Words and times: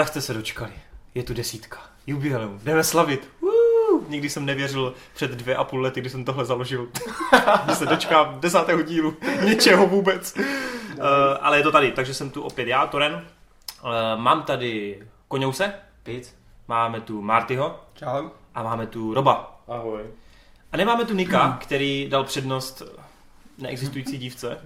Tak 0.00 0.08
jste 0.08 0.20
se 0.20 0.34
dočkali. 0.34 0.72
Je 1.14 1.22
tu 1.22 1.34
desítka. 1.34 1.78
Jubileum. 2.06 2.60
Jdeme 2.62 2.84
slavit. 2.84 3.30
Woo! 3.40 4.04
Nikdy 4.08 4.30
jsem 4.30 4.46
nevěřil 4.46 4.94
před 5.14 5.30
dvě 5.30 5.56
a 5.56 5.64
půl 5.64 5.80
lety, 5.80 6.00
kdy 6.00 6.10
jsem 6.10 6.24
tohle 6.24 6.44
založil. 6.44 6.88
že 7.68 7.74
se 7.74 7.86
dočkám 7.86 8.40
desátého 8.40 8.82
dílu. 8.82 9.16
Něčeho 9.44 9.86
vůbec. 9.86 10.36
Uh, 10.36 10.44
ale 11.40 11.56
je 11.56 11.62
to 11.62 11.72
tady, 11.72 11.92
takže 11.92 12.14
jsem 12.14 12.30
tu 12.30 12.42
opět 12.42 12.68
já, 12.68 12.86
Toren. 12.86 13.12
Uh, 13.14 13.90
mám 14.16 14.42
tady 14.42 15.02
Koňouse. 15.28 15.74
Pít. 16.02 16.34
Máme 16.68 17.00
tu 17.00 17.22
Martyho. 17.22 17.80
Čau. 17.94 18.28
A 18.54 18.62
máme 18.62 18.86
tu 18.86 19.14
Roba. 19.14 19.60
Ahoj. 19.68 20.02
A 20.72 20.76
nemáme 20.76 21.04
tu 21.04 21.14
Nika, 21.14 21.58
který 21.60 22.06
dal 22.10 22.24
přednost 22.24 22.82
neexistující 23.60 24.18
dívce. 24.18 24.58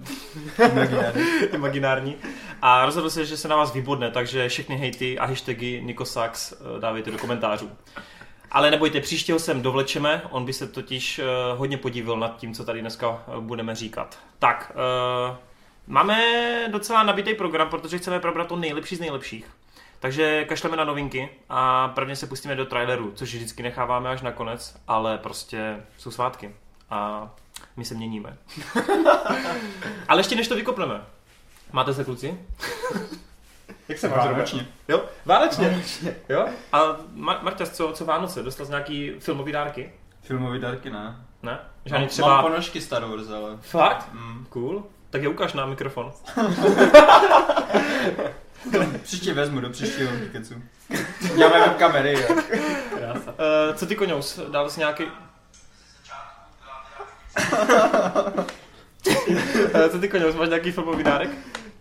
Imaginární. 0.72 1.22
Imaginární. 1.52 2.16
A 2.62 2.84
rozhodl 2.84 3.10
se, 3.10 3.24
že 3.24 3.36
se 3.36 3.48
na 3.48 3.56
vás 3.56 3.72
vybodne, 3.72 4.10
takže 4.10 4.48
všechny 4.48 4.76
hejty 4.76 5.18
a 5.18 5.26
hashtagy 5.26 5.82
Nikosax 5.84 6.52
eh, 6.52 6.80
dávejte 6.80 7.10
do 7.10 7.18
komentářů. 7.18 7.70
Ale 8.50 8.70
nebojte, 8.70 9.00
příště 9.00 9.32
ho 9.32 9.38
sem 9.38 9.62
dovlečeme, 9.62 10.22
on 10.30 10.44
by 10.44 10.52
se 10.52 10.68
totiž 10.68 11.18
uh, 11.18 11.58
hodně 11.58 11.76
podívil 11.76 12.16
nad 12.16 12.36
tím, 12.36 12.54
co 12.54 12.64
tady 12.64 12.80
dneska 12.80 13.08
uh, 13.08 13.44
budeme 13.44 13.74
říkat. 13.74 14.18
Tak, 14.38 14.72
máme 15.86 16.18
docela 16.70 17.02
nabitý 17.02 17.34
program, 17.34 17.68
protože 17.68 17.98
chceme 17.98 18.20
probrat 18.20 18.48
to 18.48 18.56
nejlepší 18.56 18.96
z 18.96 19.00
nejlepších. 19.00 19.46
Takže 20.04 20.44
kašleme 20.44 20.76
na 20.76 20.84
novinky 20.84 21.28
a 21.48 21.88
prvně 21.88 22.16
se 22.16 22.26
pustíme 22.26 22.54
do 22.54 22.66
traileru, 22.66 23.12
což 23.14 23.34
vždycky 23.34 23.62
necháváme 23.62 24.10
až 24.10 24.22
na 24.22 24.32
konec, 24.32 24.76
ale 24.88 25.18
prostě 25.18 25.82
jsou 25.96 26.10
svátky 26.10 26.54
a 26.90 27.30
my 27.76 27.84
se 27.84 27.94
měníme. 27.94 28.36
ale 30.08 30.20
ještě 30.20 30.36
než 30.36 30.48
to 30.48 30.54
vykopneme. 30.54 31.00
Máte 31.72 31.94
se 31.94 32.04
kluci? 32.04 32.38
Jak 33.88 33.98
se 33.98 34.08
máš, 34.08 34.16
Robert? 34.18 34.32
Vánočně. 34.34 34.66
Jo? 34.88 35.04
Válečně. 35.24 35.84
Jo? 36.28 36.46
A 36.72 36.78
Mar- 37.16 37.42
Marťas, 37.42 37.70
co, 37.70 37.92
co 37.92 38.04
Vánoce? 38.04 38.42
Dostal 38.42 38.66
jsi 38.66 38.72
nějaký 38.72 39.12
filmový 39.18 39.52
dárky? 39.52 39.92
Filmový 40.22 40.60
dárky 40.60 40.90
ne. 40.90 41.16
Ne? 41.42 41.58
Žádný 41.84 42.04
Mám, 42.04 42.08
třeba... 42.08 42.28
mám 42.28 42.44
ponožky 42.44 42.80
Star 42.80 43.04
Wars, 43.04 43.30
ale... 43.30 43.56
Fakt? 43.60 44.08
Mm. 44.12 44.46
Cool. 44.48 44.84
Tak 45.10 45.22
je 45.22 45.28
ukáž 45.28 45.52
na 45.52 45.66
mikrofon. 45.66 46.12
Příště 49.02 49.34
vezmu 49.34 49.60
do 49.60 49.70
příštího 49.70 50.10
kecu. 50.32 50.54
Děláme 51.36 51.60
webkamery, 51.60 52.12
jo. 52.12 52.28
Uh, 53.16 53.74
co 53.74 53.86
ty 53.86 53.96
koňous? 53.96 54.40
Dal 54.50 54.70
jsi 54.70 54.80
nějaký... 54.80 55.04
co 59.90 59.98
ty 59.98 60.08
koňous? 60.08 60.34
Máš 60.34 60.48
nějaký 60.48 60.72
filmový 60.72 61.04
dárek? 61.04 61.30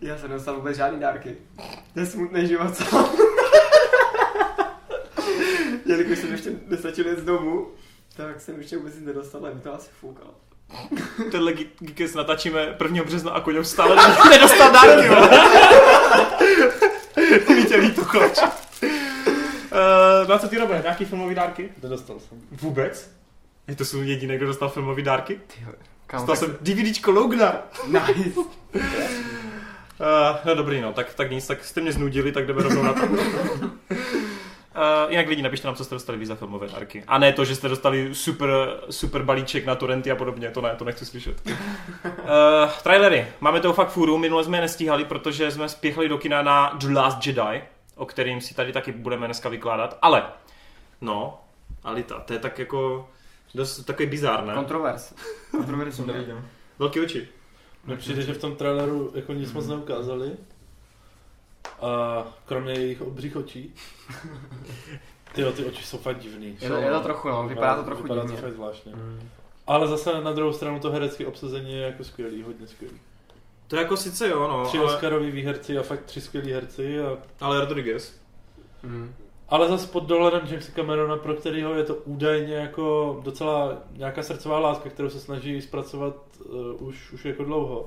Já 0.00 0.18
jsem 0.18 0.30
nedostal 0.30 0.54
vůbec 0.54 0.76
žádný 0.76 1.00
dárky. 1.00 1.36
To 1.94 2.00
je 2.00 2.06
smutný 2.06 2.48
život, 2.48 2.76
co? 2.76 2.84
Jelikož 5.86 6.18
jsem 6.18 6.32
ještě 6.32 6.50
nestačil 6.66 7.08
jít 7.08 7.18
z 7.18 7.24
domu, 7.24 7.66
tak 8.16 8.40
jsem 8.40 8.58
ještě 8.58 8.76
vůbec 8.76 8.94
nic 8.94 9.04
nedostal, 9.04 9.40
ale 9.40 9.54
mi 9.54 9.60
to 9.60 9.74
asi 9.74 9.90
foukal. 10.00 10.30
Tenhle 11.30 11.52
Geekes 11.78 12.14
natáčíme 12.14 12.76
1. 12.82 13.04
března 13.04 13.30
a 13.30 13.40
koňous 13.40 13.70
stále 13.70 13.96
nedostal 14.30 14.72
dárky. 14.72 15.08
Vítě, 17.54 17.80
ví 17.80 17.90
to 17.90 18.04
kloč. 18.04 18.38
Uh, 18.42 18.48
no 20.28 20.34
a 20.34 20.38
co 20.38 20.48
ty, 20.48 20.58
Robert? 20.58 20.82
Nějaký 20.82 21.04
filmový 21.04 21.34
dárky? 21.34 21.72
Nedostal 21.82 22.20
jsem. 22.20 22.40
Vůbec? 22.50 23.10
Je 23.68 23.76
to 23.76 23.84
jsou 23.84 24.02
jediný, 24.02 24.36
kdo 24.36 24.46
dostal 24.46 24.68
filmový 24.68 25.02
dárky? 25.02 25.40
Kam 26.06 26.20
Dostal 26.20 26.36
jsem 26.36 26.56
DVDčko 26.60 27.10
Logna. 27.10 27.52
Nice. 27.86 28.40
Uh, 28.40 28.46
no 30.44 30.54
dobrý, 30.54 30.80
no, 30.80 30.92
tak, 30.92 31.14
tak 31.14 31.30
nic, 31.30 31.46
tak 31.46 31.64
jste 31.64 31.80
mě 31.80 31.92
znudili, 31.92 32.32
tak 32.32 32.46
jdeme 32.46 32.62
rovnou 32.62 32.82
na 32.82 32.92
to. 32.92 33.06
Uh, 33.06 33.16
jinak 35.08 35.28
lidi, 35.28 35.42
napište 35.42 35.68
nám, 35.68 35.74
co 35.76 35.84
jste 35.84 35.94
dostali 35.94 36.18
vy 36.18 36.26
za 36.26 36.34
filmové 36.34 36.68
dárky. 36.68 37.04
A 37.06 37.18
ne 37.18 37.32
to, 37.32 37.44
že 37.44 37.54
jste 37.54 37.68
dostali 37.68 38.14
super, 38.14 38.50
super 38.90 39.22
balíček 39.22 39.66
na 39.66 39.74
torrenty 39.74 40.10
a 40.10 40.16
podobně, 40.16 40.50
to 40.50 40.60
ne, 40.60 40.76
to 40.76 40.84
nechci 40.84 41.06
slyšet. 41.06 41.42
Uh, 41.46 41.52
trailery, 42.82 43.26
máme 43.40 43.60
toho 43.60 43.74
fakt 43.74 43.90
fůru, 43.90 44.18
minule 44.18 44.44
jsme 44.44 44.56
je 44.56 44.60
nestíhali, 44.60 45.04
protože 45.04 45.50
jsme 45.50 45.68
spěchali 45.68 46.08
do 46.08 46.18
kina 46.18 46.42
na 46.42 46.76
The 46.78 46.92
Last 46.92 47.26
Jedi, 47.26 47.62
o 47.94 48.06
kterým 48.06 48.40
si 48.40 48.54
tady 48.54 48.72
taky 48.72 48.92
budeme 48.92 49.26
dneska 49.26 49.48
vykládat, 49.48 49.98
ale, 50.02 50.24
no, 51.00 51.40
Alita, 51.84 52.20
to 52.20 52.32
je 52.32 52.38
tak 52.38 52.58
jako, 52.58 53.08
dost 53.54 53.84
takový 53.84 54.08
bizár, 54.08 54.44
ne? 54.44 54.54
Kontrovers. 54.54 55.14
Kontrovers 55.50 55.96
jsem 55.96 56.06
neviděl. 56.06 56.42
Velký 56.78 57.00
oči. 57.00 57.28
Mně 57.84 57.96
přijde, 57.96 58.22
že 58.22 58.34
v 58.34 58.38
tom 58.38 58.56
traileru 58.56 59.12
jako 59.14 59.32
nic 59.32 59.52
moc 59.52 59.66
neukázali. 59.66 60.32
A 61.80 62.24
kromě 62.46 62.72
jejich 62.72 63.02
obřích 63.02 63.36
očí. 63.36 63.74
Tyjo, 65.34 65.52
ty 65.52 65.64
oči 65.64 65.84
jsou 65.84 65.98
fakt 65.98 66.18
divný. 66.18 66.58
Je 66.60 66.68
to, 66.68 66.76
je 66.76 66.90
to 66.90 67.00
trochu, 67.00 67.28
no, 67.28 67.48
vypadá 67.48 67.76
to 67.76 67.82
trochu 67.82 68.02
vypadá 68.02 68.22
divně. 68.22 68.36
to 68.36 68.42
fakt 68.42 68.54
zvláštně. 68.54 68.92
Mm. 68.94 69.28
Ale 69.66 69.88
zase 69.88 70.20
na 70.20 70.32
druhou 70.32 70.52
stranu 70.52 70.80
to 70.80 70.90
herecké 70.90 71.26
obsazení 71.26 71.72
je 71.72 71.80
jako 71.80 72.04
skvělý, 72.04 72.42
hodně 72.42 72.66
skvělý. 72.66 73.00
To 73.68 73.76
jako 73.76 73.96
sice 73.96 74.28
jo, 74.28 74.48
no, 74.48 74.64
Tři 74.66 74.78
ale, 74.78 74.94
Oscaroví 74.94 75.30
výherci 75.30 75.78
a 75.78 75.82
fakt 75.82 76.04
tři 76.04 76.20
skvělí 76.20 76.52
herci. 76.52 77.00
A... 77.00 77.18
ale 77.40 77.60
Rodriguez. 77.60 78.20
Mm. 78.82 79.14
Ale 79.54 79.68
zase 79.68 79.86
pod 79.86 80.04
dohledem 80.04 80.40
Jamesa 80.46 80.72
Camerona, 80.74 81.16
pro 81.16 81.34
kterého 81.34 81.74
je 81.74 81.84
to 81.84 81.94
údajně 81.94 82.54
jako 82.54 83.16
docela 83.22 83.72
nějaká 83.92 84.22
srdcová 84.22 84.58
láska, 84.58 84.90
kterou 84.90 85.10
se 85.10 85.20
snaží 85.20 85.62
zpracovat 85.62 86.14
uh, 86.78 86.88
už, 86.88 87.12
už 87.12 87.24
jako 87.24 87.44
dlouho. 87.44 87.86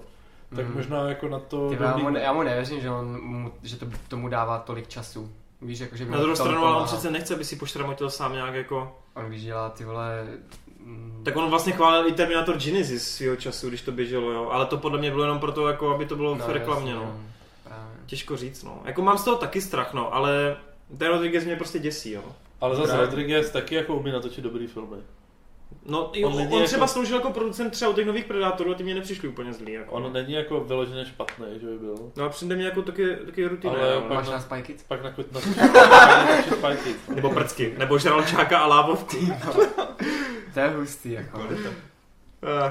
Tak 0.55 0.65
Mm. 0.67 0.75
možná 0.75 1.09
jako 1.09 1.27
na 1.27 1.39
to... 1.39 1.69
Ty, 1.69 1.77
já, 1.81 1.97
mu, 1.97 2.17
já 2.17 2.33
mu 2.33 2.43
nevěřím, 2.43 2.81
že, 2.81 2.89
on, 2.89 3.21
mu, 3.21 3.51
že 3.63 3.75
to, 3.77 3.85
tomu 4.07 4.29
dává 4.29 4.59
tolik 4.59 4.87
času. 4.87 5.31
Víš, 5.61 5.79
jako, 5.79 5.95
že 5.97 6.05
by 6.05 6.11
Na 6.11 6.17
druhou 6.19 6.35
stranu, 6.35 6.65
ale 6.65 6.77
on 6.77 6.85
přece 6.85 7.11
nechce, 7.11 7.33
aby 7.35 7.45
si 7.45 7.55
poštramotil 7.55 8.09
sám 8.09 8.33
nějak 8.33 8.53
jako... 8.53 8.95
On 9.15 9.25
když 9.25 9.43
dělá 9.43 9.69
ty 9.69 9.85
vole... 9.85 10.27
mm, 10.79 11.21
Tak 11.25 11.35
on 11.35 11.49
vlastně 11.49 11.73
chválil 11.73 12.07
i 12.07 12.11
Terminator 12.11 12.57
Genesis 12.57 13.15
svého 13.15 13.35
času, 13.35 13.67
když 13.69 13.81
to 13.81 13.91
běželo, 13.91 14.31
jo. 14.31 14.49
Ale 14.51 14.65
to 14.65 14.77
podle 14.77 14.99
mě 14.99 15.11
bylo 15.11 15.23
jenom 15.23 15.39
proto, 15.39 15.67
jako 15.67 15.89
aby 15.95 16.05
to 16.05 16.15
bylo 16.15 16.35
v 16.35 16.49
reklamě, 16.49 16.91
jasně, 16.91 17.05
no. 17.05 17.19
Právě. 17.63 17.85
Těžko 18.05 18.37
říct, 18.37 18.63
no. 18.63 18.81
Jako 18.85 19.01
mám 19.01 19.17
z 19.17 19.23
toho 19.23 19.37
taky 19.37 19.61
strach, 19.61 19.93
no, 19.93 20.13
ale 20.15 20.57
ten 20.97 21.07
Rodriguez 21.07 21.45
mě 21.45 21.55
prostě 21.55 21.79
děsí, 21.79 22.11
jo. 22.11 22.23
Ale 22.61 22.75
zase 22.75 22.87
Právě. 22.87 23.05
Rodriguez 23.05 23.51
taky 23.51 23.75
jako 23.75 23.95
umí 23.95 24.11
natočit 24.11 24.43
dobrý 24.43 24.67
filmy. 24.67 24.97
No, 25.85 26.05
On 26.05 26.25
on, 26.25 26.33
on 26.33 26.39
jako- 26.41 26.63
třeba 26.65 26.87
sloužil 26.87 27.15
jako 27.17 27.29
producent 27.31 27.73
třeba 27.73 27.91
u 27.91 27.93
těch 27.93 28.05
nových 28.07 28.25
Predátorů 28.25 28.71
a 28.71 28.73
ty 28.73 28.83
mě 28.83 28.95
nepřišli 28.95 29.27
úplně 29.27 29.53
zlý, 29.53 29.71
jako. 29.73 29.91
On 29.91 30.13
není 30.13 30.33
jako 30.33 30.59
vyloženě 30.59 31.05
špatný, 31.05 31.45
že 31.61 31.65
by 31.67 31.77
byl. 31.77 32.11
No 32.15 32.25
a 32.25 32.29
přijde 32.29 32.55
mě 32.55 32.65
jako 32.65 32.81
taky, 32.81 33.15
taky 33.25 33.47
rutina, 33.47 33.73
Ale 33.73 33.91
ale, 33.93 34.01
pak- 34.01 34.09
Máš 34.17 34.29
na 34.29 34.39
Spy 34.39 34.61
Kids? 34.61 34.83
Pak 34.83 35.03
na 35.03 35.13
na, 35.31 35.39
na, 36.69 36.75
Kids. 36.75 37.07
Nebo 37.15 37.29
prcky, 37.29 37.75
nebo 37.77 37.97
žralčáka 37.97 38.59
a 38.59 38.67
lávovky. 38.67 39.17
To 40.53 40.59
je 40.59 40.69
hustý, 40.69 41.11
jako. 41.11 41.41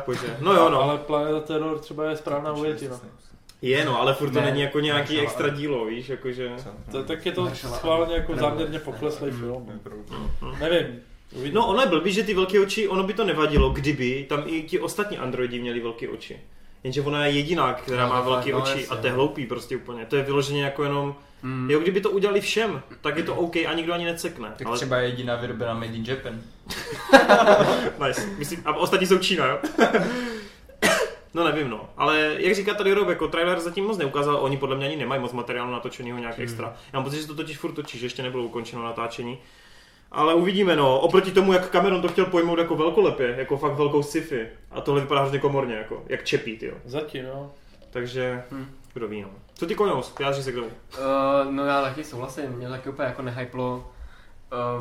Pojďte. 0.04 0.36
No 0.40 0.52
jo, 0.52 0.68
no. 0.70 0.82
Ale 0.82 0.98
Planeta 0.98 1.40
Terror 1.40 1.78
třeba 1.78 2.10
je 2.10 2.16
správná 2.16 2.52
ujetina. 2.52 3.00
Je, 3.62 3.84
no, 3.84 4.00
ale 4.00 4.14
furt 4.14 4.30
to 4.30 4.40
Ne, 4.40 4.46
není 4.46 4.60
jako 4.60 4.80
nějaký 4.80 5.00
Marshall, 5.14 5.22
extra 5.22 5.48
dílo, 5.48 5.84
víš, 5.84 6.08
jakože... 6.08 6.50
To, 6.92 7.02
tak 7.02 7.26
je 7.26 7.32
to 7.32 7.50
schválně 7.54 8.14
jako 8.14 8.36
záměrně 8.36 8.78
pokleslý 8.78 9.30
film. 9.30 9.80
Mm. 10.42 10.58
Nevím. 10.60 10.86
Uvidíme. 11.32 11.54
No 11.60 11.66
ono 11.68 11.80
je 11.80 11.86
blbý, 11.88 12.12
že 12.12 12.22
ty 12.22 12.34
velké 12.34 12.60
oči, 12.60 12.88
ono 12.88 13.02
by 13.02 13.12
to 13.14 13.24
nevadilo, 13.24 13.70
kdyby 13.70 14.26
tam 14.28 14.42
i 14.46 14.62
ti 14.62 14.80
ostatní 14.80 15.18
androidi 15.18 15.60
měli 15.60 15.80
velké 15.80 16.08
oči. 16.08 16.40
Jenže 16.84 17.02
ona 17.02 17.26
je 17.26 17.32
jediná, 17.32 17.72
která 17.74 18.02
No, 18.02 18.08
má 18.08 18.20
velké 18.20 18.52
no, 18.52 18.58
oči 18.62 18.70
jasně. 18.70 18.86
a 18.86 18.96
to 18.96 19.06
je 19.06 19.12
hloupý 19.12 19.46
prostě 19.46 19.76
úplně. 19.76 20.06
To 20.06 20.16
je 20.16 20.22
vyloženě 20.22 20.64
jako 20.64 20.84
jenom, 20.84 21.14
Mm. 21.42 21.70
jo, 21.70 21.80
kdyby 21.80 22.00
to 22.00 22.10
udělali 22.10 22.40
všem, 22.40 22.82
tak 23.00 23.16
je 23.16 23.22
to 23.22 23.34
OK 23.34 23.56
a 23.56 23.72
nikdo 23.74 23.92
ani 23.92 24.04
necekne. 24.04 24.52
Tak 24.58 24.66
Ale, 24.66 24.76
třeba 24.76 24.96
je 24.98 25.08
jediná 25.08 25.36
vyrobená 25.36 25.74
Made 25.74 25.86
in 25.92 26.04
Japan. 26.04 26.40
nice. 28.06 28.26
Myslím, 28.38 28.62
a 28.64 28.76
ostatní 28.76 29.06
jsou 29.06 29.18
Čína, 29.18 29.46
jo? 29.46 29.58
no 31.36 31.44
nevím, 31.44 31.70
no. 31.70 31.88
Ale 31.96 32.36
jak 32.38 32.54
říká 32.54 32.74
tady 32.74 32.92
Rob, 32.92 33.08
jako 33.08 33.28
trailer 33.28 33.60
zatím 33.60 33.84
moc 33.84 33.98
neukázal, 33.98 34.36
oni 34.40 34.56
podle 34.56 34.76
mě 34.76 34.86
ani 34.86 34.96
nemají 34.96 35.20
moc 35.20 35.32
materiálu 35.32 35.72
natočeného 35.72 36.18
nějak 36.18 36.38
extra. 36.38 36.66
Já 36.92 36.98
mám 36.98 37.04
pocit, 37.04 37.20
že 37.20 37.26
to 37.26 37.34
totiž 37.34 37.58
furt 37.58 37.72
točí, 37.72 37.98
že 37.98 38.06
ještě 38.06 38.22
nebylo 38.22 38.44
ukončeno 38.44 38.82
natáčení. 38.84 39.38
Ale 40.10 40.34
uvidíme, 40.34 40.76
no. 40.76 41.00
Oproti 41.00 41.32
tomu, 41.32 41.52
jak 41.52 41.70
Cameron 41.70 42.02
to 42.02 42.08
chtěl 42.08 42.26
pojmout 42.26 42.58
jako 42.58 42.76
velkolepě, 42.76 43.34
jako 43.38 43.56
fakt 43.56 43.72
velkou 43.74 44.02
sci-fi. 44.02 44.48
A 44.70 44.80
tohle 44.80 45.00
vypadá 45.00 45.20
hrozně 45.20 45.38
komorně, 45.38 45.74
jako, 45.74 46.04
jak 46.08 46.24
čepí, 46.24 46.58
jo. 46.62 46.74
Zatím, 46.84 47.24
no. 47.24 47.50
Takže, 47.90 48.42
Hm. 48.50 48.66
kdo 48.94 49.08
ví, 49.08 49.22
no. 49.22 49.28
Co 49.54 49.66
ty 49.66 49.74
konous? 49.74 50.14
Vyjádří 50.18 50.42
se 50.42 50.52
k 50.52 50.54
tomu. 50.54 50.66
Uh, 50.66 51.52
no 51.52 51.66
já 51.66 51.82
taky 51.82 52.04
souhlasím, 52.04 52.50
mě 52.50 52.66
to 52.66 52.72
taky 52.72 52.88
úplně 52.88 53.08
jako 53.08 53.22
nehyplo. 53.22 53.90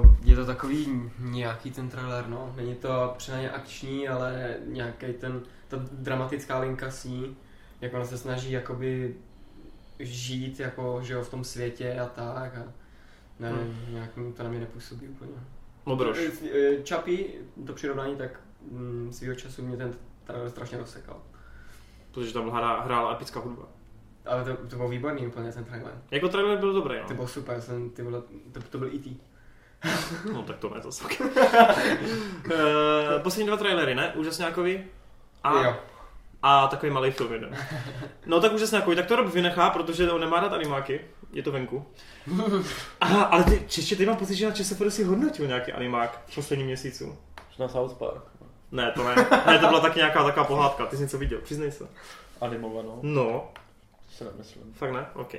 Uh, 0.02 0.06
je 0.24 0.36
to 0.36 0.46
takový 0.46 1.12
nějaký 1.20 1.72
ten 1.72 1.90
trailer, 1.90 2.26
no. 2.28 2.54
Není 2.56 2.76
to 2.76 3.14
přenáně 3.18 3.50
akční, 3.52 4.08
ale 4.08 4.56
nějaký 4.68 5.06
ten, 5.14 5.42
ta 5.68 5.78
dramatická 5.92 6.60
linka 6.60 6.92
s 6.92 7.04
ní, 7.04 7.38
jak 7.82 7.94
ona 7.94 8.06
se 8.06 8.18
snaží 8.18 8.52
jakoby 8.52 9.16
žít 10.00 10.60
jako, 10.60 11.00
že 11.04 11.14
jo, 11.14 11.24
v 11.24 11.30
tom 11.30 11.44
světě 11.44 12.00
a 12.00 12.06
tak 12.06 12.58
a 12.58 12.64
nevím, 13.40 13.80
nějak 13.90 14.18
mi 14.18 14.34
to 14.34 14.44
na 14.44 14.50
mě 14.50 14.60
nepůsobí 14.60 15.08
úplně. 15.08 15.32
Obrož. 15.84 16.18
Eh, 16.54 16.84
Čapí, 16.84 17.26
to 17.68 17.74
přirovnání, 17.74 18.16
tak 18.16 18.40
mm, 18.72 19.10
svýho 19.14 19.36
času 19.36 19.62
mě 19.66 19.78
ten 19.78 19.94
trailer 20.24 20.50
strašně 20.50 20.78
rozsekal. 20.78 21.22
Protože 22.12 22.34
tam 22.34 22.50
hra, 22.50 22.82
hrála 22.82 23.14
epická 23.14 23.40
hudba. 23.40 23.64
Ale 24.26 24.44
to, 24.44 24.68
to 24.68 24.76
bylo 24.76 24.90
výborný 24.90 25.28
úplně 25.28 25.52
ten 25.52 25.64
trailer. 25.64 25.94
Jako 26.12 26.30
trailer 26.30 26.58
byl 26.58 26.74
dobrý, 26.74 26.96
To 26.98 27.06
no. 27.10 27.16
bylo 27.16 27.28
super, 27.28 27.62
jsem, 27.62 27.90
ty 27.90 28.02
vole, 28.04 28.22
to, 28.52 28.62
to 28.62 28.78
byl 28.78 28.88
E 28.88 28.96
E.T. 28.96 29.10
No 30.34 30.44
tak 30.44 30.58
to 30.58 30.70
ne, 30.76 30.82
to 30.82 30.92
jsou. 30.92 31.06
Eh, 32.54 33.20
Poslední 33.20 33.48
dva 33.48 33.58
trailery, 33.58 33.96
ne? 33.96 34.14
Úžasňákovi? 34.14 34.86
A, 35.46 35.64
Jo. 35.64 35.76
a 36.44 36.68
takový 36.68 36.92
malý 36.92 37.12
film 37.12 37.34
jeden. 37.34 37.58
No 38.26 38.42
tak 38.42 38.54
úžasňákovi, 38.54 38.96
tak 38.96 39.06
to 39.06 39.16
Rob 39.16 39.34
vynechá, 39.34 39.70
protože 39.70 40.12
on 40.12 40.22
nemá 40.22 40.40
rád 40.40 40.54
animáky. 40.54 41.02
Je 41.34 41.44
to 41.44 41.52
venku. 41.52 41.86
Aha, 43.02 43.24
ale 43.24 43.44
ty, 43.44 43.64
čeště, 43.68 43.96
ty 43.96 44.06
mám 44.06 44.18
pocit, 44.18 44.36
že 44.36 44.46
na 44.46 44.52
ČSFR 44.52 44.90
si 44.90 45.04
hodnotil 45.04 45.48
nějaký 45.48 45.72
animák 45.72 46.22
v 46.28 46.36
posledním 46.36 46.68
měsícu. 46.68 47.18
Už 47.52 47.58
na 47.58 47.68
South 47.68 47.94
Park. 47.98 48.22
Ne, 48.72 48.92
to 48.92 49.04
ne. 49.04 49.16
Ne, 49.48 49.60
to 49.60 49.68
byla 49.68 49.80
taky 49.80 50.00
nějaká 50.00 50.24
taková 50.24 50.46
pohádka. 50.46 50.86
Ty 50.86 50.96
jsi 50.98 51.02
něco 51.04 51.18
viděl, 51.18 51.40
přiznej 51.42 51.72
se. 51.72 51.88
Animovanou. 52.42 53.00
No, 53.02 53.50
Si 54.18 54.24
nemyslím. 54.24 54.74
fakt 54.74 54.92
ne? 54.92 55.06
OK. 55.14 55.34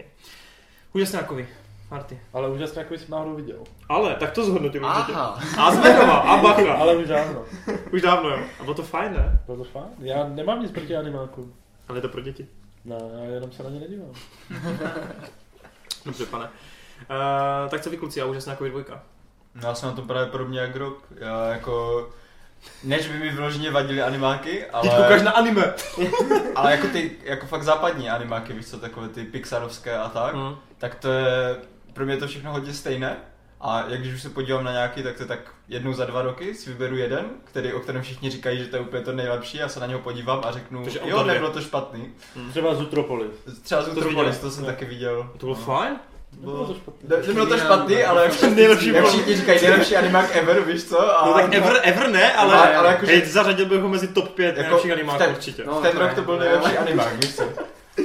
Úžasňákovi. 0.93 1.49
Marty. 1.91 2.21
Ale 2.33 2.49
úžasně 2.51 2.79
jako 2.79 2.95
jsem 2.95 3.07
náhodou 3.11 3.35
viděl. 3.35 3.59
Ale, 3.89 4.15
tak 4.15 4.31
to 4.31 4.45
zhodnotil 4.45 4.85
určitě. 4.87 5.13
Aha. 5.13 5.41
A 5.59 5.71
Zmenova, 5.75 6.17
a 6.17 6.37
Bacha. 6.43 6.75
Ale 6.75 6.97
už 6.97 7.09
dávno. 7.09 7.45
Už 7.93 8.03
dávno, 8.03 8.29
jo. 8.31 8.39
A 8.61 8.63
bylo 8.63 8.75
to 8.75 8.83
fajn, 8.83 9.13
ne? 9.13 9.41
Bylo 9.47 9.59
to 9.59 9.65
fajn. 9.65 9.87
Já 9.99 10.29
nemám 10.29 10.63
nic 10.63 10.73
proti 10.73 10.97
animákům. 10.97 11.55
Ale 11.89 11.99
je 11.99 12.03
to 12.03 12.09
pro 12.09 12.21
děti. 12.21 12.47
Ne, 12.85 12.97
já 13.19 13.25
jenom 13.25 13.53
se 13.53 13.63
na 13.63 13.71
ně 13.71 13.81
nedívám. 13.81 14.11
Dobře, 16.05 16.27
pane. 16.27 16.45
Uh, 16.45 17.71
tak 17.71 17.81
co 17.81 17.91
vy 17.91 17.97
kluci, 17.97 18.21
a 18.23 18.27
úžasňákovi 18.27 18.71
dvojka. 18.71 19.03
No, 19.55 19.69
já 19.69 19.75
jsem 19.75 19.89
na 19.89 19.95
tom 19.95 20.07
právě 20.07 20.31
podobně 20.31 20.61
jak 20.61 20.77
Rob. 20.77 20.95
Já 21.19 21.47
jako... 21.49 22.09
Než 22.85 23.09
by 23.09 23.19
mi 23.19 23.31
vyloženě 23.31 23.71
vadily 23.71 24.03
animáky, 24.03 24.65
Teď 24.83 24.91
koukáš 24.97 25.11
ale, 25.11 25.23
na 25.23 25.31
anime. 25.31 25.75
ale 26.55 26.71
jako 26.73 26.87
ty, 26.89 27.11
jako 27.25 27.47
fakt 27.47 27.63
západní 27.63 28.11
animáky, 28.11 28.53
víš 28.53 28.67
co, 28.67 28.79
takové 28.79 29.09
ty 29.09 29.25
pixarovské 29.25 29.97
a 29.99 30.09
tak, 30.09 30.35
Mm. 30.35 30.57
tak 30.79 30.95
to 30.95 31.09
je, 31.13 31.57
pro 31.97 32.05
mě 32.05 32.15
je 32.15 32.19
to 32.21 32.27
všechno 32.27 32.53
hodně 32.53 32.73
stejné. 32.73 33.17
A 33.61 33.85
jak 33.89 34.01
když 34.01 34.15
už 34.15 34.23
se 34.23 34.31
podívám 34.31 34.65
na 34.65 34.73
nějaký, 34.73 35.03
tak 35.03 35.17
to 35.19 35.25
tak 35.27 35.39
jednou 35.69 35.93
za 35.93 36.05
dva 36.05 36.23
roky 36.23 36.55
si 36.55 36.71
vyberu 36.71 36.97
jeden, 36.97 37.25
který, 37.45 37.73
o 37.73 37.81
kterém 37.81 38.03
všichni 38.03 38.31
říkají, 38.31 38.59
že 38.59 38.65
to 38.67 38.77
je 38.77 38.83
úplně 38.83 39.03
to 39.03 39.13
nejlepší, 39.13 39.59
já 39.59 39.69
se 39.69 39.81
na 39.81 39.87
něho 39.87 40.01
podívám 40.01 40.41
a 40.45 40.53
řeknu, 40.53 40.83
Takže 40.83 41.01
jo, 41.05 41.19
to 41.19 41.25
nebylo 41.25 41.51
to 41.51 41.61
špatný. 41.61 42.09
Třeba 42.51 42.75
Zutropolis. 42.75 43.31
Třeba 43.63 43.83
z 43.83 43.85
To 43.85 43.91
jsi 43.95 43.97
Utropolis, 43.99 44.35
viděl? 44.37 44.51
to 44.51 44.55
jsem 44.55 44.65
Ne. 44.65 44.73
taky 44.73 44.85
viděl. 44.85 45.31
To 45.39 45.47
bylo 45.47 45.59
No. 45.59 45.65
fajn? 45.65 45.97
Nebylo 46.41 46.67
to 46.67 46.75
špatné. 46.75 47.17
Ne, 47.17 47.27
nebylo 47.27 47.47
to 47.47 47.59
špatný, 47.59 48.03
ale 48.05 48.23
jak, 48.25 48.43
Nejlepší 48.55 48.87
jak 48.87 48.97
bylo. 48.97 49.09
všichni 49.11 49.37
říkají, 49.37 49.61
nejlepší 49.63 49.97
animák 49.97 50.37
ever, 50.37 50.61
víš 50.61 50.85
co? 50.85 51.21
A 51.21 51.27
No 51.27 51.33
tak 51.35 51.55
ever, 51.55 51.81
ever 51.83 52.11
ne, 52.11 52.33
ale, 52.33 52.55
Ale- 52.55 52.77
ale 52.77 52.89
jakože- 52.89 53.13
hej, 53.13 53.27
zařadil 53.27 53.67
bych 53.67 53.81
ho 53.81 53.89
mezi 53.89 54.09
top 54.09 54.29
5 54.29 54.47
Jako 54.47 54.61
nejlepších 54.63 54.91
v 54.91 54.95
animáků 54.95 55.19
ten- 55.19 55.31
určitě. 55.31 55.65
No, 55.67 55.81
v 55.81 55.83
ten 55.83 55.93
to 55.93 55.99
rok 55.99 56.15
to 56.15 56.23
byl 56.23 56.35
to 56.37 56.41
nejlepší 56.41 56.73
ne. 56.73 56.79
animák, 56.79 57.13
víš 57.25 57.35
co? 57.37 57.43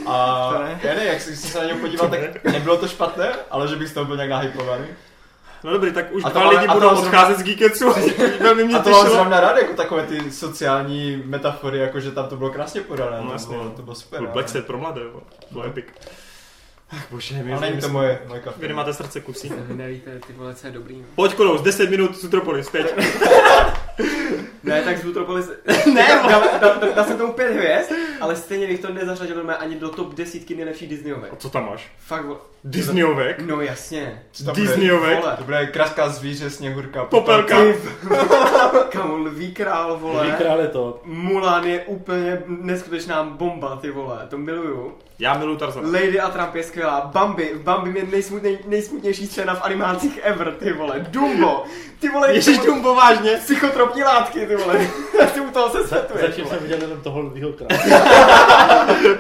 A 0.06 0.50
To 0.54 0.64
ne. 0.64 0.80
já 0.84 0.94
ne, 0.96 1.06
jak 1.06 1.22
jsem 1.22 1.36
se 1.36 1.60
na 1.60 1.66
něj 1.66 1.76
podíval, 1.76 2.10
tak 2.10 2.44
nebylo 2.44 2.78
to 2.78 2.88
špatné, 2.88 3.30
ale 3.52 3.68
že 3.68 3.76
bych 3.76 3.88
z 3.88 3.94
toho 3.94 4.06
byl 4.06 4.16
nějak 4.16 4.30
nahypovaný. 4.30 4.86
No 5.64 5.72
dobrý, 5.72 5.92
tak 5.92 6.12
už 6.12 6.24
A 6.26 6.30
to 6.30 6.34
dva 6.40 6.42
ale- 6.48 6.56
lidi 6.56 6.68
a 6.68 6.74
to 6.74 6.80
budou 6.80 6.90
zrovna- 6.90 7.08
odcházet 7.08 7.40
z 7.40 7.44
Geeketsu. 7.44 7.94
Velmi 8.42 8.64
mě 8.64 8.76
A 8.76 8.82
to 8.82 8.90
mám 8.90 9.10
zrovna 9.10 9.40
rád, 9.40 9.58
jako 9.58 9.74
takové 9.74 10.04
ty 10.04 10.32
sociální 10.32 11.24
metafory, 11.26 11.78
jako 11.80 12.00
že 12.00 12.12
tam 12.12 12.28
to 12.28 12.36
bylo 12.36 12.50
krásně 12.50 12.82
podané, 12.82 13.18
No 13.22 13.26
to, 13.28 13.32
jasně, 13.34 13.52
bylo, 13.56 13.64
no. 13.64 13.72
to 13.72 13.82
bylo 13.82 13.96
super. 13.96 14.20
Byl 14.22 14.30
Black 14.30 14.50
Set 14.50 14.66
pro 14.68 14.78
mladé, 14.78 15.02
jo. 15.02 15.22
Bylo 15.52 15.66
epic. 15.66 15.86
Ach 16.92 17.06
bože, 17.12 17.44
my, 17.44 17.54
Ale 17.54 17.62
není 17.62 17.82
to 17.82 17.90
moje, 17.90 18.20
moje 18.28 18.42
kafe. 18.42 18.62
vy 18.62 18.68
nemáte 18.68 18.94
srdce 18.94 19.22
kusí. 19.22 19.52
Vy 19.58 19.74
nevíte, 19.76 20.20
ty 20.28 20.34
vole, 20.34 20.56
co 20.56 20.68
je 20.68 20.74
dobrý. 20.74 20.98
no. 21.00 21.06
Pojď 21.16 21.34
Kolous, 21.36 21.62
10 21.62 21.90
minut 21.90 22.18
Sutropolis, 22.18 22.68
teď. 22.70 22.94
Ne, 24.64 24.82
tak 24.82 24.98
z 24.98 25.04
Metropolis... 25.04 25.50
ne, 25.94 26.08
dal, 26.08 26.30
dal, 26.62 26.80
dal, 26.80 26.94
dal, 26.96 27.06
jsem 27.06 27.18
tomu 27.18 27.34
pět 27.34 27.54
hvězd, 27.54 27.92
ale 28.20 28.36
stejně 28.36 28.68
bych 28.68 28.80
to 28.80 28.94
nezařadil 28.94 29.52
ani 29.60 29.76
do 29.76 29.90
top 29.90 30.14
desítky 30.16 30.56
nejlepších 30.56 30.90
Disneyovek. 30.90 31.34
A 31.34 31.36
co 31.36 31.50
tam 31.50 31.66
máš? 31.66 31.92
Fakt, 32.00 32.26
Disneyovek? 32.64 33.40
no 33.40 33.62
jasně. 33.62 34.24
Co 34.32 34.44
tam 34.44 34.56
bude? 34.56 34.68
Disneyovek? 34.68 35.20
Vole. 35.20 35.38
To 35.38 35.44
bude 35.44 35.68
kraská 35.68 36.10
zvíře, 36.10 36.50
sněhurka, 36.50 37.06
Popelka. 37.06 37.58
Kamo, 38.90 39.16
lví 39.16 39.52
král, 39.52 39.98
vole. 39.98 40.24
Lví 40.24 40.34
král 40.34 40.62
je 40.62 40.68
to. 40.68 41.02
Mulan 41.06 41.64
je 41.64 41.80
úplně 41.80 42.42
neskutečná 42.48 43.24
bomba, 43.24 43.76
ty 43.76 43.92
vole, 43.92 44.28
to 44.30 44.38
miluju. 44.38 44.94
Já 45.22 45.34
miluji 45.38 45.58
Tarzana. 45.58 45.88
Lady 45.88 46.20
a 46.20 46.30
Trump 46.30 46.56
je 46.56 46.64
skvělá, 46.64 47.02
Bambi, 47.14 47.52
Bambi 47.64 48.00
je 48.00 48.06
nejsmutnej, 48.06 48.60
nejsmutnější 48.68 49.28
scéna 49.28 49.56
v 49.56 49.64
animácích 49.64 50.20
ever, 50.24 50.52
ty 50.52 50.74
vole, 50.74 51.00
Dumbo, 51.00 51.64
ty 52.00 52.10
vole, 52.10 52.34
Ježíš 52.34 52.46
ty 52.46 52.54
vole, 52.54 52.66
Dumbo, 52.68 52.96
vážně? 52.96 53.32
psychotropní 53.38 54.04
látky, 54.04 54.48
ty 54.48 54.56
vole, 54.56 54.88
ty 55.34 55.40
u 55.40 55.52
toho 55.52 55.70
se 55.70 55.88
setuješ, 55.88 56.28
Zatím 56.30 56.44
vole. 56.44 56.56
jsem 56.58 56.68
viděl 56.68 56.82
jenom 56.82 57.02
toho 57.02 57.20
lvýho 57.20 57.50
krále. 57.54 57.84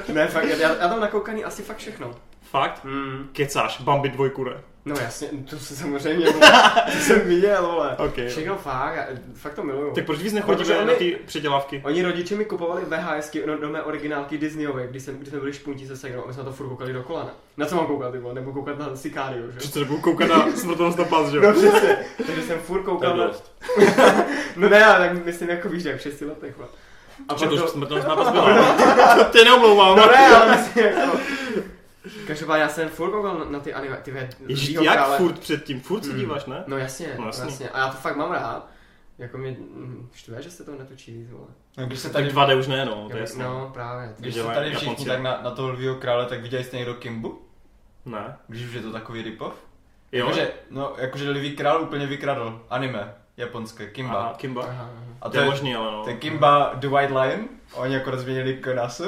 Ne, 0.14 0.28
fakt, 0.28 0.46
já, 0.46 0.58
já 0.58 0.88
tam 0.90 1.00
nakoukaný 1.00 1.44
asi 1.44 1.64
fakt 1.64 1.78
všechno. 1.78 2.12
Fakt? 2.52 2.84
Hmm. 2.84 3.30
Kecáš, 3.32 3.82
Bambi 3.82 4.10
dvojku 4.10 4.44
ne. 4.44 4.54
No 4.86 4.96
jasně, 5.02 5.28
to 5.50 5.58
se 5.60 5.76
samozřejmě, 5.76 6.26
to 6.92 6.98
jsem 7.00 7.20
viděl, 7.20 7.62
vole. 7.72 7.96
Ok. 7.98 8.14
Všechno 8.28 8.56
fakt, 8.56 8.96
já- 8.96 9.06
fakt 9.36 9.54
to 9.54 9.64
miluju. 9.64 9.92
Tak 9.94 10.06
proč 10.06 10.20
víc 10.20 10.34
nechodíme 10.34 10.78
oni- 10.78 10.88
na 10.88 10.94
ty 10.94 11.18
předělávky? 11.26 11.82
Oni 11.86 12.04
rodiče 12.04 12.36
mi 12.36 12.46
kupovali 12.46 12.82
VHSky 12.86 13.44
no, 13.48 13.58
do 13.58 13.70
mé 13.70 13.82
originálky 13.84 14.38
Disneyové, 14.38 14.88
když, 14.88 15.04
jsem, 15.04 15.16
když 15.18 15.30
jsme 15.30 15.40
byli 15.40 15.54
špunti 15.54 15.88
se 15.88 15.98
Segrou, 15.98 16.24
a 16.24 16.28
my 16.28 16.34
jsme 16.34 16.44
na 16.44 16.50
to 16.50 16.56
furt 16.56 16.68
koukali 16.68 16.94
do 16.94 17.04
kolena. 17.04 17.30
Na 17.58 17.66
co 17.66 17.76
mám 17.76 17.86
koukat, 17.86 18.12
ty 18.12 18.20
vole? 18.20 18.34
Nebo 18.34 18.52
koukat 18.54 18.80
na 18.80 18.96
Sicario, 18.96 19.52
že? 19.52 19.58
Přece 19.58 19.80
nebudu 19.80 20.02
koukat 20.02 20.30
na 20.30 20.48
smrtelnost 20.56 20.98
na 20.98 21.06
pas, 21.06 21.30
že 21.30 21.38
jo? 21.38 21.44
No 21.44 21.54
přesně, 21.54 21.98
takže 22.28 22.42
jsem 22.42 22.60
furt 22.60 22.84
koukal 22.84 23.18
na... 23.18 23.28
dost. 23.28 23.52
No 24.56 24.70
ne, 24.70 24.86
ale 24.86 25.08
tak 25.10 25.26
myslím 25.26 25.50
jako 25.50 25.70
víš, 25.70 25.84
jak 25.84 25.98
v 25.98 26.02
6 26.02 26.22
letech, 26.22 26.58
vole. 26.58 26.70
A 27.30 27.38
Že 27.38 27.48
to 27.48 27.56
už 27.56 27.70
smrtelnost 27.70 28.08
na 28.08 28.16
pas 28.16 28.30
byla. 28.32 29.16
To 29.16 29.24
tě 29.38 29.44
neomlouvám. 29.46 29.98
No 29.98 30.06
ne, 30.06 30.28
ale 30.28 30.58
myslím 30.58 30.86
jako... 30.86 31.18
Každopádně 32.28 32.62
já 32.64 32.70
jsem 32.70 32.90
furt 32.90 33.12
koukal 33.12 33.40
na, 33.40 33.46
na 33.46 33.60
ty 33.60 33.74
anime, 33.74 33.98
ty 33.98 34.12
ve- 34.12 34.30
Ježíš, 34.48 34.70
jak 34.70 34.94
krále. 34.96 35.18
furt 35.18 35.40
předtím? 35.40 35.82
Furt 35.82 36.04
se 36.04 36.10
Hmm. 36.12 36.20
díváš, 36.20 36.46
ne? 36.46 36.64
No 36.68 36.78
jasně, 36.78 37.16
No 37.20 37.26
jasně. 37.26 37.44
jasně. 37.46 37.70
A 37.70 37.80
já 37.80 37.88
to 37.90 37.98
fakt 37.98 38.16
mám 38.18 38.32
rád. 38.32 38.70
Jako 39.18 39.38
mě 39.38 39.52
mm, 39.52 40.10
štve, 40.14 40.42
že 40.42 40.52
se 40.52 40.64
to 40.64 40.76
netočí 40.76 41.28
vole. 41.32 41.48
No, 41.78 41.86
když 41.86 42.00
se 42.00 42.10
Tak 42.10 42.14
tady, 42.14 42.34
2D 42.34 42.60
už 42.60 42.68
ne, 42.68 42.86
no, 42.86 43.08
to 43.10 43.16
je 43.18 43.22
jasné. 43.22 43.44
No, 43.44 43.70
právě. 43.74 44.14
když 44.20 44.36
se 44.36 44.44
tady 44.44 44.56
Japonci. 44.72 44.76
všichni 44.86 45.06
tak 45.06 45.22
na, 45.22 45.40
na 45.44 45.52
toho 45.52 45.70
lvýho 45.70 45.96
krále, 45.96 46.26
tak 46.26 46.42
viděli 46.42 46.64
jste 46.64 46.78
někdo 46.78 46.94
Kimbu? 46.94 47.42
Ne. 48.06 48.38
Když 48.48 48.66
už 48.66 48.74
je 48.74 48.82
to 48.82 48.92
takový 48.92 49.22
ripov? 49.22 49.54
Jo? 50.12 50.26
Jakože, 50.26 50.52
no, 50.70 50.94
jakože 50.98 51.30
lvý 51.30 51.56
král 51.56 51.82
úplně 51.82 52.08
vykradl 52.08 52.66
anime 52.70 53.14
japonské, 53.42 53.88
Kimba. 53.88 54.20
Aha, 54.20 54.34
Kimba. 54.38 54.62
Aha, 54.64 54.74
aha. 54.74 54.90
A 55.22 55.30
To 55.30 55.38
je 55.40 55.46
možný, 55.46 55.76
ale 55.76 55.92
no. 55.92 56.04
To 56.04 56.10
je 56.10 56.16
Kimba 56.16 56.72
The 56.76 56.88
White 56.88 57.12
Lion, 57.12 57.40
oni 57.74 57.94
jako 57.94 58.12
rozměnili 58.12 58.54
Konasu 58.54 59.04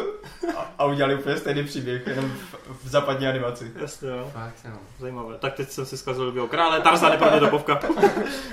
a, 0.57 0.71
a 0.79 0.85
udělali 0.85 1.15
úplně 1.15 1.37
stejný 1.37 1.63
příběh, 1.63 2.07
jenom 2.07 2.25
v, 2.31 2.55
v 2.83 2.87
západní 2.89 3.27
animaci. 3.27 3.71
Jasně, 3.81 4.09
jo. 4.09 4.29
Fakt, 4.33 4.53
no. 4.69 4.77
Zajímavé. 4.99 5.37
Tak 5.37 5.53
teď 5.53 5.69
jsem 5.69 5.85
si 5.85 5.97
zkazil 5.97 6.23
Lvýho 6.27 6.47
krále, 6.47 6.81
Tarzan 6.81 7.11
je 7.11 7.17
pro 7.17 7.31
mě 7.31 7.39
topovka. 7.39 7.79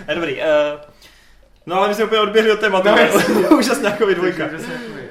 je 0.09 0.15
dobrý. 0.15 0.37
Uh, 0.37 0.45
no 1.67 1.77
ale 1.77 1.89
my 1.89 1.95
jsme 1.95 2.05
úplně 2.05 2.21
odběhli 2.21 2.53
od 2.53 2.61
tématu. 2.61 2.89
No, 2.89 2.95
No, 2.97 3.01
jasně. 3.03 3.35
Úžasňákovi 3.49 4.15
dvojka. 4.15 4.45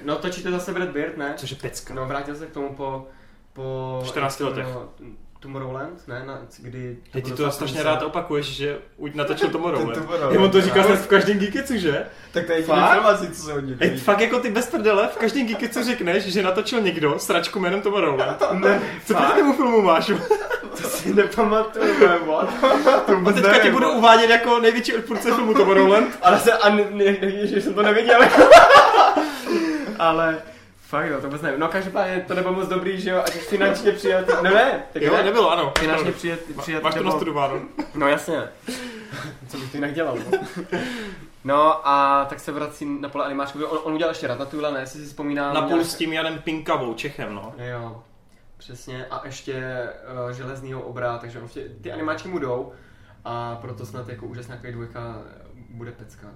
No 0.06 0.16
točíte 0.16 0.52
zase 0.52 0.74
Brad 0.74 0.90
Beard, 0.90 1.18
ne? 1.18 1.34
Což 1.38 1.52
je 1.52 1.58
pecka. 1.58 1.94
No 1.94 2.06
vrátil 2.06 2.36
se 2.36 2.46
k 2.48 2.52
tomu 2.52 2.76
po... 2.76 3.08
po 3.54 4.02
14 4.06 4.40
letech. 4.40 4.66
No, 4.74 4.90
Tomorrowland, 5.40 6.08
ne? 6.08 6.24
Na, 6.26 6.40
kdy... 6.60 6.98
Teď 7.12 7.12
ty 7.12 7.22
bylo 7.22 7.24
to 7.24 7.30
docela 7.30 7.52
strašně 7.52 7.84
rád 7.84 8.02
opakuješ, 8.04 8.46
že 8.46 8.78
už 8.98 9.12
natočil 9.14 9.50
Tomorrowland. 9.52 9.94
Tomorrowland. 9.98 10.36
Jo, 10.36 10.44
on 10.44 10.52
to 10.52 10.62
říká 10.62 10.78
No. 10.82 10.84
snad 10.84 11.00
v 11.00 11.08
každém 11.08 11.40
Geeketsu, 11.40 11.78
že? 11.78 12.06
Tak 12.32 12.46
to 12.46 12.52
je 12.52 12.58
jediný 12.58 12.78
informací, 12.78 13.28
co 13.32 13.42
se 13.44 13.54
od 13.54 13.60
něj 13.60 13.76
Ej, 13.80 13.98
fakt 13.98 14.20
jako 14.20 14.40
ty 14.40 14.50
bez 14.50 14.68
prdele, 14.70 15.08
v 15.08 15.18
každém 15.18 15.48
Geeketsu 15.48 15.84
řekneš, 15.84 16.24
že 16.24 16.44
natočil 16.44 16.82
někdo 16.82 17.20
sračku 17.20 17.60
jménem 17.60 17.82
Tomorrowland. 17.82 18.44
Ne, 18.54 18.82
Co 19.06 19.14
proti 19.14 19.34
tomu 19.40 19.54
filmu 19.54 19.82
máš? 19.82 20.12
To 20.82 20.88
si 20.90 21.14
nepamatuju, 21.14 22.08
nebo? 22.10 22.42
To 23.06 23.12
A 23.12 23.16
vůbec 23.16 23.36
teďka 23.36 23.52
tě 23.52 23.58
nevím, 23.58 23.74
budu 23.74 23.92
uvádět 23.92 24.30
jako 24.30 24.60
největší 24.60 24.96
odpůrce 24.96 25.32
filmu 25.36 25.54
Tomorrowland. 25.54 26.18
Ale 26.22 26.40
se, 26.40 26.54
a 26.54 26.70
ne, 26.70 26.84
ne, 26.92 27.06
ne, 27.22 27.48
že 27.48 27.62
jsem 27.62 27.74
to 27.74 27.82
neviděl. 27.84 28.22
Ale... 30.00 30.38
Fakt 30.90 31.06
jo, 31.06 31.22
to 31.22 31.28
vůbec 31.28 31.42
nevím. 31.42 31.60
No 31.60 31.68
každopádně 31.68 32.26
to 32.28 32.34
nebylo 32.34 32.54
moc 32.54 32.68
dobrý, 32.68 33.02
že 33.02 33.10
jo, 33.10 33.24
ať 33.26 33.36
už 33.36 33.42
finančně 33.42 33.92
přijat. 33.92 34.26
No 34.28 34.44
ne, 34.44 34.84
tak 34.94 35.02
Jo, 35.02 35.14
ne. 35.14 35.24
nebylo, 35.24 35.52
ano. 35.52 35.74
Finančně 35.80 36.12
přijat, 36.12 36.40
přijat 36.62 36.84
Máš 36.84 36.94
to 36.96 37.04
nastudováno. 37.04 37.62
No 37.96 38.08
jasně. 38.08 38.44
Co 39.48 39.58
bych 39.58 39.72
to 39.72 39.78
jinak 39.78 39.94
dělal, 39.94 40.18
no? 40.18 40.40
No 41.44 41.88
a 41.88 42.26
tak 42.30 42.40
se 42.40 42.52
vracím 42.52 43.02
na 43.02 43.10
pole 43.10 43.26
animáčku. 43.26 43.66
On, 43.66 43.80
on 43.84 43.94
udělal 43.94 44.12
ještě 44.12 44.28
Ratatouille, 44.28 44.72
ne, 44.72 44.80
jestli 44.80 45.00
si 45.00 45.06
vzpomínám. 45.06 45.54
Na 45.56 45.62
půl 45.62 45.84
s 45.84 45.96
tím 45.96 46.14
Janem 46.14 46.40
Pinkavou, 46.40 46.94
Čechem, 46.94 47.36
no. 47.36 47.54
Jo, 47.58 48.04
přesně. 48.58 49.06
A 49.06 49.22
ještě 49.26 49.88
uh, 50.26 50.32
železnýho 50.32 50.82
obra, 50.82 51.18
takže 51.18 51.40
prostě 51.40 51.64
ty 51.82 51.92
animáčky 51.92 52.30
mu 52.30 52.40
jdou. 52.40 52.72
A 53.26 53.58
proto 53.62 53.86
snad 53.86 54.10
jako 54.10 54.26
úžasná 54.26 54.56
dvojka 54.72 55.22
bude 55.70 55.92
pecka. 55.92 56.28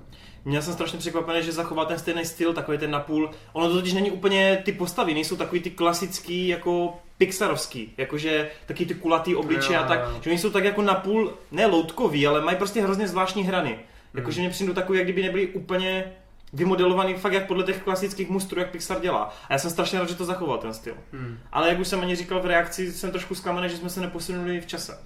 Měl 0.45 0.61
jsem 0.61 0.73
strašně 0.73 0.99
překvapený, 0.99 1.43
že 1.43 1.51
zachoval 1.51 1.85
ten 1.85 1.99
stejný 1.99 2.25
styl, 2.25 2.53
takový 2.53 2.77
ten 2.77 2.91
napůl. 2.91 3.31
Ono 3.53 3.67
to 3.67 3.73
totiž 3.73 3.93
není 3.93 4.11
úplně 4.11 4.61
ty 4.65 4.71
postavy, 4.71 5.13
nejsou 5.13 5.35
takový 5.35 5.61
ty 5.61 5.71
klasický 5.71 6.47
jako 6.47 6.99
Pixarovský, 7.17 7.93
jakože 7.97 8.49
taky 8.65 8.85
ty 8.85 8.93
kulatý 8.93 9.35
obličeje 9.35 9.79
a 9.79 9.87
tak, 9.87 9.99
že 10.21 10.29
oni 10.29 10.39
jsou 10.39 10.49
tak 10.49 10.63
jako 10.63 10.81
napůl, 10.81 11.33
ne 11.51 11.65
loutkový, 11.65 12.27
ale 12.27 12.41
mají 12.41 12.57
prostě 12.57 12.81
hrozně 12.81 13.07
zvláštní 13.07 13.43
hrany. 13.43 13.79
Jakože 14.13 14.41
mě 14.41 14.49
přijdou 14.49 14.73
takový, 14.73 14.97
jak 14.97 15.05
kdyby 15.07 15.23
nebyli 15.23 15.47
úplně 15.47 16.13
vymodelovaný 16.53 17.13
fakt 17.13 17.33
jak 17.33 17.47
podle 17.47 17.63
těch 17.63 17.83
klasických 17.83 18.29
mustrů, 18.29 18.59
jak 18.59 18.71
Pixar 18.71 19.01
dělá. 19.01 19.33
A 19.49 19.53
já 19.53 19.59
jsem 19.59 19.71
strašně 19.71 19.99
rád, 19.99 20.09
že 20.09 20.15
to 20.15 20.25
zachoval 20.25 20.57
ten 20.57 20.73
styl. 20.73 20.95
Hmm. 21.11 21.39
Ale 21.51 21.69
jak 21.69 21.79
už 21.79 21.87
jsem 21.87 22.01
ani 22.01 22.15
říkal 22.15 22.41
v 22.41 22.45
reakci, 22.45 22.91
jsem 22.91 23.11
trošku 23.11 23.35
zklamaný, 23.35 23.69
že 23.69 23.77
jsme 23.77 23.89
se 23.89 24.01
neposunuli 24.01 24.61
v 24.61 24.65
čase. 24.65 24.99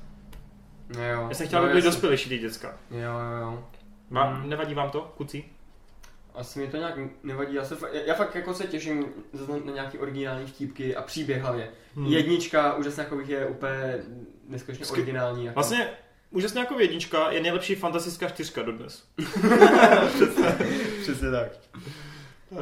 Jo. 0.89 1.25
Já 1.29 1.33
jsem 1.33 1.47
chtěl, 1.47 1.59
no, 1.59 1.65
aby 1.65 1.71
byli 1.71 1.83
dospělejší 1.83 2.29
ty 2.29 2.37
děcka. 2.37 2.77
Jo, 2.91 2.99
jo, 2.99 3.41
jo. 3.41 3.63
Má, 4.09 4.29
Mm. 4.29 4.49
Nevadí 4.49 4.73
vám 4.73 4.89
to, 4.89 5.13
kucí? 5.17 5.45
Asi 6.35 6.59
mi 6.59 6.67
to 6.67 6.77
nějak 6.77 6.93
nevadí, 7.23 7.55
já, 7.55 7.65
se, 7.65 7.75
já, 7.93 8.01
já 8.01 8.13
fakt 8.13 8.35
jako 8.35 8.53
se 8.53 8.67
těším 8.67 9.05
na, 9.65 9.73
nějaký 9.73 9.97
originální 9.97 10.45
vtípky 10.47 10.95
a 10.95 11.01
příběh 11.01 11.41
hlavně. 11.41 11.69
Hmm. 11.95 12.05
Hmm. 12.05 12.13
Jednička 12.13 12.73
úžasně 12.73 13.03
jako 13.03 13.15
bych 13.15 13.29
je 13.29 13.45
úplně 13.45 13.97
neskutečně 14.47 14.85
Sky- 14.85 14.93
originální. 14.93 15.45
Jako. 15.45 15.55
Vlastně 15.55 15.89
úžasně 16.31 16.59
jako 16.59 16.79
jednička 16.79 17.31
je 17.31 17.41
nejlepší 17.41 17.75
fantastická 17.75 18.29
čtyřka 18.29 18.61
dodnes. 18.61 19.03
Přesně 21.01 21.31
tak. 21.31 21.47
Uh, 22.49 22.57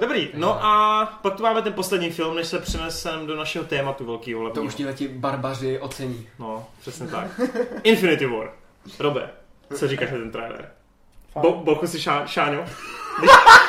dobrý, 0.00 0.28
no 0.34 0.64
a 0.64 1.06
pak 1.22 1.34
tu 1.36 1.42
máme 1.42 1.62
ten 1.62 1.72
poslední 1.72 2.10
film, 2.10 2.34
než 2.36 2.46
se 2.46 2.58
přenesem 2.58 3.26
do 3.26 3.36
našeho 3.36 3.64
tématu 3.64 4.04
velkýho 4.04 4.50
To 4.50 4.62
už 4.62 4.74
ti 4.74 4.86
ti 4.94 5.08
barbaři 5.08 5.78
ocení. 5.80 6.28
No, 6.38 6.66
přesně 6.80 7.06
tak. 7.06 7.40
Infinity 7.82 8.26
War. 8.26 8.52
Robe, 8.98 9.30
co 9.74 9.88
říkáš 9.88 10.10
na 10.10 10.18
ten 10.18 10.30
trailer? 10.30 10.72
Bo, 11.40 11.52
bochu 11.52 11.86
si 11.86 12.00
šá, 12.00 12.26
Šáňo? 12.26 12.64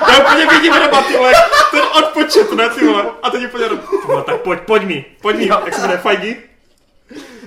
Já 0.09 0.17
úplně 0.19 0.45
vidím 0.47 0.73
Roba, 0.73 1.01
ty 1.01 1.17
vole, 1.17 1.31
ten 1.71 1.81
odpočet, 2.03 2.51
ne, 2.51 2.69
ty 2.69 2.85
vole. 2.87 3.05
A 3.23 3.29
teď 3.29 3.45
úplně 3.45 3.65
vole, 4.07 4.23
tak 4.23 4.41
pojď, 4.41 4.59
pojď 4.59 4.83
mi, 4.83 5.05
pojď 5.21 5.37
mi, 5.37 5.47
jak 5.47 5.73
se 5.73 5.81
jmenuje, 5.81 5.97
Feige? 5.99 6.35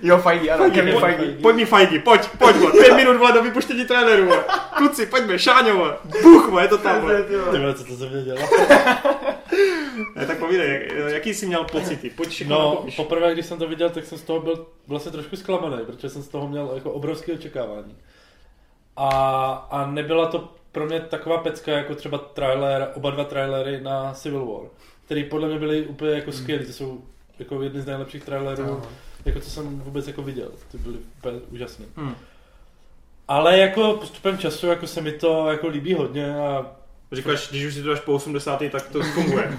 Jo, 0.02 0.18
Feige, 0.18 0.50
ano, 0.50 0.70
Kevin 0.70 0.94
pojď, 1.00 1.16
Feige. 1.16 1.42
pojď 1.42 1.56
mi 1.56 1.64
Feige, 1.64 1.98
pojď, 1.98 2.28
pojď, 2.38 2.56
vole, 2.56 2.72
pět 2.72 2.96
minut, 2.96 3.16
vole, 3.16 3.32
do 3.32 3.42
vypuštění 3.42 3.84
traileru, 3.84 4.24
vole. 4.24 4.44
Kluci, 4.76 5.06
pojďme, 5.06 5.38
Šáňo, 5.38 5.74
vole, 5.76 5.96
buch, 6.22 6.48
vole, 6.48 6.64
je 6.64 6.68
to 6.68 6.78
tam, 6.78 7.00
vole. 7.00 7.22
Ty 7.22 7.36
vole, 7.58 7.74
co 7.74 7.84
to 7.84 7.94
ze 7.94 8.08
mě 8.08 8.22
dělá? 8.22 8.40
Ne, 10.16 10.26
tak 10.26 10.38
povídej, 10.38 10.88
jak- 10.96 11.12
jaký 11.12 11.34
jsi 11.34 11.46
měl 11.46 11.64
pocity, 11.64 12.10
pojď 12.10 12.28
všechno 12.28 12.58
No, 12.58 12.76
popiš. 12.76 12.96
poprvé, 12.96 13.32
když 13.32 13.46
jsem 13.46 13.58
to 13.58 13.68
viděl, 13.68 13.90
tak 13.90 14.04
jsem 14.04 14.18
z 14.18 14.22
toho 14.22 14.40
byl 14.40 14.66
vlastně 14.88 15.12
trošku 15.12 15.36
zklamaný, 15.36 15.76
protože 15.86 16.08
jsem 16.08 16.22
z 16.22 16.28
toho 16.28 16.48
měl 16.48 16.70
jako 16.74 16.90
obrovské 16.90 17.32
očekávání. 17.32 17.96
A, 19.00 19.08
a 19.70 19.86
nebyla 19.86 20.26
to 20.26 20.52
pro 20.72 20.86
mě 20.86 21.00
taková 21.00 21.38
pecka, 21.38 21.72
jako 21.72 21.94
třeba 21.94 22.18
trailer, 22.18 22.90
oba 22.94 23.10
dva 23.10 23.24
trailery 23.24 23.80
na 23.80 24.12
Civil 24.14 24.46
War, 24.46 24.62
který 25.04 25.24
podle 25.24 25.48
mě 25.48 25.58
byly 25.58 25.86
úplně 25.86 26.10
jako 26.12 26.32
skvělý, 26.32 26.66
to 26.66 26.72
jsou 26.72 27.00
jako 27.38 27.62
jedny 27.62 27.80
z 27.80 27.86
nejlepších 27.86 28.24
trailerů, 28.24 28.64
No. 28.66 28.82
jako 29.24 29.40
co 29.40 29.50
jsem 29.50 29.80
vůbec 29.80 30.06
jako 30.06 30.22
viděl, 30.22 30.48
ty 30.72 30.78
byly 30.78 30.98
úplně 31.18 31.38
úžasné. 31.50 31.86
Hmm. 31.96 32.14
Ale 33.28 33.58
jako 33.58 33.92
postupem 34.00 34.38
času 34.38 34.66
jako 34.66 34.86
se 34.86 35.00
mi 35.00 35.12
to 35.12 35.50
jako 35.50 35.68
líbí 35.68 35.94
hodně 35.94 36.34
a 36.40 36.66
Říkáš, 37.12 37.48
když 37.50 37.64
už 37.64 37.74
si 37.74 37.82
to 37.82 37.90
až 37.92 38.00
po 38.00 38.12
80. 38.12 38.62
tak 38.70 38.88
to 38.88 39.02
funguje. 39.02 39.58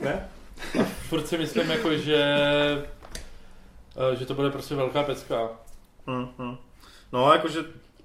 ne? 0.00 0.28
furt 1.08 1.26
si 1.26 1.38
myslím 1.38 1.70
jako, 1.70 1.94
že, 1.96 2.24
eh, 4.12 4.16
že 4.16 4.26
to 4.26 4.34
bude 4.34 4.50
prostě 4.50 4.74
velká 4.74 5.02
pecka. 5.02 5.48
Hmm, 6.06 6.28
hmm. 6.38 6.56
No, 7.12 7.32
jakože 7.32 7.60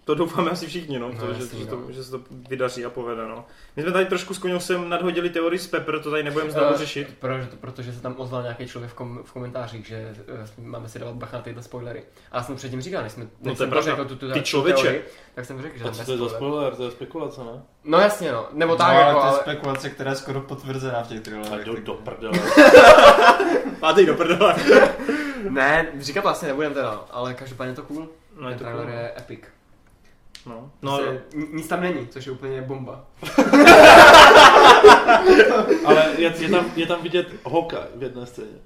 to 0.05 0.15
doufáme 0.15 0.51
asi 0.51 0.67
všichni, 0.67 0.99
no, 0.99 1.09
No, 1.13 1.19
to, 1.19 1.33
že, 1.33 1.43
jasný, 1.43 1.59
že, 1.59 1.65
to, 1.65 1.75
no. 1.75 1.91
že 1.91 2.03
se 2.03 2.11
to 2.11 2.19
vydaří 2.49 2.85
a 2.85 2.89
povede, 2.89 3.27
no. 3.27 3.45
My 3.75 3.83
jsme 3.83 3.91
tady 3.91 4.05
trošku 4.05 4.33
s 4.33 4.37
Koňousem 4.37 4.89
nadhodili 4.89 5.29
teorii 5.29 5.59
z 5.59 5.67
Pepper, 5.67 5.99
to 5.99 6.11
tady 6.11 6.23
nebudeme 6.23 6.51
znovu 6.51 6.71
Eh, 6.73 6.77
řešit. 6.77 7.15
Proč, 7.19 7.41
protože 7.61 7.93
se 7.93 8.01
tam 8.01 8.15
ozval 8.17 8.41
nějaký 8.41 8.67
člověk 8.67 8.91
v, 8.91 8.95
kom, 8.95 9.19
v 9.25 9.31
komentářích, 9.33 9.87
že 9.87 10.15
uh, 10.59 10.65
máme 10.65 10.89
si 10.89 10.99
dávat 10.99 11.15
bacha 11.15 11.37
na 11.37 11.43
tyhle 11.43 11.63
spoilery. 11.63 12.03
A 12.31 12.37
já 12.37 12.43
jsem 12.43 12.55
předtím 12.55 12.81
říkal, 12.81 13.03
než 13.03 13.11
jsme, 13.11 13.27
No 13.41 13.55
to 13.55 13.81
řekl 13.81 14.05
tu, 14.05 14.15
tu, 14.15 14.27
Ty 14.31 14.39
tu 14.39 14.45
člověče. 14.45 14.81
teorii, 14.81 15.03
tak 15.35 15.45
jsem 15.45 15.61
řekl, 15.61 15.77
že 15.77 15.83
A 15.83 15.87
tam 15.87 15.95
co 15.95 16.05
to 16.05 16.11
je 16.11 16.17
za 16.17 16.29
spoiler. 16.29 16.75
To 16.75 16.83
je 16.83 16.91
spekulace, 16.91 17.41
ne? 17.43 17.61
No 17.83 17.99
jasně 17.99 18.31
no, 18.31 18.47
nebo 18.53 18.75
tak 18.75 18.93
no, 18.93 18.99
jako, 18.99 19.21
ale 19.21 19.31
to 19.31 19.37
je 19.37 19.41
spekulace, 19.41 19.89
která 19.89 20.09
je 20.09 20.15
skoro 20.17 20.41
potvrzená 20.41 21.03
v 21.03 21.07
těch 21.07 21.17
A 21.19 21.21
thrillerech. 21.21 21.65
do, 21.65 21.73
tak- 21.73 21.83
do 21.83 21.93
prdele. 21.93 22.39
Máte 23.81 24.05
do 24.05 24.13
prdele. 24.15 24.55
Ne, 25.49 25.87
říkat 25.99 26.21
to 26.21 26.27
asi 26.29 26.45
nebudem 26.45 26.73
teda, 26.73 27.05
ale 27.11 27.33
každopádně 27.33 27.73
to 27.75 27.83
cool. 27.83 28.07
No, 28.41 28.49
je 28.49 28.55
to 28.55 28.63
trailer 28.63 28.85
cool. 28.85 28.95
je 28.95 29.11
epic. 29.17 29.39
No, 30.45 30.71
No, 30.81 31.01
no, 31.01 31.13
nic 31.51 31.67
tam 31.67 31.81
není, 31.81 32.07
což 32.07 32.25
je 32.25 32.31
úplně 32.31 32.61
bomba. 32.61 33.05
Ale 35.85 36.05
je, 36.17 36.33
je, 36.39 36.49
tam, 36.49 36.71
je 36.75 36.87
tam 36.87 37.01
vidět 37.01 37.27
Hawkeye 37.51 37.81
v 37.95 38.03
jedné 38.03 38.25
scéně. 38.25 38.57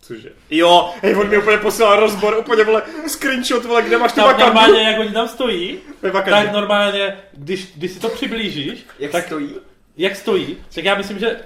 cože. 0.00 0.28
Jo, 0.50 0.90
hej, 1.02 1.16
on 1.16 1.28
mi 1.28 1.38
úplně 1.38 1.58
posílal 1.58 2.00
rozbor, 2.00 2.36
úplně, 2.38 2.64
vole, 2.64 2.82
screenshot, 3.06 3.64
vole, 3.64 3.82
kde 3.82 3.98
máš 3.98 4.12
ty 4.12 4.16
Tam 4.16 4.24
vakandu? 4.26 4.44
normálně, 4.46 4.82
jak 4.82 5.00
oni 5.00 5.12
tam 5.12 5.28
stojí, 5.28 5.78
tak 6.24 6.52
normálně, 6.52 7.16
když, 7.32 7.72
když 7.76 7.92
si 7.92 8.00
to 8.00 8.08
přiblížíš, 8.08 8.86
Jak 8.98 9.12
tak 9.12 9.26
stojí? 9.26 9.54
jak 9.96 10.16
stojí, 10.16 10.56
tak 10.74 10.84
já 10.84 10.94
myslím, 10.94 11.18
že 11.18 11.40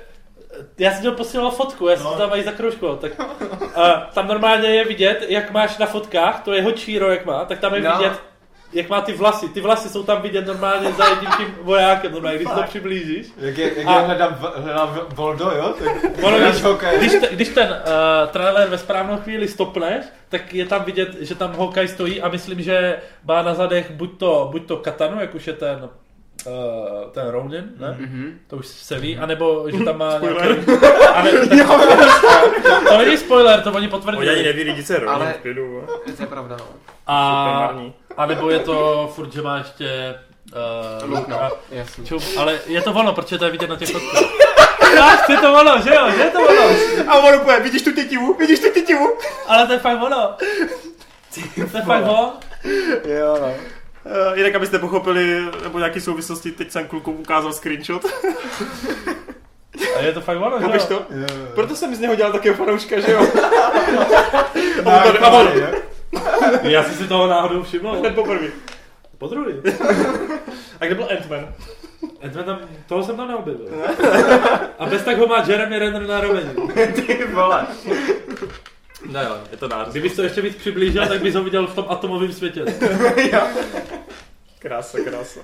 já 0.79 0.91
jsem 0.93 1.03
ti 1.03 1.11
posílal 1.11 1.51
fotku, 1.51 1.89
já 1.89 1.97
jsem 1.97 2.05
No. 2.05 2.13
to 2.13 2.19
tam 2.19 2.31
mají 2.31 2.43
zakroužkoval, 2.43 2.97
tak 2.97 3.13
uh, 3.19 3.83
tam 4.15 4.29
normálně 4.29 4.69
je 4.69 4.85
vidět, 4.85 5.27
jak 5.29 5.51
máš 5.51 5.79
na 5.79 5.87
fotkách, 5.87 6.43
to 6.45 6.53
jeho 6.53 6.73
číro, 6.73 7.11
jak 7.11 7.25
má, 7.25 7.45
tak 7.45 7.59
tam 7.59 7.75
je 7.75 7.81
No. 7.81 7.97
vidět, 7.99 8.13
jak 8.73 8.89
má 8.89 9.01
ty 9.01 9.13
vlasy. 9.13 9.49
Ty 9.49 9.61
vlasy 9.61 9.89
jsou 9.89 10.03
tam 10.03 10.23
vidět 10.23 10.47
normálně 10.47 10.93
za 10.93 11.05
jedním 11.09 11.31
tím 11.37 11.55
vojákem, 11.63 12.13
normálně, 12.13 12.39
když 12.39 12.49
to 12.55 12.63
přiblížíš. 12.63 13.27
Jak 13.39 13.59
je, 13.59 13.73
jak 13.79 13.87
A- 13.87 13.93
je 14.01 14.07
hledám, 14.07 14.39
hledám 14.57 15.01
Voldo, 15.15 15.45
jo? 15.51 15.75
Tak 15.85 15.97
Ono, 16.23 16.39
když, 16.39 16.63
když, 16.99 17.13
te, 17.21 17.29
když 17.31 17.49
ten 17.49 17.69
uh, 17.71 18.29
trailer 18.31 18.69
ve 18.69 18.79
správnou 18.79 19.17
chvíli 19.17 19.49
stopneš, 19.49 20.05
tak 20.29 20.55
je 20.55 20.67
tam 20.67 20.85
vidět, 20.85 21.09
že 21.21 21.35
tam 21.35 21.57
Hawkeye 21.57 21.89
stojí 21.89 22.23
a 22.23 22.29
myslím, 22.29 22.63
že 22.63 22.99
má 23.25 23.43
na 23.43 23.55
zadech 23.55 23.91
buď 23.91 24.19
to, 24.19 24.49
buď 24.53 24.67
to 24.69 24.77
katanu, 24.77 25.21
jak 25.21 25.35
už 25.35 25.47
je 25.47 25.53
ten 25.53 25.89
uh, 26.47 27.11
ten 27.11 27.29
Ronin, 27.29 27.65
ne? 27.79 27.97
Mhm. 28.01 28.39
To 28.47 28.57
už 28.57 28.67
se 28.67 28.99
ví, 28.99 29.19
anebo 29.19 29.65
že 29.71 29.85
tam 29.85 29.99
má 29.99 30.17
Spoiler. 30.17 30.43
nějaký... 30.67 30.85
A 31.15 31.23
ne, 31.23 31.31
tak, 31.33 32.89
to 32.89 32.99
není 32.99 33.17
spoiler, 33.17 33.61
to 33.61 33.69
oni 33.69 33.77
Oni 33.77 33.85
ani 33.87 33.89
potvrdili. 33.89 34.43
neví 34.43 34.63
lidi, 34.63 34.85
co 34.85 34.93
je 34.93 34.99
Ale- 35.01 35.19
rodin 35.19 35.35
v 35.35 35.43
klidu. 35.43 35.85
To 36.17 36.23
je 36.23 36.27
pravda, 36.27 36.57
no. 36.59 36.65
A, 37.07 37.75
a 38.17 38.27
nebo 38.27 38.51
je 38.51 38.59
to 38.59 39.11
furt, 39.15 39.33
že 39.33 39.43
má 39.43 39.59
ještě... 39.59 40.15
Uh, 41.05 41.11
Luk, 41.11 41.29
no, 41.29 41.51
čup, 42.05 42.23
ale 42.39 42.59
je 42.67 42.83
to 42.83 42.91
ono, 42.93 43.13
protože 43.13 43.39
to 43.39 43.45
je 43.45 43.51
vidět 43.51 43.71
na 43.71 43.77
těch 43.77 43.89
fotkách. 43.91 44.23
Ach, 45.03 45.29
je 45.31 45.37
to 45.37 45.53
ono, 45.61 45.79
že 45.85 45.95
jo, 45.95 46.11
že 46.17 46.23
je 46.23 46.31
to 46.31 46.39
ono. 46.41 46.63
A 47.09 47.19
on 47.19 47.35
úplně, 47.35 47.61
vidíš 47.61 47.83
tu 47.83 47.93
tětivu, 47.93 48.35
vidíš 48.35 48.61
tu 48.61 48.71
tětivu? 48.71 49.09
Ale 49.47 49.67
to 49.67 49.73
je 49.73 49.79
fakt 49.79 50.03
ono. 50.03 50.37
To 51.35 51.61
je 51.61 51.67
fakt 51.67 52.03
ono. 52.03 52.33
Jo, 53.05 53.39
no. 53.41 53.55
Uh, 54.31 54.39
jinak, 54.39 54.55
abyste 54.55 54.79
pochopili, 54.79 55.43
nebo 55.63 55.79
nějaký 55.79 56.01
souvislosti, 56.01 56.51
teď 56.53 56.71
jsem 56.71 56.87
klukům 56.87 57.17
ukázal 57.21 57.53
screenshot. 57.53 58.05
A 59.97 60.01
je 60.01 60.13
to 60.13 60.21
fakt 60.21 60.37
ono, 60.41 60.59
že 60.61 60.67
jo? 60.79 60.85
to? 60.89 60.95
Jo, 60.95 61.27
jo. 61.41 61.47
Proto 61.55 61.77
jsem 61.77 61.95
z 61.95 62.01
něho 62.01 62.15
dělal 62.15 62.33
takového 62.33 62.57
fanouška, 62.65 63.01
že 63.01 63.13
jo? 63.13 63.27
No, 64.85 64.91
A 64.93 65.05
on 65.05 65.13
to- 65.17 65.25
a 65.25 65.29
on- 65.29 65.49
jo. 65.55 65.67
Já 66.63 66.83
jsem 66.85 66.95
si 66.95 67.09
toho 67.09 67.27
náhodou 67.27 67.63
všiml. 67.63 67.93
Hned 67.99 68.15
poprvé. 68.15 68.47
Po 69.19 69.27
druhý. 69.29 69.55
A 70.81 70.87
kde 70.87 70.95
byl 70.95 71.05
Ant-Man? 71.05 71.49
Edmund 72.21 72.47
tam, 72.47 72.59
toho 72.89 73.03
jsem 73.05 73.17
tam 73.17 73.29
neobjevil. 73.29 73.69
A 74.79 74.87
bez 74.87 75.03
tak 75.05 75.19
ho 75.19 75.27
má 75.27 75.45
Jeremy 75.47 75.79
Renner 75.79 76.07
na 76.07 76.21
roveni. 76.21 76.51
Ty 77.07 77.25
vole. 77.33 77.67
Ne, 79.09 79.25
jo, 79.25 79.37
je 79.51 79.57
to 79.57 79.69
nář. 79.69 79.89
Kdybys 79.89 80.17
to 80.17 80.23
ještě 80.23 80.41
víc 80.41 80.57
přiblížil, 80.57 81.07
tak 81.07 81.23
bys 81.23 81.35
ho 81.35 81.45
viděl 81.45 81.67
v 81.67 81.75
tom 81.75 81.85
atomovém 81.89 82.33
světě. 82.33 82.65
Krása, 84.59 84.99
krása. 85.05 85.41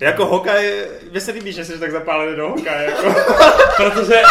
Jako 0.00 0.26
hokej, 0.26 0.86
mně 1.10 1.20
se 1.20 1.32
líbí, 1.32 1.52
že 1.52 1.64
jsi 1.64 1.78
tak 1.78 1.92
zapálený 1.92 2.36
do 2.36 2.48
hokeje, 2.48 2.84
jako. 2.84 3.14
Protože 3.76 4.22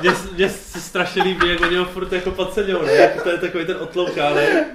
mě, 0.00 0.10
mě 0.36 0.48
se 0.48 0.80
strašně 0.80 1.22
líbí, 1.22 1.48
jak 1.48 1.60
oni 1.60 1.76
ho 1.76 1.84
furt 1.84 2.12
jako 2.12 2.30
podceňují, 2.30 2.86
ne? 2.86 2.92
Jako 2.92 3.20
to 3.20 3.30
je 3.30 3.38
takový 3.38 3.64
ten 3.64 3.76
otloukánek. 3.80 4.66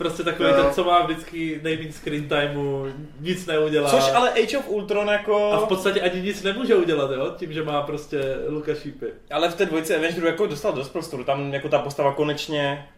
Prostě 0.00 0.22
takový 0.22 0.48
Jo. 0.48 0.54
ten, 0.56 0.72
co 0.72 0.84
má 0.84 1.02
vždycky 1.02 1.60
nejméně 1.62 1.92
screen 1.92 2.28
timeu, 2.28 2.86
nic 3.20 3.46
neudělá. 3.46 3.90
Což 3.90 4.12
ale 4.14 4.30
Age 4.30 4.58
of 4.58 4.68
Ultron 4.68 5.08
jako... 5.08 5.52
A 5.52 5.60
v 5.60 5.68
podstatě 5.68 6.00
ani 6.00 6.22
nic 6.22 6.42
nemůže 6.42 6.74
udělat, 6.74 7.10
jo? 7.10 7.32
Tím, 7.36 7.52
že 7.52 7.62
má 7.64 7.82
prostě 7.82 8.36
Luka 8.48 8.74
šípy. 8.74 9.06
Ale 9.30 9.48
v 9.50 9.54
té 9.54 9.66
dvojce 9.66 9.96
Avengerů 9.96 10.26
jako 10.26 10.46
dostal 10.46 10.72
dost 10.72 10.88
prostoru, 10.88 11.24
tam 11.24 11.54
jako 11.54 11.68
ta 11.68 11.78
postava 11.78 12.12
konečně 12.12 12.88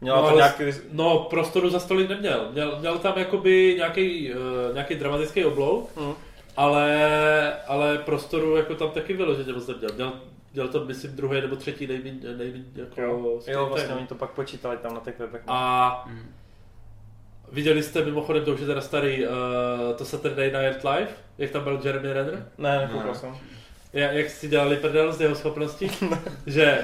měla 0.00 0.22
No, 0.22 0.30
to 0.30 0.36
nějaký... 0.36 0.64
No, 0.92 1.18
prostoru 1.18 1.70
za 1.70 1.78
stolik 1.80 2.08
neměl. 2.08 2.48
Měl, 2.52 2.76
měl 2.80 2.98
tam 2.98 3.18
jakoby 3.18 3.74
nějaký, 3.76 4.32
uh, 4.34 4.38
nějaký 4.74 4.94
dramatický 4.94 5.44
oblouk, 5.44 5.90
Mm. 5.96 6.12
ale, 6.56 7.52
ale 7.66 7.98
prostoru 7.98 8.56
jako 8.56 8.74
tam 8.74 8.90
taky 8.90 9.12
vyloženě 9.12 9.52
moc 9.52 9.66
neměl. 9.66 9.90
Měl, 9.94 10.12
měl 10.52 10.68
to, 10.68 10.84
myslím, 10.84 11.10
druhý 11.16 11.40
nebo 11.40 11.56
třetí 11.56 11.86
nejméně, 11.86 12.18
jako 12.76 13.00
Jo, 13.00 13.40
jo, 13.46 13.66
vlastně 13.66 13.94
oni 13.94 14.06
to 14.06 14.14
pak 14.14 14.30
počítali 14.30 14.76
tam 14.76 14.94
na 14.94 15.00
těch 15.00 15.18
webech. 15.18 15.42
A 15.46 16.04
Mm. 16.08 16.34
Viděli 17.52 17.82
jste 17.82 18.04
mimochodem, 18.04 18.44
to 18.44 18.52
už 18.54 18.60
je 18.60 18.66
teda 18.66 18.80
starý, 18.80 19.26
uh, 19.26 19.32
to 19.96 20.04
Saturday 20.04 20.46
Night 20.52 20.84
Live, 20.84 21.08
jak 21.38 21.50
tam 21.50 21.64
byl 21.64 21.80
Jeremy 21.84 22.12
Renner? 22.12 22.46
Ne, 22.58 22.78
nekoukal 22.78 23.08
Ne. 23.12 23.14
jsem. 23.18 23.36
Ja- 23.94 24.10
Jak 24.12 24.30
si 24.30 24.48
dělali 24.48 24.76
prdel 24.76 25.12
z 25.12 25.20
jeho 25.20 25.34
schopností? 25.34 25.90
že 26.46 26.78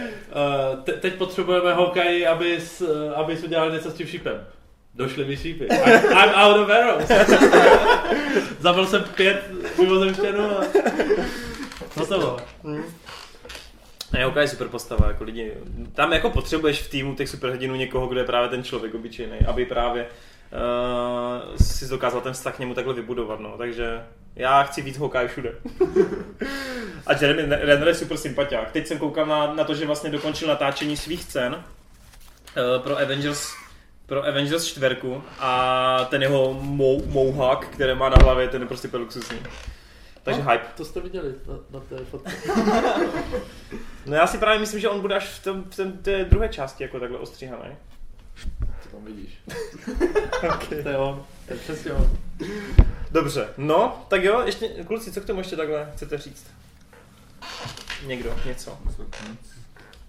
uh, 0.75 0.81
te- 0.85 0.93
teď 0.93 1.15
potřebujeme 1.15 1.75
hokej, 1.75 2.27
abys, 2.29 2.81
uh, 2.81 3.13
abys 3.19 3.43
udělal 3.45 3.71
něco 3.71 3.91
s 3.91 3.95
tím 3.95 4.07
šipem. 4.07 4.47
Došli 4.95 5.25
mi 5.25 5.37
šípy. 5.37 5.65
I'm, 5.71 6.03
I'm 6.13 6.31
out 6.35 6.57
of 6.61 6.71
arrows. 6.71 7.09
Zabil 8.61 8.87
jsem 8.87 9.05
pět 9.17 9.43
mimozemšťanů 9.79 10.41
a... 10.59 10.65
No 11.97 12.07
to 12.07 12.19
bylo. 12.19 12.37
Ne, 14.13 14.27
OK, 14.27 14.37
je 14.37 14.49
super 14.49 14.69
postava, 14.69 15.09
jako 15.09 15.25
lidi. 15.25 15.53
Tam 15.95 16.13
jako 16.13 16.31
potřebuješ 16.31 16.83
v 16.83 16.91
týmu 16.91 17.15
těch 17.15 17.29
superhrdinů 17.29 17.75
někoho, 17.75 18.07
kdo 18.07 18.21
je 18.21 18.27
právě 18.27 18.49
ten 18.49 18.63
člověk 18.65 18.95
obyčejný, 18.95 19.39
aby 19.47 19.67
právě 19.67 20.07
uh, 20.55 21.57
si 21.57 21.89
dokázal 21.89 22.21
ten 22.21 22.33
vztah 22.33 22.57
k 22.57 22.59
němu 22.59 22.75
takhle 22.75 22.95
vybudovat, 22.95 23.41
no. 23.41 23.55
Takže 23.59 24.05
já 24.37 24.63
chci 24.63 24.83
víc 24.83 24.99
Hawkeye 24.99 25.29
všude. 25.29 25.55
a 27.07 27.13
Jeremy 27.21 27.43
Renner 27.43 27.89
je 27.89 27.95
super 27.95 28.17
sympatiák. 28.17 28.73
Teď 28.73 28.87
jsem 28.87 28.99
koukal 28.99 29.27
na, 29.27 29.55
na 29.55 29.65
to, 29.65 29.75
že 29.75 29.87
vlastně 29.87 30.11
dokončil 30.11 30.49
natáčení 30.49 30.97
svých 30.97 31.23
scén 31.23 31.55
uh, 31.55 32.83
pro 32.83 32.99
Avengers 32.99 33.65
pro 34.07 34.27
Avengers 34.27 34.67
4 34.67 34.97
a 35.39 36.05
ten 36.11 36.23
jeho 36.23 36.55
mou, 36.55 37.07
mohawk, 37.07 37.67
který 37.67 37.95
má 37.95 38.09
na 38.09 38.17
hlavě, 38.23 38.49
ten 38.49 38.63
je 38.63 38.69
prostě 38.69 38.89
úplně 38.89 39.03
luxusní. 39.03 39.39
Takže 40.23 40.43
No. 40.43 40.51
hype. 40.51 40.65
To 40.77 40.85
jste 40.85 41.01
viděli 41.01 41.35
na, 41.49 41.55
na 41.71 41.81
té 41.81 42.05
fotce. 42.05 42.33
No 44.07 44.17
já 44.17 44.27
si 44.27 44.39
právě 44.39 44.59
myslím, 44.61 44.81
že 44.81 44.89
on 44.89 45.01
bude 45.01 45.15
až 45.15 45.25
v, 45.25 45.45
tom, 45.45 45.65
v 45.71 45.77
tom, 45.77 45.93
té 45.93 46.25
druhé 46.25 46.49
části 46.49 46.83
jako 46.83 47.01
takhle 47.01 47.19
ostříhaný. 47.19 47.77
Vidíš? 49.05 49.39
To 50.83 50.89
je 50.89 50.97
on. 50.97 51.25
To 51.47 51.53
je 51.55 51.59
přesně 51.61 51.93
on. 51.93 52.11
Dobře, 53.11 53.49
no, 53.57 54.05
tak 54.09 54.25
jo, 54.25 54.43
ještě, 54.47 54.69
kluci, 54.69 55.13
co 55.13 55.21
k 55.21 55.25
tomu 55.25 55.41
ještě 55.41 55.57
takhle 55.57 55.91
chcete 55.95 56.19
říct? 56.19 56.47
Někdo, 58.07 58.37
něco. 58.47 58.79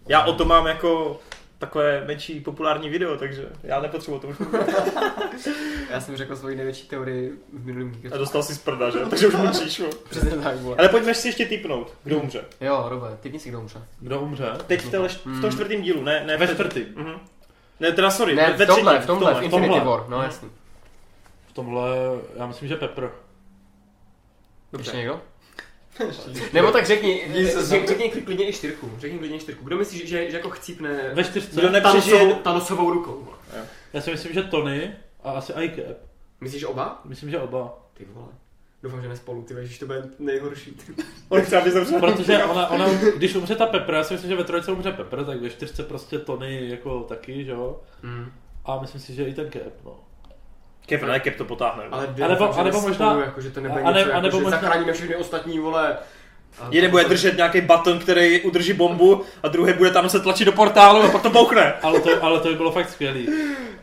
Já 0.08 0.26
o 0.26 0.34
tom 0.34 0.48
mám 0.48 0.68
jako 0.68 1.20
takové 1.60 2.04
menší 2.08 2.40
populární 2.40 2.90
video, 2.90 3.18
takže 3.18 3.50
já 3.64 3.82
nepotřebuji 3.82 4.20
to 4.20 4.28
už. 4.28 4.38
Já 5.90 6.02
jsem 6.02 6.18
řekl 6.18 6.36
svoji 6.36 6.56
největší 6.56 6.88
teorii 6.88 7.34
v 7.54 7.66
minulém 7.66 7.88
A 7.88 7.92
Geekersku. 7.92 8.18
dostal 8.18 8.44
si 8.44 8.56
z 8.56 8.58
prda, 8.58 8.90
že? 8.90 9.00
Takže 9.00 9.28
už 9.28 9.36
mlčíš. 9.36 9.80
jo. 9.80 9.90
Přesně 10.10 10.32
tak, 10.32 10.58
vole. 10.58 10.76
Ale 10.80 10.90
pojďme 10.90 11.14
si 11.14 11.28
ještě 11.28 11.46
typnout, 11.46 11.94
kdo 12.04 12.20
umře. 12.20 12.46
Jo, 12.62 12.86
Robe, 12.88 13.18
typni 13.22 13.40
si, 13.40 13.50
kdo 13.50 13.60
umře. 13.60 13.82
Kdo 14.00 14.20
umře? 14.20 14.46
Teď 14.68 14.82
v, 14.82 14.92
téhle, 14.92 15.08
v 15.08 15.42
tom 15.42 15.52
čtvrtém 15.52 15.82
dílu, 15.82 16.04
ne? 16.04 16.24
ne 16.26 16.38
Ve 16.38 16.48
čtvrtým. 16.48 16.86
Mhm. 16.96 17.20
Ne, 17.80 17.92
teda 17.92 18.12
sorry, 18.12 18.36
Ne, 18.36 18.54
ve 18.58 18.66
v 18.66 18.68
tomhle, 18.68 18.94
třetím, 18.94 19.04
v 19.04 19.08
tomhle, 19.08 19.34
v 19.34 19.44
Infinity 19.44 19.74
tomhle. 19.74 19.86
War, 19.92 20.10
no 20.10 20.22
jasný. 20.22 20.50
V 21.48 21.54
tomhle, 21.54 21.90
já 22.36 22.48
myslím, 22.48 22.68
že 22.68 22.76
Pepper. 22.76 23.04
Ještě 23.04 23.22
Dobře. 24.72 24.98
někdo? 24.98 25.22
Nebo 26.54 26.72
tak 26.72 26.86
řekni, 26.86 27.28
řek- 27.34 27.88
řekni 27.88 28.10
klidně 28.10 28.50
i 28.50 28.54
čtyřku, 28.54 28.92
řekni 29.00 29.20
klidně 29.20 29.38
i 29.38 29.40
čtyřku. 29.40 29.66
Kdo 29.66 29.78
myslíš, 29.78 30.10
že, 30.10 30.32
že 30.32 30.38
jako 30.38 30.50
chcípne 30.50 31.12
Ve 31.14 31.24
čtyřce. 31.24 31.60
Kdo 31.60 31.70
nepřežije... 31.70 32.18
Thanosovou, 32.18 32.42
Thanosovou 32.42 32.92
rukou? 32.92 33.28
Já 33.94 34.02
si 34.02 34.12
myslím, 34.12 34.34
že 34.34 34.44
Tony 34.44 34.96
a 35.24 35.32
asi 35.32 35.54
iCap. 35.62 35.98
Myslíš 36.42 36.64
oba? 36.64 37.02
Myslím, 37.06 37.30
že 37.30 37.40
oba. 37.40 37.78
Ty 37.94 38.06
vole. 38.06 38.28
Doufám, 38.86 39.02
že 39.02 39.10
nespolu, 39.10 39.42
ty 39.42 39.54
víš, 39.54 39.70
že 39.72 39.80
to 39.80 39.86
bude 39.86 40.04
nejhorší. 40.20 40.78
On 41.30 41.42
chce, 41.42 41.62
aby 41.62 41.72
zemřel. 41.72 42.00
Protože 42.00 42.44
ona, 42.44 42.68
ona, 42.70 42.86
když 43.18 43.36
umře 43.36 43.56
ta 43.56 43.66
Pepper, 43.66 43.96
já 43.96 44.04
si 44.04 44.14
myslím, 44.14 44.30
že 44.30 44.36
ve 44.38 44.44
trojce 44.44 44.72
umře 44.72 44.92
Pepper, 44.92 45.26
tak 45.26 45.42
ve 45.42 45.50
čtyřce 45.50 45.84
prostě 45.84 46.20
Tony 46.20 46.70
jako 46.70 47.00
taky, 47.00 47.46
že 47.46 47.52
jo. 47.52 47.80
Mm. 48.04 48.32
A 48.66 48.80
myslím 48.82 49.02
si, 49.02 49.14
že 49.14 49.24
i 49.24 49.34
ten 49.34 49.52
Cap, 49.52 49.62
no. 49.86 50.00
Kevin, 50.86 51.08
ne, 51.10 51.20
Cap 51.20 51.36
to 51.36 51.46
potáhne. 51.46 51.84
Ale 51.92 52.08
A 52.24 52.28
nebo- 52.28 52.64
nebo 52.64 52.80
že 52.82 52.88
možná- 52.88 53.10
Spolu, 53.10 53.20
jako, 53.26 53.42
že 53.42 53.52
to 53.52 53.62
nebude 53.62 53.82
a 53.82 53.92
ne- 53.92 54.00
něco, 54.00 54.10
a 54.12 54.14
jako, 54.14 54.22
nebo 54.22 54.38
že 54.38 54.44
možná- 54.44 54.60
zachráníme 54.62 54.94
všechny 54.94 55.16
ostatní, 55.16 55.60
vole. 55.60 55.98
A- 56.62 56.68
Jeden 56.72 56.92
bude 56.92 57.04
držet 57.04 57.38
nějaký 57.38 57.62
baton, 57.62 58.00
který 58.00 58.42
udrží 58.42 58.74
bombu 58.74 59.24
a 59.44 59.48
druhý 59.48 59.74
bude 59.74 59.92
tam 59.92 60.10
se 60.10 60.20
tlačit 60.20 60.46
do 60.46 60.52
portálu 60.52 61.02
a 61.02 61.08
pak 61.10 61.22
to 61.22 61.30
bouchne. 61.30 61.74
Ale 61.82 62.00
to, 62.00 62.24
ale 62.24 62.40
to 62.40 62.48
by 62.50 62.56
bylo 62.56 62.72
fakt 62.72 62.90
skvělý. 62.90 63.28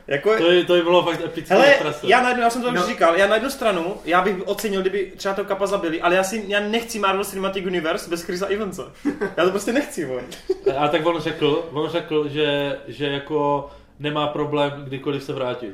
Jako, 0.06 0.36
To, 0.38 0.48
by, 0.48 0.64
to 0.64 0.72
by 0.74 0.82
bylo 0.82 1.02
fakt 1.02 1.20
epické 1.24 1.54
Hele, 1.54 1.74
trase. 1.78 2.06
já, 2.06 2.22
na 2.22 2.28
jednu, 2.28 2.42
já 2.42 2.50
jsem 2.50 2.62
to 2.62 2.72
no. 2.72 2.80
No. 2.80 2.86
říkal, 2.86 3.16
já 3.16 3.26
na 3.26 3.34
jednu 3.34 3.50
stranu, 3.50 3.96
já 4.04 4.20
bych 4.22 4.36
ocenil, 4.44 4.80
kdyby 4.80 5.12
třeba 5.16 5.34
toho 5.34 5.48
kapa 5.48 5.66
zabili, 5.66 6.00
ale 6.00 6.14
já, 6.14 6.24
si, 6.24 6.44
já 6.48 6.60
nechci 6.60 6.98
Marvel 6.98 7.24
Cinematic 7.24 7.66
Universe 7.66 8.10
bez 8.10 8.22
Chrisa 8.22 8.46
Evansa. 8.46 8.92
Já 9.36 9.44
to 9.44 9.50
prostě 9.50 9.72
nechci, 9.72 10.04
vole. 10.04 10.22
A 10.78 10.88
tak 10.88 11.06
on 11.06 11.20
řekl, 11.20 11.68
on 11.72 11.90
řekl, 11.90 12.28
že, 12.28 12.78
že 12.88 13.06
jako 13.06 13.70
nemá 13.98 14.26
problém 14.26 14.72
kdykoliv 14.84 15.22
se 15.22 15.32
vrátit. 15.32 15.72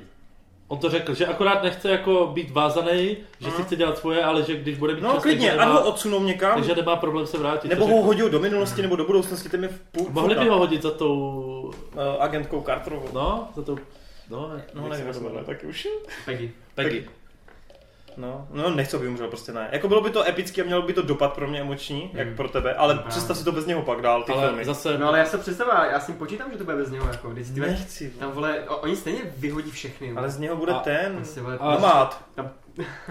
On 0.68 0.78
to 0.78 0.90
řekl, 0.90 1.14
že 1.14 1.26
akorát 1.26 1.62
nechce 1.62 1.90
jako 1.90 2.30
být 2.34 2.50
vázaný, 2.50 3.16
že 3.40 3.50
si 3.50 3.62
chce 3.62 3.76
dělat 3.76 3.98
svoje, 3.98 4.25
ale 4.25 4.43
že 4.43 4.56
když 4.56 4.78
bude 4.78 4.95
mít 4.95 5.00
No 5.00 5.12
čas, 5.12 5.23
klidně, 5.23 5.50
nemá, 5.50 5.80
odsunou 5.80 6.23
někam, 6.25 6.54
takže 6.54 6.75
nemá 6.75 6.97
problém 6.97 7.26
se 7.26 7.38
vrátit. 7.38 7.69
nebo 7.69 7.86
ho 7.86 8.02
hodil 8.02 8.30
do 8.30 8.40
minulosti, 8.40 8.82
nebo 8.82 8.97
do 8.97 9.04
budoucnosti, 9.04 9.49
ten 9.49 9.62
je 9.62 9.69
v 9.69 9.80
půl, 9.93 10.06
Mohli 10.10 10.34
by 10.34 10.49
ho 10.49 10.58
hodit 10.58 10.82
za 10.82 10.90
tou, 10.90 11.73
Uh, 11.95 12.23
agentkou 12.23 12.62
Carterovou. 12.62 13.08
no, 13.12 13.49
za 13.56 13.62
tou, 13.62 13.78
no, 14.30 14.49
ne, 14.49 14.64
No, 14.75 14.88
nevím, 14.88 15.06
taky 15.47 15.66
už. 15.66 15.88
Peggy. 16.25 16.50
Peggy. 16.75 17.08
No, 18.19 18.49
no 18.50 18.71
nechci, 18.71 18.97
aby 18.97 19.09
umřel, 19.09 19.28
prostě 19.28 19.52
ne. 19.52 19.69
Jako 19.73 19.89
bylo 19.89 20.00
by 20.00 20.11
to 20.11 20.28
epické 20.28 20.63
a 20.63 20.65
mělo 20.65 20.83
by 20.83 20.93
to 20.93 21.02
dopad 21.02 21.33
pro 21.33 21.47
mě 21.49 21.61
emoční, 21.61 22.11
jak 22.15 22.28
Mm. 22.28 22.37
pro 22.37 22.49
tebe, 22.49 22.75
ale 22.75 22.95
Právě. 22.95 23.11
představ 23.11 23.37
si 23.37 23.45
to 23.45 23.52
bez 23.52 23.67
něho 23.67 23.83
pak 23.83 24.02
dál, 24.02 24.23
ty 24.23 24.33
Ale 24.33 24.47
filmy. 24.47 24.65
zase, 24.65 24.99
No 24.99 25.09
ale 25.09 25.19
já 25.19 25.25
se 25.26 25.39
představuji, 25.39 25.76
já 25.93 26.00
si 26.00 26.13
počítám, 26.13 26.50
že 26.52 26.59
to 26.59 26.65
bude 26.65 26.76
bez 26.76 26.91
něho, 26.91 27.07
jako, 27.09 27.31
když 27.31 27.49
ty 27.50 27.61
Nechci, 27.61 28.11
tam 28.11 28.31
vole, 28.33 28.61
o, 28.69 28.76
oni 28.76 28.97
stejně 28.97 29.21
vyhodí 29.37 29.71
všechny. 29.71 30.13
ale 30.17 30.31
z 30.31 30.39
něho 30.39 30.57
bude 30.57 30.73
A- 30.73 30.78
ten, 30.78 31.19
Asi, 31.23 31.41
vole, 31.41 31.59
a- 31.61 31.75
nomad. 31.75 32.25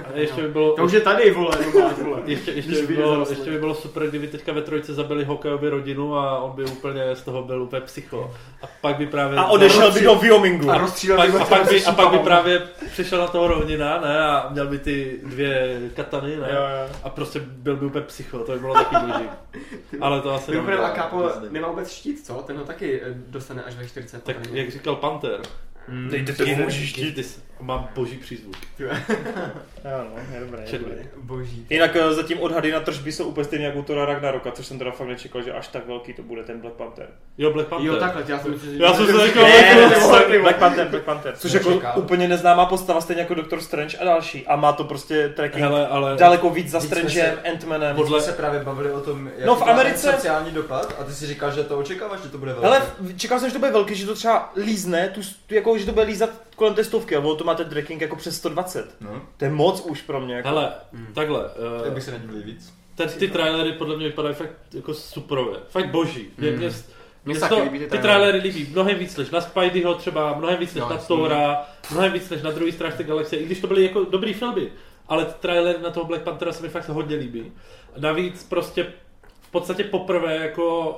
A 0.06 0.12
ještě 0.18 0.42
by 0.42 0.48
bylo, 0.48 0.76
To 0.76 0.84
už 0.84 0.92
je 0.92 1.02
tady, 1.02 1.32
vole, 1.32 1.52
no 1.74 1.82
máš, 1.82 1.98
vole. 1.98 2.22
ještě, 2.26 2.52
ještě, 2.52 2.72
by 2.72 2.78
vyjde 2.82 2.96
bylo, 3.04 3.26
ještě 3.30 3.52
by 3.52 3.60
bylo 3.60 3.76
super, 3.76 4.08
kdyby 4.08 4.28
teďka 4.28 4.54
ve 4.54 4.62
trojce 4.62 4.94
zabili 4.94 5.24
hokejovi 5.24 5.70
rodinu 5.70 6.16
a 6.18 6.40
on 6.40 6.52
by 6.52 6.64
úplně 6.66 7.16
z 7.16 7.22
toho 7.22 7.44
byl 7.44 7.62
úplně 7.64 7.82
psycho. 7.82 8.34
A 8.62 8.68
pak 8.82 8.96
by 8.98 9.08
právě... 9.08 9.38
A 9.40 9.46
odešel 9.46 9.92
by 9.92 10.02
do 10.02 10.16
Wyomingu. 10.16 10.72
A 10.72 10.78
rozstřílel 10.78 11.18
pak, 11.18 11.32
by 11.32 11.38
a, 11.40 11.46
pak 11.46 11.70
by, 11.70 11.86
a 11.86 11.92
pak 11.92 12.12
by 12.12 12.20
právě 12.20 12.62
přišel 12.92 13.20
na 13.20 13.28
toho 13.28 13.48
rovnina, 13.48 14.02
ne, 14.02 14.20
a 14.20 14.50
měl 14.52 14.68
by 14.68 14.80
ty 14.80 15.20
dvě 15.24 15.80
katany, 15.96 16.30
ne, 16.36 16.50
Jo, 16.54 16.62
jo. 16.62 16.96
a 17.04 17.10
prostě 17.10 17.40
byl 17.40 17.76
by 17.76 17.86
úplně 17.86 18.06
psycho, 18.06 18.40
to 18.40 18.52
by 18.52 18.60
bylo 18.60 18.74
taky 18.74 18.96
důležitý. 18.96 19.30
Ale 20.02 20.22
to 20.22 20.34
asi 20.34 20.52
Mimochodem, 20.52 20.80
a 20.84 21.28
Disney. 21.28 21.50
nemá 21.52 21.68
vůbec 21.68 21.92
štít, 21.92 22.26
co? 22.26 22.34
Ten 22.34 22.58
ho 22.58 22.64
taky 22.64 23.02
eh, 23.04 23.06
dostane 23.28 23.64
až 23.64 23.76
ve 23.76 23.88
40. 23.88 24.24
Tak 24.24 24.36
jak 24.52 24.72
říkal 24.72 24.96
Panther, 24.96 25.40
Hmm. 25.90 26.10
Dejte 26.10 26.34
ty 26.34 26.56
to 26.56 26.62
můžeš 26.64 26.90
štít, 26.90 27.16
ty 27.16 27.24
jsi- 27.24 27.40
mám 27.62 27.90
boží 27.96 28.18
přízvuk. 28.18 28.56
Jo, 29.86 29.92
no, 30.16 30.22
je 30.34 30.40
dobré, 30.40 30.64
je 30.72 30.80
dobré. 30.80 30.96
Boží. 31.18 31.68
Jinak 31.70 31.96
eh, 31.96 32.14
zatím 32.14 32.40
odhady 32.40 32.72
na 32.72 32.80
tržby 32.80 33.12
jsou 33.12 33.26
úplně 33.26 33.44
stejně 33.46 33.66
jako 33.66 33.80
u 33.80 33.84
Thora 33.84 34.06
Ragnaroka, 34.06 34.52
což 34.52 34.66
jsem 34.66 34.78
teda 34.80 34.92
fakt 34.92 35.08
nečekal, 35.08 35.42
že 35.42 35.54
až 35.54 35.68
tak 35.68 35.88
velký 35.88 36.14
to 36.14 36.22
bude 36.24 36.44
ten 36.44 36.60
Black 36.62 36.74
Panther. 36.76 37.08
Jo, 37.38 37.54
Black 37.54 37.68
Panther. 37.68 37.88
Jo, 37.88 37.96
takhle, 37.96 38.24
já 38.28 38.40
jsem 38.40 38.52
myslel, 38.52 38.72
že... 38.74 38.84
Já 38.84 38.94
jsem 38.94 39.06
se 39.06 39.28
říkal, 39.28 39.44
Ne, 39.44 39.76
Black 39.88 40.00
Panther. 40.10 40.42
Black 40.42 40.58
Panther, 40.58 40.88
Black 40.88 41.04
Panther, 41.04 41.36
což 41.38 41.52
jako 41.54 41.82
úplně 41.96 42.28
neznámá 42.28 42.66
postava, 42.66 43.02
stejně 43.02 43.22
jako 43.22 43.34
Doctor 43.34 43.62
Strange 43.62 43.98
a 43.98 44.04
další. 44.06 44.48
A 44.48 44.56
má 44.56 44.74
to 44.74 44.84
prostě 44.84 45.30
tracking 45.30 45.64
Hele, 45.64 45.88
ale... 45.88 46.16
daleko 46.18 46.50
víc 46.50 46.70
za 46.70 46.80
Strangem, 46.80 47.10
se- 47.12 47.38
Ant-Manem. 47.52 47.96
Podle 47.96 48.22
se 48.22 48.32
právě 48.32 48.60
bavili 48.60 48.92
o 48.92 49.00
tom, 49.02 49.30
jak 49.38 49.46
No, 49.48 49.56
v 49.56 49.62
Americe- 49.62 50.12
sociální 50.12 50.52
dopad 50.52 50.96
a 51.00 51.04
ty 51.04 51.14
si 51.14 51.28
říkáš, 51.28 51.54
že 51.54 51.64
to 51.64 51.78
očekáváš, 51.80 52.20
že 52.22 52.30
to 52.30 52.38
bude 52.38 52.54
velký. 52.54 52.66
Hele, 52.68 52.82
čekal 53.18 53.40
jsem, 53.40 53.50
že 53.50 53.54
to 53.54 53.60
bude 53.60 53.72
velký, 53.72 53.96
že 53.96 54.06
to 54.06 54.16
třeba 54.16 54.52
lízne, 54.56 55.08
tu, 55.10 55.22
tu 55.48 55.56
jako, 55.56 55.78
že 55.78 55.86
to 55.86 55.92
bude 55.92 56.06
lízat 56.06 56.30
kolem 56.58 56.74
té 56.74 56.84
stovky, 56.84 57.16
a 57.16 57.22
to 57.22 57.44
má 57.44 57.56
ten 57.56 57.70
tracking 57.70 58.02
jako 58.02 58.16
přes 58.16 58.38
120. 58.38 58.96
No, 59.02 59.22
To 59.38 59.46
je 59.46 59.52
moc 59.52 59.82
už 59.82 60.02
pro 60.02 60.22
mě. 60.22 60.36
Jako. 60.36 60.48
Hele, 60.48 60.72
Hmm. 60.94 61.08
takhle, 61.14 61.44
tak 61.80 61.88
uh, 61.88 61.94
bych 61.94 62.04
se 62.04 62.12
nedivil 62.12 62.42
víc. 62.44 62.74
ten, 62.96 63.10
ty 63.10 63.28
trailery 63.28 63.72
podle 63.72 63.96
mě 63.98 64.06
vypadají 64.08 64.36
fakt 64.36 64.52
jako 64.74 64.94
superové, 64.94 65.58
fakt 65.70 65.90
boží. 65.92 66.28
Mě, 66.38 66.52
Mm. 66.52 66.58
mě, 66.58 66.68
Mně 66.68 66.74
mě 67.26 67.36
se 67.36 67.50
to, 67.50 67.64
líbí 67.64 67.80
ty 67.80 67.88
ty 67.88 67.98
trailery. 67.98 68.40
líbí 68.40 68.68
mnohem 68.72 68.98
víc 68.98 69.18
než 69.18 69.30
na 69.30 69.42
Spideyho 69.42 69.96
třeba, 69.96 70.34
mnohem 70.38 70.58
víc 70.60 70.74
než 70.74 70.82
No, 70.84 70.90
na. 70.90 70.98
Thora, 70.98 71.66
mnohem 71.92 72.12
víc 72.14 72.30
než 72.30 72.42
na 72.42 72.52
druhý 72.52 72.72
strážce 72.72 73.04
galaxie, 73.04 73.42
i 73.42 73.46
když 73.46 73.60
to 73.62 73.68
byly 73.68 73.84
jako 73.84 74.04
dobrý 74.04 74.34
filmy. 74.34 74.72
Ale 75.08 75.26
ty 75.26 75.34
trailery 75.40 75.80
na 75.84 75.90
toho 75.92 76.06
Black 76.06 76.22
Panthera 76.24 76.52
se 76.52 76.64
mi 76.64 76.70
fakt 76.70 76.90
hodně 76.90 77.16
líbí. 77.16 77.52
Navíc 77.98 78.44
prostě 78.44 78.88
v 79.42 79.52
podstatě 79.52 79.84
poprvé 79.84 80.36
jako 80.36 80.94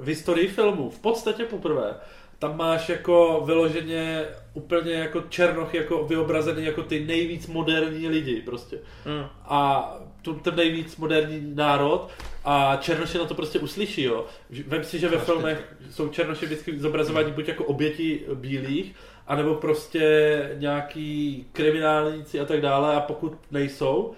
v 0.00 0.06
historii 0.08 0.48
filmu, 0.48 0.90
v 0.90 0.98
podstatě 0.98 1.44
poprvé, 1.44 1.94
tam 2.40 2.56
máš 2.56 2.88
jako 2.88 3.42
vyloženě 3.46 4.24
úplně 4.54 4.92
jako 4.92 5.20
černoch 5.28 5.74
jako 5.74 6.04
vyobrazený 6.04 6.64
jako 6.64 6.82
ty 6.82 7.04
nejvíc 7.04 7.46
moderní 7.46 8.08
lidi 8.08 8.42
prostě. 8.42 8.78
Mm. 9.06 9.26
A 9.44 9.90
tu, 10.22 10.34
ten 10.34 10.56
nejvíc 10.56 10.96
moderní 10.96 11.54
národ 11.54 12.08
a 12.44 12.76
černoši 12.80 13.18
na 13.18 13.24
to 13.24 13.34
prostě 13.34 13.58
uslyší, 13.58 14.02
jo. 14.02 14.26
Vem 14.66 14.84
si, 14.84 14.98
že 14.98 15.08
ve 15.08 15.18
filmech 15.18 15.74
jsou 15.90 16.08
černoši 16.08 16.46
vždycky 16.46 16.78
zobrazováni 16.78 17.30
buď 17.30 17.48
jako 17.48 17.64
oběti 17.64 18.22
bílých, 18.34 18.94
anebo 19.26 19.54
prostě 19.54 20.50
nějaký 20.58 21.46
kriminálníci 21.52 22.40
a 22.40 22.44
tak 22.44 22.60
dále 22.60 22.96
a 22.96 23.00
pokud 23.00 23.32
nejsou, 23.50 24.14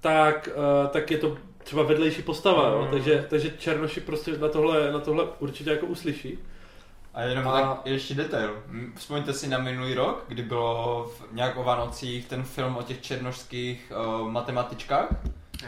tak, 0.00 0.48
uh, 0.56 0.88
tak 0.90 1.10
je 1.10 1.18
to 1.18 1.36
třeba 1.64 1.82
vedlejší 1.82 2.22
postava, 2.22 2.68
jo. 2.68 2.82
Mm. 2.82 2.90
Takže, 2.90 3.26
takže 3.30 3.50
černoši 3.58 4.00
prostě 4.00 4.38
na 4.38 4.48
tohle, 4.48 4.92
na 4.92 5.00
tohle 5.00 5.24
určitě 5.38 5.70
jako 5.70 5.86
uslyší. 5.86 6.38
A 7.16 7.22
jenom 7.22 7.48
A- 7.48 7.60
tak 7.60 7.80
ještě 7.84 8.14
detail. 8.14 8.62
Vzpomeňte 8.94 9.32
si 9.32 9.48
na 9.48 9.58
minulý 9.58 9.94
rok, 9.94 10.24
kdy 10.28 10.42
bylo 10.42 11.10
v, 11.16 11.32
nějak 11.32 11.56
o 11.56 11.62
Vánocích 11.64 12.26
ten 12.26 12.42
film 12.42 12.76
o 12.76 12.82
těch 12.82 13.00
černošských 13.00 13.92
uh, 14.20 14.28
matematičkách. 14.30 15.06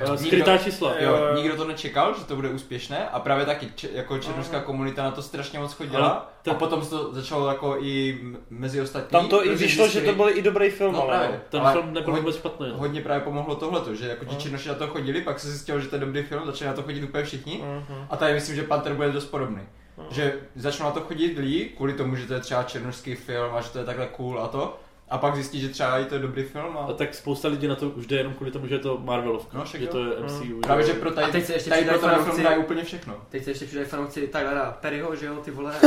Eh, 0.01 0.19
Skrytá 0.19 0.59
čísla. 0.59 0.95
Jo, 0.99 1.11
Jo, 1.17 1.27
jo. 1.27 1.35
nikdo 1.37 1.57
to 1.57 1.65
nečekal, 1.65 2.15
že 2.19 2.25
to 2.25 2.37
bude 2.37 2.49
úspěšné 2.49 3.09
a 3.09 3.21
právě 3.21 3.47
taky 3.47 3.67
če, 3.75 3.89
jako 3.93 4.19
černožská 4.19 4.61
komunita 4.61 5.03
na 5.03 5.11
to 5.11 5.23
strašně 5.23 5.59
moc 5.59 5.73
chodila 5.73 6.31
ten... 6.43 6.53
a 6.53 6.57
potom 6.57 6.83
se 6.85 6.91
to 6.91 7.15
začalo 7.15 7.49
jako 7.49 7.77
i 7.81 8.21
mezi 8.51 8.81
ostatní. 8.81 9.11
Tam 9.11 9.29
to 9.29 9.47
i 9.47 9.55
vyšlo, 9.57 9.89
že 9.89 10.01
to 10.01 10.13
byl 10.13 10.29
i 10.29 10.43
dobrý 10.43 10.71
film, 10.71 10.93
No 10.93 11.03
ale 11.03 11.09
právě. 11.11 11.29
no. 11.37 11.43
Ten 11.49 11.61
Ale 11.61 11.73
film 11.73 11.87
nebyl 11.95 12.03
hodně- 12.13 12.21
vůbec 12.21 12.37
špatný. 12.37 12.69
no. 12.69 12.77
Hodně 12.79 13.01
právě 13.01 13.21
pomohlo 13.25 13.55
tohleto, 13.55 13.95
že 13.95 14.09
jako 14.09 14.25
ti 14.25 14.31
Mhm. 14.31 14.41
černoši 14.41 14.69
na 14.69 14.75
to 14.75 14.87
chodili, 14.89 15.21
pak 15.23 15.41
se 15.41 15.49
zjistilo, 15.51 15.81
že 15.81 15.89
to 15.89 15.97
je 15.97 16.01
dobrý 16.01 16.23
film, 16.23 16.47
začali 16.47 16.69
na 16.69 16.75
to 16.75 16.83
chodit 16.83 17.05
úplně 17.05 17.25
všichni. 17.25 17.63
Mhm. 17.65 18.07
A 18.11 18.17
tady 18.17 18.35
myslím, 18.35 18.57
že 18.57 18.63
Panther 18.63 18.95
bude 18.95 19.13
dost 19.13 19.25
podobný. 19.27 19.63
Mhm. 19.99 20.07
Že 20.11 20.35
začnou 20.57 20.85
na 20.87 20.93
to 20.93 21.01
chodit 21.01 21.39
lidi 21.39 21.65
kvůli 21.77 21.93
tomu, 21.93 22.17
že 22.17 22.27
to 22.27 22.35
je 22.35 22.41
třeba 22.41 22.63
černošský 22.63 23.15
film 23.15 23.55
a 23.55 23.61
že 23.61 23.71
to 23.71 23.79
je 23.79 23.85
takhle 23.85 24.07
cool 24.17 24.41
a 24.41 24.49
to. 24.49 24.79
A 25.11 25.19
pak 25.19 25.35
zjistí, 25.35 25.61
že 25.61 25.69
třeba 25.69 25.99
i 25.99 26.05
to 26.05 26.15
je 26.15 26.21
dobrý 26.21 26.43
film 26.43 26.79
a... 26.79 26.81
A 26.81 26.93
tak 26.93 27.15
spousta 27.15 27.49
lidí 27.49 27.69
na 27.69 27.75
to 27.75 27.89
už 27.89 28.07
jde 28.07 28.17
jenom 28.17 28.35
kvůli 28.35 28.51
tomu, 28.51 28.67
že 28.67 28.75
je 28.75 28.79
to 28.79 28.99
Marvelovka. 28.99 29.59
No, 29.59 29.65
však 29.65 29.81
že 29.81 29.87
to 29.87 30.05
je 30.05 30.11
MCU. 30.25 30.61
Právě, 30.61 30.87
jo. 30.87 30.93
že 30.93 31.01
pro 31.01 31.11
A 31.11 31.13
tady, 31.13 31.33
teď 31.33 31.45
se 31.45 31.53
ještě 31.53 31.71
tady 31.71 31.85
pro 31.85 31.99
ten 31.99 32.25
film 32.25 32.43
dají 32.43 32.59
úplně 32.59 32.85
všechno. 32.85 33.15
Teď 33.29 33.45
se 33.45 33.51
ještě 33.51 33.65
přidají 33.67 33.87
fanoušci 33.89 34.29
Tylera 34.29 34.77
Perryho, 34.81 35.17
že 35.17 35.27
jo, 35.27 35.37
ty 35.37 35.51
vole. 35.51 35.75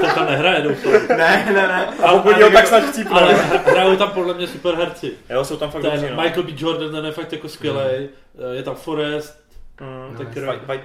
Ten 0.00 0.10
tam 0.14 0.26
nehraje, 0.26 0.62
doufám. 0.62 0.92
ne, 1.08 1.46
ne, 1.46 1.52
ne. 1.68 1.86
A 2.02 2.12
úplně 2.12 2.44
ho 2.44 2.50
tak 2.50 2.66
snad 2.66 2.80
chcípne. 2.82 3.20
Ale 3.20 3.34
hra- 3.34 3.62
hrajou 3.70 3.96
tam 3.96 4.10
podle 4.10 4.34
mě 4.34 4.46
super 4.46 4.74
herci. 4.74 5.12
Jo, 5.30 5.44
jsou 5.44 5.56
tam 5.56 5.70
fakt 5.70 5.82
Ten 5.82 5.90
dobří, 5.90 6.06
no. 6.16 6.22
Michael 6.22 6.42
B. 6.42 6.52
Jordan, 6.56 6.90
ten 6.92 7.04
je 7.04 7.12
fakt 7.12 7.32
jako 7.32 7.48
skvělý. 7.48 8.08
Je 8.52 8.62
tam 8.62 8.74
Forrest, 8.74 9.41
Mm, 9.80 10.16
tak 10.16 10.36
White, 10.66 10.82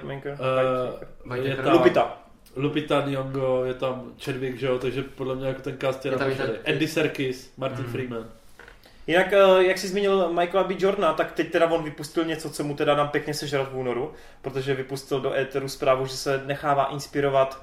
eh, 1.30 1.48
je 1.48 1.56
tam 1.56 1.72
Lupita. 1.72 2.18
Lupita 2.56 3.06
Nyong'o, 3.06 3.64
je 3.64 3.74
tam 3.74 4.12
Chadwick, 4.24 4.58
že 4.58 4.66
jo, 4.66 4.78
takže 4.78 5.02
podle 5.02 5.34
mě 5.34 5.48
jako 5.48 5.62
ten 5.62 5.78
cast 5.78 6.04
je, 6.04 6.12
Je 6.12 6.18
tam 6.18 6.30
Andy 6.68 6.88
Serkis, 6.88 7.52
Martin 7.56 7.84
Mm. 7.84 7.92
Freeman. 7.92 8.24
Jinak, 9.06 9.32
eh, 9.32 9.38
jak 9.64 9.78
jsi 9.78 9.88
zmínil 9.88 10.32
Michaela 10.32 10.68
B. 10.68 10.74
Jordana, 10.78 11.12
tak 11.12 11.32
teď 11.32 11.50
teda 11.50 11.66
on 11.66 11.84
vypustil 11.84 12.24
něco, 12.24 12.50
co 12.50 12.64
mu 12.64 12.74
teda 12.76 12.94
dám 12.94 13.08
pěkně 13.08 13.34
sežrat 13.34 13.72
v 13.72 13.76
únoru, 13.76 14.12
protože 14.42 14.74
vypustil 14.74 15.20
do 15.20 15.34
éteru 15.34 15.68
zprávu, 15.68 16.06
že 16.06 16.16
se 16.16 16.42
nechává 16.46 16.84
inspirovat 16.84 17.62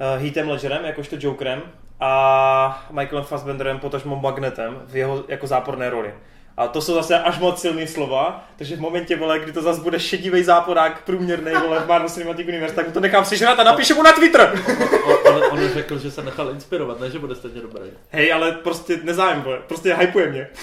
uh, 0.00 0.22
Heatem 0.22 0.48
Ledgerem, 0.48 0.84
jakožto 0.84 1.16
Jokerem, 1.18 1.62
a 2.00 2.86
Michaelem 2.90 3.24
Fassbenderem, 3.24 3.78
potažmo 3.78 4.16
Magnetem 4.16 4.82
v 4.86 4.96
jeho 4.96 5.24
jako 5.28 5.46
záporné 5.46 5.90
roli. 5.90 6.14
A 6.56 6.68
to 6.68 6.80
jsou 6.80 6.94
zase 6.94 7.18
až 7.18 7.38
moc 7.38 7.60
silné 7.60 7.86
slova, 7.86 8.48
takže 8.56 8.76
v 8.76 8.80
momentě, 8.80 9.16
vole, 9.16 9.38
kdy 9.38 9.52
to 9.52 9.62
zase 9.62 9.80
bude 9.80 10.00
šedivý 10.00 10.42
záporák 10.42 11.04
průměrný, 11.04 11.52
vole, 11.52 11.80
v 11.80 11.88
Marvel 11.88 12.08
Cinematic 12.08 12.48
Universe, 12.48 12.74
tak 12.74 12.86
mu 12.86 12.92
to 12.92 13.00
nechám 13.00 13.24
sežrat 13.24 13.60
a 13.60 13.64
napíšu 13.64 13.94
mu 13.94 14.02
na 14.02 14.12
Twitter. 14.12 14.62
On, 15.04 15.34
on, 15.34 15.42
on 15.50 15.68
řekl, 15.68 15.98
že 15.98 16.10
se 16.10 16.22
nechal 16.22 16.50
inspirovat, 16.50 17.00
ne, 17.00 17.10
že 17.10 17.18
bude 17.18 17.34
stejně 17.34 17.60
dobrý. 17.60 17.90
Hej, 18.10 18.32
ale 18.32 18.52
prostě 18.52 19.00
nezájem, 19.02 19.42
vole, 19.42 19.58
prostě 19.68 19.94
hypuje 19.94 20.30
mě. 20.30 20.48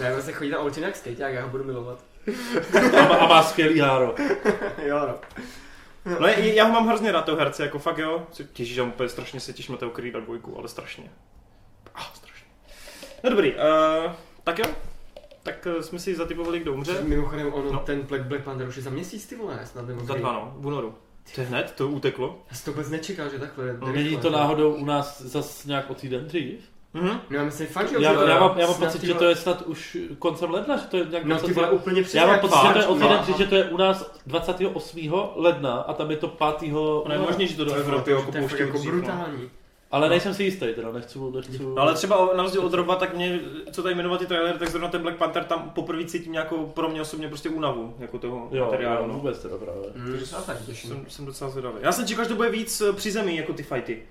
Ne, 0.00 0.12
vlastně 0.12 0.32
chodí 0.32 0.50
na 0.50 0.58
Olčin 0.58 0.82
jak 0.82 0.96
skate, 0.96 1.22
jak 1.22 1.32
já 1.32 1.42
ho 1.42 1.48
budu 1.48 1.64
milovat. 1.64 1.98
A 2.98 3.02
má, 3.08 3.14
a 3.14 3.26
má 3.26 3.42
skvělý 3.42 3.80
háro. 3.80 4.14
jo, 4.86 4.98
no. 4.98 5.14
No 6.20 6.26
já, 6.26 6.38
já 6.38 6.64
ho 6.64 6.72
mám 6.72 6.88
hrozně 6.88 7.12
rád, 7.12 7.24
toho 7.24 7.38
herce, 7.38 7.62
jako 7.62 7.78
fakt 7.78 7.98
jo. 7.98 8.26
Se 8.32 8.44
Těží, 8.44 8.74
že 8.74 8.82
mu 8.82 8.88
úplně 8.88 9.08
strašně 9.08 9.40
se 9.40 9.52
těším 9.52 9.72
na 9.72 9.78
toho 9.78 9.92
Creeda 9.92 10.20
dvojku, 10.20 10.58
ale 10.58 10.68
strašně. 10.68 11.04
Ah, 11.94 12.10
strašně. 12.14 12.46
No 13.24 13.30
dobrý, 13.30 13.52
uh, 13.52 14.12
tak 14.44 14.58
jo. 14.58 14.64
Tak 15.42 15.66
uh, 15.76 15.82
jsme 15.82 15.98
si 15.98 16.14
zatypovali, 16.14 16.58
kdo 16.58 16.72
umře. 16.72 17.00
Mimochodem, 17.02 17.52
on, 17.52 17.64
No. 17.64 17.72
no. 17.72 17.78
ten 17.78 18.00
Black, 18.02 18.22
Black 18.24 18.44
Panther 18.44 18.68
už 18.68 18.76
je 18.76 18.82
za 18.82 18.90
měsíc, 18.90 19.26
ty 19.26 19.36
vole, 19.36 19.60
snad 19.64 19.86
nebo 19.86 20.04
Za 20.04 20.14
dva, 20.14 20.32
no, 20.32 20.52
v 20.56 20.66
únoru. 20.66 20.94
To 21.34 21.40
je 21.40 21.46
hned, 21.46 21.72
to 21.76 21.88
uteklo. 21.88 22.42
Já 22.50 22.56
jsem 22.56 22.64
to 22.64 22.70
vůbec 22.70 22.90
nečekal, 22.90 23.28
že 23.28 23.38
takhle. 23.38 23.76
No. 23.80 23.92
Není 23.92 24.16
to 24.16 24.30
náhodou 24.30 24.74
u 24.74 24.84
nás 24.84 25.22
zas 25.22 25.64
nějak 25.64 25.90
o 25.90 25.94
týden 25.94 26.26
dřív? 26.26 26.60
Mhm. 26.94 27.06
No 27.30 27.36
já 27.36 27.44
myslím 27.44 27.66
fakt, 27.66 27.88
že 27.88 27.96
Já, 28.00 28.28
já, 28.28 28.40
mám, 28.40 28.58
já 28.58 28.66
mám 28.66 28.76
pocit, 28.76 29.02
že 29.02 29.14
to 29.14 29.24
je 29.24 29.36
snad 29.36 29.62
už 29.62 29.96
koncem 30.18 30.50
ledna, 30.50 30.76
že 30.76 30.86
to 30.86 30.96
je 30.96 31.04
nějak 31.10 31.24
No 31.24 31.36
ty 31.36 31.40
20. 31.40 31.54
vole, 31.54 31.70
úplně 31.70 32.02
přesně. 32.02 32.20
Já 32.20 32.26
mám 32.26 32.40
pocit, 32.40 32.56
že 32.66 32.72
to 32.72 32.78
je 32.78 32.86
o 32.86 32.94
týden 32.94 33.10
no. 33.10 33.22
dřív, 33.22 33.36
že 33.36 33.46
to 33.46 33.54
je 33.54 33.64
u 33.64 33.76
nás 33.76 34.20
28. 34.26 35.12
ledna 35.36 35.72
a 35.72 35.92
tam 35.92 36.10
je 36.10 36.16
to 36.16 36.28
5. 36.28 36.72
Ono 36.74 37.14
je 37.14 37.18
možný, 37.18 37.46
že 37.46 37.56
to 37.56 37.64
do 37.64 37.74
Evropy 37.74 38.10
to 38.32 38.38
jako 38.38 38.56
je 38.56 38.66
jako 39.90 39.98
dřív, 39.98 39.98
no. 39.98 39.98
Ale 39.98 40.08
nejsem 40.08 40.34
si 40.34 40.44
jistý, 40.44 40.66
teda 40.74 40.92
nechci, 40.92 41.18
nechci... 41.34 41.62
No, 41.62 41.74
ale 41.82 41.94
třeba 41.94 42.30
na 42.36 42.42
rozdíl 42.42 42.66
od 42.66 42.74
Roba, 42.74 42.96
tak 42.96 43.14
mě, 43.14 43.40
co 43.72 43.82
tady 43.82 43.94
jmenovat 43.94 44.18
ty 44.20 44.26
trailery, 44.26 44.58
tak 44.58 44.68
zrovna 44.68 44.88
ten 44.88 45.02
Black 45.02 45.16
Panther 45.16 45.44
tam 45.44 45.70
poprvé 45.70 46.04
cítím 46.04 46.32
nějakou 46.32 46.66
pro 46.66 46.88
mě 46.88 47.00
osobně 47.00 47.28
prostě 47.28 47.48
únavu, 47.48 47.94
jako 47.98 48.18
toho 48.18 48.48
jo, 48.50 48.64
materiálu. 48.64 49.00
jo, 49.02 49.06
no. 49.08 49.14
vůbec 49.14 49.38
teda 49.38 49.56
právě. 49.56 49.82
Mm, 49.94 50.18
těším. 50.66 50.90
Jsem, 50.90 51.04
jsem 51.08 51.26
docela 51.26 51.50
zvědavý. 51.50 51.76
Já 51.80 51.92
jsem 51.92 52.06
čekal, 52.06 52.24
že 52.24 52.28
to 52.28 52.36
bude 52.36 52.50
víc 52.50 52.80
eh, 52.80 52.92
při 52.92 53.10
zemi, 53.12 53.36
jako 53.36 53.52
ty 53.52 53.62
fighty. 53.62 54.02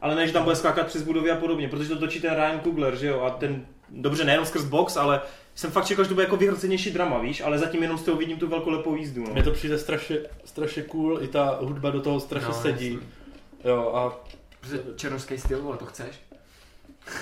Ale 0.00 0.14
ne, 0.14 0.26
že 0.26 0.32
tam 0.32 0.44
bude 0.44 0.56
skákat 0.56 0.86
přes 0.86 1.02
budovy 1.02 1.30
a 1.30 1.36
podobně, 1.36 1.68
protože 1.68 1.88
to 1.88 1.98
točí 1.98 2.20
ten 2.20 2.34
Ryan 2.34 2.60
Coogler, 2.64 2.96
že 2.96 3.06
jo, 3.06 3.20
a 3.20 3.30
ten, 3.30 3.66
dobře, 3.90 4.24
nejenom 4.24 4.46
skrz 4.46 4.64
box, 4.64 4.96
ale 4.96 5.20
jsem 5.54 5.70
fakt 5.70 5.86
čekal, 5.86 6.04
že 6.04 6.08
to 6.08 6.14
bude 6.14 6.24
jako 6.24 6.36
vyhrocenější 6.36 6.90
drama, 6.90 7.18
víš, 7.18 7.40
ale 7.40 7.58
zatím 7.58 7.82
jenom 7.82 7.98
z 7.98 8.02
toho 8.02 8.16
vidím 8.16 8.38
tu 8.38 8.48
velkolepou 8.48 8.96
jízdu, 8.96 9.24
no. 9.24 9.32
Mně 9.32 9.42
to 9.42 9.50
přijde 9.50 9.78
strašně, 9.78 10.18
strašně 10.44 10.82
cool, 10.82 11.18
i 11.22 11.28
ta 11.28 11.58
hudba 11.62 11.90
do 11.90 12.00
toho 12.00 12.20
strašně 12.20 12.48
No, 12.48 12.54
sedí. 12.54 12.92
jasný. 12.92 13.08
Jo, 13.64 13.92
a 13.94 14.20
Černovský 14.96 15.38
styl, 15.38 15.62
vole, 15.62 15.76
to 15.76 15.86
chceš? 15.86 16.33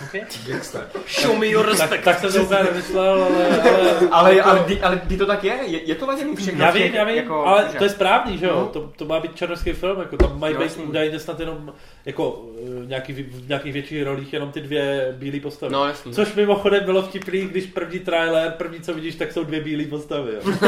Okay. 0.08 0.20
Gangster. 0.46 0.86
Show 1.08 1.38
me 1.38 1.46
your 1.46 1.64
tak, 1.64 1.72
respect. 1.72 2.04
tak 2.04 2.18
jsem 2.20 2.32
to 2.32 2.42
úplně 2.42 2.62
nemyslel, 2.62 3.22
ale, 3.24 3.46
ale 3.60 4.08
Ale, 4.10 4.34
jako- 4.36 4.48
ale, 4.48 4.60
kdy, 4.66 4.80
ale 4.80 5.00
kdy 5.04 5.16
to 5.16 5.26
tak 5.26 5.44
je? 5.44 5.58
Je, 5.66 5.80
je 5.88 5.94
to 5.94 6.06
laděný 6.06 6.36
všechno? 6.36 6.64
Já 6.64 6.70
vím, 6.70 6.94
já 6.94 7.04
vím, 7.04 7.16
jako, 7.16 7.46
ale 7.46 7.68
že- 7.72 7.78
to 7.78 7.84
je 7.84 7.90
správný, 7.90 8.38
že 8.38 8.46
jo? 8.46 8.54
No. 8.56 8.66
To, 8.66 8.92
to 8.96 9.04
má 9.04 9.20
být 9.20 9.36
černoský 9.36 9.72
film, 9.72 9.98
jako 10.00 10.16
tam 10.16 10.40
mají 10.40 10.56
být 10.56 10.76
údajně 10.76 11.18
snad 11.18 11.40
jenom 11.40 11.72
jako 12.04 12.42
eh, 12.82 12.86
nějaký, 12.86 13.12
v 13.12 13.48
nějakých 13.48 13.72
větších 13.72 14.02
rolích 14.02 14.32
jenom 14.32 14.52
ty 14.52 14.60
dvě 14.60 15.14
bílé 15.18 15.40
postavy. 15.40 15.72
No 15.72 15.86
jasný. 15.86 16.12
Což 16.12 16.34
mimochodem 16.34 16.84
bylo 16.84 17.02
vtipný, 17.02 17.40
když 17.40 17.66
první 17.66 17.98
trailer, 17.98 18.50
první 18.58 18.80
co 18.80 18.94
vidíš, 18.94 19.14
tak 19.14 19.32
jsou 19.32 19.44
dvě 19.44 19.60
bílé 19.60 19.84
postavy. 19.84 20.32
Jo. 20.34 20.52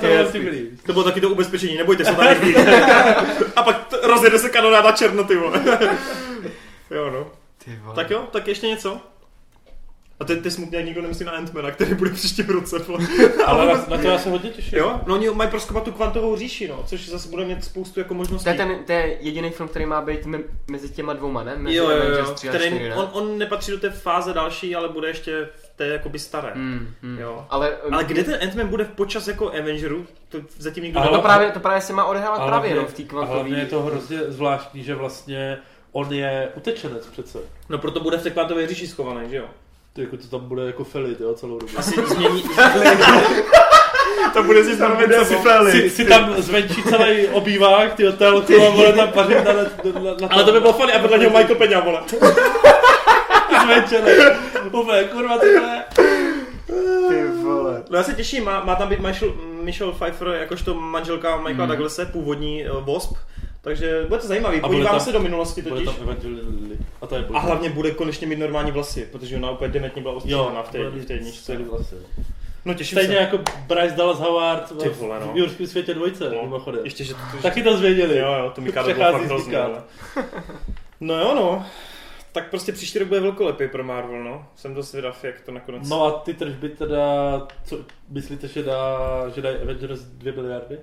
to 0.00 0.06
bylo 0.06 0.28
vtipný. 0.28 0.60
To 0.86 0.92
bylo 0.92 1.04
taky 1.04 1.20
to 1.20 1.28
ubezpečení, 1.30 1.76
nebojte 1.76 2.04
se, 2.04 2.12
tady. 2.14 2.56
A 3.56 3.62
pak 3.62 3.92
rozjede 4.02 4.38
se 4.38 4.50
kanonáda 4.50 4.92
černo, 4.92 5.24
ty 5.24 5.36
vole. 5.36 5.60
jo, 6.90 7.10
no. 7.10 7.26
Ty 7.64 7.76
vole. 7.82 7.94
Tak 7.94 8.10
jo, 8.10 8.26
tak 8.32 8.48
ještě 8.48 8.66
něco. 8.66 9.00
A 10.20 10.24
teď 10.24 10.42
ty 10.42 10.50
smutně, 10.50 10.76
jak 10.78 10.86
nikdo 10.86 11.02
nemyslí 11.02 11.24
na 11.24 11.40
Ant-Mana, 11.40 11.72
který 11.72 11.94
bude 11.94 12.10
příštím 12.10 12.46
roce. 12.46 12.76
Ale 13.46 13.66
na, 13.66 13.84
na 13.88 13.98
to 13.98 14.08
já 14.08 14.18
se 14.18 14.30
hodně 14.30 14.50
těším. 14.50 14.78
Jo, 14.78 15.00
no 15.06 15.14
oni 15.14 15.30
mají 15.30 15.50
proskopat 15.50 15.84
tu 15.84 15.92
kvantovou 15.92 16.36
říši, 16.36 16.68
no, 16.68 16.82
což 16.86 17.08
zase 17.08 17.28
bude 17.28 17.44
mít 17.44 17.64
spoustu 17.64 18.00
jako 18.00 18.14
možností. 18.14 18.44
To 18.44 18.50
je, 18.50 18.56
ten, 18.56 18.84
to 18.86 18.92
je 18.92 19.16
jediný 19.20 19.50
film, 19.50 19.68
který 19.68 19.86
má 19.86 20.00
být 20.00 20.26
me, 20.26 20.38
mezi 20.70 20.88
těma 20.88 21.12
dvouma, 21.12 21.44
ne? 21.44 21.56
Mezi 21.56 21.76
jo, 21.76 21.90
jo, 21.90 21.96
jo, 22.18 22.34
3 22.34 22.48
a 22.48 22.50
který, 22.52 22.66
4, 22.66 22.88
ne? 22.88 22.94
on, 22.94 23.08
on 23.12 23.38
nepatří 23.38 23.70
do 23.72 23.78
té 23.78 23.90
fáze 23.90 24.32
další, 24.32 24.76
ale 24.76 24.88
bude 24.88 25.08
ještě 25.08 25.48
v 25.62 25.76
té 25.76 25.86
jakoby 25.86 26.18
staré. 26.18 26.50
Mm, 26.54 26.88
mm. 27.02 27.18
Jo. 27.18 27.46
Ale, 27.50 27.76
Ale 27.92 28.04
kde 28.04 28.24
ten 28.24 28.34
Ant-Man 28.34 28.68
bude 28.68 28.84
v 28.84 28.90
počas 28.90 29.28
jako 29.28 29.48
Avengeru, 29.52 30.06
to 30.28 30.38
zatím 30.58 30.84
nikdo 30.84 30.98
Ale 30.98 31.06
No 31.06 31.12
neví. 31.12 31.22
to 31.22 31.28
právě, 31.28 31.50
to 31.50 31.60
právě 31.60 31.80
se 31.80 31.92
má 31.92 32.04
odehrávat 32.04 32.40
Ale 32.40 32.50
právě 32.50 32.70
jenom 32.70 32.86
v 32.86 32.94
té 32.94 33.02
kvantové. 33.02 33.34
hlavně 33.38 33.56
je 33.58 33.66
to 33.66 33.82
hrozně 33.82 34.18
zvláštní, 34.28 34.82
že 34.84 34.94
vlastně 34.94 35.58
on 35.92 36.12
je 36.12 36.48
utečenec 36.56 37.06
přece. 37.06 37.38
No 37.68 37.78
proto 37.78 38.00
bude 38.00 38.16
v 38.18 38.22
té 38.22 38.30
kvantové 38.30 38.66
říši 38.66 38.86
schovaný, 38.86 39.30
že 39.30 39.36
jo? 39.36 39.44
To, 39.92 40.00
jako 40.00 40.16
to 40.16 40.26
tam 40.26 40.48
bude 40.48 40.66
jako 40.66 40.84
felit, 40.84 41.20
jo, 41.20 41.34
celou 41.34 41.58
dobu. 41.58 41.72
Asi 41.78 41.94
změní... 42.06 42.42
to 44.32 44.42
bude 44.42 44.64
si 44.64 44.74
stanovit 44.74 45.12
asi 45.12 45.36
Si, 45.70 45.90
si 45.90 46.04
tam 46.04 46.34
zvenčí 46.42 46.82
celý 46.82 47.26
obývák, 47.26 47.94
ty 47.94 48.12
telku 48.12 48.62
a 48.66 48.70
bude 48.70 48.92
tam 48.92 49.08
pařit 49.08 49.44
na, 49.44 49.52
na, 49.52 49.62
na, 50.02 50.14
na 50.20 50.28
Ale 50.30 50.44
to 50.44 50.52
by 50.52 50.60
bylo 50.60 50.72
funny, 50.72 50.92
a 50.92 50.98
vedle 50.98 51.18
něho 51.18 51.30
Michael 51.30 51.54
Peňa, 51.54 51.80
vole. 51.80 52.00
zvenčený. 53.64 54.12
Úplně, 54.72 55.04
kurva, 55.04 55.38
ty 55.38 55.58
vole. 55.58 55.84
Ty 57.08 57.26
vole. 57.42 57.82
No 57.90 57.96
já 57.98 58.04
se 58.04 58.14
těším, 58.14 58.44
má, 58.44 58.64
má 58.64 58.74
tam 58.74 58.88
být 58.88 59.00
Michelle, 59.00 59.32
Michelle 59.62 59.92
Pfeiffer 59.92 60.28
jakožto 60.28 60.74
manželka 60.74 61.36
Michaela 61.36 61.64
Mm. 61.64 61.68
Douglase, 61.68 62.06
původní 62.06 62.64
uh, 62.70 62.94
Wasp. 62.94 63.16
Takže 63.62 64.04
bude 64.08 64.20
to 64.20 64.26
zajímavý, 64.26 64.56
A 64.56 64.60
bude 64.60 64.68
podíváme 64.78 64.98
tam- 64.98 65.04
se 65.06 65.12
do 65.12 65.20
minulosti 65.20 65.62
Bude 65.62 65.74
totiž. 65.74 65.88
tam 65.88 65.96
Evangeline 66.02 66.40
Lilly. 66.60 66.78
A 67.02 67.06
to 67.06 67.14
je 67.14 67.24
A 67.34 67.38
hlavně 67.38 67.70
bude 67.70 67.90
konečně 67.90 68.26
mít 68.26 68.36
normální 68.38 68.70
vlasy, 68.70 69.08
protože 69.12 69.36
ona 69.36 69.50
úplně 69.50 69.72
dementně 69.72 70.02
byla 70.02 70.14
ostříhaná 70.14 70.62
v 70.62 70.70
té, 70.70 70.78
bude 70.78 70.90
v 71.04 71.10
jedničce. 71.10 71.56
vlasy. 71.56 71.94
No 72.64 72.74
těším 72.74 72.96
Stejně 72.98 73.14
se. 73.14 73.20
jako 73.20 73.38
Bryce 73.66 73.94
Dallas 73.96 74.18
Howard 74.18 74.82
Ty 74.82 74.88
vole, 74.88 75.20
no. 75.20 75.32
v 75.32 75.36
Jurském 75.36 75.66
světě 75.66 75.94
dvojce, 75.94 76.30
No, 76.30 76.42
mimochodem. 76.42 76.84
Ještě, 76.84 77.04
že 77.04 77.14
to, 77.14 77.20
to 77.36 77.42
Taky 77.42 77.62
to 77.62 77.76
zvěděli. 77.76 78.18
Jo, 78.18 78.32
jo, 78.32 78.52
to 78.54 78.60
Mikado 78.60 78.88
bylo 78.94 79.12
fakt 79.12 79.22
hrozný. 79.24 79.54
No 81.00 81.14
jo, 81.20 81.34
no. 81.34 81.66
Tak 82.32 82.50
prostě 82.50 82.72
příští 82.72 82.98
rok 82.98 83.08
bude 83.08 83.20
velkolepý 83.20 83.68
pro 83.68 83.84
Marvel, 83.84 84.24
no. 84.24 84.46
Jsem 84.56 84.74
dost 84.74 84.90
zvědav, 84.90 85.24
jak 85.24 85.40
to 85.40 85.52
nakonec... 85.52 85.88
No 85.88 86.04
a 86.04 86.10
ty 86.10 86.34
tržby 86.34 86.68
teda, 86.68 86.98
co 87.64 87.78
myslíte, 88.08 88.48
že, 88.48 88.62
dá, 88.62 88.98
že 89.34 89.42
dají 89.42 89.56
Avengers 89.56 90.00
2 90.00 90.32
miliardy? 90.32 90.78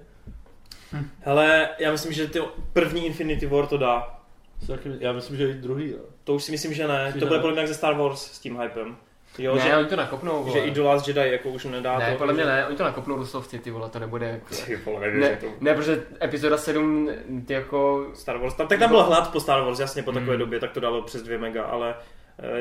Hele, 1.21 1.69
já 1.80 1.91
myslím, 1.91 2.13
že 2.13 2.28
ty 2.28 2.41
první 2.73 3.06
Infinity 3.06 3.45
War 3.45 3.67
to 3.67 3.78
dá. 3.78 4.19
Já 5.00 5.12
myslím, 5.13 5.38
že 5.38 5.50
i 5.50 5.54
druhý. 5.54 5.91
Jo. 5.91 5.97
To 6.23 6.34
už 6.36 6.43
si 6.43 6.52
myslím, 6.52 6.73
že 6.73 6.88
ne. 6.88 7.06
Myslíš, 7.06 7.19
to 7.19 7.28
bude 7.28 7.39
podle 7.39 7.52
mě 7.52 7.60
jak 7.62 7.67
ze 7.67 7.73
Star 7.73 7.93
Wars 7.95 8.21
s 8.32 8.39
tím 8.39 8.60
hypem. 8.62 8.95
Jo, 9.38 9.56
ne, 9.56 9.62
že, 9.62 9.78
oni 9.78 9.88
to 9.88 9.95
nakopnou, 9.95 10.43
vole. 10.43 10.54
že 10.60 10.60
i 10.65 10.71
do 10.71 10.84
Last 10.86 11.08
Jedi 11.08 11.19
jako 11.32 11.50
už 11.50 11.65
nedá 11.65 12.00
Ne, 12.00 12.12
to. 12.12 12.17
podle 12.17 12.34
mě 12.34 12.43
že- 12.43 12.50
ne, 12.50 12.65
oni 12.67 12.76
to 12.78 12.84
nakopnou 12.84 13.15
rusovci, 13.15 13.60
ty 13.60 13.71
vole, 13.71 13.89
to 13.89 14.00
nebude 14.00 14.28
jako... 14.28 14.56
Ty 14.65 14.76
vole, 14.76 15.00
nevím, 15.02 15.19
Ne, 15.21 15.36
to... 15.41 15.47
ne, 15.62 15.73
protože 15.76 16.04
epizoda 16.23 16.58
7, 16.58 17.10
ty 17.45 17.54
jako... 17.54 18.08
Star 18.13 18.38
Wars, 18.38 18.54
tam, 18.54 18.67
tak 18.67 18.80
tam 18.80 18.89
byl 18.89 19.04
hlad 19.04 19.32
po 19.32 19.39
Star 19.39 19.62
Wars, 19.65 19.80
jasně 19.80 20.04
po 20.04 20.12
takové 20.12 20.32
Hmm. 20.32 20.39
době, 20.39 20.60
tak 20.60 20.71
to 20.71 20.80
dalo 20.80 21.02
přes 21.02 21.23
2 21.23 21.38
mega, 21.39 21.63
ale 21.63 21.95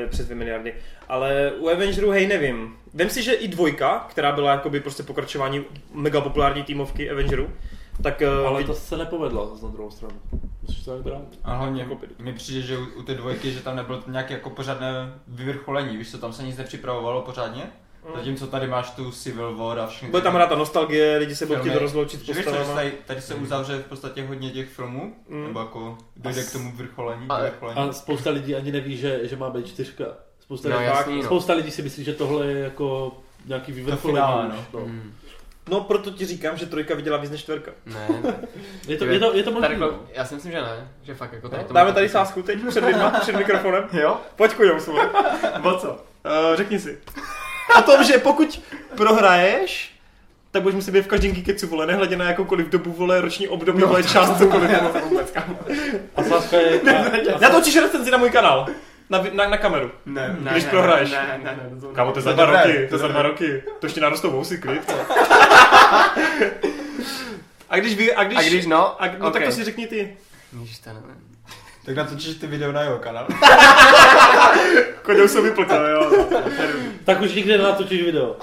eh, 0.03 0.07
přes 0.07 0.25
2 0.25 0.35
miliardy. 0.35 0.73
Ale 1.07 1.51
u 1.59 1.69
Avengerů, 1.69 2.09
hej, 2.11 2.27
nevím. 2.27 2.77
Vem 2.93 3.09
si, 3.09 3.23
že 3.23 3.33
i 3.33 3.47
dvojka, 3.47 4.05
která 4.09 4.31
byla 4.31 4.51
jakoby 4.51 4.79
prostě 4.79 5.03
pokračování 5.03 5.65
mega 5.93 6.21
populární 6.21 6.63
týmovky 6.63 7.09
Avengerů, 7.09 7.49
tak 8.03 8.21
eh, 8.21 8.45
Ale 8.47 8.63
to 8.63 8.73
se 8.73 8.97
nepovedlo 8.97 9.57
na 9.63 9.69
druhou 9.69 9.91
stranu. 9.91 10.15
Musíš 10.61 10.85
to 10.85 10.97
brát. 10.97 11.21
A 11.43 11.55
hlavně 11.55 11.81
Jako- 11.81 11.97
mi 12.19 12.33
přijde, 12.33 12.61
že 12.61 12.77
u, 12.77 12.85
u 12.99 13.03
té 13.03 13.13
dvojky, 13.13 13.51
že 13.51 13.59
tam 13.61 13.75
nebylo 13.75 13.99
nějaké 14.07 14.33
jako 14.33 14.49
pořádné 14.49 15.13
vyvrcholení, 15.27 15.97
víš 15.97 16.11
co, 16.11 16.17
tam 16.17 16.33
se 16.33 16.43
nic 16.43 16.57
nepřipravovalo 16.57 17.21
pořádně. 17.21 17.63
Zatímco 18.15 18.47
tady 18.47 18.67
máš 18.67 18.91
tu 18.91 19.11
Civil 19.11 19.55
War 19.57 19.79
a 19.79 19.87
všechny 19.87 20.09
Bude 20.09 20.21
tam 20.23 20.33
hrát 20.33 20.49
ta 20.49 20.55
nostalgie, 20.55 21.17
lidi 21.17 21.35
se 21.35 21.45
budou 21.45 21.59
chtít 21.59 21.75
rozloučit 21.75 22.19
s 22.19 22.23
Že 22.23 22.33
víš 22.33 22.43
postavama. 22.45 22.73
tady, 22.73 22.91
tady 23.05 23.21
se 23.21 23.35
uzavře 23.35 23.77
v 23.77 23.85
podstatě 23.85 24.27
hodně 24.27 24.49
těch 24.51 24.69
filmů, 24.69 25.13
Mm. 25.29 25.43
nebo 25.43 25.59
jako 25.59 25.97
dojde 26.17 26.43
k 26.43 26.51
tomu 26.51 26.71
vrcholení, 26.75 27.25
A- 27.29 27.37
vyvrcholení. 27.41 27.79
A 27.79 27.93
spousta 27.93 28.29
lidí 28.29 28.55
ani 28.55 28.71
neví, 28.71 28.97
že, 28.97 29.19
že 29.23 29.35
má 29.35 29.49
být 29.49 29.67
čtyřka. 29.67 30.05
Spousta, 30.39 30.69
No 30.69 30.75
lidí, 30.75 30.85
jasný, 30.87 31.17
no. 31.17 31.23
spousta 31.23 31.53
lidí 31.53 31.71
si 31.71 31.81
myslí, 31.81 32.03
že 32.03 32.13
tohle 32.13 32.45
je 32.45 32.59
jako 32.59 33.17
nějaký 33.45 33.71
vyvrcholení. 33.71 34.15
finále, 34.17 34.47
už, 34.47 34.53
no. 34.73 34.79
no. 34.79 34.85
Mm. 34.85 35.13
No 35.67 35.81
proto 35.81 36.11
ti 36.11 36.25
říkám, 36.25 36.57
že 36.57 36.65
trojka 36.65 36.95
viděla 36.95 37.17
víc 37.17 37.31
než 37.31 37.41
čtverka. 37.41 37.71
Ne, 37.85 38.07
Je, 38.87 38.97
to, 38.97 39.05
je, 39.05 39.19
to, 39.19 39.33
je 39.35 39.43
to 39.43 39.51
možný. 39.51 39.67
tady, 39.67 39.77
no. 39.77 39.99
já 40.13 40.25
si 40.25 40.35
myslím, 40.35 40.51
že 40.51 40.61
ne. 40.61 40.87
Že 41.03 41.13
fakt 41.15 41.33
jako 41.33 41.49
tady 41.49 41.63
to 41.63 41.73
Dáme 41.73 41.93
tady 41.93 42.09
sásku 42.09 42.41
teď 42.41 42.59
před, 42.69 42.83
lidma, 42.83 43.09
před 43.09 43.35
mikrofonem. 43.35 43.83
Jo? 43.93 44.17
Pojď 44.35 44.53
kujou 44.53 44.79
svůj. 44.79 44.99
O 45.63 45.77
co? 45.77 45.89
Uh, 45.91 46.55
řekni 46.55 46.79
si. 46.79 46.97
O 47.79 47.81
tom, 47.81 48.03
že 48.03 48.17
pokud 48.17 48.61
prohraješ, 48.95 49.95
tak 50.51 50.61
budeš 50.61 50.75
muset 50.75 50.91
být 50.91 51.01
v 51.01 51.07
každém 51.07 51.31
geekecu, 51.31 51.67
vole, 51.67 51.85
nehledě 51.85 52.17
na 52.17 52.25
jakoukoliv 52.25 52.69
dobu, 52.69 52.91
vole, 52.91 53.21
roční 53.21 53.47
období, 53.47 53.81
vole, 53.81 54.03
část, 54.03 54.37
cokoliv. 54.37 54.71
vole. 55.09 55.25
A 56.15 56.23
sázka 56.23 56.57
je... 56.57 56.81
A, 56.81 57.41
Já 57.41 57.49
točíš 57.49 57.75
recenzi 57.77 58.11
na 58.11 58.17
můj 58.17 58.29
kanál. 58.29 58.67
Na, 59.09 59.23
na, 59.33 59.49
na 59.49 59.57
kameru. 59.57 59.91
Ne. 60.05 60.35
Ne, 60.39 60.51
Když 60.51 60.63
ne, 60.63 60.69
prohraješ. 60.69 61.11
Ne, 61.11 61.39
ne, 61.43 61.57
ne, 61.73 61.81
to 61.81 61.87
Kámo, 61.87 62.11
to 62.11 62.19
je 62.19 62.23
za 62.23 62.31
dva 62.33 62.45
roky, 62.45 62.87
to 62.89 62.95
je 62.95 62.99
za 62.99 63.07
dva 63.07 63.21
roky. 63.21 63.63
To 63.79 63.85
ještě 63.85 64.01
narostou 64.01 64.31
vousy, 64.31 64.57
klid. 64.57 64.91
A 67.69 67.77
když, 67.77 67.95
vy, 67.95 68.13
a 68.15 68.23
když, 68.23 68.37
A 68.37 68.41
když 68.41 68.65
no, 68.65 69.01
a, 69.01 69.05
no 69.05 69.11
tak 69.31 69.41
okay. 69.41 69.45
to 69.45 69.51
si 69.51 69.63
řekni 69.63 69.87
ty. 69.87 70.17
Ježiš, 70.59 70.79
to 70.79 70.89
nevím. 70.89 71.26
Tak 71.87 71.95
natočíš 71.95 72.35
ty 72.35 72.47
video 72.47 72.71
na 72.71 72.81
jeho 72.81 72.97
kanál. 72.97 73.27
Koněu 75.01 75.27
se 75.27 75.41
vyplkal, 75.41 75.85
jo. 75.87 76.27
tak 77.03 77.21
už 77.21 77.33
nikdy 77.33 77.57
nenatočíš 77.57 78.03
video. 78.03 78.35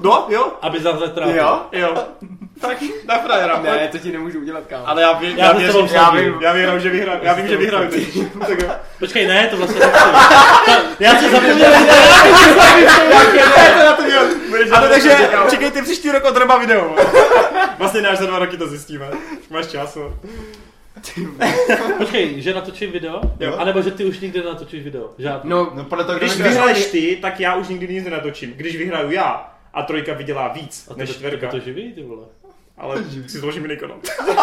No, 0.00 0.26
jo, 0.28 0.52
Aby 0.62 0.80
zase 0.80 1.00
netrápil. 1.00 1.36
Jo? 1.36 1.60
jo. 1.72 1.94
Tak 2.60 2.78
na 3.06 3.18
frajera. 3.18 3.60
Ne, 3.62 3.88
to 3.88 3.98
ti 3.98 4.12
nemůžu 4.12 4.40
udělat, 4.40 4.64
kámo. 4.66 4.88
Ale 4.88 5.02
já, 5.02 5.12
vím, 5.12 5.38
Já 5.38 5.46
já, 5.46 5.52
věřím, 5.52 5.86
já, 5.92 6.10
vím, 6.10 6.34
já 6.40 6.52
věřím, 6.52 6.80
že 6.80 6.90
vyhraju. 6.90 7.20
Já 7.22 7.34
vím, 7.34 7.48
že. 7.48 7.58
Tak 8.46 8.62
jo. 8.62 8.70
Počkej, 8.98 9.26
ne, 9.26 9.48
to 9.48 9.56
vlastně 9.56 9.80
Já 11.00 11.18
si 11.18 11.30
zapomněl. 11.30 11.74
Ano, 14.72 14.88
takže 14.92 15.30
čekejte 15.50 15.82
příští 15.82 16.10
rok 16.10 16.24
od 16.24 16.36
Reba 16.36 16.58
video. 16.58 16.96
Vlastně 17.78 18.02
ne, 18.02 18.08
až 18.08 18.18
za 18.18 18.26
dva 18.26 18.38
roky 18.38 18.56
to 18.56 18.68
zjistíme. 18.68 19.06
Máš 19.50 19.66
čas. 19.66 19.98
Počkej, 21.98 22.42
že 22.42 22.54
natočím 22.54 22.92
video? 22.92 23.20
Jo. 23.40 23.54
A 23.58 23.64
nebo 23.64 23.82
že 23.82 23.90
ty 23.90 24.04
už 24.04 24.20
nikdy 24.20 24.38
nenatočíš 24.38 24.82
video? 24.84 25.10
Žádný. 25.18 25.50
No, 25.50 25.70
No 25.74 25.84
podle 25.84 26.04
toho, 26.04 26.18
kdo 26.18 26.26
Když 26.26 26.36
vyhraje. 26.36 26.56
vyhraješ 26.56 26.86
ty, 26.86 27.18
tak 27.22 27.40
já 27.40 27.54
už 27.54 27.68
nikdy 27.68 27.94
nic 27.94 28.04
nenatočím. 28.04 28.52
Když 28.52 28.76
vyhraju 28.76 29.10
já 29.10 29.54
a 29.74 29.82
trojka 29.82 30.12
vydělá 30.14 30.48
víc 30.48 30.88
a 30.90 30.94
to, 30.94 31.00
než 31.00 31.08
to, 31.08 31.14
čtverka, 31.14 31.48
to 31.48 31.58
živí, 31.60 31.92
ty 31.92 32.02
vole. 32.02 32.26
ale 32.78 33.04
si 33.26 33.38
zložím 33.38 33.62
jiný 33.62 33.76
kanál. 33.76 33.98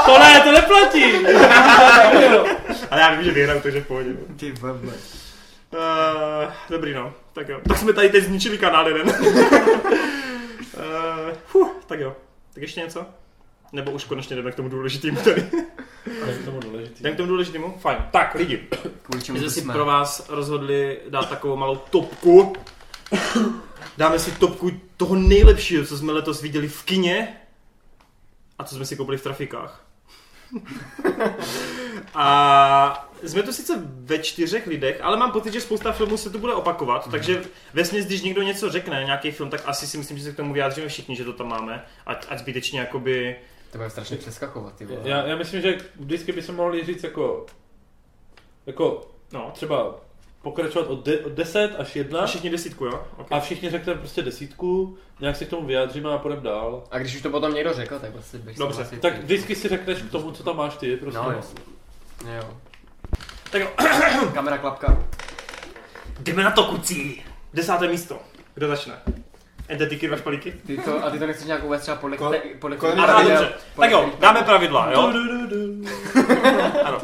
To 0.05 0.19
ne, 0.19 0.41
to 0.43 0.51
neplatí! 0.51 1.03
Ale 2.91 3.01
já 3.01 3.13
vím, 3.15 3.23
že 3.23 3.31
vyhraju, 3.31 3.61
takže 3.61 3.81
v 3.81 3.87
pohodě. 3.87 4.09
ty 4.39 4.51
vole. 4.51 4.73
Uh, 4.73 6.51
dobrý 6.69 6.93
no, 6.93 7.13
tak 7.33 7.49
jo. 7.49 7.59
Tak 7.67 7.77
jsme 7.77 7.93
tady 7.93 8.09
teď 8.09 8.23
zničili 8.23 8.57
kanál 8.57 8.87
jeden. 8.87 9.09
uh, 9.09 9.13
fuh, 11.45 11.71
tak 11.87 11.99
jo. 11.99 12.15
Tak 12.53 12.61
ještě 12.61 12.79
něco? 12.81 13.05
Nebo 13.71 13.91
už 13.91 14.03
konečně 14.03 14.35
jdeme 14.35 14.51
k 14.51 14.55
tomu 14.55 14.69
důležitému 14.69 15.17
tady. 15.21 15.45
Ne, 16.05 16.33
k 16.33 16.45
tomu 16.45 16.59
důležitý. 16.59 17.03
Jdeme 17.03 17.13
k 17.13 17.17
tomu 17.17 17.29
důležitému? 17.29 17.77
Fajn. 17.79 17.97
Tak 18.11 18.35
lidi, 18.35 18.67
Kvůli 19.01 19.23
čemu 19.23 19.37
my 19.37 19.39
jsme 19.39 19.49
si 19.49 19.61
pro 19.61 19.85
vás 19.85 20.29
rozhodli 20.29 20.99
dát 21.09 21.29
takovou 21.29 21.55
malou 21.55 21.75
topku. 21.75 22.53
Dáme 23.97 24.19
si 24.19 24.31
topku 24.31 24.71
toho 24.97 25.15
nejlepšího, 25.15 25.85
co 25.85 25.97
jsme 25.97 26.13
letos 26.13 26.41
viděli 26.41 26.67
v 26.67 26.83
kině 26.83 27.37
a 28.59 28.63
co 28.63 28.75
jsme 28.75 28.85
si 28.85 28.95
koupili 28.95 29.17
v 29.17 29.23
trafikách. 29.23 29.85
a 32.13 33.09
jsme 33.23 33.43
tu 33.43 33.53
sice 33.53 33.81
ve 33.85 34.19
čtyřech 34.19 34.67
lidech, 34.67 34.99
ale 35.01 35.17
mám 35.17 35.31
pocit, 35.31 35.53
že 35.53 35.61
spousta 35.61 35.91
filmů 35.91 36.17
se 36.17 36.29
tu 36.29 36.39
bude 36.39 36.53
opakovat, 36.53 37.11
takže 37.11 37.43
vesměs, 37.73 38.05
když 38.05 38.21
někdo 38.21 38.41
něco 38.41 38.69
řekne, 38.69 39.03
nějaký 39.05 39.31
film, 39.31 39.49
tak 39.49 39.61
asi 39.65 39.87
si 39.87 39.97
myslím, 39.97 40.17
že 40.17 40.23
se 40.23 40.31
k 40.31 40.35
tomu 40.35 40.53
vyjádříme 40.53 40.87
všichni, 40.87 41.15
že 41.15 41.23
to 41.23 41.33
tam 41.33 41.47
máme, 41.47 41.85
ať, 42.05 42.25
ať 42.29 42.39
zbytečně 42.39 42.79
jakoby... 42.79 43.35
To 43.75 43.79
bude 43.79 43.89
strašně 43.89 44.17
přeskakovat, 44.17 44.75
ty 44.75 44.85
vole. 44.85 45.01
Já, 45.03 45.25
já 45.25 45.35
myslím, 45.35 45.61
že 45.61 45.77
vždycky 45.99 46.31
bychom 46.31 46.55
mohli 46.55 46.85
říct 46.85 47.03
jako, 47.03 47.45
jako 48.65 49.07
No, 49.33 49.51
třeba 49.53 49.95
pokračovat 50.41 50.87
od, 50.87 51.05
de, 51.05 51.19
od 51.19 51.31
10 51.31 51.75
až 51.79 51.95
1 51.95 52.19
a 52.19 52.25
všichni 52.25 52.49
desítku, 52.49 52.85
jo? 52.85 53.03
Okay. 53.17 53.37
a 53.37 53.41
všichni 53.41 53.69
řekneme 53.69 53.99
prostě 53.99 54.21
desítku, 54.21 54.97
nějak 55.19 55.35
se 55.35 55.45
k 55.45 55.49
tomu 55.49 55.67
vyjádříme 55.67 56.09
a 56.09 56.17
půjdeme 56.17 56.41
dál. 56.41 56.83
A 56.91 56.99
když 56.99 57.15
už 57.15 57.21
to 57.21 57.29
potom 57.29 57.53
někdo 57.53 57.73
řekl, 57.73 57.99
tak 57.99 58.11
vlastně 58.11 58.39
bych 58.39 58.57
Dobře, 58.57 58.81
asi... 58.81 58.97
Tak 58.97 59.23
vždycky 59.23 59.55
si 59.55 59.67
řekneš 59.67 60.01
k 60.01 60.11
tomu, 60.11 60.31
co 60.31 60.43
tam 60.43 60.57
máš 60.57 60.77
ty, 60.77 60.97
prostě. 60.97 61.19
No, 61.19 61.31
jasně. 61.31 61.59
Jo. 62.35 62.57
Tak 63.51 63.61
jo, 63.61 63.69
Kamera 64.33 64.57
klapka. 64.57 65.03
jdeme 66.19 66.43
na 66.43 66.51
to, 66.51 66.63
kucí! 66.63 67.23
Desáté 67.53 67.87
místo. 67.87 68.19
Kdo 68.53 68.67
začne? 68.67 69.01
Entetiky, 69.69 70.07
dva 70.07 70.17
špalíky? 70.17 70.51
Ty 70.67 70.77
to, 70.77 71.05
a 71.05 71.09
ty 71.09 71.19
to 71.19 71.27
nechceš 71.27 71.45
nějak 71.45 71.63
uvést 71.63 71.81
třeba 71.81 71.97
podle, 71.97 72.17
Ko- 72.17 72.41
podle 72.59 72.77
ko- 72.77 72.93
Aha, 72.97 73.07
pravidel- 73.07 73.37
dobře. 73.37 73.53
podle 73.75 73.87
Tak 73.87 73.91
jo, 73.91 74.11
dáme 74.19 74.41
pravidla, 74.41 74.91
jo? 74.91 75.11
Du, 75.11 75.23
du, 75.23 75.47
du. 75.47 75.89
Ano. 76.83 77.01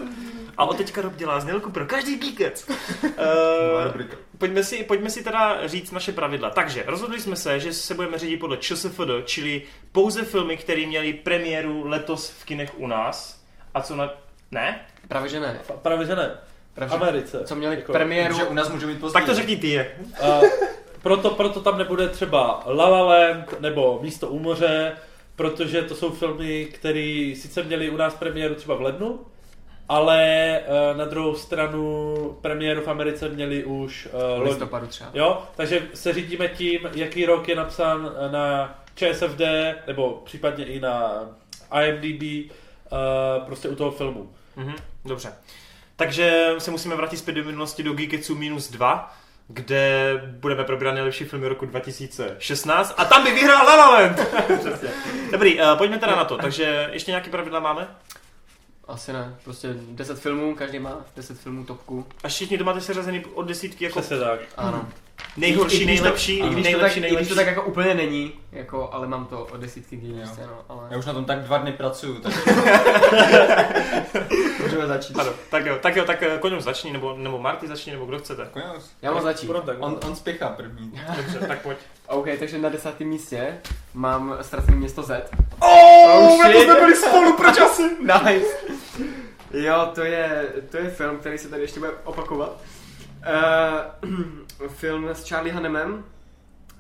A 0.58 0.66
od 0.66 0.78
teďka 0.78 1.02
Rob 1.02 1.16
dělá 1.16 1.40
znělku 1.40 1.72
pro 1.72 1.86
každý 1.86 2.16
geekec. 2.18 2.68
Nová 2.68 3.80
Uh, 3.80 3.84
rubrika. 3.86 4.18
pojďme, 4.38 4.64
si, 4.64 4.84
pojďme 4.84 5.10
si 5.10 5.24
teda 5.24 5.68
říct 5.68 5.92
naše 5.92 6.12
pravidla. 6.12 6.50
Takže, 6.50 6.84
rozhodli 6.88 7.22
jsme 7.22 7.36
se, 7.36 7.60
že 7.60 7.74
se 7.74 7.94
budeme 7.94 8.18
řídit 8.18 8.38
podle 8.38 8.58
ČSFD, 8.58 9.00
čili 9.26 9.62
pouze 9.92 10.24
filmy, 10.24 10.58
které 10.58 10.86
měly 10.86 11.14
premiéru 11.14 11.88
letos 11.88 12.30
v 12.30 12.46
kinech 12.46 12.72
u 12.80 12.88
nás. 12.88 13.42
A 13.74 13.82
co 13.82 13.96
na... 13.96 14.10
Ne? 14.52 14.86
Právě 15.08 15.30
že 15.30 15.40
ne. 15.40 15.60
Právě 15.82 16.06
že 16.06 16.16
ne. 16.16 16.32
Že- 16.78 16.86
Americe. 16.86 17.42
Co 17.46 17.56
měli 17.56 17.76
Jako- 17.76 17.92
premiéru... 17.92 18.36
Že 18.36 18.44
u 18.44 18.54
nás 18.54 18.70
může 18.70 18.88
být 18.88 19.00
později. 19.00 19.14
Tak 19.22 19.26
to 19.30 19.36
řekni 19.36 19.58
ty 19.58 19.68
je. 19.68 19.92
A 20.22 20.40
proto, 21.04 21.30
proto 21.30 21.62
tam 21.62 21.78
nebude 21.78 22.10
třeba 22.10 22.64
La 22.66 22.88
La 22.88 23.02
Land 23.02 23.62
nebo 23.62 24.00
Místo 24.02 24.28
u 24.28 24.40
moře, 24.40 24.94
protože 25.36 25.82
to 25.82 25.96
jsou 25.96 26.12
filmy, 26.12 26.66
které 26.66 27.34
sice 27.36 27.64
měly 27.64 27.90
u 27.90 27.98
nás 27.98 28.16
premiéru 28.16 28.56
třeba 28.56 28.76
v 28.76 28.82
lednu, 28.82 29.20
ale 29.90 30.24
eh, 30.60 30.98
na 30.98 31.06
druhou 31.06 31.36
stranu 31.36 32.16
premiéru 32.42 32.82
v 32.82 32.88
Americe 32.88 33.30
měli 33.30 33.64
už 33.64 34.10
uh, 34.38 34.44
listopadu 34.44 34.88
třeba. 34.88 35.10
Jo, 35.14 35.44
takže 35.56 35.88
se 35.94 36.14
řídíme 36.14 36.48
tím, 36.48 36.80
jaký 36.94 37.26
rok 37.26 37.48
je 37.48 37.56
napsán 37.56 38.12
na 38.32 38.76
ČSFD, 38.96 39.42
nebo 39.88 40.22
případně 40.26 40.66
i 40.66 40.80
na 40.80 41.26
IMDb, 41.84 42.52
uh, 42.52 43.46
prostě 43.46 43.70
u 43.70 43.76
toho 43.76 43.92
filmu. 43.92 44.30
Mhm, 44.56 44.76
dobře. 45.06 45.34
Takže 45.96 46.56
se 46.58 46.72
musíme 46.72 46.96
vrátit 46.96 47.18
zpět 47.18 47.34
do 47.34 47.44
minulosti 47.44 47.84
do 47.84 47.94
Geeketsu 47.94 48.36
minus 48.36 48.72
2, 48.72 49.14
kde 49.54 50.14
budeme 50.26 50.64
probírat 50.64 50.94
nejlepší 50.94 51.24
filmy 51.26 51.48
roku 51.48 51.66
2016 51.66 52.94
a 52.98 53.06
tam 53.06 53.24
by 53.24 53.32
vyhrál 53.32 53.66
La 53.66 53.76
La 53.76 53.90
Land. 53.90 54.20
Přesně. 54.60 54.90
Dobrý, 55.32 55.62
uh, 55.62 55.78
pojďme 55.78 55.98
teda 56.00 56.16
na 56.16 56.26
to. 56.26 56.38
Takže 56.38 56.90
ještě 56.92 57.12
nějaké 57.12 57.30
pravidla 57.30 57.60
máme? 57.60 57.88
Asi 58.88 59.14
ne. 59.14 59.36
Prostě 59.44 59.74
10 59.74 60.20
filmů, 60.20 60.56
každý 60.56 60.80
má 60.80 61.06
10 61.16 61.38
filmů 61.40 61.66
topku. 61.66 62.06
A 62.24 62.28
všichni 62.28 62.58
to 62.58 62.64
máte 62.64 62.82
seřazený 62.82 63.26
od 63.34 63.48
desítky 63.48 63.84
jako 63.84 64.00
Přesně 64.00 64.18
tak. 64.18 64.40
Ano. 64.58 64.88
Nejhorší, 65.38 65.86
když 65.86 66.00
to- 66.00 66.04
nejlepší, 66.04 66.40
to 66.40 66.46
tak, 66.48 66.56
nejlepší, 66.64 67.00
I 67.00 67.00
když 67.00 67.12
nejlepší. 67.12 67.30
to 67.30 67.36
tak 67.36 67.48
jako 67.48 67.62
úplně 67.62 67.94
není, 67.94 68.32
jako, 68.52 68.90
ale 68.92 69.08
mám 69.08 69.26
to 69.26 69.46
od 69.46 69.60
desítky 69.60 69.98
k 69.98 70.04
jedničce, 70.04 70.42
no, 70.48 70.58
ale... 70.70 70.88
Já 70.92 70.98
už 70.98 71.06
na 71.06 71.14
tom 71.14 71.26
tak 71.26 71.40
dva 71.40 71.58
dny 71.58 71.72
pracuju, 71.72 72.20
tak... 72.20 72.34
Můžeme 74.64 74.88
začít. 74.88 75.20
Ano, 75.20 75.32
tak 75.50 75.66
jo, 75.66 75.78
tak 75.82 75.96
jo, 75.96 76.06
tak 76.06 76.24
eh, 76.24 76.38
Koňom 76.40 76.62
začni, 76.62 76.94
nebo, 76.94 77.18
nebo 77.18 77.40
Marty 77.40 77.68
začni, 77.68 77.92
nebo 77.92 78.06
kdo 78.06 78.20
chcete. 78.20 78.48
Konec. 78.52 78.92
Já 79.02 79.12
mám 79.12 79.24
začít. 79.24 79.52
Tak. 79.66 79.78
On, 79.80 80.00
on 80.08 80.16
spěchá 80.16 80.50
první. 80.50 81.02
Dobře, 81.18 81.40
tak 81.48 81.62
pojď. 81.62 81.78
OK, 82.08 82.28
takže 82.40 82.58
na 82.58 82.70
desátém 82.70 83.08
místě 83.08 83.58
mám 83.94 84.38
ztracené 84.42 84.78
město 84.78 85.04
Z. 85.04 85.30
Oh, 85.60 85.70
Oh, 86.06 86.52
to 86.52 86.62
jsme 86.62 86.74
byli 86.76 86.96
spolu, 86.96 87.38
proč 87.38 87.60
asi? 87.60 87.84
Nice. 88.02 88.48
Jo, 89.54 89.92
to 89.96 90.04
je, 90.04 90.46
to 90.70 90.78
je 90.78 90.90
film, 90.90 91.18
který 91.18 91.38
se 91.38 91.50
tady 91.50 91.62
ještě 91.62 91.80
bude 91.80 91.92
opakovat. 92.04 92.62
Uh, 94.04 94.10
film 94.68 95.10
s 95.10 95.28
Charlie 95.28 95.54
Hannemem, 95.54 96.06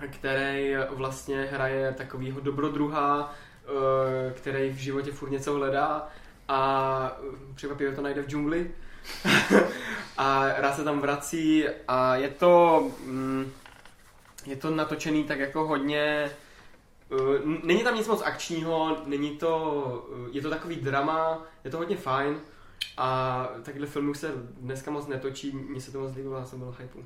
který 0.07 0.75
vlastně 0.89 1.43
hraje 1.51 1.93
takovýho 1.97 2.39
dobrodruha, 2.39 3.33
uh, 3.69 4.33
který 4.33 4.69
v 4.69 4.77
životě 4.77 5.11
furt 5.11 5.29
něco 5.29 5.53
hledá 5.53 6.07
a 6.47 7.17
překvapivě 7.55 7.95
to 7.95 8.01
najde 8.01 8.21
v 8.21 8.27
džungli. 8.27 8.71
a 10.17 10.47
rád 10.57 10.75
se 10.75 10.83
tam 10.83 10.99
vrací 10.99 11.65
a 11.87 12.15
je 12.15 12.29
to, 12.29 12.83
mm, 13.05 13.51
je 14.45 14.55
to 14.55 14.69
natočený 14.69 15.23
tak 15.23 15.39
jako 15.39 15.67
hodně, 15.67 16.31
uh, 17.09 17.35
není 17.63 17.83
tam 17.83 17.95
nic 17.95 18.07
moc 18.07 18.21
akčního, 18.21 18.97
není 19.05 19.37
to, 19.37 20.07
uh, 20.13 20.27
je 20.31 20.41
to 20.41 20.49
takový 20.49 20.75
drama, 20.75 21.43
je 21.63 21.71
to 21.71 21.77
hodně 21.77 21.97
fajn 21.97 22.39
a 22.97 23.47
takhle 23.63 23.87
filmů 23.87 24.13
se 24.13 24.31
dneska 24.59 24.91
moc 24.91 25.07
netočí, 25.07 25.51
mně 25.51 25.81
se 25.81 25.91
to 25.91 25.99
moc 25.99 26.15
líbilo, 26.15 26.37
já 26.37 26.45
jsem 26.45 26.59
byl 26.59 26.75
hypu. 26.79 27.05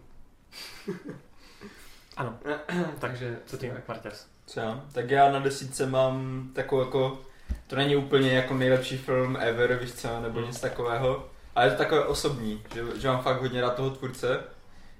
Ano, 2.17 2.37
Takže 2.99 3.39
co 3.45 3.57
ty, 3.57 3.69
tak. 3.69 3.87
Martěrs? 3.87 4.25
Co 4.45 4.59
já? 4.59 4.83
Tak 4.91 5.09
já 5.09 5.31
na 5.31 5.39
desítce 5.39 5.85
mám 5.85 6.47
takovou 6.53 6.81
jako, 6.81 7.21
to 7.67 7.75
není 7.75 7.95
úplně 7.95 8.31
jako 8.31 8.53
nejlepší 8.53 8.97
film 8.97 9.37
ever, 9.39 9.75
víš 9.81 9.93
co, 9.93 10.19
nebo 10.21 10.39
Hmm. 10.39 10.47
nic 10.47 10.59
takového, 10.59 11.29
ale 11.55 11.65
je 11.65 11.71
to 11.71 11.77
takové 11.77 12.03
osobní, 12.05 12.63
že, 12.73 12.83
že 13.01 13.07
mám 13.07 13.21
fakt 13.21 13.41
hodně 13.41 13.61
rád 13.61 13.75
toho 13.75 13.89
tvůrce. 13.89 14.39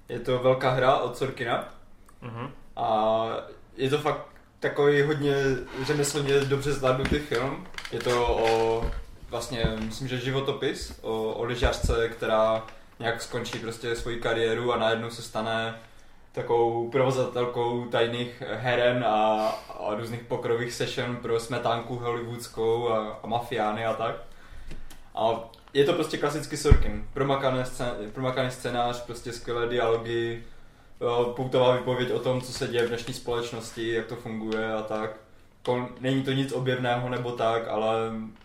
Je 0.08 0.20
to 0.20 0.38
velká 0.38 0.70
hra 0.70 0.96
od 0.96 1.16
Sorkina 1.16 1.74
Mhm. 2.22 2.50
a 2.76 3.26
je 3.76 3.90
to 3.90 3.98
fakt 3.98 4.26
takový 4.60 5.02
hodně 5.02 5.34
řemeslně 5.82 6.40
dobře 6.40 6.72
zvládnutý 6.72 7.18
film. 7.18 7.66
Je 7.92 7.98
to 8.00 8.26
o 8.28 8.90
vlastně, 9.30 9.64
myslím, 9.78 10.08
že 10.08 10.18
životopis 10.20 10.98
o, 11.02 11.32
o 11.32 11.44
lyžařce, 11.44 12.08
která 12.08 12.66
nějak 12.98 13.22
skončí 13.22 13.58
prostě 13.58 13.96
svoji 13.96 14.20
kariéru 14.20 14.72
a 14.72 14.76
najednou 14.76 15.10
se 15.10 15.22
stane 15.22 15.78
takovou 16.32 16.90
provozatelkou 16.90 17.84
tajných 17.84 18.42
heren 18.52 19.04
a, 19.04 19.48
a 19.80 19.94
různých 19.94 20.20
pokrových 20.20 20.72
session 20.72 21.16
pro 21.16 21.40
smetánku 21.40 21.96
hollywoodskou 21.96 22.88
a, 22.88 23.20
a 23.22 23.26
mafiány 23.26 23.86
a 23.86 23.94
tak. 23.94 24.16
A 25.14 25.50
je 25.74 25.84
to 25.84 25.92
prostě 25.92 26.18
klasický 26.18 26.56
Sorkin. 26.56 27.08
Promakaný, 27.12 27.64
scén, 27.64 27.90
promakaný 28.12 28.50
scénář, 28.50 29.00
prostě 29.00 29.32
skvělé 29.32 29.68
dialogy, 29.68 30.44
jo, 31.00 31.32
poutová 31.36 31.76
výpověď 31.76 32.10
o 32.10 32.18
tom, 32.18 32.40
co 32.40 32.52
se 32.52 32.68
děje 32.68 32.84
v 32.84 32.88
dnešní 32.88 33.14
společnosti, 33.14 33.92
jak 33.92 34.06
to 34.06 34.16
funguje 34.16 34.72
a 34.74 34.82
tak. 34.82 35.25
Jako, 35.68 35.88
není 36.00 36.22
to 36.22 36.32
nic 36.32 36.52
objevného 36.52 37.08
nebo 37.08 37.32
tak, 37.32 37.68
ale 37.68 37.92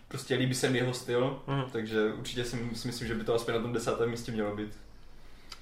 prostě 0.08 0.34
líbí 0.34 0.54
se 0.54 0.68
mi 0.68 0.78
jeho 0.78 0.94
styl, 0.94 1.38
Mhm. 1.46 1.64
takže 1.72 2.12
určitě 2.12 2.44
si, 2.44 2.56
si 2.74 2.86
myslím, 2.88 3.08
že 3.08 3.14
by 3.14 3.24
to 3.24 3.34
aspoň 3.34 3.54
na 3.54 3.60
tom 3.60 3.72
desátém 3.72 4.10
místě 4.10 4.32
mělo 4.32 4.56
být. 4.56 4.78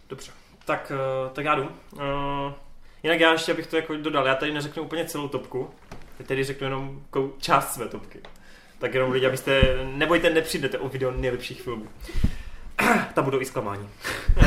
Dobře. 0.09 0.33
Tak, 0.65 0.93
eh, 0.95 1.31
tak 1.33 1.45
já 1.45 1.55
jdu. 1.55 1.69
Eh, 2.01 2.55
Jinak 3.03 3.21
já 3.21 3.33
ještě 3.33 3.55
bych 3.55 3.67
to 3.67 3.77
jako 3.77 3.97
dodal, 3.97 4.27
já 4.27 4.35
tady 4.35 4.53
neřeknu 4.53 4.83
úplně 4.83 5.05
celou 5.05 5.29
topku, 5.29 5.71
já 6.19 6.25
tady 6.27 6.45
řeknu 6.45 6.67
jenom 6.67 7.01
kou- 7.13 7.33
část 7.41 7.75
své 7.75 7.89
topky. 7.89 8.21
Tak 8.79 8.95
jenom 8.95 9.13
lidi, 9.13 9.27
abyste, 9.27 9.63
nebojte, 9.85 10.31
nepřijdete 10.31 10.79
o 10.79 10.89
video 10.89 11.11
nejlepších 11.11 11.63
filmů. 11.63 11.87
Tam 13.15 13.25
budou 13.25 13.41
i 13.41 13.45
zklamání. 13.45 13.89
uh, 14.37 14.45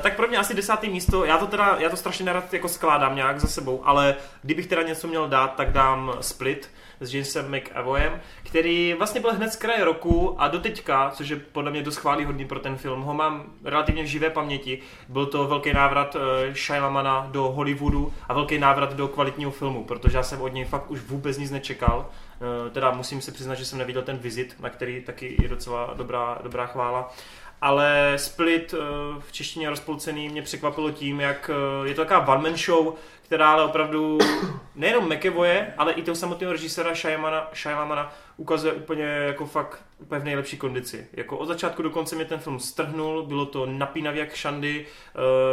tak 0.00 0.16
pro 0.16 0.28
mě 0.28 0.38
asi 0.38 0.54
desátý 0.54 0.90
místo, 0.90 1.24
já 1.24 1.38
to 1.38 1.46
teda, 1.46 1.76
já 1.78 1.90
to 1.90 1.96
strašně 1.96 2.24
nerad 2.24 2.54
jako 2.54 2.68
skládám 2.68 3.16
nějak 3.16 3.40
za 3.40 3.48
sebou, 3.48 3.80
ale 3.84 4.16
kdybych 4.42 4.66
teda 4.66 4.82
něco 4.82 5.08
měl 5.08 5.28
dát, 5.28 5.54
tak 5.54 5.72
dám 5.72 6.12
Split 6.20 6.70
s 7.00 7.14
Jamesem 7.14 7.56
McAvoyem, 7.56 8.20
který 8.42 8.94
vlastně 8.98 9.20
byl 9.20 9.34
hned 9.34 9.52
z 9.52 9.56
kraje 9.56 9.84
roku 9.84 10.34
a 10.38 10.48
doteďka, 10.48 11.10
což 11.14 11.28
je 11.28 11.36
podle 11.36 11.70
mě 11.70 11.82
dost 11.82 11.96
chválihodný 11.96 12.44
pro 12.44 12.58
ten 12.58 12.76
film, 12.76 13.02
ho 13.02 13.14
mám 13.14 13.44
relativně 13.64 14.02
v 14.02 14.06
živé 14.06 14.30
paměti. 14.30 14.78
Byl 15.08 15.26
to 15.26 15.46
velký 15.46 15.72
návrat 15.72 16.14
uh, 16.14 16.20
Shailamana 16.54 17.28
do 17.30 17.42
Hollywoodu 17.42 18.12
a 18.28 18.34
velký 18.34 18.58
návrat 18.58 18.94
do 18.94 19.08
kvalitního 19.08 19.50
filmu, 19.50 19.84
protože 19.84 20.16
já 20.16 20.22
jsem 20.22 20.42
od 20.42 20.52
něj 20.52 20.64
fakt 20.64 20.90
už 20.90 21.00
vůbec 21.00 21.38
nic 21.38 21.50
nečekal. 21.50 22.06
Uh, 22.40 22.72
teda 22.72 22.90
musím 22.90 23.20
se 23.20 23.32
přiznat, 23.32 23.54
že 23.54 23.64
jsem 23.64 23.78
neviděl 23.78 24.02
ten 24.02 24.18
Visit, 24.18 24.56
na 24.60 24.70
který 24.70 25.00
taky 25.00 25.36
je 25.42 25.48
docela 25.48 25.90
dobrá, 25.96 26.38
dobrá 26.42 26.66
chvála. 26.66 27.10
Ale 27.60 28.12
Split 28.16 28.74
eh, 28.74 28.78
v 29.20 29.32
češtině 29.32 29.70
rozpolcený 29.70 30.28
mě 30.28 30.42
překvapilo 30.42 30.90
tím, 30.90 31.20
jak 31.20 31.50
eh, 31.50 31.88
je 31.88 31.94
to 31.94 32.04
taková 32.04 32.34
one 32.34 32.42
man 32.42 32.56
show, 32.56 32.94
která 33.22 33.52
ale 33.52 33.64
opravdu 33.64 34.18
nejenom 34.74 35.12
McAvoye, 35.12 35.74
ale 35.78 35.92
i 35.92 36.02
toho 36.02 36.14
samotného 36.14 36.52
režiséra 36.52 36.94
Shyalamana, 36.94 37.50
Shyalamana 37.54 38.12
ukazuje 38.36 38.72
úplně 38.72 39.04
jako 39.04 39.46
fakt 39.46 39.82
úplně 39.98 40.20
v 40.20 40.24
nejlepší 40.24 40.56
kondici. 40.56 41.06
Jako 41.12 41.38
od 41.38 41.46
začátku 41.46 41.82
do 41.82 41.90
konce 41.90 42.16
mě 42.16 42.24
ten 42.24 42.38
film 42.38 42.60
strhnul, 42.60 43.26
bylo 43.26 43.46
to 43.46 43.66
napínavě 43.66 44.20
jak 44.20 44.34
šandy, 44.34 44.86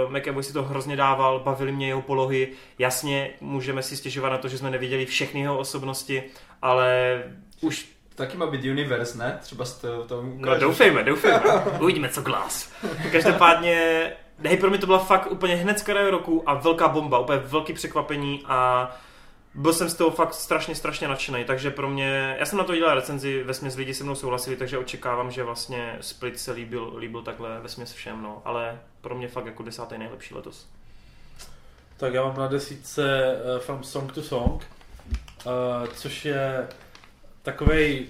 uh, 0.05 0.17
McAvoy 0.17 0.43
si 0.43 0.53
to 0.53 0.63
hrozně 0.63 0.95
dával, 0.95 1.39
bavily 1.39 1.71
mě 1.71 1.87
jeho 1.87 2.01
polohy, 2.01 2.51
jasně 2.79 3.29
můžeme 3.41 3.83
si 3.83 3.97
stěžovat 3.97 4.29
na 4.29 4.37
to, 4.37 4.47
že 4.47 4.57
jsme 4.57 4.71
neviděli 4.71 5.05
všechny 5.05 5.41
jeho 5.41 5.57
osobnosti, 5.57 6.23
ale 6.61 7.23
už 7.61 7.94
Taky 8.15 8.37
má 8.37 8.47
být 8.47 8.63
universe, 8.63 9.17
ne? 9.17 9.39
Třeba 9.41 9.65
z 9.65 9.73
toho, 9.73 10.03
toho 10.03 10.23
No 10.35 10.59
doufejme, 10.59 11.03
doufejme. 11.03 11.41
Uvidíme, 11.81 12.09
co 12.09 12.21
Glass. 12.21 12.71
Každopádně, 13.11 14.11
hej, 14.43 14.57
pro 14.57 14.69
mě 14.69 14.79
to 14.79 14.85
byla 14.85 14.99
fakt 14.99 15.31
úplně 15.31 15.55
hned 15.55 15.79
z 15.79 15.83
kraje 15.83 16.11
roku 16.11 16.43
a 16.45 16.53
velká 16.53 16.87
bomba, 16.87 17.19
úplně 17.19 17.39
velký 17.39 17.73
překvapení 17.73 18.43
a 18.47 18.91
byl 19.53 19.73
jsem 19.73 19.89
z 19.89 19.93
toho 19.93 20.11
fakt 20.11 20.33
strašně, 20.33 20.75
strašně 20.75 21.07
nadšený, 21.07 21.45
takže 21.45 21.71
pro 21.71 21.89
mě, 21.89 22.35
já 22.39 22.45
jsem 22.45 22.57
na 22.57 22.63
to 22.63 22.75
dělal 22.75 22.95
recenzi, 22.95 23.43
ve 23.43 23.53
směs 23.53 23.75
lidi 23.75 23.93
se 23.93 24.03
mnou 24.03 24.15
souhlasili, 24.15 24.55
takže 24.55 24.77
očekávám, 24.77 25.31
že 25.31 25.43
vlastně 25.43 25.97
Split 26.01 26.39
se 26.39 26.51
líbil, 26.51 26.93
líbil 26.97 27.21
takhle 27.21 27.59
ve 27.59 27.69
směs 27.69 27.93
všem, 27.93 28.23
no, 28.23 28.41
ale 28.45 28.79
pro 29.01 29.15
mě 29.15 29.27
fakt 29.27 29.45
jako 29.45 29.63
desátý 29.63 29.97
nejlepší 29.97 30.33
letos. 30.33 30.67
Tak 31.97 32.13
já 32.13 32.23
mám 32.23 32.37
na 32.37 32.47
desítce 32.47 33.35
uh, 33.55 33.59
film 33.59 33.83
Song 33.83 34.11
to 34.11 34.23
Song, 34.23 34.67
uh, 35.45 35.87
což 35.95 36.25
je 36.25 36.67
takovej, 37.45 38.05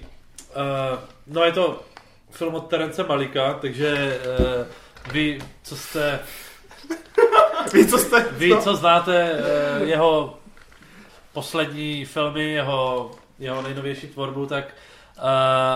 uh, 0.56 0.98
no 1.26 1.44
je 1.44 1.52
to 1.52 1.82
film 2.30 2.54
od 2.54 2.68
Terence 2.70 3.04
Malika, 3.04 3.54
takže 3.54 4.20
uh, 4.38 4.66
vy, 5.12 5.38
co 5.62 5.76
jste, 5.76 6.18
Vy 7.72 7.86
co 7.86 7.98
jste? 7.98 8.26
vy, 8.32 8.50
co 8.60 8.76
znáte 8.76 9.32
uh, 9.32 9.88
jeho 9.88 10.38
poslední 11.32 12.04
filmy, 12.04 12.52
jeho, 12.52 13.10
jeho 13.38 13.62
nejnovější 13.62 14.06
tvorbu, 14.06 14.46
tak 14.46 14.64
uh, 14.64 15.22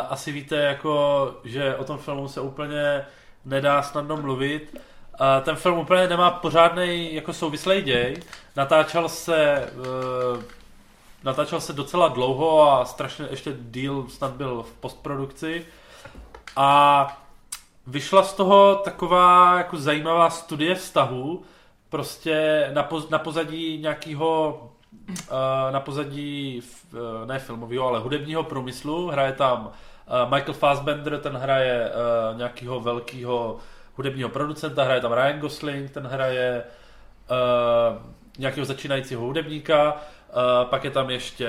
asi 0.09 0.33
víte, 0.33 0.57
jako, 0.57 1.35
že 1.45 1.77
o 1.77 1.85
tom 1.85 1.99
filmu 1.99 2.29
se 2.29 2.41
úplně 2.41 3.05
nedá 3.45 3.83
snadno 3.83 4.17
mluvit. 4.17 4.75
Uh, 4.75 5.45
ten 5.45 5.57
film 5.57 5.79
úplně 5.79 6.09
nemá 6.09 6.31
pořádný 6.31 7.15
jako 7.15 7.33
souvislý 7.33 7.83
děj. 7.83 8.17
Natáčel 8.57 9.09
se 9.09 9.71
uh, 10.37 10.43
natáčel 11.25 11.61
se 11.61 11.73
docela 11.73 12.09
dlouho 12.09 12.73
a 12.73 12.85
strašně 12.85 13.27
ještě 13.31 13.57
díl 13.61 14.07
snad 14.09 14.31
byl 14.31 14.63
v 14.63 14.73
postprodukci. 14.73 15.67
A 16.57 17.07
vyšla 17.87 18.23
z 18.23 18.33
toho 18.35 18.75
taková 18.75 19.59
jako 19.59 19.77
zajímavá 19.77 20.31
studie 20.31 20.75
vztahu, 20.75 21.43
prostě 21.89 22.69
na, 22.75 22.83
poz, 22.83 23.09
na 23.09 23.19
pozadí 23.19 23.79
nějakého 23.79 24.61
uh, 25.09 25.37
na 25.71 25.81
pozadí 25.81 26.63
uh, 26.93 26.99
ne 27.27 27.39
filmového, 27.39 27.89
ale 27.89 27.99
hudebního 28.01 28.43
průmyslu. 28.43 29.09
Hraje 29.09 29.33
tam 29.33 29.67
uh, 29.67 30.35
Michael 30.35 30.55
Fassbender, 30.55 31.19
ten 31.19 31.37
hraje 31.37 31.91
nějakého 32.37 32.81
velkého 32.81 33.57
hudebního 33.95 34.29
producenta, 34.29 34.85
hraje 34.85 35.01
tam 35.01 35.13
Ryan 35.13 35.41
Gosling, 35.41 35.91
ten 35.91 36.07
hraje 36.07 36.65
nějakého 38.39 38.65
začínajícího 38.65 39.21
hudebníka, 39.21 39.97
uh, 40.37 40.71
pak 40.71 40.85
je 40.85 40.91
tam 40.91 41.11
ještě 41.11 41.49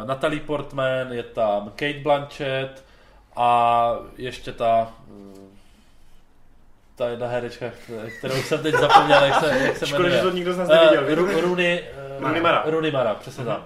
uh, 0.00 0.06
Natalie 0.08 0.40
Portman, 0.40 1.12
je 1.12 1.22
tam 1.22 1.64
Kate 1.70 2.00
Blanchett 2.02 2.84
a 3.36 3.92
ještě 4.16 4.52
ta 4.52 4.92
uh, 5.10 5.40
ta 6.96 7.08
jedna 7.08 7.26
herečka, 7.26 7.66
kterou 8.18 8.34
jsem 8.34 8.62
teď 8.62 8.74
zapomněl, 8.74 9.24
jak 9.24 9.40
se, 9.40 9.58
jak 9.58 9.76
se 9.76 9.86
Škoda, 9.86 10.08
že 10.08 10.20
to 10.20 10.30
nikdo 10.30 10.52
z 10.52 10.58
nás 10.58 10.68
Eh, 10.70 10.74
neviděl. 10.96 11.24
Ru- 11.24 11.40
Rooney, 11.40 11.84
eh, 11.96 12.20
Rooney 12.20 12.40
Mara. 12.40 12.62
Rooney 12.66 12.90
Mara, 12.90 13.14
přesně 13.14 13.44
tak. 13.44 13.60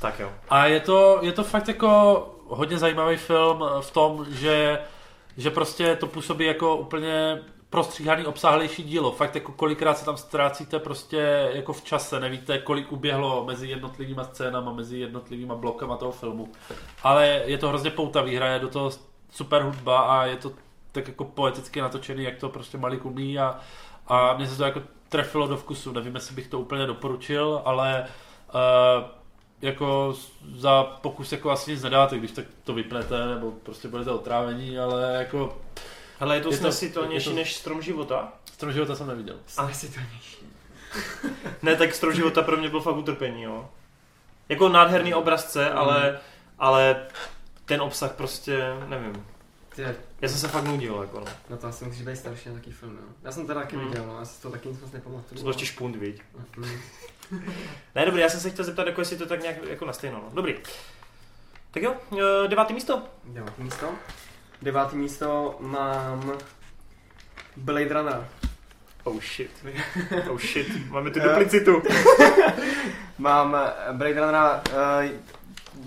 Tak 0.00 0.18
jo. 0.18 0.32
A 0.50 0.66
je 0.66 0.80
to, 0.80 1.18
je 1.22 1.32
to 1.32 1.44
fakt 1.44 1.68
jako 1.68 2.28
hodně 2.48 2.78
zajímavý 2.78 3.16
film 3.16 3.64
v 3.80 3.90
tom, 3.90 4.26
že, 4.30 4.78
že 5.36 5.50
prostě 5.50 5.96
to 5.96 6.06
působí 6.06 6.44
jako 6.46 6.76
úplně 6.76 7.38
prostříhaný, 7.72 8.26
obsáhlejší 8.26 8.82
dílo. 8.82 9.12
Fakt 9.12 9.34
jako 9.34 9.52
kolikrát 9.52 9.98
se 9.98 10.04
tam 10.04 10.16
ztrácíte 10.16 10.78
prostě 10.78 11.50
jako 11.52 11.72
v 11.72 11.84
čase, 11.84 12.20
nevíte, 12.20 12.58
kolik 12.58 12.92
uběhlo 12.92 13.44
mezi 13.44 13.68
jednotlivýma 13.68 14.24
scénama, 14.24 14.72
mezi 14.72 14.98
jednotlivýma 14.98 15.54
blokama 15.54 15.96
toho 15.96 16.12
filmu. 16.12 16.48
Ale 17.02 17.42
je 17.46 17.58
to 17.58 17.68
hrozně 17.68 17.90
poutavý, 17.90 18.36
hraje 18.36 18.58
do 18.58 18.68
toho 18.68 18.90
super 19.30 19.62
hudba 19.62 20.00
a 20.00 20.24
je 20.24 20.36
to 20.36 20.52
tak 20.92 21.08
jako 21.08 21.24
poeticky 21.24 21.80
natočený, 21.80 22.24
jak 22.24 22.36
to 22.36 22.48
prostě 22.48 22.78
Malik 22.78 23.04
umí 23.04 23.38
a, 23.38 23.60
a 24.06 24.34
mně 24.36 24.46
se 24.46 24.56
to 24.56 24.64
jako 24.64 24.82
trefilo 25.08 25.46
do 25.46 25.56
vkusu. 25.56 25.92
Nevím, 25.92 26.14
jestli 26.14 26.34
bych 26.34 26.46
to 26.46 26.60
úplně 26.60 26.86
doporučil, 26.86 27.62
ale 27.64 28.06
uh, 28.54 29.04
jako 29.62 30.14
za 30.54 30.82
pokus 30.82 31.32
jako 31.32 31.50
asi 31.50 31.70
nic 31.70 31.82
nedáte, 31.82 32.18
když 32.18 32.32
tak 32.32 32.44
to 32.64 32.74
vypnete, 32.74 33.26
nebo 33.26 33.50
prostě 33.62 33.88
budete 33.88 34.10
otrávení, 34.10 34.78
ale 34.78 35.14
jako 35.18 35.58
Hele, 36.22 36.36
je 36.36 36.40
to 36.40 36.48
Je 36.48 36.56
to- 36.58 36.60
snesitelnější 36.62 37.28
je 37.28 37.34
to- 37.34 37.36
než 37.40 37.54
Strom 37.54 37.82
života? 37.82 38.32
strom 38.52 38.72
života 38.72 38.96
jsem 38.96 39.06
neviděl. 39.06 39.36
Ale 39.56 39.74
si 39.74 39.88
to 39.88 40.00
Ne, 41.62 41.76
tak 41.76 41.94
Strom 41.94 42.14
života 42.14 42.42
pro 42.42 42.56
mě 42.56 42.68
byl 42.68 42.80
fakt 42.80 42.96
utrpení, 42.96 43.42
jo. 43.42 43.70
Jako 44.48 44.68
nádherný 44.68 45.14
obrazce, 45.14 45.70
ale, 45.70 46.18
ale 46.58 47.06
ten 47.64 47.82
obsah 47.82 48.12
prostě, 48.12 48.58
nevím. 48.86 49.26
Ty, 49.76 49.82
Já 50.20 50.28
jsem 50.28 50.38
se 50.38 50.48
fakt 50.48 50.64
nudil, 50.64 50.98
jako 51.00 51.20
no. 51.20 51.26
no 51.50 51.56
to 51.56 51.66
asi 51.66 51.84
musí 51.84 52.02
být 52.02 52.16
starší 52.16 52.48
na 52.48 52.54
takový 52.54 52.72
film, 52.72 52.96
no. 52.96 53.14
Já 53.22 53.32
jsem 53.32 53.46
teda 53.46 53.60
taky 53.60 53.76
Hmm. 53.76 53.88
viděl, 53.88 54.06
no, 54.06 54.18
já 54.18 54.24
si 54.24 54.42
to 54.42 54.50
taky 54.50 54.68
nic 54.68 54.80
moc 54.80 54.92
nepamatuju. 54.92 55.36
To 55.38 55.42
byl 55.42 55.50
ještě 55.50 55.66
špunt, 55.66 55.96
viď? 55.96 56.22
Mm. 56.56 56.80
Ne, 57.94 58.06
dobrý, 58.06 58.20
já 58.20 58.28
jsem 58.28 58.40
se 58.40 58.50
chtěl 58.50 58.64
zeptat, 58.64 58.86
jako 58.86 59.00
jestli 59.00 59.16
to 59.16 59.26
tak 59.26 59.42
nějak 59.42 59.56
jako 59.64 59.84
na 59.84 59.92
stejno, 59.92 60.18
no. 60.24 60.30
Dobrý. 60.34 60.54
Tak 61.70 61.82
jo, 61.82 61.94
eh, 62.44 62.48
devátý 62.48 62.74
místo. 62.74 63.02
Devátý 63.24 63.62
místo. 63.62 63.88
Devátý 64.62 64.96
místo 64.96 65.56
mám 65.60 66.32
Blade 67.56 67.94
Runner. 67.94 68.28
Oh 69.04 69.20
shit. 69.20 69.50
Oh 70.30 70.38
shit, 70.38 70.90
máme 70.90 71.10
tu 71.10 71.20
duplicitu. 71.20 71.82
Mám 73.18 73.54
eh, 73.54 73.92
Blade 73.92 74.20
Runnera, 74.20 74.62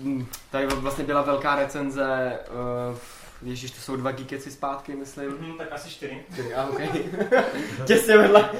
uh, 0.04 0.22
tady 0.50 0.66
vlastně 0.66 1.04
byla 1.04 1.22
velká 1.22 1.54
recenze, 1.54 2.38
uh, 2.92 2.98
ježíš, 3.42 3.70
to 3.70 3.80
jsou 3.80 3.96
dva 3.96 4.12
geekeci 4.12 4.50
zpátky, 4.50 4.96
myslím. 4.96 5.30
Mhm, 5.30 5.58
tak 5.58 5.72
asi 5.72 5.90
čtyři. 5.90 6.24
A 6.56 6.64
ok. 6.66 6.80
Těsně 7.86 8.18
vedle. 8.18 8.50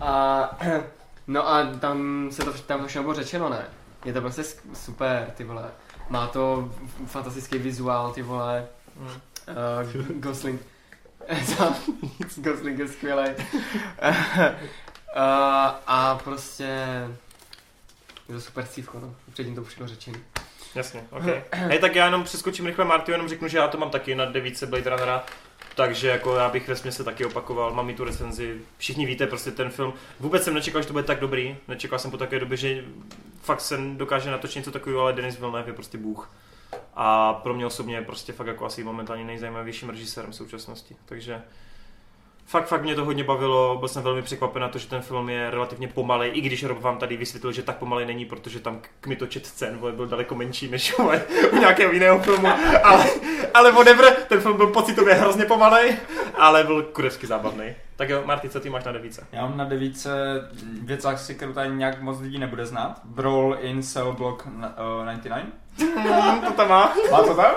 A, 0.00 0.58
no 1.26 1.48
a 1.48 1.64
tam 1.80 2.28
se 2.30 2.44
to, 2.44 2.52
tam 2.52 2.80
to 2.80 2.86
všechno 2.86 3.02
bylo 3.02 3.14
řečeno, 3.14 3.48
ne? 3.48 3.64
Je 4.04 4.12
to 4.12 4.20
prostě 4.20 4.42
super, 4.74 5.32
ty 5.36 5.44
vole. 5.44 5.70
Má 6.08 6.26
to 6.26 6.72
fantastický 7.06 7.58
vizuál, 7.58 8.12
ty 8.12 8.22
vole. 8.22 8.66
Mhm. 8.96 9.20
Uh, 9.48 10.02
Gosling. 10.20 10.60
Gosling 12.36 12.78
je 12.78 12.88
skvělý. 12.88 13.30
uh, 13.30 14.44
a 15.86 16.20
prostě 16.24 16.64
je 18.28 18.34
to 18.34 18.40
super 18.40 18.66
scívko, 18.66 19.00
no. 19.00 19.14
Předtím 19.32 19.54
to 19.54 19.62
už 19.62 19.76
bylo 19.76 19.88
řečeno. 19.88 20.18
Jasně, 20.74 21.04
ok. 21.10 21.22
Hej, 21.52 21.78
tak 21.78 21.94
já 21.94 22.04
jenom 22.04 22.24
přeskočím 22.24 22.66
rychle 22.66 22.84
Marty, 22.84 23.12
jenom 23.12 23.28
řeknu, 23.28 23.48
že 23.48 23.58
já 23.58 23.68
to 23.68 23.78
mám 23.78 23.90
taky 23.90 24.14
na 24.14 24.24
devíce 24.24 24.66
Blade 24.66 24.90
Runnera, 24.90 25.24
takže 25.74 26.08
jako 26.08 26.36
já 26.36 26.48
bych 26.48 26.68
ve 26.68 26.76
se 26.76 27.04
taky 27.04 27.24
opakoval, 27.24 27.74
mám 27.74 27.90
i 27.90 27.94
tu 27.94 28.04
recenzi, 28.04 28.60
všichni 28.78 29.06
víte 29.06 29.26
prostě 29.26 29.50
ten 29.50 29.70
film, 29.70 29.94
vůbec 30.20 30.44
jsem 30.44 30.54
nečekal, 30.54 30.82
že 30.82 30.88
to 30.88 30.92
bude 30.92 31.04
tak 31.04 31.20
dobrý, 31.20 31.56
nečekal 31.68 31.98
jsem 31.98 32.10
po 32.10 32.16
také 32.16 32.38
době, 32.38 32.56
že 32.56 32.84
fakt 33.42 33.60
se 33.60 33.78
dokáže 33.96 34.30
natočit 34.30 34.56
něco 34.56 34.70
takového, 34.70 35.02
ale 35.02 35.12
Denis 35.12 35.38
Villeneuve 35.38 35.68
je 35.68 35.74
prostě 35.74 35.98
bůh. 35.98 36.30
A 36.94 37.32
pro 37.32 37.54
mě 37.54 37.66
osobně 37.66 37.96
je 37.96 38.02
prostě 38.02 38.32
fakt 38.32 38.46
jako 38.46 38.66
asi 38.66 38.84
momentálně 38.84 39.24
nejzajímavějším 39.24 39.88
režisérem 39.88 40.30
v 40.32 40.36
současnosti, 40.36 40.96
takže 41.04 41.42
Fakt, 42.48 42.66
fakt 42.66 42.82
mě 42.82 42.94
to 42.94 43.04
hodně 43.04 43.24
bavilo, 43.24 43.76
byl 43.78 43.88
jsem 43.88 44.02
velmi 44.02 44.22
překvapen 44.22 44.62
na 44.62 44.68
to, 44.68 44.78
že 44.78 44.88
ten 44.88 45.02
film 45.02 45.28
je 45.28 45.50
relativně 45.50 45.88
pomalej, 45.88 46.30
i 46.34 46.40
když 46.40 46.64
Rob 46.64 46.80
vám 46.80 46.98
tady 46.98 47.16
vysvětlil, 47.16 47.52
že 47.52 47.62
tak 47.62 47.76
pomalej 47.76 48.06
není, 48.06 48.24
protože 48.24 48.60
tam 48.60 48.80
kmitočet 49.00 49.46
scén 49.46 49.78
byl 49.78 50.06
daleko 50.06 50.34
menší 50.34 50.68
než 50.68 50.98
u 51.52 51.56
nějakého 51.58 51.92
jiného 51.92 52.18
filmu, 52.18 52.48
ale, 52.82 53.06
ale 53.54 53.72
whatever, 53.72 54.16
ten 54.28 54.40
film 54.40 54.56
byl 54.56 54.66
pocitově 54.66 55.14
hrozně 55.14 55.44
pomalej, 55.44 55.96
ale 56.34 56.64
byl 56.64 56.82
kurevsky 56.82 57.26
zábavný. 57.26 57.64
Tak 57.96 58.08
jo, 58.08 58.22
Marty, 58.24 58.48
co 58.48 58.60
ty 58.60 58.70
máš 58.70 58.84
na 58.84 58.92
devíce? 58.92 59.26
Já 59.32 59.42
mám 59.42 59.56
na 59.56 59.64
devíce 59.64 60.10
věc, 60.82 61.04
asi, 61.04 61.34
kterou 61.34 61.52
tady 61.52 61.70
nějak 61.70 62.02
moc 62.02 62.20
lidí 62.20 62.38
nebude 62.38 62.66
znát. 62.66 63.00
Brawl 63.04 63.58
in 63.60 63.82
Cell 63.82 64.12
Block 64.12 64.46
uh, 64.46 65.04
99. 65.04 65.65
to 66.46 66.52
tam 66.56 66.68
má. 66.68 66.94
Má 67.10 67.22
to 67.22 67.34
tam? 67.34 67.54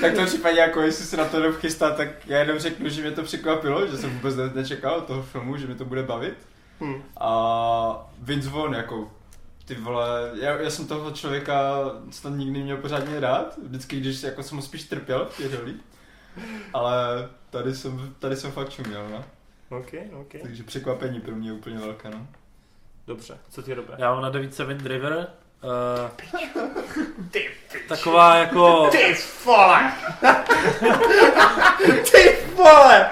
tak 0.00 0.12
v 0.12 0.16
tom 0.16 0.26
případě, 0.26 0.58
jako 0.58 0.80
jestli 0.80 1.04
se 1.04 1.16
na 1.16 1.24
to 1.24 1.36
jenom 1.36 1.52
chystá, 1.52 1.90
tak 1.90 2.08
já 2.26 2.38
jenom 2.38 2.58
řeknu, 2.58 2.88
že 2.88 3.02
mě 3.02 3.10
to 3.10 3.22
překvapilo, 3.22 3.86
že 3.86 3.96
jsem 3.96 4.10
vůbec 4.10 4.36
ne- 4.36 4.50
nečekal 4.54 5.00
toho 5.00 5.22
filmu, 5.22 5.56
že 5.56 5.66
mi 5.66 5.74
to 5.74 5.84
bude 5.84 6.02
bavit. 6.02 6.34
Hm. 6.80 7.02
A 7.20 8.10
Vince 8.18 8.48
Vaughn, 8.48 8.74
jako 8.74 9.12
ty 9.64 9.74
vole, 9.74 10.30
já, 10.34 10.60
já 10.60 10.70
jsem 10.70 10.86
toho 10.86 11.10
člověka 11.10 11.74
snad 12.10 12.30
nikdy 12.30 12.62
měl 12.62 12.76
pořádně 12.76 13.20
rád, 13.20 13.58
vždycky, 13.62 14.00
když 14.00 14.22
jako 14.22 14.42
jsem 14.42 14.58
ho 14.58 14.62
spíš 14.62 14.84
trpěl 14.84 15.24
v 15.30 15.36
těch 15.36 15.58
rolích. 15.58 15.76
Ale 16.72 17.28
tady 17.50 17.74
jsem, 17.74 18.14
tady 18.18 18.36
jsem 18.36 18.52
fakt 18.52 18.70
čuměl, 18.70 19.08
no. 19.08 19.24
OK, 19.78 19.92
OK. 20.20 20.42
Takže 20.42 20.62
překvapení 20.62 21.20
pro 21.20 21.34
mě 21.34 21.48
je 21.48 21.52
úplně 21.52 21.78
velké, 21.78 22.10
no. 22.10 22.26
Dobře, 23.06 23.38
co 23.50 23.62
ty 23.62 23.74
dobré? 23.74 23.96
Já 23.98 24.12
mám 24.12 24.22
na 24.22 24.30
devíce 24.30 24.64
Wind 24.64 24.86
River. 24.86 25.28
Uh, 25.64 26.10
taková 27.88 28.36
jako... 28.36 28.88
Ty 28.90 29.16
vole! 29.44 29.92
ty 32.12 32.36
vole! 32.54 33.10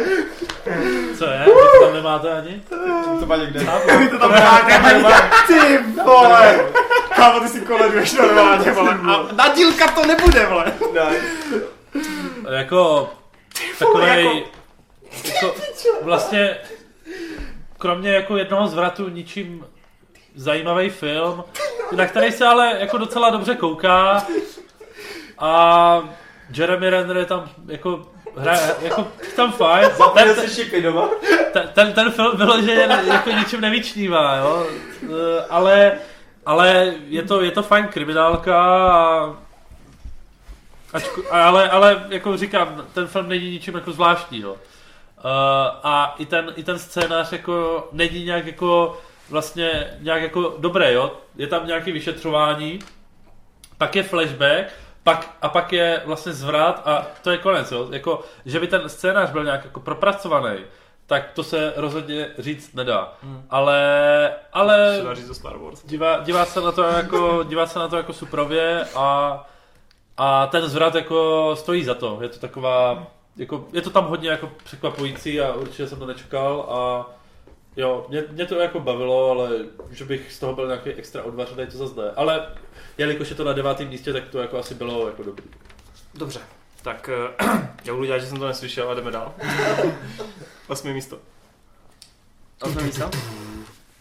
Co 1.19 1.25
je? 1.25 1.39
Vy 1.39 1.53
to 1.53 1.85
tam 1.85 1.95
nemáte 1.95 2.33
ani? 2.33 2.63
To 3.21 3.27
má 3.27 3.37
někde. 3.37 3.61
Vy 3.99 4.09
to 4.09 4.19
tam 4.19 4.31
máte 4.31 4.79
ani 4.79 5.05
ty 5.47 5.79
vole! 6.05 6.65
Kámo, 7.17 7.41
ty 7.41 7.49
si 7.49 7.61
koleduješ 7.61 8.13
normálně, 8.13 8.73
vole. 8.73 8.91
A 8.91 9.33
na 9.33 9.55
dílka 9.55 9.89
to 9.89 10.07
nebude, 10.07 10.47
vole. 10.47 10.73
Jako... 12.51 13.11
Takovej... 13.79 14.45
Jako, 15.25 15.55
vlastně... 16.03 16.57
Kromě 17.79 18.13
jako 18.13 18.37
jednoho 18.37 18.69
zvratu 18.69 19.09
ničím 19.09 19.65
zajímavý 20.35 20.91
film, 20.91 21.45
na 21.97 22.07
který 22.07 22.33
se 22.33 22.47
ale 22.47 22.77
jako 22.79 22.99
docela 22.99 23.31
dobře 23.31 23.55
kouká 23.55 24.27
a 25.39 26.03
Jeremy 26.57 26.91
Renner 26.91 27.17
je 27.17 27.25
tam 27.27 27.51
jako 27.67 28.03
hraje, 28.37 28.75
jako 28.83 29.09
tam 29.37 29.53
fajn. 29.53 29.89
Ten, 30.15 30.35
ten, 31.53 31.69
ten, 31.75 31.93
ten, 31.93 32.11
film 32.11 32.37
vyloženě 32.37 32.87
ne- 32.87 33.03
jako 33.07 33.31
ničím 33.31 33.61
nevyčnívá, 33.61 34.37
jo. 34.37 34.67
Eh, 35.05 35.45
Ale, 35.51 35.99
ale 36.47 36.95
je 37.09 37.23
to, 37.23 37.41
je 37.41 37.51
to 37.51 37.63
fajn 37.63 37.89
kriminálka 37.89 38.63
a 38.93 39.37
Ačku, 40.93 41.23
ale, 41.31 41.71
ale 41.71 42.07
jako 42.09 42.37
říkám, 42.37 42.87
ten 42.95 43.07
film 43.07 43.29
není 43.29 43.51
ničím 43.51 43.75
jako 43.75 43.93
zvláštní, 43.93 44.41
jo. 44.41 44.53
Uh, 44.53 44.59
a 45.83 46.15
i 46.19 46.27
ten, 46.27 46.53
i 46.57 46.65
ten 46.65 46.79
scénář 46.79 47.33
jako 47.33 47.89
není 47.93 48.25
nějak 48.25 48.47
jako 48.47 49.01
vlastně 49.31 49.97
nějak 50.01 50.23
jako 50.23 50.55
dobré, 50.59 50.93
jo. 50.93 51.13
Je 51.37 51.47
tam 51.47 51.67
nějaké 51.67 51.93
vyšetřování, 51.93 52.79
pak 53.79 53.97
je 53.97 54.03
flashback, 54.03 54.73
pak, 55.03 55.37
a 55.43 55.49
pak 55.49 55.73
je 55.73 56.03
vlastně 56.05 56.33
zvrat 56.33 56.83
a 56.85 57.07
to 57.23 57.31
je 57.31 57.39
konec, 57.39 57.73
jo. 57.73 57.89
Jako, 57.93 58.21
že 58.47 58.61
by 58.61 58.67
ten 58.67 58.89
scénář 58.89 59.31
byl 59.31 59.45
nějak 59.45 59.65
jako 59.65 59.81
propracovaný, 59.81 60.57
tak 61.07 61.33
to 61.35 61.45
se 61.45 61.73
rozhodně 61.77 62.29
říct 62.39 62.75
nedá. 62.75 63.13
Hmm. 63.23 63.47
Ale, 63.51 64.35
ale 64.53 64.97
Se 64.97 65.05
dá 65.05 65.15
říct 65.15 65.31
o 65.31 65.35
Star 65.35 65.57
Wars. 65.57 65.83
dívá, 65.85 66.19
dívá, 66.21 66.45
se 66.45 66.61
na 66.61 66.73
to 66.73 66.83
jako, 66.83 67.43
dívá 67.49 67.67
se 67.67 67.79
na 67.79 67.89
to 67.89 67.97
jako 67.97 68.13
suprově 68.13 68.85
a, 68.97 69.47
a 70.17 70.47
ten 70.47 70.69
zvrat 70.69 70.95
jako 70.95 71.51
stojí 71.57 71.85
za 71.85 71.95
to. 71.95 72.19
Je 72.23 72.29
to 72.29 72.39
taková, 72.39 73.07
jako, 73.37 73.65
je 73.73 73.83
to 73.83 73.91
tam 73.91 74.07
hodně 74.07 74.31
jako 74.31 74.51
překvapující 74.65 75.41
a 75.41 75.53
určitě 75.53 75.87
jsem 75.87 75.99
to 75.99 76.07
nečekal 76.07 76.67
a 76.69 77.11
jo, 77.77 78.07
mě, 78.09 78.25
mě 78.31 78.47
to 78.47 78.55
jako 78.55 78.81
bavilo, 78.81 79.31
ale 79.31 79.51
že 79.91 80.05
bych 80.05 80.33
z 80.33 80.39
toho 80.39 80.55
byl 80.55 80.67
nějaký 80.67 80.91
extra 80.91 81.23
odvařený, 81.23 81.67
to 81.67 81.79
zase 81.79 82.01
ne. 82.01 82.11
Ale 82.17 82.47
jelikož 82.99 83.31
je 83.31 83.37
to 83.37 83.45
na 83.45 83.53
devátém 83.53 83.89
místě, 83.89 84.13
tak 84.13 84.29
to 84.29 84.39
jako 84.39 84.59
asi 84.59 84.75
bylo 84.75 85.07
jako 85.07 85.23
dobrý. 85.23 85.45
Dobře, 86.15 86.41
tak 86.83 87.11
eh, 87.39 87.45
já 87.85 87.95
budu 87.95 88.05
dělat, 88.05 88.19
že 88.19 88.27
jsem 88.27 88.39
to 88.39 88.47
neslyšel 88.47 88.91
a 88.91 88.95
jdeme 88.95 89.11
dál. 89.11 89.35
Osmý 90.69 90.93
místo. 90.93 91.19
Osmé 92.63 92.83
místo? 92.83 93.11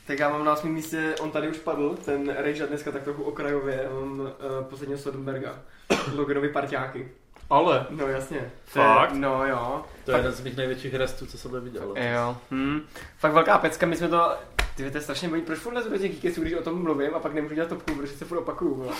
Tak 0.07 0.19
já 0.19 0.29
mám 0.29 0.45
na 0.45 0.53
osmém 0.53 0.73
místě, 0.73 1.15
on 1.19 1.31
tady 1.31 1.47
už 1.47 1.57
padl, 1.57 1.97
ten 2.05 2.35
Rejža 2.37 2.65
dneska 2.65 2.91
tak 2.91 3.03
trochu 3.03 3.23
okrajově, 3.23 3.89
mám 3.93 4.19
uh, 4.19 4.29
posledního 4.69 4.99
Soderberga, 4.99 5.59
Loganovy 6.15 6.49
parťáky. 6.49 7.11
Ale. 7.51 7.85
No 7.89 8.07
jasně. 8.07 8.51
Fakt? 8.65 9.09
To 9.09 9.15
je- 9.15 9.21
No 9.21 9.45
jo. 9.45 9.81
To 10.05 10.11
je 10.11 10.17
jeden 10.17 10.31
z 10.31 10.41
mých 10.41 10.57
největších 10.57 10.93
herců, 10.93 11.25
co 11.25 11.37
jsem 11.37 11.63
viděl. 11.63 11.93
Jo. 11.95 12.37
Hm. 12.51 12.81
Fakt 13.17 13.33
velká 13.33 13.57
pecka, 13.57 13.85
my 13.85 13.95
jsme 13.95 14.09
to... 14.09 14.35
Ty 14.75 14.91
to 14.91 14.97
je 14.97 15.01
strašně 15.01 15.29
bojí, 15.29 15.41
proč 15.41 15.59
furt 15.59 15.73
lezu 15.73 15.89
do 15.89 15.97
těch 15.97 16.11
geekesů, 16.11 16.41
když 16.41 16.53
o 16.53 16.61
tom 16.61 16.83
mluvím 16.83 17.15
a 17.15 17.19
pak 17.19 17.33
nemůžu 17.33 17.55
dělat 17.55 17.69
topku, 17.69 17.95
protože 17.95 18.13
se 18.13 18.25
furt 18.25 18.37
opakuju. 18.37 18.91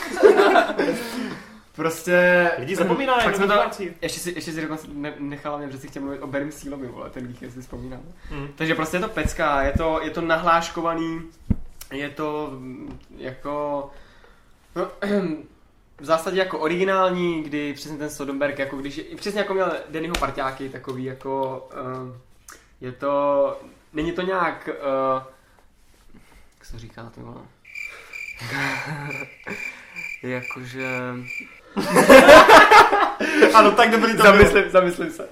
prostě... 1.76 2.52
Lidi 2.60 2.76
zapomínají, 2.76 3.22
Fakt 3.24 3.36
jsme 3.36 3.47
to, 3.47 3.54
ještě 4.02 4.20
si, 4.20 4.32
ještě 4.32 4.52
si 4.52 4.62
dokonce 4.62 4.88
ne, 4.93 5.14
nechala 5.20 5.58
mě, 5.58 5.72
že 5.72 5.78
si 5.78 5.88
chtěl 5.88 6.02
mluvit 6.02 6.20
o 6.22 6.28
Berim 6.28 6.52
Sealovi, 6.52 6.88
vole, 6.88 7.10
ten 7.10 7.28
geekes 7.28 7.54
si 7.54 7.62
vzpomínám. 7.62 8.02
Hm. 8.32 8.47
Takže 8.56 8.76
prostě 8.76 8.97
je 8.97 9.02
to 9.02 9.08
pecka, 9.08 9.62
je 9.64 9.72
to, 9.78 9.99
je 10.04 10.10
to 10.10 10.22
nahláškovaný, 10.22 11.22
je 11.91 12.10
to 12.10 12.49
mm, 12.52 12.99
jako... 13.18 13.89
No, 14.76 14.88
v 16.02 16.06
zásadě 16.06 16.39
jako 16.39 16.60
originální, 16.60 17.43
kdy 17.43 17.74
přesně 17.74 17.97
ten 17.97 18.10
Sodomberg, 18.10 18.60
jako 18.60 18.78
když, 18.78 19.02
přesně 19.16 19.39
jako 19.39 19.54
měl 19.54 19.74
Dannyho 19.89 20.16
parťáky, 20.16 20.70
takový 20.70 21.04
jako, 21.04 21.70
uh, 21.74 22.16
je 22.82 22.91
to, 22.91 23.60
není 23.93 24.12
to 24.12 24.22
nějak, 24.22 24.70
uh, 24.70 25.24
jak 26.58 26.66
se 26.66 26.80
říká 26.80 27.12
to, 27.16 27.22
vole? 27.22 27.41
Jakože... 30.24 31.14
Ano, 33.54 33.72
tak 33.72 33.91
dobrý 33.91 34.12
to 34.12 34.24
bylo. 34.24 34.38
zamyslím, 34.38 34.70
zamyslím 34.70 35.12
se. 35.12 35.30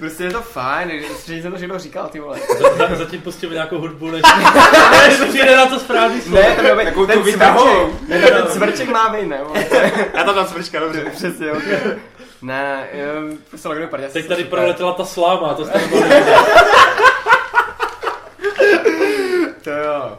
Prostě 0.00 0.24
je 0.24 0.30
to 0.30 0.40
fajn, 0.42 0.90
že 1.26 1.42
jsem 1.42 1.50
to 1.50 1.56
všechno 1.56 1.78
říkal, 1.78 2.08
ty 2.08 2.20
vole. 2.20 2.38
Za- 2.60 2.88
za- 2.88 2.94
Zatím 2.96 3.20
pustíme 3.20 3.54
nějakou 3.54 3.78
hudbu, 3.78 4.10
než, 4.10 4.22
než 5.08 5.28
přijde 5.28 5.56
na 5.56 5.66
to 5.66 5.78
správný 5.80 6.20
slovo. 6.20 6.36
Ne, 6.42 6.56
to 6.56 6.62
měl 6.62 6.76
být 6.76 6.84
Takovou 6.84 7.06
ten 7.06 7.22
cvrček. 7.22 8.08
Ne, 8.08 8.18
ten 8.20 8.46
cvrček 8.46 8.88
má 8.88 9.08
být, 9.08 9.26
ne? 9.26 9.40
Já 10.14 10.24
tam 10.24 10.34
dám 10.34 10.46
smrčka, 10.46 10.80
dobře. 10.80 11.04
Přesně, 11.14 11.52
ok. 11.52 11.62
Ne, 12.42 12.88
prostě 13.50 13.68
Logano 13.68 13.86
parťáci 13.88 14.12
Teď 14.12 14.28
tady 14.28 14.44
proletěla 14.44 14.92
ta 14.92 15.04
sláma, 15.04 15.54
to 15.54 15.64
jste 15.64 15.78
vidět. 15.78 16.26
To 19.64 19.70
jo. 19.70 20.18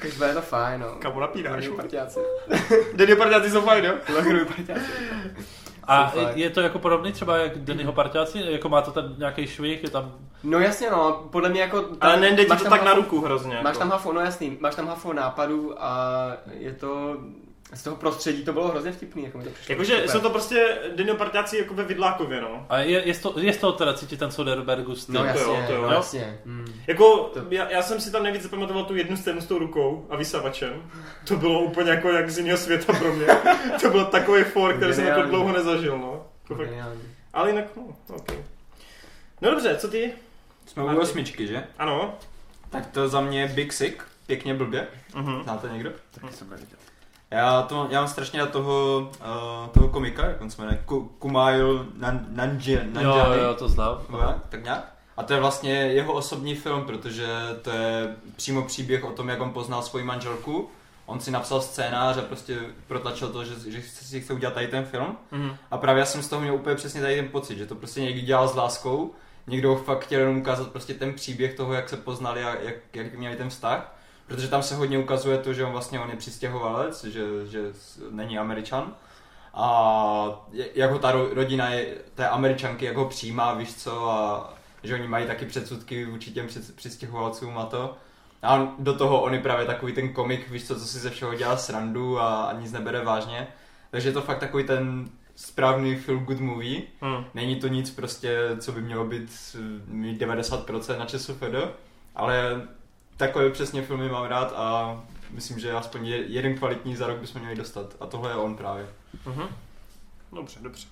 Takže 0.00 0.16
bude 0.18 0.34
to 0.34 0.40
fajn, 0.42 0.80
no. 0.80 0.86
Kamo 0.98 1.20
napínáš? 1.20 1.52
Logano 1.66 1.76
parťáci. 1.76 2.18
Denny 2.94 3.16
parťáci 3.16 3.50
jsou 3.50 3.60
fajn, 3.60 3.84
jo? 3.84 3.92
Logano 4.14 4.44
parťáci. 4.44 4.80
A 5.86 6.12
je 6.34 6.50
to 6.50 6.60
jako 6.60 6.78
podobný 6.78 7.12
třeba 7.12 7.36
jak 7.36 7.58
Dennyho 7.58 7.92
parťáci? 7.92 8.42
Jako 8.48 8.68
má 8.68 8.82
to 8.82 8.90
tam 8.90 9.14
nějaký 9.18 9.46
švih, 9.46 9.82
je 9.82 9.90
tam... 9.90 10.12
No 10.44 10.58
jasně 10.58 10.90
no, 10.90 11.28
podle 11.30 11.48
mě 11.48 11.60
jako... 11.60 11.82
tam- 11.82 11.96
Ale 12.00 12.20
nejde 12.20 12.42
ti 12.44 12.48
to 12.48 12.56
tam 12.56 12.70
tak 12.70 12.82
na 12.82 12.92
hafo- 12.92 12.96
ruku 12.96 13.20
hrozně. 13.20 13.54
Máš 13.54 13.64
jako. 13.64 13.78
tam 13.78 13.90
hafo, 13.90 14.12
no 14.12 14.20
jasný, 14.20 14.56
máš 14.60 14.74
tam 14.74 14.86
hafo 14.86 15.12
nápadů 15.12 15.74
a 15.84 16.06
je 16.58 16.72
to... 16.72 17.16
Z 17.74 17.82
toho 17.82 17.96
prostředí 17.96 18.44
to 18.44 18.52
bylo 18.52 18.68
hrozně 18.68 18.92
vtipný, 18.92 19.24
jako 19.24 19.38
mi 19.38 19.44
to 19.44 19.50
přišlo. 19.50 19.72
Jakože 19.72 19.94
super. 19.94 20.10
jsou 20.10 20.20
to 20.20 20.30
prostě 20.30 20.78
Denny 20.96 21.14
parťáci 21.14 21.58
jako 21.58 21.74
ve 21.74 21.84
Vidlákově, 21.84 22.40
no. 22.40 22.66
A 22.68 22.78
je, 22.78 23.06
je, 23.06 23.14
z 23.14 23.18
to, 23.20 23.34
je 23.36 23.52
z 23.52 23.56
toho 23.56 23.72
teda 23.72 23.94
cítit 23.94 24.16
ten 24.16 24.30
Soderbergu 24.30 24.96
styl. 24.96 25.14
No 25.14 25.20
to 25.20 25.26
jasně, 25.26 25.42
jo, 25.42 25.64
to 25.66 25.72
jo. 25.72 25.82
no 25.82 25.92
jasně. 25.92 26.40
Mm. 26.44 26.80
Jako, 26.86 27.30
To- 27.34 27.44
já, 27.50 27.70
já, 27.70 27.82
jsem 27.82 28.00
si 28.00 28.12
tam 28.12 28.22
nejvíc 28.22 28.42
zapamatoval 28.42 28.84
tu 28.84 28.96
jednu 28.96 29.16
scénu 29.16 29.40
s 29.40 29.46
tou 29.46 29.58
rukou 29.58 30.06
a 30.10 30.16
vysavačem. 30.16 30.90
To 31.28 31.36
bylo 31.36 31.60
úplně 31.60 31.90
jako 31.90 32.08
jak 32.08 32.30
z 32.30 32.38
jiného 32.38 32.58
světa 32.58 32.92
pro 32.92 33.14
mě. 33.14 33.26
to 33.80 33.90
byl 33.90 34.04
takový 34.04 34.44
for, 34.44 34.76
který 34.76 34.94
jsem 34.94 35.06
jako 35.06 35.22
dlouho 35.22 35.52
nezažil, 35.52 35.98
no. 35.98 36.26
Jako. 36.50 36.64
Ale 37.32 37.50
jinak, 37.50 37.64
no, 37.76 37.96
ok. 38.08 38.32
No 39.40 39.50
dobře, 39.50 39.76
co 39.76 39.88
ty? 39.88 40.12
Jsme 40.66 40.84
u 40.84 40.98
osmičky, 41.00 41.46
že? 41.46 41.64
Ano. 41.78 42.14
Tak 42.70 42.86
to 42.86 43.08
za 43.08 43.20
mě 43.20 43.40
je 43.40 43.48
Big 43.48 43.72
Sick, 43.72 44.02
pěkně 44.26 44.54
blbě. 44.54 44.86
Mhm. 45.14 45.42
Znáte 45.42 45.68
někdo? 45.68 45.90
Taky 46.20 46.34
jsem 46.34 46.50
neviděl. 46.50 46.78
Já, 47.32 47.62
to, 47.62 47.86
já 47.90 48.00
mám 48.00 48.08
strašně 48.08 48.40
na 48.40 48.46
toho, 48.46 48.98
uh, 49.20 49.68
toho 49.68 49.88
komika, 49.88 50.26
jak 50.26 50.40
on 50.40 50.50
se 50.50 50.62
jmenuje, 50.62 50.82
Ku- 50.84 51.10
Kumail 51.18 51.86
Nan, 51.96 52.26
Jo, 53.04 53.32
jo, 53.42 53.54
to 53.54 53.68
znám. 53.68 53.98
Tak 54.48 54.64
nějak. 54.64 54.92
A 55.16 55.22
to 55.22 55.32
je 55.34 55.40
vlastně 55.40 55.72
jeho 55.72 56.12
osobní 56.12 56.54
film, 56.54 56.84
protože 56.84 57.26
to 57.62 57.70
je 57.70 58.16
přímo 58.36 58.62
příběh 58.62 59.04
o 59.04 59.10
tom, 59.10 59.28
jak 59.28 59.40
on 59.40 59.50
poznal 59.52 59.82
svoji 59.82 60.04
manželku. 60.04 60.68
On 61.06 61.20
si 61.20 61.30
napsal 61.30 61.60
scénář 61.60 62.16
a 62.16 62.22
prostě 62.22 62.58
protlačil 62.88 63.28
to, 63.28 63.44
že, 63.44 63.54
že 63.66 63.82
si 63.82 64.20
chce 64.20 64.32
udělat 64.32 64.54
tady 64.54 64.68
ten 64.68 64.84
film. 64.84 65.16
Mhm. 65.30 65.56
A 65.70 65.78
právě 65.78 66.00
já 66.00 66.06
jsem 66.06 66.22
z 66.22 66.28
toho 66.28 66.42
měl 66.42 66.54
úplně 66.54 66.76
přesně 66.76 67.00
tady 67.00 67.16
ten 67.16 67.28
pocit, 67.28 67.58
že 67.58 67.66
to 67.66 67.74
prostě 67.74 68.00
někdy 68.00 68.20
dělal 68.20 68.48
s 68.48 68.54
láskou, 68.54 69.14
někdo 69.46 69.76
fakt 69.76 70.04
chtěl 70.04 70.20
jenom 70.20 70.36
ukázat 70.36 70.68
prostě 70.68 70.94
ten 70.94 71.14
příběh 71.14 71.54
toho, 71.54 71.72
jak 71.72 71.88
se 71.88 71.96
poznali 71.96 72.44
a 72.44 72.54
jak, 72.60 72.74
jak 72.94 73.14
měli 73.14 73.36
ten 73.36 73.50
vztah. 73.50 73.94
Protože 74.26 74.48
tam 74.48 74.62
se 74.62 74.74
hodně 74.74 74.98
ukazuje 74.98 75.38
to, 75.38 75.52
že 75.52 75.64
on 75.64 75.72
vlastně 75.72 76.00
on 76.00 76.10
je 76.10 76.16
přistěhovalec, 76.16 77.04
že, 77.04 77.46
že 77.46 77.60
není 78.10 78.38
američan. 78.38 78.92
A 79.54 80.46
jak 80.74 80.90
ho 80.90 80.98
ta 80.98 81.12
ro- 81.12 81.32
rodina 81.34 81.68
je, 81.70 81.94
té 82.14 82.28
američanky, 82.28 82.84
jak 82.84 82.96
ho 82.96 83.04
přijímá, 83.08 83.54
víš 83.54 83.74
co, 83.74 84.10
a 84.10 84.54
že 84.82 84.94
oni 84.94 85.08
mají 85.08 85.26
taky 85.26 85.46
předsudky 85.46 86.04
vůči 86.04 86.30
těm 86.30 86.46
při- 86.46 86.72
přistěhovalcům 86.74 87.58
a 87.58 87.64
to. 87.66 87.96
A 88.42 88.54
on, 88.54 88.74
do 88.78 88.94
toho 88.94 89.22
on 89.22 89.34
je 89.34 89.40
právě 89.40 89.66
takový 89.66 89.92
ten 89.92 90.12
komik, 90.12 90.50
víš 90.50 90.66
co, 90.66 90.80
co 90.80 90.86
si 90.86 90.98
ze 90.98 91.10
všeho 91.10 91.34
dělá 91.34 91.56
srandu 91.56 92.20
a, 92.20 92.44
a 92.44 92.52
nic 92.52 92.72
nebere 92.72 93.04
vážně. 93.04 93.48
Takže 93.90 94.08
je 94.08 94.12
to 94.12 94.22
fakt 94.22 94.38
takový 94.38 94.64
ten 94.64 95.10
správný 95.36 95.96
feel 95.96 96.18
good 96.18 96.40
movie. 96.40 96.82
Mhm. 97.00 97.24
Není 97.34 97.56
to 97.56 97.68
nic 97.68 97.90
prostě, 97.90 98.38
co 98.60 98.72
by 98.72 98.80
mělo 98.80 99.04
být 99.04 99.30
eh, 99.54 99.58
mít 99.86 100.22
90% 100.22 100.98
na 100.98 101.06
ČSFD, 101.06 101.42
ale 102.16 102.62
takové 103.16 103.50
přesně 103.50 103.82
filmy 103.82 104.08
mám 104.08 104.24
rád 104.24 104.52
a 104.56 105.00
myslím, 105.30 105.58
že 105.58 105.72
aspoň 105.72 106.06
je- 106.06 106.26
jeden 106.26 106.58
kvalitní 106.58 106.96
za 106.96 107.06
rok 107.06 107.18
bychom 107.18 107.40
měli 107.40 107.56
dostat. 107.56 107.96
A 108.00 108.06
tohle 108.06 108.30
je 108.30 108.34
on 108.36 108.56
právě. 108.56 108.86
Mhm. 109.26 109.48
Dobře, 110.32 110.58
dobře. 110.62 110.86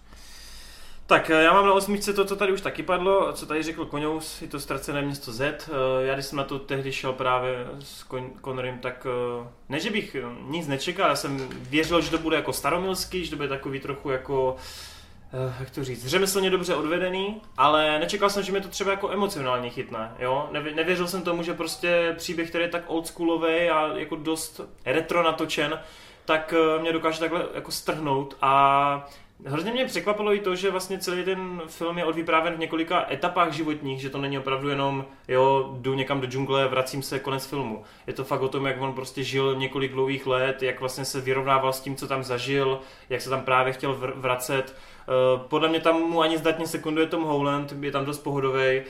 Tak 1.07 1.31
eh, 1.31 1.43
já 1.43 1.53
mám 1.53 1.67
na 1.67 1.73
osmičce 1.73 2.13
to, 2.13 2.25
co 2.25 2.37
tady 2.37 2.53
už 2.53 2.61
taky 2.61 2.83
padlo, 2.83 3.33
co 3.33 3.47
tady 3.47 3.63
řekl 3.63 3.87
Koňous, 3.87 4.43
je 4.43 4.49
to 4.49 4.61
ztracené 4.61 5.03
město 5.03 5.33
Z. 5.33 5.69
Eh, 5.69 6.07
Já 6.07 6.15
když 6.15 6.27
jsem 6.27 6.37
na 6.39 6.45
to 6.45 6.59
tehdy 6.59 6.93
šel 6.93 7.13
právě 7.13 7.67
s 7.81 8.05
Kon- 8.11 8.31
Connorem, 8.45 8.79
tak 8.79 9.07
eh, 9.43 9.49
ne, 9.69 9.81
že 9.81 9.91
bych 9.91 10.17
nic 10.47 10.67
nečekal, 10.69 11.09
já 11.09 11.17
jsem 11.17 11.49
věřil, 11.53 12.01
že 12.01 12.11
to 12.11 12.19
bude 12.19 12.37
jako 12.37 12.53
staromilský, 12.53 13.25
že 13.25 13.31
to 13.31 13.37
bude 13.37 13.49
takový 13.49 13.81
trochu 13.81 14.11
jako 14.11 14.57
eh, 14.59 14.63
jak 15.61 15.71
to 15.71 15.85
říct, 15.85 16.07
řemeslně 16.07 16.51
dobře 16.51 16.75
odvedený, 16.75 17.41
ale 17.57 17.99
nečekal 17.99 18.31
jsem, 18.31 18.43
že 18.43 18.53
mě 18.53 18.61
to 18.61 18.69
třeba 18.69 18.91
jako 18.91 19.11
emocionálně 19.11 19.71
chytne, 19.71 20.13
jo. 20.19 20.49
Nevě- 20.53 20.75
Nevěřil 20.75 21.09
jsem 21.09 21.23
tomu, 21.23 21.43
že 21.43 21.55
prostě 21.55 22.15
příběh, 22.19 22.49
který 22.49 22.65
je 22.65 22.69
tak 22.71 22.85
oldschoolový 22.87 23.71
a 23.71 23.87
jako 23.97 24.17
dost 24.17 24.61
retro 24.87 25.23
natočen, 25.23 25.81
tak 26.25 26.55
eh, 26.57 26.79
mě 26.83 26.93
dokáže 26.93 27.21
takhle 27.21 27.45
jako 27.55 27.71
strhnout 27.73 28.37
a 28.43 29.09
Hrozně 29.47 29.73
mě 29.73 29.85
překvapilo 29.85 30.35
i 30.35 30.41
to, 30.41 30.55
že 30.55 30.71
vlastně 30.71 30.99
celý 30.99 31.25
ten 31.25 31.63
film 31.67 31.99
je 31.99 32.05
odvyprávěn 32.05 32.55
v 32.55 32.59
několika 32.59 33.07
etapách 33.11 33.53
životních, 33.53 34.01
že 34.01 34.11
to 34.11 34.19
není 34.19 34.39
opravdu 34.39 34.69
jenom, 34.69 35.05
jo, 35.29 35.77
jdu 35.81 35.95
někam 35.95 36.21
do 36.21 36.27
džungle, 36.27 36.69
vracím 36.69 37.03
se, 37.03 37.19
konec 37.19 37.47
filmu. 37.47 37.83
Je 38.07 38.13
to 38.13 38.25
fakt 38.25 38.43
o 38.43 38.49
tom, 38.49 38.67
jak 38.67 38.81
on 38.81 38.93
prostě 38.93 39.25
žil 39.25 39.57
několik 39.57 39.93
dlouhých 39.93 40.27
let, 40.27 40.63
jak 40.63 40.81
vlastně 40.81 41.05
se 41.05 41.21
vyrovnával 41.21 41.73
s 41.73 41.81
tím, 41.81 41.97
co 41.97 42.09
tam 42.09 42.23
zažil, 42.23 42.81
jak 43.09 43.21
se 43.21 43.31
tam 43.31 43.41
právě 43.41 43.73
chtěl 43.73 43.95
vr- 43.95 44.13
vracet. 44.17 44.77
Eh, 45.09 45.41
Podle 45.49 45.69
mě 45.69 45.81
tam 45.81 46.01
mu 46.03 46.23
ani 46.23 46.39
zdatně 46.39 46.67
sekunduje 46.67 47.07
Tom 47.07 47.23
Holland, 47.23 47.75
je 47.81 47.93
tam 47.93 48.05
dost 48.05 48.19
pohodový, 48.19 48.83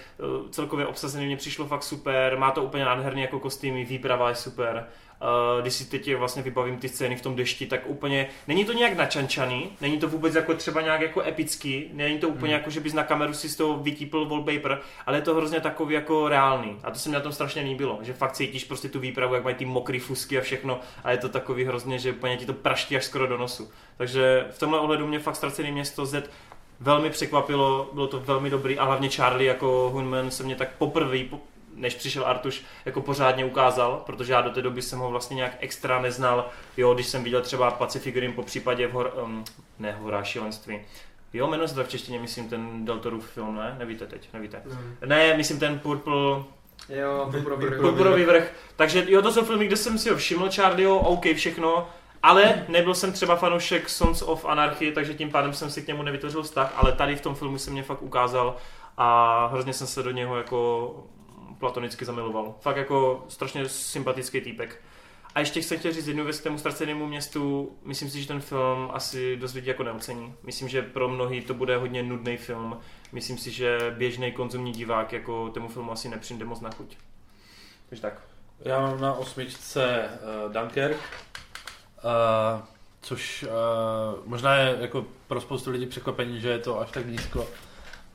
celkově 0.50 0.86
obsazený 0.86 1.26
mě 1.26 1.36
přišlo 1.36 1.66
fakt 1.66 1.82
super, 1.82 2.38
má 2.38 2.50
to 2.50 2.62
úplně 2.62 2.84
nádherný 2.84 3.22
jako 3.22 3.40
kostýmy, 3.40 3.84
výprava 3.84 4.28
je 4.28 4.34
super. 4.34 4.86
Uh, 5.22 5.62
když 5.62 5.74
si 5.74 5.84
teď 5.84 6.14
vlastně 6.14 6.42
vybavím 6.42 6.76
ty 6.76 6.88
scény 6.88 7.16
v 7.16 7.22
tom 7.22 7.36
dešti, 7.36 7.66
tak 7.66 7.80
úplně, 7.86 8.28
není 8.48 8.64
to 8.64 8.72
nějak 8.72 8.96
načančaný, 8.96 9.70
není 9.80 9.98
to 9.98 10.08
vůbec 10.08 10.34
jako 10.34 10.54
třeba 10.54 10.80
nějak 10.80 11.00
jako 11.00 11.22
epický, 11.22 11.90
není 11.92 12.18
to 12.18 12.28
úplně 12.28 12.54
jako, 12.54 12.70
že 12.70 12.80
bys 12.80 12.92
na 12.92 13.04
kameru 13.04 13.34
si 13.34 13.48
z 13.48 13.56
toho 13.56 13.76
vytípil 13.76 14.28
wallpaper, 14.28 14.80
ale 15.06 15.18
je 15.18 15.22
to 15.22 15.34
hrozně 15.34 15.60
takový 15.60 15.94
jako 15.94 16.28
reálný. 16.28 16.76
A 16.84 16.90
to 16.90 16.98
se 16.98 17.08
mi 17.08 17.14
na 17.14 17.20
tom 17.20 17.32
strašně 17.32 17.62
líbilo, 17.62 17.98
že 18.02 18.12
fakt 18.12 18.32
cítíš 18.32 18.64
prostě 18.64 18.88
tu 18.88 19.00
výpravu, 19.00 19.34
jak 19.34 19.44
mají 19.44 19.56
ty 19.56 19.64
mokrý 19.64 19.98
fusky 19.98 20.38
a 20.38 20.40
všechno 20.40 20.80
a 21.04 21.10
je 21.10 21.18
to 21.18 21.28
takový 21.28 21.64
hrozně, 21.64 21.98
že 21.98 22.12
úplně 22.12 22.36
ti 22.36 22.46
to 22.46 22.52
praští 22.52 22.96
až 22.96 23.04
skoro 23.04 23.26
do 23.26 23.38
nosu. 23.38 23.70
Takže 23.96 24.46
v 24.50 24.58
tomhle 24.58 24.80
ohledu 24.80 25.06
mě 25.06 25.18
fakt 25.18 25.36
ztracený 25.36 25.72
město 25.72 26.06
Z 26.06 26.30
velmi 26.80 27.10
překvapilo, 27.10 27.90
bylo 27.92 28.06
to 28.06 28.20
velmi 28.20 28.50
dobrý 28.50 28.78
a 28.78 28.84
hlavně 28.84 29.08
Charlie 29.08 29.48
jako 29.48 29.90
Hunman 29.92 30.30
se 30.30 30.42
mě 30.42 30.56
tak 30.56 30.68
poprvé, 30.78 31.18
po, 31.24 31.40
než 31.80 31.94
přišel 31.94 32.26
Artuš, 32.26 32.64
jako 32.84 33.00
pořádně 33.00 33.44
ukázal, 33.44 34.02
protože 34.06 34.32
já 34.32 34.40
do 34.40 34.50
té 34.50 34.62
doby 34.62 34.82
jsem 34.82 34.98
ho 34.98 35.10
vlastně 35.10 35.34
nějak 35.34 35.56
extra 35.60 36.00
neznal. 36.00 36.48
Jo, 36.76 36.94
když 36.94 37.06
jsem 37.06 37.24
viděl 37.24 37.40
třeba 37.40 37.70
Pacific 37.70 38.16
Rim 38.16 38.32
po 38.32 38.42
případě 38.42 38.86
v 38.86 38.92
hor, 38.92 39.12
um, 39.24 39.44
ne, 39.78 39.92
hora 39.92 40.24
šílenství. 40.24 40.80
Jo, 41.32 41.46
jmenuje 41.46 41.68
se 41.68 41.74
to 41.74 41.84
v 41.84 41.88
češtině, 41.88 42.18
myslím, 42.18 42.48
ten 42.48 42.84
Deltorův 42.84 43.30
film, 43.30 43.56
ne? 43.56 43.76
Nevíte 43.78 44.06
teď, 44.06 44.28
nevíte. 44.32 44.62
Ne, 45.06 45.36
myslím 45.36 45.58
ten 45.58 45.78
Purple, 45.78 46.42
Jo, 46.88 47.28
purpurový 47.30 47.66
Purpurový 47.80 48.24
vrch. 48.24 48.52
Takže 48.76 49.04
jo, 49.08 49.22
to 49.22 49.32
jsou 49.32 49.44
filmy, 49.44 49.66
kde 49.66 49.76
jsem 49.76 49.98
si 49.98 50.10
ho 50.10 50.16
všiml, 50.16 50.50
Charlieho, 50.50 50.98
OK, 50.98 51.24
všechno, 51.34 51.88
ale 52.22 52.64
nebyl 52.68 52.94
jsem 52.94 53.12
třeba 53.12 53.36
fanoušek 53.36 53.88
Sons 53.88 54.22
of 54.22 54.44
Anarchy, 54.44 54.92
takže 54.92 55.14
tím 55.14 55.30
pádem 55.30 55.52
jsem 55.52 55.70
si 55.70 55.82
k 55.82 55.86
němu 55.86 56.02
nevytvořil 56.02 56.42
vztah, 56.42 56.72
ale 56.76 56.92
tady 56.92 57.16
v 57.16 57.20
tom 57.20 57.34
filmu 57.34 57.58
se 57.58 57.70
mě 57.70 57.82
fakt 57.82 58.02
ukázal 58.02 58.56
a 58.96 59.46
hrozně 59.46 59.72
jsem 59.72 59.86
se 59.86 60.02
do 60.02 60.10
něho 60.10 60.36
jako 60.36 60.92
platonicky 61.60 62.04
zamiloval. 62.04 62.54
Fakt 62.60 62.76
jako 62.76 63.24
strašně 63.28 63.68
sympatický 63.68 64.40
týpek. 64.40 64.82
A 65.34 65.40
ještě 65.40 65.62
jsem 65.62 65.78
chtěl 65.78 65.92
říct 65.92 66.06
jednu 66.06 66.24
věc 66.24 66.40
k 66.40 66.44
tomu 66.44 66.58
ztracenému 66.58 67.06
městu. 67.06 67.72
Myslím 67.84 68.10
si, 68.10 68.20
že 68.20 68.28
ten 68.28 68.40
film 68.40 68.90
asi 68.92 69.36
dost 69.36 69.54
lidí 69.54 69.66
jako 69.66 69.82
neocení. 69.82 70.34
Myslím, 70.42 70.68
že 70.68 70.82
pro 70.82 71.08
mnohý 71.08 71.40
to 71.40 71.54
bude 71.54 71.76
hodně 71.76 72.02
nudný 72.02 72.36
film. 72.36 72.78
Myslím 73.12 73.38
si, 73.38 73.50
že 73.50 73.94
běžný 73.98 74.32
konzumní 74.32 74.72
divák 74.72 75.12
jako 75.12 75.50
tomu 75.50 75.68
filmu 75.68 75.92
asi 75.92 76.08
nepřijde 76.08 76.44
moc 76.44 76.60
na 76.60 76.70
chuť. 76.70 76.96
Takže 77.88 78.02
tak. 78.02 78.22
Já 78.60 78.80
mám 78.80 79.00
na 79.00 79.14
osmičce 79.14 80.08
uh, 80.46 80.52
Dunkirk, 80.52 80.96
uh, 80.96 82.62
což 83.00 83.42
uh, 83.42 84.26
možná 84.26 84.54
je 84.56 84.76
jako 84.80 85.04
pro 85.26 85.40
spoustu 85.40 85.70
lidí 85.70 85.86
překvapení, 85.86 86.40
že 86.40 86.48
je 86.48 86.58
to 86.58 86.80
až 86.80 86.90
tak 86.90 87.06
nízko, 87.06 87.46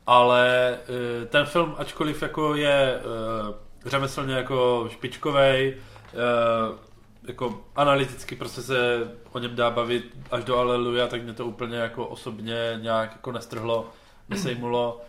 ale 0.07 0.77
uh, 0.89 1.27
ten 1.27 1.45
film, 1.45 1.75
ačkoliv 1.77 2.21
jako 2.21 2.55
je 2.55 3.01
uh, 3.49 3.55
řemeslně 3.85 4.35
jako 4.35 4.87
špičkovej, 4.91 5.77
uh, 6.13 6.77
jako 7.27 7.61
analyticky 7.75 8.35
prostě 8.35 8.61
se 8.61 9.11
o 9.31 9.39
něm 9.39 9.55
dá 9.55 9.69
bavit 9.69 10.17
až 10.31 10.43
do 10.43 10.57
Aleluja, 10.57 11.07
tak 11.07 11.23
mě 11.23 11.33
to 11.33 11.45
úplně 11.45 11.77
jako 11.77 12.07
osobně 12.07 12.79
nějak 12.81 13.11
jako 13.11 13.31
nestrhlo, 13.31 13.89
nesejmulo. 14.29 15.01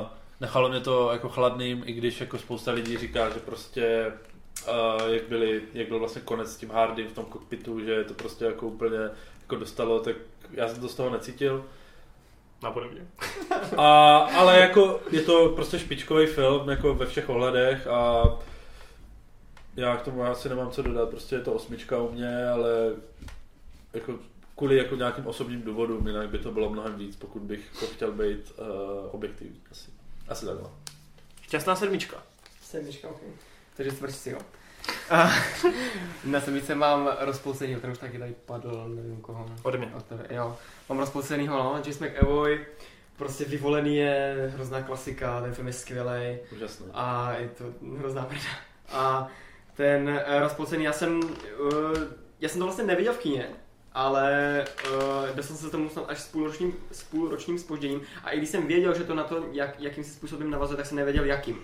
Uh, 0.00 0.06
nechalo 0.40 0.68
mě 0.68 0.80
to 0.80 1.12
jako 1.12 1.28
chladným, 1.28 1.82
i 1.86 1.92
když 1.92 2.20
jako 2.20 2.38
spousta 2.38 2.72
lidí 2.72 2.98
říká, 2.98 3.30
že 3.30 3.40
prostě 3.40 4.12
uh, 4.68 5.12
jak, 5.12 5.28
byli, 5.28 5.62
jak 5.74 5.88
byl 5.88 5.98
vlastně 5.98 6.22
konec 6.22 6.52
s 6.52 6.56
tím 6.56 6.70
Hardym 6.70 7.08
v 7.08 7.12
tom 7.12 7.24
kokpitu, 7.24 7.80
že 7.80 8.04
to 8.04 8.14
prostě 8.14 8.44
jako 8.44 8.66
úplně 8.66 8.98
jako 9.40 9.56
dostalo, 9.56 10.00
tak 10.00 10.16
já 10.50 10.68
jsem 10.68 10.80
to 10.80 10.88
z 10.88 10.94
toho 10.94 11.10
necítil. 11.10 11.64
Napodobně. 12.62 13.00
A, 13.76 14.18
ale 14.18 14.60
jako 14.60 15.00
je 15.10 15.20
to 15.20 15.48
prostě 15.48 15.78
špičkový 15.78 16.26
film 16.26 16.68
jako 16.68 16.94
ve 16.94 17.06
všech 17.06 17.28
ohledech 17.28 17.86
a 17.86 18.24
já 19.76 19.96
k 19.96 20.02
tomu 20.02 20.24
asi 20.24 20.48
nemám 20.48 20.70
co 20.70 20.82
dodat, 20.82 21.08
prostě 21.08 21.34
je 21.34 21.40
to 21.40 21.52
osmička 21.52 21.98
u 21.98 22.12
mě, 22.12 22.48
ale 22.48 22.70
jako 23.92 24.18
kvůli 24.56 24.76
jako 24.76 24.96
nějakým 24.96 25.26
osobním 25.26 25.62
důvodům, 25.62 26.06
jinak 26.06 26.28
by 26.28 26.38
to 26.38 26.52
bylo 26.52 26.70
mnohem 26.70 26.96
víc, 26.96 27.16
pokud 27.16 27.42
bych 27.42 27.70
to 27.80 27.86
chtěl 27.86 28.12
být 28.12 28.52
uh, 28.58 28.66
objektivní. 29.10 29.60
Asi, 29.70 29.90
asi 30.28 30.46
takhle. 30.46 30.70
Šťastná 31.42 31.76
sedmička. 31.76 32.22
Sedmička, 32.62 33.08
ok. 33.08 33.20
Takže 33.76 33.96
čtvrtci, 33.96 34.30
jo. 34.30 34.38
A 35.10 35.30
na 36.24 36.40
sedmičce 36.40 36.74
mám 36.74 37.10
rozpolcený, 37.20 37.76
ten 37.76 37.90
už 37.90 37.98
taky 37.98 38.18
tady 38.18 38.34
padl, 38.44 38.84
nevím 38.88 39.20
koho. 39.20 39.46
Ode 39.62 39.78
mě. 39.78 39.92
Od 39.96 40.04
tebe, 40.04 40.26
jo. 40.30 40.56
Mám 40.88 40.98
rozpolcenýho, 40.98 41.56
no, 41.56 41.72
James 41.84 42.00
McAvoy, 42.00 42.66
prostě 43.16 43.44
vyvolený 43.44 43.96
je 43.96 44.50
hrozná 44.54 44.82
klasika, 44.82 45.40
ten 45.40 45.54
film 45.54 45.66
je 45.66 45.72
skvělý 45.72 46.38
Úžasné. 46.52 46.86
a 46.94 47.32
je 47.38 47.48
to 47.48 47.64
hrozná 47.98 48.22
prda. 48.24 48.40
A 48.88 49.28
ten 49.74 50.08
uh, 50.08 50.40
rozpolcený, 50.40 50.84
já 50.84 50.92
jsem, 50.92 51.20
uh, 51.20 51.98
já 52.40 52.48
jsem 52.48 52.58
to 52.58 52.64
vlastně 52.64 52.84
neviděl 52.84 53.12
v 53.12 53.18
kině, 53.18 53.48
ale 53.92 54.64
uh, 54.92 55.26
dostal 55.34 55.56
jsem 55.56 55.66
se 55.66 55.70
tomu 55.70 55.88
snad 55.88 56.04
až 56.08 56.20
s 56.20 56.28
půlročním, 56.28 56.74
s 56.92 57.02
půlročním 57.02 57.58
spožděním 57.58 58.00
a 58.24 58.30
i 58.30 58.38
když 58.38 58.48
jsem 58.48 58.66
věděl, 58.66 58.94
že 58.94 59.04
to 59.04 59.14
na 59.14 59.24
to, 59.24 59.44
jak, 59.52 59.80
jakým 59.80 60.04
si 60.04 60.10
způsobem 60.10 60.50
navazuje, 60.50 60.76
tak 60.76 60.86
jsem 60.86 60.96
nevěděl 60.96 61.24
jakým. 61.24 61.58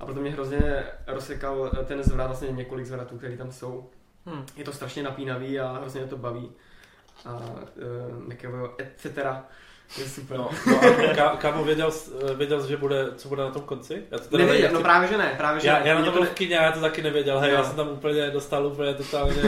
A 0.00 0.04
proto 0.04 0.20
mě 0.20 0.30
hrozně 0.30 0.84
rozsekal 1.06 1.70
eh, 1.80 1.84
ten 1.84 2.02
zvrat, 2.02 2.26
vlastně 2.26 2.48
několik 2.48 2.86
zvratů, 2.86 3.18
které 3.18 3.36
tam 3.36 3.52
jsou. 3.52 3.90
Hm. 4.26 4.46
Je 4.56 4.64
to 4.64 4.72
strašně 4.72 5.02
napínavý 5.02 5.60
a 5.60 5.72
hrozně 5.72 6.00
mě 6.00 6.10
to 6.10 6.16
baví. 6.16 6.50
A 7.24 7.32
uh, 7.32 8.32
McAvoy, 8.32 8.68
Je 9.98 10.08
super. 10.08 10.36
No, 10.38 10.50
no 10.66 10.80
a 11.10 11.14
ká, 11.14 11.28
kámo, 11.36 11.64
věděl, 11.64 11.90
věděl 12.34 12.62
jsi, 12.62 12.68
že 12.68 12.76
bude, 12.76 13.06
co 13.16 13.28
bude 13.28 13.42
na 13.42 13.50
tom 13.50 13.62
konci? 13.62 14.02
Já 14.10 14.18
to 14.18 14.36
Nevěděl, 14.38 14.62
nechci- 14.62 14.74
no 14.74 14.80
právě 14.80 15.08
že 15.08 15.16
ne, 15.18 15.34
právě 15.36 15.60
že 15.60 15.68
já, 15.68 15.74
ne. 15.78 15.88
já 15.88 15.98
na 15.98 16.04
to 16.04 16.10
byl 16.10 16.20
ne- 16.20 16.26
v 16.26 16.30
kyně, 16.32 16.56
já 16.56 16.72
to 16.72 16.80
taky 16.80 17.02
nevěděl, 17.02 17.38
hej, 17.40 17.50
Jo. 17.50 17.56
já 17.56 17.64
jsem 17.64 17.76
tam 17.76 17.88
úplně 17.88 18.30
dostal 18.30 18.66
úplně 18.66 18.94
totálně, 18.94 19.42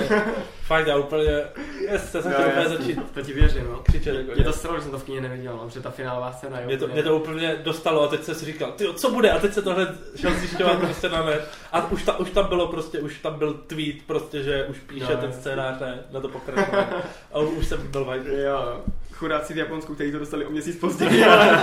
fakt 0.63 0.87
já 0.87 0.97
úplně, 0.97 1.43
yes, 1.91 2.15
já 2.15 2.23
jsem 2.23 2.33
Jo, 2.33 2.39
chtěl 2.39 2.49
úplně 2.49 2.69
začít 2.69 2.99
To 3.15 3.23
ti 3.23 3.33
věřím, 3.33 3.65
no. 3.71 3.79
křičet. 3.83 4.15
Jako, 4.15 4.33
Mě 4.35 4.45
to 4.45 4.53
stralo, 4.53 4.77
že 4.77 4.83
jsem 4.83 4.91
to 4.91 4.99
v 4.99 5.05
kyně 5.05 5.21
neviděl, 5.21 5.57
no, 5.57 5.65
protože 5.67 5.81
ta 5.81 5.91
finálová 5.91 6.33
scéna 6.33 6.61
je 6.61 6.67
mě 6.67 6.79
to, 6.79 6.85
úplně- 6.85 6.95
mě 6.95 7.11
to 7.11 7.17
úplně 7.17 7.57
dostalo 7.63 8.03
a 8.03 8.09
teď 8.09 8.23
jsem 8.25 8.35
si 8.35 8.45
říkal, 8.45 8.73
ty 8.73 8.87
co 8.95 9.11
bude? 9.11 9.31
A 9.31 9.39
teď 9.39 9.53
se 9.55 9.63
to 9.63 9.75
hned 9.75 9.89
šel 10.17 10.35
zjišťovat 10.35 10.79
prostě 10.79 11.09
na 11.09 11.23
net. 11.25 11.49
A 11.73 11.91
už, 11.91 12.03
ta, 12.05 12.19
už 12.19 12.31
tam 12.31 12.47
bylo 12.47 12.69
prostě, 12.69 12.99
už 13.01 13.19
tam 13.19 13.35
byl 13.39 13.55
tweet 13.55 13.97
prostě, 14.07 14.43
že 14.43 14.65
už 14.65 14.79
píše 14.79 15.13
Jo, 15.13 15.19
ten 15.21 15.33
scénář 15.33 15.81
ne, 15.81 15.99
na 16.11 16.21
to 16.21 16.29
pokračování. 16.29 16.87
A 17.33 17.39
už 17.39 17.67
jsem 17.67 17.87
byl 17.91 18.05
vajdu. 18.05 18.37
Jo, 18.37 18.81
chudáci 19.17 19.55
v 19.55 19.57
Japonsku, 19.57 19.95
kteří 19.95 20.13
to 20.13 20.19
dostali 20.19 20.47
o 20.47 20.51
měsíc 20.51 20.77
později, 20.77 21.25
ale 21.25 21.61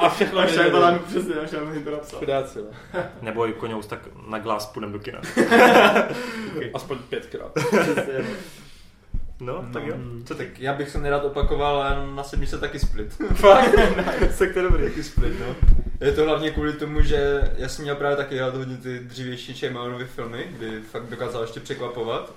A 0.00 0.08
všechno 0.08 0.40
a. 0.40 0.46
Shyamalan 0.46 0.98
přesně, 0.98 1.34
a 1.34 1.46
Shyamalan 1.46 1.82
to 1.82 1.90
napsal. 1.90 2.18
Chudáci, 2.18 2.58
no. 2.58 3.00
Neboj, 3.22 3.52
koňous, 3.52 3.86
tak 3.86 4.00
na 4.28 4.38
glas 4.38 4.66
půjdem 4.66 4.92
do 4.92 4.98
kina. 4.98 5.20
Aspoň 6.74 6.98
pětkrát. 6.98 7.52
Přesně. 7.80 8.24
No, 9.40 9.64
tak 9.72 9.86
jo. 9.86 9.94
Mm. 9.96 10.24
Co 10.26 10.34
ty? 10.34 10.44
Tak 10.46 10.60
já 10.60 10.74
bych 10.74 10.90
se 10.90 10.98
nerad 10.98 11.24
opakoval, 11.24 11.82
ale 11.82 12.06
na 12.14 12.22
sedmičce 12.22 12.58
taky 12.58 12.78
split. 12.78 13.16
Fakt? 13.34 13.74
tak 14.38 14.52
to 14.52 14.58
je 14.58 14.62
dobrý. 14.62 14.84
taky 14.84 15.02
split, 15.02 15.40
no. 15.40 15.56
Je 16.00 16.12
to 16.12 16.24
hlavně 16.24 16.50
kvůli 16.50 16.72
tomu, 16.72 17.02
že 17.02 17.42
já 17.56 17.68
jsem 17.68 17.82
měl 17.82 17.96
právě 17.96 18.16
taky 18.16 18.38
rád 18.40 18.54
hodně 18.54 18.76
ty 18.76 18.98
dřívější 18.98 19.54
Shyamalanové 19.54 20.04
filmy, 20.04 20.46
kdy 20.50 20.80
fakt 20.80 21.06
dokázal 21.06 21.42
ještě 21.42 21.60
překvapovat. 21.60 22.32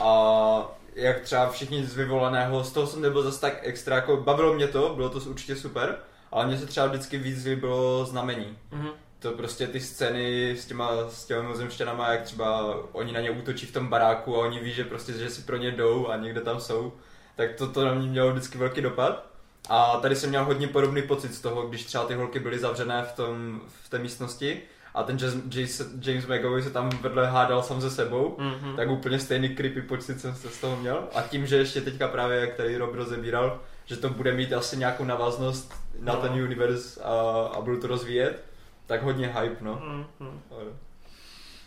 A 0.00 0.77
jak 0.98 1.20
třeba 1.20 1.48
všichni 1.48 1.84
z 1.84 1.96
vyvolaného, 1.96 2.64
z 2.64 2.72
toho 2.72 2.86
jsem 2.86 3.02
nebyl 3.02 3.22
zase 3.22 3.40
tak 3.40 3.58
extra, 3.62 3.96
jako 3.96 4.16
bavilo 4.16 4.54
mě 4.54 4.68
to, 4.68 4.92
bylo 4.96 5.08
to 5.08 5.18
určitě 5.18 5.56
super, 5.56 5.98
ale 6.32 6.46
mně 6.46 6.58
se 6.58 6.66
třeba 6.66 6.86
vždycky 6.86 7.18
víc 7.18 7.44
líbilo 7.44 8.04
znamení. 8.04 8.58
Mhm. 8.70 8.88
To 9.18 9.30
prostě 9.30 9.66
ty 9.66 9.80
scény 9.80 10.50
s 10.50 10.66
těma, 10.66 10.90
s 11.08 11.24
těma 11.24 11.42
mimozemšťanama, 11.42 12.12
jak 12.12 12.22
třeba 12.22 12.76
oni 12.92 13.12
na 13.12 13.20
ně 13.20 13.30
útočí 13.30 13.66
v 13.66 13.72
tom 13.72 13.88
baráku 13.88 14.36
a 14.36 14.46
oni 14.46 14.60
ví, 14.60 14.72
že 14.72 14.84
prostě, 14.84 15.12
že 15.12 15.30
si 15.30 15.42
pro 15.42 15.56
ně 15.56 15.70
jdou 15.70 16.08
a 16.08 16.16
někde 16.16 16.40
tam 16.40 16.60
jsou, 16.60 16.92
tak 17.36 17.54
to, 17.54 17.68
to 17.68 17.84
na 17.84 17.94
mě 17.94 18.08
mělo 18.08 18.30
vždycky 18.30 18.58
velký 18.58 18.80
dopad. 18.80 19.26
A 19.68 19.96
tady 19.96 20.16
jsem 20.16 20.30
měl 20.30 20.44
hodně 20.44 20.68
podobný 20.68 21.02
pocit 21.02 21.34
z 21.34 21.40
toho, 21.40 21.62
když 21.62 21.84
třeba 21.84 22.04
ty 22.04 22.14
holky 22.14 22.38
byly 22.40 22.58
zavřené 22.58 23.02
v, 23.02 23.12
tom, 23.12 23.60
v 23.82 23.88
té 23.88 23.98
místnosti 23.98 24.62
a 24.94 25.02
ten 25.02 25.18
James, 25.20 25.36
James, 25.54 25.82
James 26.00 26.26
McAvoy 26.26 26.62
se 26.62 26.70
tam 26.70 26.90
vedle 27.00 27.26
hádal 27.26 27.62
sám 27.62 27.80
se 27.80 27.90
sebou, 27.90 28.36
Mhm. 28.38 28.76
tak 28.76 28.90
úplně 28.90 29.18
stejný 29.18 29.48
creepy 29.48 29.82
pocit 29.82 30.20
jsem 30.20 30.34
se 30.34 30.48
z 30.48 30.60
toho 30.60 30.76
měl. 30.76 31.08
A 31.14 31.22
tím, 31.22 31.46
že 31.46 31.56
ještě 31.56 31.80
teďka 31.80 32.08
právě, 32.08 32.40
jak 32.40 32.54
tady 32.54 32.76
Rob 32.76 32.94
rozebíral, 32.94 33.60
že 33.84 33.96
to 33.96 34.08
bude 34.08 34.32
mít 34.32 34.52
asi 34.52 34.76
nějakou 34.76 35.04
návaznost 35.04 35.74
na 36.00 36.12
No. 36.14 36.20
ten 36.20 36.32
univerz 36.32 36.98
a, 37.04 37.10
a 37.54 37.60
budu 37.60 37.80
to 37.80 37.86
rozvíjet, 37.86 38.44
tak 38.86 39.02
hodně 39.02 39.26
hype, 39.26 39.56
no. 39.64 39.82
Mhm. 39.84 40.40
Ale- 40.50 40.64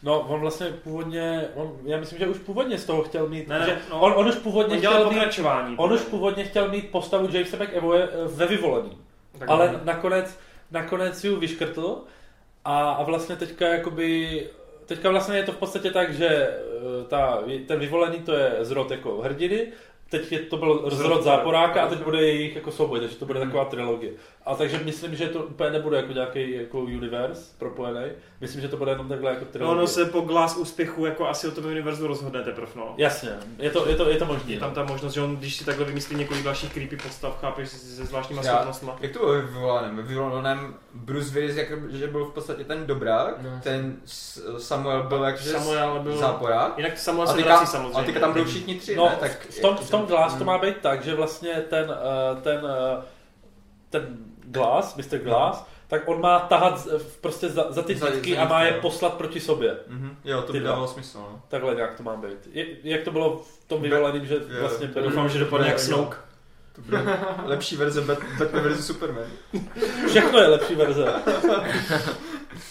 No, 0.04 0.20
on 0.20 0.40
vlastně 0.40 0.68
původně, 0.68 1.46
on, 1.56 1.78
já 1.84 1.98
myslím, 2.00 2.20
že 2.20 2.28
už 2.28 2.38
původně 2.38 2.78
z 2.78 2.86
toho 2.86 3.04
chtěl 3.04 3.28
mít, 3.28 3.48
Ne, 3.48 3.60
ne, 3.60 3.66
že 3.66 3.78
no. 3.90 4.00
on, 4.02 4.14
on 4.16 4.28
už 4.28 4.36
původně 4.36 4.76
On 4.76 4.82
dělal 4.82 4.96
chtěl 4.98 5.10
mít, 5.10 5.16
pokračování. 5.16 5.76
on 5.78 5.94
už 5.94 6.02
původně 6.02 6.44
chtěl 6.44 6.70
mít 6.70 6.92
postavu 6.92 7.28
Jamesa 7.32 7.58
McAvoye 7.64 8.04
eh, 8.04 8.28
ve 8.28 8.46
vyvolení. 8.48 8.98
Tak 9.40 9.50
ale 9.50 9.68
dobrý. 9.68 9.86
nakonec, 9.86 10.40
nakonec 10.72 11.24
ji 11.24 11.36
vyškrtl 11.36 12.02
a, 12.66 12.92
a 12.92 13.04
vlastně 13.04 13.36
teďka 13.36 13.68
jakoby, 13.68 14.50
teďka 14.86 15.10
vlastně 15.10 15.38
je 15.38 15.44
to 15.44 15.52
v 15.52 15.58
podstatě 15.58 15.92
tak, 15.92 16.14
že 16.14 16.28
eh, 16.28 16.60
ta, 17.08 17.44
ten 17.68 17.80
vyvolený 17.80 18.20
to 18.20 18.34
je 18.34 18.58
zrod 18.62 18.92
jako 18.92 19.22
hrdiny, 19.22 19.68
teď 20.12 20.32
je, 20.32 20.40
to 20.40 20.58
byl 20.58 20.82
Zrod 20.86 20.94
zrod 20.98 21.24
záporáka 21.24 21.82
a 21.84 21.88
teď 21.88 22.00
bude 22.04 22.22
jejich 22.22 22.56
jako 22.56 22.72
souboj, 22.72 23.00
takže 23.00 23.16
to 23.16 23.26
bude 23.26 23.40
taková 23.40 23.66
trilogie. 23.66 24.12
A 24.46 24.56
takže 24.56 24.80
myslím, 24.86 25.16
že 25.16 25.28
to 25.28 25.40
úplně 25.40 25.70
nebude 25.70 25.98
jako 25.98 26.14
nějaký 26.14 26.52
jako 26.56 26.80
univerz 26.80 27.54
propojený, 27.58 28.02
myslím, 28.42 28.62
že 28.62 28.68
to 28.68 28.78
bude 28.78 28.92
jenom 28.92 29.08
takhle 29.10 29.30
jako 29.30 29.46
No, 29.46 29.52
trilogie. 29.52 29.78
ono 29.78 29.88
se 29.88 30.06
po 30.06 30.22
glas 30.22 30.58
úspěchu 30.58 31.06
jako 31.06 31.28
asi 31.28 31.48
o 31.48 31.52
tom 31.52 31.66
univerzu 31.66 32.08
rozhodne 32.08 32.44
teprve, 32.44 32.68
no. 32.76 32.94
Jasně, 32.98 33.30
je 33.60 33.70
to, 33.70 33.90
je 33.90 33.96
to, 33.96 34.10
je 34.10 34.18
to 34.18 34.26
možný. 34.26 34.54
Je 34.54 34.60
tam 34.60 34.70
no. 34.70 34.76
ta 34.76 34.84
možnost, 34.84 35.14
že 35.14 35.22
on, 35.22 35.36
když 35.38 35.56
si 35.56 35.66
takhle 35.66 35.86
vymyslí 35.86 36.16
několik 36.16 36.44
dalších 36.44 36.74
creepy 36.74 36.98
postav, 36.98 37.38
chápeš, 37.42 37.70
se 37.70 38.06
zvláštníma 38.06 38.42
Já- 38.46 38.52
schopnostma. 38.54 38.98
Jak 39.02 39.12
to 39.12 39.20
bylo 39.20 39.32
vyvolaném? 39.34 40.04
Vyvolaném 40.04 40.76
Bruce 40.94 41.30
Willis, 41.34 41.56
jak, 41.56 41.68
že 41.92 42.08
byl 42.08 42.26
v 42.26 42.34
podstatě 42.34 42.64
ten 42.64 42.86
dobrák, 42.86 43.42
No. 43.42 43.50
ten 43.64 43.96
Samuel 44.58 45.04
byl 45.04 45.24
jakože 45.24 45.50
Samuel 45.50 46.00
byl- 46.00 46.18
záporák. 46.18 46.74
Jinak 46.78 46.98
Samuel 46.98 47.30
A 47.30 47.34
se 47.34 47.42
vrací 47.42 47.68
samozřejmě. 47.68 47.98
a 48.00 48.04
teďka 48.04 48.20
tam 48.20 48.32
budou 48.32 48.46
všichni 48.46 48.76
tři, 48.76 48.96
No, 48.96 49.06
ne? 49.10 49.16
Tak 49.20 49.32
v 49.50 49.60
tom, 49.62 49.76
v 49.78 49.90
tom 49.90 50.01
Glass 50.06 50.36
to 50.36 50.44
má 50.44 50.58
být 50.58 50.78
tak, 50.82 51.04
že 51.04 51.16
vlastně 51.16 51.54
ten, 51.54 51.92
eh, 52.38 52.42
ten, 52.42 52.62
eh, 53.00 53.04
ten 53.90 54.18
Glass, 54.46 54.96
Mr. 54.96 55.18
Glass, 55.18 55.66
tak 55.88 56.02
on 56.08 56.22
má 56.22 56.40
tahat 56.40 56.80
z- 56.80 57.04
prostě 57.22 57.50
za, 57.50 57.66
za 57.72 57.82
ty 57.82 57.96
nitky 57.96 58.38
a 58.38 58.46
má 58.48 58.64
je 58.64 58.74
jo. 58.74 58.82
poslat 58.82 59.14
proti 59.14 59.40
sobě. 59.40 59.78
Mhm, 59.88 60.18
jo, 60.24 60.42
to 60.42 60.54
by 60.54 60.60
dávalo 60.60 60.88
smysl, 60.88 61.18
no. 61.18 61.42
Takhle 61.48 61.76
nějak 61.76 61.96
to 61.98 62.04
má 62.04 62.16
být. 62.16 62.38
Je, 62.52 62.66
jak 62.84 63.02
to 63.04 63.12
bylo 63.12 63.38
v 63.38 63.64
tom 63.68 63.82
vyvoleným, 63.82 64.26
že 64.26 64.34
jo, 64.36 64.42
vlastně 64.60 64.88
to. 64.88 65.02
Doufám, 65.02 65.30
že 65.30 65.40
dopadne 65.40 65.68
jak. 65.68 65.80
Snoke. 65.80 66.18
To 66.76 66.82
bude 66.86 67.04
lepší 67.46 67.78
verze 67.78 68.02
Bat- 68.02 68.38
Batman 68.40 68.64
versus 68.64 68.86
Superman. 68.86 69.26
Všechno 70.08 70.40
je 70.40 70.48
lepší 70.48 70.76
verze. 70.76 71.06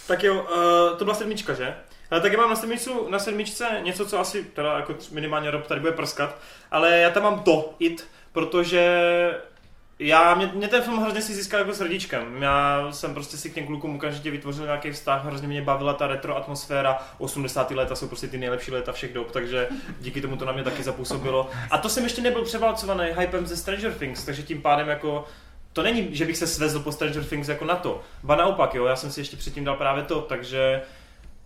Tak 0.07 0.23
jo, 0.25 0.35
uh, 0.35 0.99
to 0.99 1.05
byla 1.05 1.15
sedmička, 1.17 1.55
že? 1.55 1.75
Ale 2.11 2.21
tak 2.21 2.33
já 2.33 2.39
mám 2.39 2.51
na, 2.51 2.57
sedmičku, 2.57 3.07
na 3.09 3.19
sedmičce 3.19 3.81
něco, 3.83 4.07
co 4.07 4.19
asi 4.19 4.45
teda 4.45 4.77
jako 4.77 4.95
minimálně 5.13 5.51
Rob 5.51 5.67
tady 5.67 5.81
bude 5.81 5.93
prskat, 5.93 6.39
ale 6.71 6.99
já 6.99 7.11
tam 7.11 7.23
mám 7.23 7.41
to, 7.41 7.75
it, 7.79 8.07
protože 8.33 9.01
já, 9.99 10.35
mě, 10.35 10.51
mě 10.55 10.69
ten 10.69 10.83
film 10.83 11.03
hrozně 11.03 11.23
si 11.23 11.35
získal 11.35 11.61
jako 11.61 11.75
srdíčkem. 11.75 12.43
Já 12.43 12.87
jsem 12.91 13.15
prostě 13.15 13.37
si 13.37 13.51
k 13.51 13.55
těm 13.55 13.67
klukům 13.67 13.97
okamžitě 13.97 14.31
vytvořil 14.31 14.65
nějaký 14.65 14.91
vztah, 14.91 15.25
hrozně 15.25 15.49
mě 15.49 15.63
bavila 15.63 15.95
ta 15.95 16.07
retro 16.07 16.37
atmosféra. 16.37 16.99
80. 17.19 17.71
léta 17.71 17.95
jsou 17.95 18.09
prostě 18.09 18.29
ty 18.29 18.39
nejlepší 18.39 18.71
léta 18.71 18.93
všech 18.93 19.13
dob, 19.13 19.31
takže 19.31 19.69
díky 20.01 20.21
tomu 20.21 20.37
to 20.37 20.45
na 20.45 20.53
mě 20.53 20.65
taky 20.65 20.83
zapůsobilo. 20.83 21.51
A 21.71 21.79
to 21.79 21.89
jsem 21.89 22.05
ještě 22.05 22.23
nebyl 22.23 22.45
převálcovaný 22.45 23.05
hypem 23.19 23.47
ze 23.47 23.57
Stranger 23.57 23.93
Things, 23.93 24.25
takže 24.25 24.43
tím 24.43 24.63
pádem 24.63 24.89
jako 24.89 25.25
to 25.73 25.83
není, 25.83 26.09
že 26.13 26.25
bych 26.25 26.37
se 26.37 26.47
svezl 26.47 26.81
po 26.81 26.93
Stranger 26.93 27.25
Things 27.25 27.49
jako 27.49 27.65
na 27.65 27.77
to. 27.77 28.03
Ba 28.23 28.37
naopak, 28.37 28.75
jo, 28.75 28.85
já 28.85 28.97
jsem 28.97 29.11
si 29.11 29.21
ještě 29.21 29.37
předtím 29.37 29.65
dal 29.65 29.77
právě 29.77 30.03
to, 30.03 30.21
takže 30.21 30.83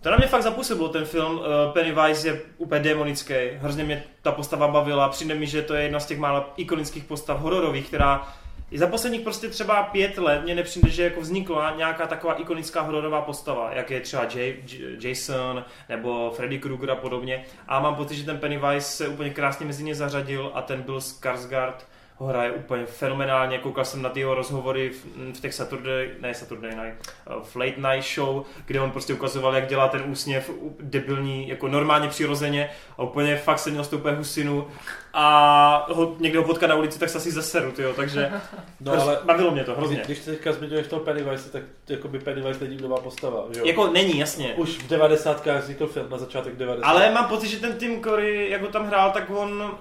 to 0.05 0.11
na 0.11 0.17
mě 0.17 0.27
fakt 0.27 0.43
zapůsobilo 0.43 0.89
ten 0.89 1.05
film. 1.05 1.41
Eh, 1.43 1.71
Pennywise 1.73 2.27
je 2.27 2.41
úplně 2.57 2.81
demonický, 2.81 3.33
hrozně 3.57 3.83
mě 3.83 4.03
ta 4.21 4.31
postava 4.31 4.67
bavila, 4.67 5.09
přijde 5.09 5.35
mi, 5.35 5.47
že 5.47 5.61
to 5.61 5.73
je 5.73 5.83
jedna 5.83 5.99
z 5.99 6.05
těch 6.05 6.19
málo 6.19 6.45
ikonických 6.57 7.03
postav 7.03 7.39
hororových, 7.39 7.87
která 7.87 8.27
i 8.71 8.77
za 8.77 8.87
posledních 8.87 9.21
prostě 9.21 9.47
třeba 9.49 9.83
pět 9.83 10.17
let 10.17 10.43
mě 10.43 10.55
nepřijde, 10.55 10.89
že 10.89 11.03
jako 11.03 11.21
vznikla 11.21 11.73
nějaká 11.77 12.07
taková 12.07 12.33
ikonická 12.33 12.81
hororová 12.81 13.21
postava, 13.21 13.69
jak 13.73 13.91
je 13.91 13.99
třeba 13.99 14.23
J- 14.23 14.55
J- 14.67 15.09
Jason 15.09 15.65
nebo 15.89 16.33
Freddy 16.35 16.59
Krueger 16.59 16.91
a 16.91 16.95
podobně. 16.95 17.45
A 17.67 17.79
mám 17.79 17.95
pocit, 17.95 18.15
že 18.15 18.25
ten 18.25 18.37
Pennywise 18.37 18.81
se 18.87 19.07
úplně 19.07 19.29
krásně 19.29 19.65
mezi 19.65 19.83
ně 19.83 19.95
zařadil 19.95 20.51
a 20.53 20.61
ten 20.61 20.81
Bill 20.81 20.97
Skarsgård 20.99 21.75
ho 22.17 22.27
hraje 22.27 22.51
úplně 22.51 22.85
fenomenálně. 22.85 23.57
Koukal 23.57 23.85
jsem 23.85 24.01
na 24.01 24.09
ty 24.09 24.19
jeho 24.19 24.35
rozhovory 24.35 24.89
v, 24.89 25.05
v 25.37 25.41
těch 25.41 25.53
Saturday, 25.53 26.09
ne 26.21 26.33
Saturday 26.33 26.71
Night, 26.71 27.13
v 27.43 27.55
Late 27.55 27.95
Night 27.95 28.09
Show, 28.15 28.45
kde 28.65 28.81
on 28.81 28.91
prostě 28.91 29.13
ukazoval, 29.13 29.55
jak 29.55 29.67
dělá 29.67 29.87
ten 29.87 30.03
úsměv 30.07 30.51
debilní, 30.79 31.49
jako 31.49 31.67
normálně 31.67 32.07
přirozeně 32.07 32.69
a 32.97 33.03
úplně 33.03 33.37
fakt 33.37 33.59
se 33.59 33.69
měl 33.69 33.83
z 33.83 33.87
toho 33.87 34.15
husinu 34.15 34.67
a 35.13 35.87
ho, 35.93 36.15
někdo 36.19 36.41
ho 36.41 36.47
potká 36.47 36.67
na 36.67 36.75
ulici, 36.75 36.99
tak 36.99 37.09
se 37.09 37.17
asi 37.17 37.31
zaseru, 37.31 37.71
tyjo, 37.71 37.93
takže 37.93 38.31
No 38.79 39.01
ale 39.01 39.19
bavilo 39.23 39.51
mě 39.51 39.63
to 39.63 39.75
hrozně. 39.75 40.01
když 40.05 40.19
teďka 40.19 40.51
zmiňuješ 40.51 40.87
toho 40.87 41.01
Pennywise, 41.01 41.51
tak 41.51 41.63
jakoby 41.89 42.19
Pennywise 42.19 42.63
není 42.63 42.77
nová 42.81 42.97
postava, 42.97 43.45
že 43.53 43.59
jo? 43.59 43.65
Jako 43.65 43.87
není, 43.87 44.19
jasně. 44.19 44.53
Už 44.53 44.69
v 44.69 44.87
90. 44.87 45.47
vznikl 45.59 45.87
film 45.87 46.09
na 46.09 46.17
začátek 46.17 46.55
90. 46.55 46.89
Ale 46.89 47.11
mám 47.11 47.27
pocit, 47.27 47.47
že 47.47 47.59
ten 47.59 47.77
Tim 47.77 48.01
Curry, 48.03 48.49
jak 48.49 48.61
ho 48.61 48.67
tam 48.67 48.87
hrál, 48.87 49.11
tak 49.11 49.29
on 49.29 49.77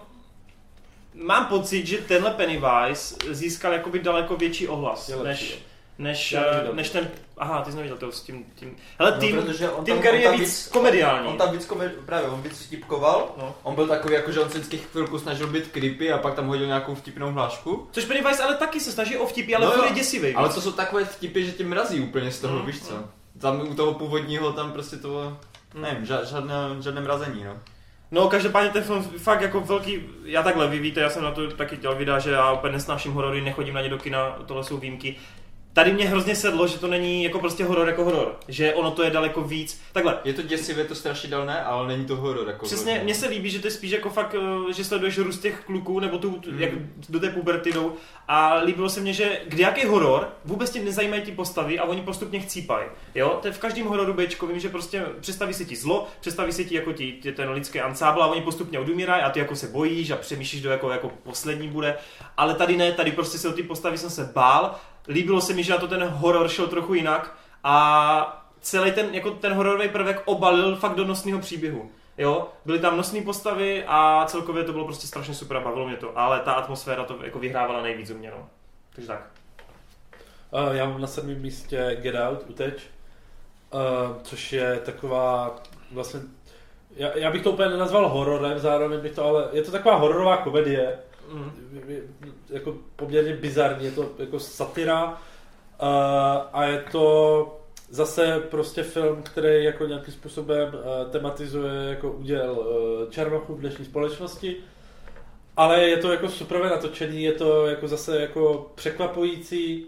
mám 1.14 1.46
pocit, 1.46 1.86
že 1.86 1.98
tenhle 1.98 2.30
Pennywise 2.30 3.16
získal 3.30 3.72
jakoby 3.72 3.98
daleko 3.98 4.36
větší 4.36 4.68
ohlas, 4.68 5.08
Je 5.08 5.16
lepší, 5.16 5.44
než, 5.44 5.52
jo. 5.52 5.58
než, 5.98 6.32
neviděl. 6.52 6.74
než 6.74 6.90
ten, 6.90 7.08
aha, 7.38 7.62
ty 7.62 7.70
jsi 7.70 7.76
neviděl 7.76 7.96
to 7.98 8.12
s 8.12 8.22
tím, 8.22 8.44
tím, 8.54 8.76
hele, 8.98 9.12
tým, 9.12 9.36
no, 9.36 9.42
protože 9.42 9.70
on 9.70 9.84
tam, 9.84 9.96
Curry 9.98 10.08
on 10.10 10.22
je 10.22 10.28
tam 10.30 10.38
víc 10.40 10.68
komediální. 10.72 11.28
On 11.28 11.36
tam 11.36 11.52
víc 11.52 11.64
komed, 11.66 11.92
právě, 12.06 12.28
on 12.28 12.42
víc 12.42 12.66
vtipkoval. 12.66 13.28
No. 13.38 13.54
On 13.62 13.74
byl 13.74 13.86
takový, 13.86 14.14
jako 14.14 14.32
že 14.32 14.40
on 14.40 14.50
se 14.50 14.58
vždycky 14.58 14.78
chvilku 14.78 15.18
snažil 15.18 15.46
být 15.46 15.68
creepy 15.68 16.12
a 16.12 16.18
pak 16.18 16.34
tam 16.34 16.46
hodil 16.46 16.66
nějakou 16.66 16.94
vtipnou 16.94 17.32
hlášku. 17.32 17.88
což 17.92 18.04
Pennywise 18.04 18.42
ale 18.42 18.54
taky 18.54 18.80
se 18.80 18.92
snaží 18.92 19.16
o 19.16 19.26
vtipy, 19.26 19.54
ale 19.54 19.66
No 19.66 19.72
jo, 19.72 19.84
je 19.84 19.90
děsivý. 19.94 20.34
Ale 20.34 20.48
víc. 20.48 20.54
to 20.54 20.60
jsou 20.60 20.72
takové 20.72 21.04
vtipy, 21.04 21.44
že 21.44 21.52
tě 21.52 21.64
mrazí 21.64 22.00
úplně 22.00 22.30
z 22.32 22.40
toho, 22.40 22.58
Mm, 22.58 22.66
víš 22.66 22.80
co? 22.82 22.94
mm. 22.94 23.04
Tam 23.40 23.60
u 23.68 23.74
toho 23.74 23.94
původního 23.94 24.52
tam 24.52 24.72
prostě 24.72 24.96
to, 24.96 25.36
Mm. 25.74 25.82
nevím, 25.82 26.04
ža- 26.04 26.24
žádné, 26.24 26.54
žádné 26.80 27.00
mrazení, 27.00 27.44
no. 27.44 27.56
No, 28.14 28.28
každopádně 28.28 28.70
ten 28.70 28.82
film 28.82 29.02
fakt 29.02 29.40
jako 29.40 29.60
velký, 29.60 30.00
já 30.24 30.42
takhle, 30.42 30.68
vy 30.68 30.78
víte, 30.78 31.00
já 31.00 31.10
jsem 31.10 31.22
na 31.22 31.30
to 31.30 31.50
taky 31.50 31.76
dělal 31.76 31.96
videa, 31.96 32.18
že 32.18 32.30
já 32.30 32.52
úplně 32.52 32.72
nesnáším 32.72 33.12
horory, 33.12 33.40
nechodím 33.40 33.74
na 33.74 33.80
ně 33.80 33.88
do 33.88 33.98
kina, 33.98 34.30
tohle 34.46 34.64
jsou 34.64 34.76
výjimky. 34.76 35.16
Tady 35.74 35.92
mě 35.92 36.08
hrozně 36.08 36.36
sedlo, 36.36 36.66
že 36.66 36.78
to 36.78 36.86
není 36.86 37.24
jako 37.24 37.38
prostě 37.38 37.64
horor 37.64 37.88
jako 37.88 38.04
horor, 38.04 38.36
že 38.48 38.74
ono 38.74 38.90
to 38.90 39.02
je 39.02 39.10
daleko 39.10 39.42
víc. 39.42 39.80
Takhle, 39.92 40.18
Je 40.24 40.32
to 40.32 40.42
děsivé, 40.42 40.84
to 40.84 40.94
strašidelné, 40.94 41.62
ale 41.64 41.88
není 41.88 42.04
to 42.04 42.16
horor 42.16 42.46
jako 42.48 42.66
Přesně, 42.66 42.84
vyloženě. 42.84 43.04
mně 43.04 43.14
se 43.14 43.28
líbí, 43.28 43.50
že 43.50 43.58
to 43.58 43.66
je 43.66 43.70
spíš 43.70 43.90
jako 43.90 44.10
fakt, 44.10 44.34
eh, 44.68 44.72
že 44.72 44.84
sleduješ 44.84 45.18
růst 45.18 45.38
těch 45.38 45.60
kluků, 45.66 46.00
nebo 46.00 46.18
tu, 46.18 46.30
Mm. 46.50 46.60
jak 46.60 46.70
do 47.08 47.20
té 47.20 47.30
puberty 47.30 47.72
jdou. 47.72 47.92
A 48.28 48.54
líbilo 48.54 48.88
se 48.88 49.00
mně, 49.00 49.12
že 49.12 49.40
kdy 49.46 49.62
jaký 49.62 49.84
horor, 49.86 50.28
vůbec 50.44 50.70
tě 50.70 50.82
nezajímají 50.82 51.22
ti 51.22 51.32
postavy 51.32 51.78
a 51.78 51.84
oni 51.84 52.02
postupně 52.02 52.40
chcípají. 52.40 52.86
Jo, 53.14 53.38
to 53.42 53.48
je 53.48 53.52
v 53.52 53.58
každém 53.58 53.86
hororu 53.86 54.12
Bčkovým, 54.14 54.58
že 54.60 54.68
prostě 54.68 55.04
představí 55.20 55.54
se 55.54 55.64
ti 55.64 55.76
zlo, 55.76 56.06
představí 56.20 56.52
se 56.52 56.64
ti 56.64 56.74
jako 56.74 56.92
ti, 56.92 57.12
ti 57.12 57.32
ten 57.32 57.50
lidský 57.50 57.80
ansábl 57.80 58.22
a 58.22 58.26
oni 58.26 58.40
postupně 58.40 58.78
odumírají 58.78 59.22
a 59.22 59.30
ty 59.30 59.38
jako 59.40 59.56
se 59.56 59.66
bojíš 59.68 60.10
a 60.10 60.16
přemýšlíš, 60.16 60.60
kdo 60.60 60.70
jako, 60.70 60.90
jako 60.90 61.10
poslední 61.22 61.68
bude. 61.68 61.96
Ale 62.36 62.54
tady 62.54 62.76
ne, 62.76 62.92
tady 62.92 63.12
prostě 63.12 63.38
se 63.38 63.48
o 63.48 63.52
ty 63.52 63.62
postavy 63.62 63.98
jsem 63.98 64.10
se 64.10 64.30
bál. 64.34 64.74
Líbilo 65.08 65.40
se 65.40 65.52
mi, 65.52 65.62
že 65.62 65.72
na 65.72 65.78
to 65.78 65.88
ten 65.88 66.04
horor 66.04 66.48
šel 66.48 66.66
trochu 66.66 66.94
jinak 66.94 67.36
a 67.64 68.46
celý 68.60 68.92
ten, 68.92 69.14
jako 69.14 69.30
ten 69.30 69.52
hororový 69.52 69.88
prvek 69.88 70.22
obalil 70.24 70.76
fakt 70.76 70.94
do 70.94 71.04
nosného 71.04 71.40
příběhu. 71.40 71.90
Jo, 72.18 72.48
byly 72.64 72.78
tam 72.78 72.96
nosné 72.96 73.20
postavy 73.20 73.84
a 73.86 74.24
celkově 74.26 74.64
to 74.64 74.72
bylo 74.72 74.84
prostě 74.84 75.06
strašně 75.06 75.34
super 75.34 75.56
a 75.56 75.60
bavilo 75.60 75.88
mě 75.88 75.96
to, 75.96 76.18
ale 76.18 76.40
ta 76.40 76.52
atmosféra 76.52 77.04
to 77.04 77.18
jako 77.24 77.38
vyhrávala 77.38 77.82
nejvíc 77.82 78.10
u 78.10 78.18
mě, 78.18 78.30
no. 78.30 78.48
Takže 78.94 79.08
tak. 79.08 79.30
Uh, 80.50 80.76
já 80.76 80.86
mám 80.86 81.00
na 81.00 81.06
sedmém 81.06 81.40
místě 81.42 81.96
Get 82.00 82.14
Out, 82.14 82.44
Uteč, 82.48 82.74
uh, 82.74 83.80
což 84.22 84.52
je 84.52 84.80
taková 84.84 85.56
vlastně, 85.92 86.20
já, 86.96 87.18
já 87.18 87.30
bych 87.30 87.42
to 87.42 87.50
úplně 87.50 87.68
nenazval 87.68 88.08
hororem, 88.08 88.58
zároveň 88.58 89.00
bych 89.00 89.12
to, 89.12 89.24
ale 89.24 89.48
je 89.52 89.62
to 89.62 89.70
taková 89.70 89.96
hororová 89.96 90.36
komedie, 90.36 90.98
Mm. 91.34 91.52
je- 91.86 92.02
jako 92.50 92.74
poměrně 92.96 93.36
bizarní, 93.36 93.84
je 93.84 93.90
to 93.90 94.10
jako 94.18 94.40
satira 94.40 95.04
uh, 95.10 95.16
a 96.52 96.64
je 96.64 96.84
to 96.92 97.60
zase 97.90 98.40
prostě 98.50 98.82
film, 98.82 99.22
který 99.22 99.64
jako 99.64 99.86
nějakým 99.86 100.14
způsobem 100.14 100.74
uh, 100.74 101.10
tematizuje 101.10 101.84
jako 101.84 102.10
úděl 102.12 102.52
uh, 102.58 103.10
černochů 103.10 103.54
v 103.54 103.60
dnešní 103.60 103.84
společnosti. 103.84 104.56
Ale 105.56 105.82
je 105.88 105.96
to 105.96 106.12
jako 106.12 106.28
super 106.28 106.62
natočený, 106.64 107.22
je 107.22 107.32
to 107.32 107.66
jako 107.66 107.88
zase 107.88 108.20
jako 108.20 108.72
překvapující 108.74 109.86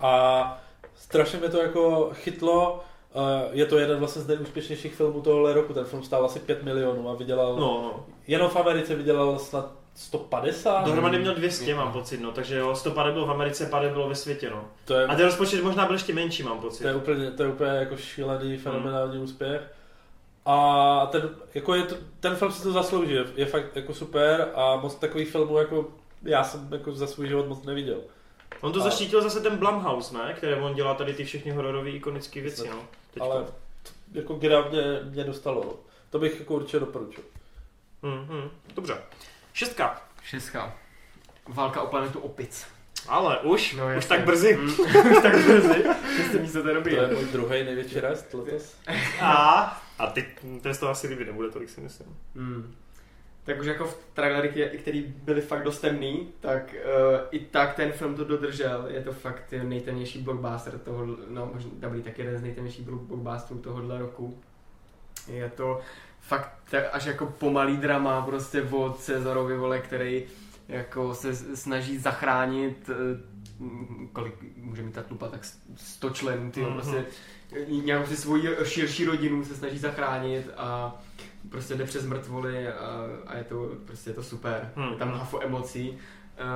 a 0.00 0.62
strašně 0.94 1.38
mě 1.38 1.48
to 1.48 1.58
jako 1.62 2.10
chytlo. 2.14 2.80
Uh, 3.14 3.22
je 3.52 3.66
to 3.66 3.78
jeden 3.78 3.98
vlastně 3.98 4.22
z 4.22 4.26
nejúspěšnějších 4.26 4.94
filmů 4.94 5.20
tohohle 5.20 5.52
roku. 5.52 5.72
Ten 5.74 5.84
film 5.84 6.02
stál 6.02 6.24
asi 6.24 6.38
5 6.40 6.62
milionů 6.62 7.08
a 7.10 7.14
vydělal, 7.14 7.56
No, 7.56 7.60
no. 7.82 8.06
jenom 8.26 8.50
v 8.50 8.56
Americe 8.56 8.94
vydělal 8.94 9.38
snad 9.38 9.72
150. 9.94 10.84
Dohromady 10.84 11.18
měl 11.18 11.34
200, 11.34 11.74
mám 11.74 11.92
pocit, 11.92 12.20
no, 12.20 12.32
takže 12.32 12.56
jo, 12.58 12.74
100 12.76 12.90
pade 12.90 13.12
bylo 13.12 13.26
v 13.26 13.30
Americe, 13.30 13.66
pade 13.66 13.88
bylo 13.88 14.08
ve 14.08 14.14
světě, 14.14 14.50
no. 14.50 14.68
To 14.84 14.94
je, 14.94 15.06
A 15.06 15.14
ten 15.14 15.24
rozpočet 15.26 15.62
možná 15.62 15.84
byl 15.86 15.94
ještě 15.94 16.14
menší, 16.14 16.42
mám 16.42 16.58
pocit. 16.60 16.82
to 16.82 16.88
je 16.88 16.94
úplně, 16.94 17.30
to 17.30 17.42
je 17.42 17.48
úplně 17.48 17.70
jako 17.70 17.96
šílený, 17.96 18.56
fenomenální 18.56 19.18
úspěch. 19.18 19.62
A 20.46 21.06
ten, 21.12 21.30
jako 21.54 21.74
je 21.74 21.82
to, 21.82 21.94
ten 22.20 22.36
film 22.36 22.52
si 22.52 22.62
to 22.62 22.72
zaslouží, 22.72 23.12
je, 23.12 23.24
je 23.36 23.46
fakt 23.46 23.76
jako 23.76 23.94
super 23.94 24.48
a 24.54 24.76
moc 24.76 24.94
takových 24.94 25.30
filmů 25.30 25.58
jako 25.58 25.88
já 26.22 26.44
jsem 26.44 26.68
jako 26.72 26.92
za 26.92 27.06
svůj 27.06 27.28
život 27.28 27.48
moc 27.48 27.62
neviděl. 27.64 28.00
On 28.60 28.72
to 28.72 28.80
A- 28.80 28.82
zaštítil 28.82 29.22
zase 29.22 29.40
ten 29.40 29.56
Blumhouse, 29.56 30.14
ne? 30.14 30.34
Který 30.36 30.54
on 30.54 30.74
dělá 30.74 30.94
tady 30.94 31.14
ty 31.14 31.24
všechny 31.24 31.50
hororové 31.50 31.90
ikonické 31.90 32.40
věci, 32.40 32.68
no. 32.68 32.76
Teďko. 33.14 33.32
Ale 33.32 33.44
jako 34.12 34.34
Gira 34.34 34.68
mě, 34.70 34.82
mě 35.02 35.24
dostalo. 35.24 35.64
no. 35.64 35.72
To 36.10 36.18
bych 36.18 36.38
jako 36.38 36.54
určitě 36.54 36.80
doporučil. 36.80 37.22
Hmm, 38.02 38.26
hmm. 38.26 38.50
Dobře. 38.76 38.94
Šestka. 39.52 40.02
Šestka. 40.22 40.72
Válka 41.48 41.82
o 41.82 41.86
planetu 41.86 42.20
opic. 42.20 42.66
Ale 43.08 43.38
už, 43.38 43.72
No, 43.74 43.84
už 43.98 44.04
tak 44.06 44.24
brzy. 44.24 44.56
Mm, 44.56 44.68
už 45.10 45.22
tak 45.22 45.32
brzy. 45.44 45.84
Šesté 46.16 46.38
místo 46.38 46.62
to 46.62 46.68
je 46.68 46.74
To 46.74 46.80
dobrý. 46.80 46.94
je 46.94 47.06
můj 47.06 47.24
druhý 47.24 47.64
největší 47.64 48.00
rest 48.00 48.34
letos. 48.34 48.76
A, 49.20 49.82
a 49.98 50.06
ty, 50.06 50.26
ten 50.62 50.74
z 50.74 50.78
toho 50.78 50.92
asi 50.92 51.06
líbit 51.08 51.26
nebude, 51.26 51.50
tolik 51.50 51.68
si 51.70 51.80
myslím. 51.80 52.16
Hmm. 52.36 52.74
Tak 53.44 53.60
už 53.60 53.66
jako 53.66 53.84
v 53.86 53.96
trailery, 54.14 54.78
který 54.78 55.02
byly 55.02 55.40
fakt 55.40 55.62
dost 55.64 55.80
temný, 55.80 56.32
tak 56.40 56.74
uh, 56.74 57.20
i 57.30 57.38
tak 57.38 57.74
ten 57.74 57.92
film 57.92 58.14
to 58.14 58.24
dodržel. 58.24 58.84
Je 58.88 59.02
to 59.02 59.12
fakt 59.12 59.52
nejtemnější 59.62 60.18
blockbuster 60.22 60.78
toho, 60.78 61.06
no 61.28 61.50
možná 61.54 61.70
dobrý, 61.74 62.02
tak 62.02 62.18
jeden 62.18 62.38
z 62.38 62.42
nejtemnějších 62.42 62.86
blockbusterů 62.86 63.60
tohohle 63.60 63.98
roku. 63.98 64.40
Je 65.28 65.48
to 65.50 65.80
fakt 66.22 66.52
tak 66.70 66.84
až 66.92 67.04
jako 67.04 67.26
pomalý 67.26 67.76
drama 67.76 68.22
prostě 68.22 68.62
od 68.62 69.00
Cezarovi, 69.00 69.56
vole, 69.56 69.78
který 69.80 70.24
jako 70.68 71.14
se 71.14 71.34
snaží 71.56 71.98
zachránit 71.98 72.90
eh, 72.90 73.32
kolik 74.12 74.34
může 74.56 74.82
mít 74.82 74.94
ta 74.94 75.02
tlupa, 75.02 75.28
tak 75.28 75.40
100 75.76 76.10
členů, 76.10 76.50
ty 76.50 76.60
Mhm. 76.60 76.72
prostě 76.72 77.04
nějakou 77.84 78.06
si 78.06 78.16
svoji 78.16 78.48
širší 78.64 79.04
rodinu 79.04 79.44
se 79.44 79.54
snaží 79.54 79.78
zachránit 79.78 80.50
a 80.56 81.00
prostě 81.48 81.74
jde 81.74 81.84
přes 81.84 82.06
mrtvoly 82.06 82.68
a, 82.68 83.06
a 83.26 83.36
je 83.36 83.44
to 83.44 83.70
prostě 83.86 84.10
je 84.10 84.14
to 84.14 84.22
super. 84.22 84.70
Hmm. 84.76 84.92
Je 84.92 84.96
tam 84.96 85.12
hafo 85.12 85.40
emocí. 85.42 85.98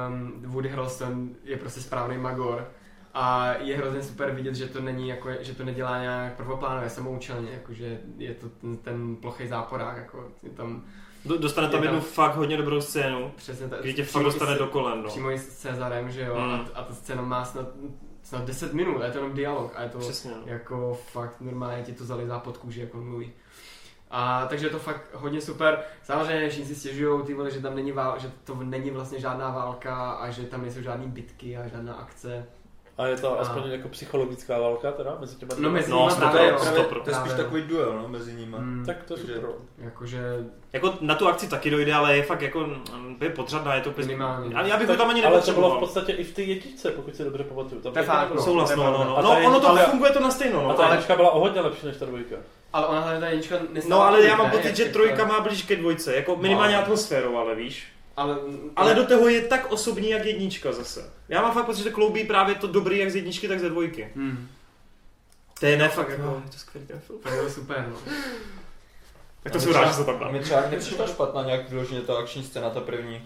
Um, 0.09 0.43
Woody 0.43 0.69
Harrelson 0.69 1.31
je 1.45 1.57
prostě 1.57 1.81
správný 1.81 2.19
magor 2.19 2.69
a 3.19 3.55
je 3.59 3.77
hrozně 3.77 4.03
super 4.03 4.31
vidět, 4.31 4.55
že 4.55 4.67
to 4.67 4.81
není 4.81 5.09
jako, 5.09 5.29
že 5.41 5.55
to 5.55 5.65
nedělá 5.65 6.01
nějak 6.01 6.37
prvoplánově, 6.37 6.91
samoučelně, 6.91 7.51
jakože 7.53 8.01
je 8.17 8.35
to 8.35 8.49
ten, 8.49 8.77
ten 8.77 9.17
plochý 9.17 9.47
záporák, 9.49 9.97
jako 9.97 10.29
je 10.43 10.51
tam 10.51 10.83
Do- 11.25 11.39
Dostane 11.39 11.69
tam 11.69 11.83
Je 11.83 11.89
tam- 11.89 11.95
jednu 11.95 12.09
fakt 12.11 12.37
hodně 12.37 12.57
dobrou 12.57 12.81
scénu, 12.81 13.33
přesně 13.37 13.69
ta, 13.69 13.77
kdy 13.81 13.95
tě 13.95 14.05
fakt 14.05 14.23
dostane 14.23 14.55
s- 14.55 14.59
do 14.59 14.67
kolen, 14.67 15.03
no. 15.03 15.09
Přímo 15.09 15.31
i 15.31 15.39
s 15.39 15.49
Cezarem, 15.57 16.11
že 16.11 16.21
jo, 16.25 16.35
Hmm. 16.35 16.51
a, 16.53 16.65
a 16.75 16.83
ta 16.85 16.95
scéna 16.95 17.23
má 17.23 17.45
snad, 17.45 17.67
snad 18.23 18.45
10 18.45 18.73
minut, 18.73 19.03
a 19.03 19.05
je 19.05 19.11
to 19.13 19.19
jenom 19.19 19.35
dialog 19.35 19.73
a 19.77 19.83
je 19.83 19.89
to 19.89 19.99
Přesně, 19.99 20.31
no. 20.31 20.43
jako 20.47 20.99
fakt 21.13 21.41
normálně 21.41 21.83
ti 21.83 21.93
to 21.93 22.05
zalizá 22.05 22.39
pod 22.39 22.57
kůži, 22.57 22.81
jak 22.81 22.95
on 22.95 23.09
mluví. 23.09 23.33
A 24.11 24.47
takže 24.47 24.67
je 24.67 24.71
to 24.71 24.79
fakt 24.79 25.03
hodně 25.15 25.41
super. 25.41 25.79
Samozřejmě 26.03 26.49
všichni 26.49 26.67
si 26.67 26.75
stěžují, 26.75 27.23
ty 27.25 27.35
vole, 27.35 27.51
že 27.51 27.61
tam 27.61 27.75
není 27.75 27.93
vál, 27.93 28.19
že 28.19 28.31
to 28.45 28.55
není 28.55 28.91
vlastně 28.91 29.21
žádná 29.21 29.51
válka 29.51 30.11
a 30.11 30.31
že 30.31 30.43
tam 30.43 30.63
nejsou 30.63 30.83
žádné 30.83 31.07
bitky 31.07 31.57
a 31.57 31.69
žádná 31.69 31.95
akce. 31.95 32.47
A 32.99 33.07
je 33.07 33.17
to 33.17 33.39
A- 33.39 33.43
aspoň 33.43 33.63
jako 33.71 33.89
psychologická 33.89 34.59
válka 34.59 34.93
teda 34.93 35.17
mezi 35.21 35.37
těma 35.37 35.49
No, 35.51 35.57
dvěma? 35.57 35.73
mezi 35.75 35.91
No, 35.91 35.99
nimi 35.99 36.11
sto 36.11 36.21
právě, 36.21 36.49
jo. 36.51 36.59
sto 36.59 36.65
Právě, 36.83 36.85
to 36.85 37.11
je 37.11 37.15
spíš 37.17 37.17
právě, 37.33 37.45
takový 37.45 37.63
duel, 37.63 37.99
no, 38.03 38.09
mezi 38.09 38.33
nimi. 38.33 38.57
Mm, 38.59 38.87
Tak 38.87 39.03
to 39.03 39.15
je 39.15 39.19
super. 39.21 39.41
Jakože 39.79 40.21
Jako 40.73 40.93
na 41.01 41.15
tu 41.15 41.29
akci 41.29 41.49
taky 41.49 41.71
dojde, 41.71 41.95
ale 41.95 42.17
je 42.17 42.23
fakt 42.23 42.43
jako 42.43 42.67
je 43.21 43.31
podřadná, 43.31 43.75
je 43.75 43.81
to 43.81 43.91
pes... 43.91 44.07
minimálně. 44.07 44.55
A 44.55 44.63
já 44.63 44.77
bych 44.77 44.87
ho 44.89 44.93
Tak- 44.95 44.99
tam 45.01 45.11
ani 45.11 45.25
ale 45.25 45.41
to 45.41 45.53
bylo 45.53 45.77
v 45.77 45.79
podstatě 45.79 46.13
i 46.13 46.25
v 46.25 46.35
té 46.35 46.43
jedničce, 46.43 46.91
pokud 46.91 47.17
si 47.17 47.25
dobře 47.25 47.45
pamatuju. 47.45 47.81
Tam 47.81 47.93
To 47.93 47.99
je 47.99 48.05
fakt, 48.05 48.35
no. 48.35 48.43
Souhlas, 48.43 48.77
no, 48.77 48.85
no, 48.85 49.05
no. 49.05 49.17
A 49.19 49.23
No, 49.23 49.29
ta 49.31 49.39
je- 49.39 49.47
ono 49.47 49.61
to 49.61 49.69
ale- 49.69 49.83
funguje 49.87 50.11
to 50.11 50.21
na 50.21 50.31
stejno, 50.31 50.61
A 50.65 50.69
no. 50.69 50.75
ta 50.75 50.85
Ale, 50.85 50.93
jednička 50.95 51.17
byla 51.17 51.31
o 51.31 51.41
hodně 51.41 51.61
lepší 51.61 51.87
než 51.87 51.97
ta 51.97 52.05
dvojka. 52.07 52.37
Ale 52.73 52.87
ona 52.87 53.01
hlavně 53.01 53.21
ta 53.21 53.27
jednička 53.29 53.57
no, 53.89 54.03
ale 54.03 54.23
já 54.25 54.37
mám 54.37 54.51
pocit, 54.51 54.77
že 54.77 54.85
trojka 54.85 55.25
má 55.25 55.41
blíž 55.41 55.63
ke 55.63 55.77
dvojce, 55.77 56.15
jako 56.17 56.37
minimálně 56.37 56.75
No. 56.77 56.83
atmosféru, 56.83 57.39
ale 57.39 57.55
víš. 57.55 57.87
Ale, 58.17 58.37
Ale 58.77 58.95
do 58.95 59.07
toho 59.07 59.29
je 59.29 59.43
tak 59.43 59.73
osobní, 59.73 60.11
jak 60.11 60.25
jednička 60.25 60.73
zase. 60.73 61.11
Já 61.29 61.43
mám 61.43 61.53
fakt 61.55 61.67
pocit, 61.67 61.79
že 61.79 61.85
to 61.91 61.95
kloubí 61.95 62.25
právě 62.25 62.55
to 62.55 62.67
dobrý 62.67 62.99
jak 62.99 63.11
z 63.11 63.17
jedničky, 63.17 63.49
tak 63.49 63.61
ze 63.61 63.69
dvojky. 63.69 64.09
Hmm, 64.17 64.49
To 65.61 65.67
je 65.67 65.77
ne 65.77 65.89
fakt 65.89 66.09
jako, 66.09 66.23
No. 66.23 66.43
je 66.45 66.51
to 66.51 66.59
skvělý 66.59 66.87
ten 66.87 67.01
film. 67.01 67.19
to 67.23 67.29
bylo 67.31 67.51
super, 67.51 67.87
no. 67.93 68.13
Tak 69.43 69.53
to 69.53 69.61
jsem 69.61 69.73
rád, 69.73 69.87
že 69.89 69.93
se 69.95 70.05
tam 70.05 70.19
dá. 70.19 70.29
Mně 70.29 70.41
třeba 70.41 70.61
nepřišla 70.71 71.07
špatná 71.07 71.43
nějak 71.43 71.69
vyloženě 71.71 72.01
ta 72.01 72.19
akční 72.19 72.45
scéna, 72.45 72.71
ta 72.71 72.81
první. 72.81 73.23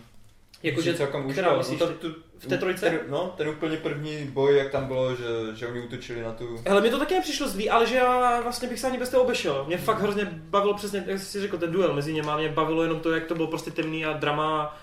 Jakože, 0.62 0.94
celkem 0.94 1.30
která 1.30 1.48
užila. 1.48 1.58
myslíš 1.58 1.80
No, 1.80 1.86
ta- 1.86 1.92
tu- 1.92 2.14
v 2.38 2.46
té 2.46 2.58
trojce? 2.58 2.90
Ten, 2.90 3.00
no, 3.08 3.34
ten 3.36 3.48
úplně 3.48 3.76
první 3.76 4.24
boj, 4.24 4.56
jak 4.56 4.70
tam 4.70 4.86
bylo, 4.86 5.16
že, 5.16 5.24
že 5.54 5.66
oni 5.66 5.80
útočili 5.80 6.22
na 6.22 6.32
tu... 6.32 6.62
Hele, 6.66 6.80
mi 6.80 6.90
to 6.90 6.98
taky 6.98 7.14
nepřišlo 7.14 7.48
zlý, 7.48 7.70
ale 7.70 7.86
že 7.86 7.96
já 7.96 8.40
vlastně 8.40 8.68
bych 8.68 8.80
se 8.80 8.86
ani 8.86 8.98
bez 8.98 9.08
toho 9.08 9.22
obešel. 9.24 9.64
Mě 9.66 9.78
fakt 9.78 10.00
hrozně 10.00 10.24
bavilo 10.32 10.74
přesně, 10.74 11.04
jak 11.06 11.20
jsi 11.20 11.40
řekl, 11.40 11.58
ten 11.58 11.72
duel 11.72 11.94
mezi 11.94 12.12
něma, 12.12 12.36
mě 12.36 12.48
bavilo 12.48 12.82
jenom 12.82 13.00
to, 13.00 13.12
jak 13.12 13.24
to 13.26 13.34
bylo 13.34 13.48
prostě 13.48 13.70
temný 13.70 14.04
a 14.04 14.12
drama. 14.12 14.80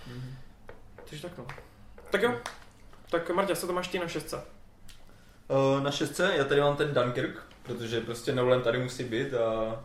Takže 1.09 1.21
tak 1.21 1.37
no. 1.37 1.45
Tak 2.09 2.21
jo. 2.21 2.35
Tak 3.09 3.29
Marta, 3.29 3.55
co 3.55 3.67
to 3.67 3.73
máš 3.73 3.87
ty 3.87 3.99
na 3.99 4.07
šestce? 4.07 4.41
Uh, 5.49 5.83
na 5.83 5.91
šestce, 5.91 6.33
já 6.37 6.43
tady 6.43 6.61
mám 6.61 6.75
ten 6.75 6.93
Dunkirk, 6.93 7.43
protože 7.63 8.01
prostě 8.01 8.35
Nolan 8.35 8.61
tady 8.61 8.77
musí 8.77 9.03
být 9.03 9.33
a 9.33 9.79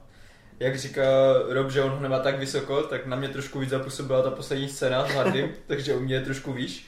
jak 0.60 0.78
říká 0.78 1.02
Rob, 1.48 1.70
že 1.70 1.82
on 1.82 1.90
ho 1.90 2.00
nemá 2.00 2.18
tak 2.18 2.38
vysoko, 2.38 2.82
tak 2.82 3.06
na 3.06 3.16
mě 3.16 3.28
trošku 3.28 3.58
víc 3.58 3.70
zapůsobila 3.70 4.22
ta 4.22 4.30
poslední 4.30 4.68
scéna 4.68 5.06
s 5.06 5.10
Hardym, 5.10 5.50
takže 5.66 5.94
u 5.94 6.00
mě 6.00 6.14
je 6.14 6.20
trošku 6.20 6.52
výš. 6.52 6.86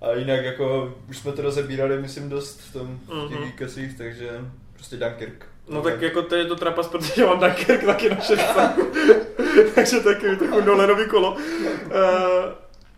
A 0.00 0.12
jinak 0.12 0.44
jako, 0.44 0.94
už 1.10 1.18
jsme 1.18 1.32
to 1.32 1.42
rozebírali, 1.42 1.98
myslím, 2.02 2.28
dost 2.28 2.60
v 2.60 2.72
tom, 2.72 2.98
v 3.06 3.28
těch 3.28 3.38
Mhm. 3.38 3.48
geekasích, 3.48 3.98
takže 3.98 4.28
prostě 4.74 4.96
Dunkirk. 4.96 5.46
No 5.68 5.82
tak 5.82 6.02
jako 6.02 6.22
to 6.22 6.34
je 6.34 6.44
to 6.44 6.56
trapas, 6.56 6.88
protože 6.88 7.26
mám 7.26 7.40
Dunkirk 7.40 7.84
taky 7.84 8.10
na 8.10 8.20
60. 8.20 8.74
Takže 9.74 10.00
taky 10.00 10.36
trochu 10.36 10.60
Nolanový 10.60 11.06
kolo. 11.08 11.32
Uh, 11.32 11.38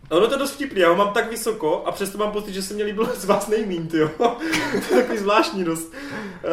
ono 0.09 0.27
to 0.27 0.33
je 0.33 0.39
dost 0.39 0.51
vtipný, 0.51 0.81
já 0.81 0.89
ho 0.89 0.95
mám 0.95 1.13
tak 1.13 1.29
vysoko 1.29 1.83
a 1.85 1.91
přesto 1.91 2.17
mám 2.17 2.31
pocit, 2.31 2.53
že 2.53 2.61
se 2.61 2.73
mě 2.73 2.83
líbilo 2.83 3.07
z 3.15 3.25
vás 3.25 3.47
nejmín, 3.47 3.87
tyjo. 3.87 4.09
to 4.17 4.95
je 4.95 5.01
takový 5.01 5.17
zvláštní 5.17 5.63
dost. 5.63 5.93
Uh, 6.43 6.51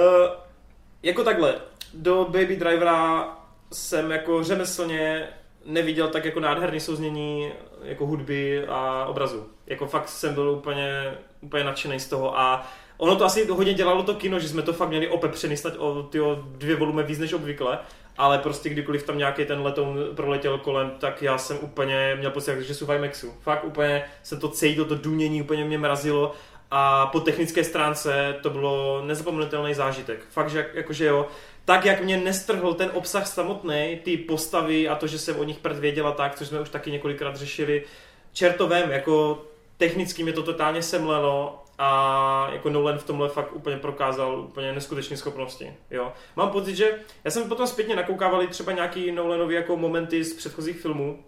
jako 1.03 1.25
takhle, 1.25 1.55
do 1.95 2.25
Baby 2.25 2.57
Drivera 2.57 3.29
jsem 3.73 4.11
jako 4.11 4.45
řemeslně 4.45 5.29
neviděl 5.67 6.09
tak 6.09 6.25
jako 6.25 6.41
nádherný 6.41 6.81
souznění 6.81 7.53
jako 7.83 8.07
hudby 8.07 8.65
a 8.69 9.07
obrazu. 9.07 9.47
Jako 9.67 9.87
fakt 9.87 10.09
jsem 10.09 10.35
byl 10.35 10.51
úplně, 10.51 11.15
úplně 11.41 11.65
nadšený 11.65 12.01
z 12.01 12.09
toho 12.09 12.39
a 12.39 12.67
ono 12.99 13.17
to 13.17 13.25
asi 13.25 13.47
hodně 13.47 13.75
dělalo 13.75 14.03
to 14.03 14.15
kino, 14.15 14.39
že 14.39 14.49
jsme 14.49 14.63
to 14.63 14.73
fakt 14.73 14.89
měli 14.89 15.09
opepřený 15.09 15.57
snad 15.57 15.75
o 15.79 16.03
tyjo, 16.03 16.39
dvě 16.47 16.77
volume 16.77 17.03
víc 17.03 17.19
než 17.19 17.33
obvykle, 17.33 17.79
ale 18.19 18.39
prostě 18.39 18.69
kdykoliv 18.69 19.03
tam 19.03 19.19
nějaký 19.19 19.45
ten 19.45 19.61
letoun 19.61 19.99
proletěl 20.15 20.59
kolem, 20.59 20.91
tak 20.99 21.23
já 21.23 21.39
jsem 21.39 21.59
úplně 21.61 22.17
měl 22.19 22.31
pocit, 22.31 22.61
že 22.61 22.75
jsou 22.75 22.87
v 22.87 22.95
IMAXu. 22.95 23.35
Fakt 23.41 23.65
úplně 23.65 24.05
jsem 24.23 24.41
to 24.41 24.49
cítil, 24.49 24.85
to 24.85 24.95
důnění 24.95 25.43
úplně 25.43 25.65
mě 25.65 25.79
mrazilo 25.79 26.33
a 26.71 27.07
po 27.07 27.21
technické 27.21 27.65
stránce 27.65 28.37
to 28.43 28.51
bylo 28.51 29.03
nezapomenutelný 29.07 29.75
zážitek. 29.75 30.25
Fakt, 30.31 30.51
že 30.51 30.59
jak- 30.59 30.75
jakože 30.75 31.07
jo, 31.07 31.27
tak 31.65 31.85
jak 31.85 32.03
mě 32.03 32.17
nestrhl 32.17 32.75
ten 32.75 32.91
obsah 32.95 33.27
samotný, 33.27 34.01
ty 34.05 34.17
postavy 34.17 34.89
a 34.89 34.95
to, 34.95 35.07
že 35.07 35.19
jsem 35.19 35.39
o 35.39 35.45
nich 35.45 35.59
věděla 35.65 36.13
tak, 36.13 36.35
což 36.35 36.49
jsme 36.49 36.61
už 36.61 36.71
taky 36.71 36.91
několikrát 36.91 37.37
řešili, 37.37 37.85
čertovém, 38.33 38.91
jako 38.91 39.45
technicky 39.77 40.23
mě 40.23 40.33
to 40.33 40.43
totálně 40.43 40.83
semlelo 40.83 41.65
a 41.79 42.49
jako 42.53 42.71
Nolan 42.71 42.99
v 42.99 43.05
tomhle 43.05 43.29
fakt 43.29 43.53
úplně 43.53 43.77
prokázal 43.77 44.41
úplně 44.41 44.73
neskutečné 44.73 45.17
schopnosti. 45.17 45.75
Jo. 45.91 46.13
Mám 46.37 46.51
pocit, 46.51 46.77
že 46.77 46.99
já 47.25 47.31
jsem 47.31 47.49
potom 47.49 47.67
zpětně 47.67 47.97
nakoukávali 47.97 48.49
třeba 48.49 48.73
nějaký 48.73 49.13
Nolanovi 49.13 49.55
jako 49.55 49.77
momenty 49.77 50.25
z 50.25 50.35
předchozích 50.35 50.81
filmů. 50.81 51.25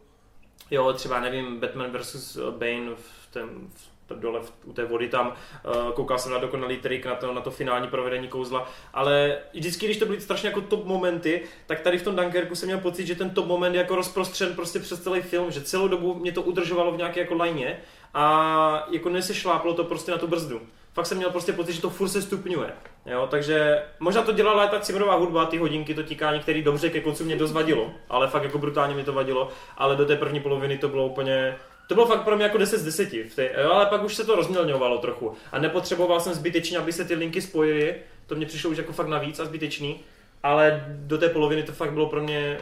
Jo, 0.70 0.92
třeba 0.92 1.20
nevím, 1.20 1.60
Batman 1.60 1.98
vs. 1.98 2.38
Bane 2.50 2.90
v 2.96 3.32
tém, 3.32 3.70
v 3.74 3.93
dole 4.10 4.40
v, 4.40 4.52
u 4.64 4.72
té 4.72 4.84
vody 4.84 5.08
tam, 5.08 5.28
uh, 5.28 5.92
koukal 5.92 6.18
jsem 6.18 6.32
na 6.32 6.38
dokonalý 6.38 6.76
trik, 6.76 7.06
na 7.06 7.14
to, 7.14 7.34
na 7.34 7.40
to 7.40 7.50
finální 7.50 7.88
provedení 7.88 8.28
kouzla, 8.28 8.68
ale 8.94 9.38
vždycky, 9.52 9.86
když 9.86 9.98
to 9.98 10.06
byly 10.06 10.20
strašně 10.20 10.48
jako 10.48 10.60
top 10.60 10.84
momenty, 10.84 11.42
tak 11.66 11.80
tady 11.80 11.98
v 11.98 12.02
tom 12.02 12.16
Dunkerku 12.16 12.54
jsem 12.54 12.66
měl 12.66 12.78
pocit, 12.78 13.06
že 13.06 13.14
ten 13.14 13.30
top 13.30 13.46
moment 13.46 13.74
je 13.74 13.80
jako 13.80 13.96
rozprostřen 13.96 14.54
prostě 14.54 14.78
přes 14.78 15.02
celý 15.02 15.20
film, 15.20 15.50
že 15.50 15.60
celou 15.60 15.88
dobu 15.88 16.14
mě 16.14 16.32
to 16.32 16.42
udržovalo 16.42 16.92
v 16.92 16.96
nějaké 16.96 17.20
jako 17.20 17.34
lajně 17.34 17.80
a 18.14 18.86
jako 18.90 19.08
nesešláplo 19.08 19.74
to 19.74 19.84
prostě 19.84 20.12
na 20.12 20.18
tu 20.18 20.26
brzdu. 20.26 20.60
Fakt 20.92 21.06
jsem 21.06 21.18
měl 21.18 21.30
prostě 21.30 21.52
pocit, 21.52 21.72
že 21.72 21.80
to 21.80 21.90
furt 21.90 22.08
se 22.08 22.22
stupňuje. 22.22 22.72
Jo, 23.06 23.28
takže 23.30 23.82
možná 24.00 24.22
to 24.22 24.32
dělala 24.32 24.66
ta 24.66 24.80
cimrová 24.80 25.14
hudba, 25.14 25.46
ty 25.46 25.58
hodinky, 25.58 25.94
to 25.94 26.02
tikání, 26.02 26.40
který 26.40 26.62
dobře 26.62 26.90
ke 26.90 27.00
konci 27.00 27.24
mě 27.24 27.36
dost 27.36 27.52
vadilo, 27.52 27.90
ale 28.08 28.28
fakt 28.28 28.42
jako 28.42 28.58
brutálně 28.58 28.94
mi 28.94 29.04
to 29.04 29.12
vadilo, 29.12 29.48
ale 29.76 29.96
do 29.96 30.06
té 30.06 30.16
první 30.16 30.40
poloviny 30.40 30.78
to 30.78 30.88
bylo 30.88 31.06
úplně 31.06 31.56
to 31.86 31.94
bylo 31.94 32.06
fakt 32.06 32.22
pro 32.22 32.36
mě 32.36 32.44
jako 32.44 32.58
10 32.58 32.78
z 32.78 32.84
10, 32.84 33.08
v 33.12 33.34
té, 33.34 33.50
jo, 33.62 33.72
ale 33.72 33.86
pak 33.86 34.04
už 34.04 34.14
se 34.14 34.24
to 34.24 34.36
rozmělňovalo 34.36 34.98
trochu 34.98 35.34
a 35.52 35.58
nepotřeboval 35.58 36.20
jsem 36.20 36.34
zbytečně, 36.34 36.78
aby 36.78 36.92
se 36.92 37.04
ty 37.04 37.14
linky 37.14 37.42
spojily, 37.42 37.94
to 38.26 38.34
mě 38.34 38.46
přišlo 38.46 38.70
už 38.70 38.76
jako 38.76 38.92
fakt 38.92 39.08
navíc 39.08 39.40
a 39.40 39.44
zbytečný, 39.44 40.00
ale 40.42 40.84
do 40.88 41.18
té 41.18 41.28
poloviny 41.28 41.62
to 41.62 41.72
fakt 41.72 41.92
bylo 41.92 42.06
pro 42.06 42.22
mě 42.22 42.58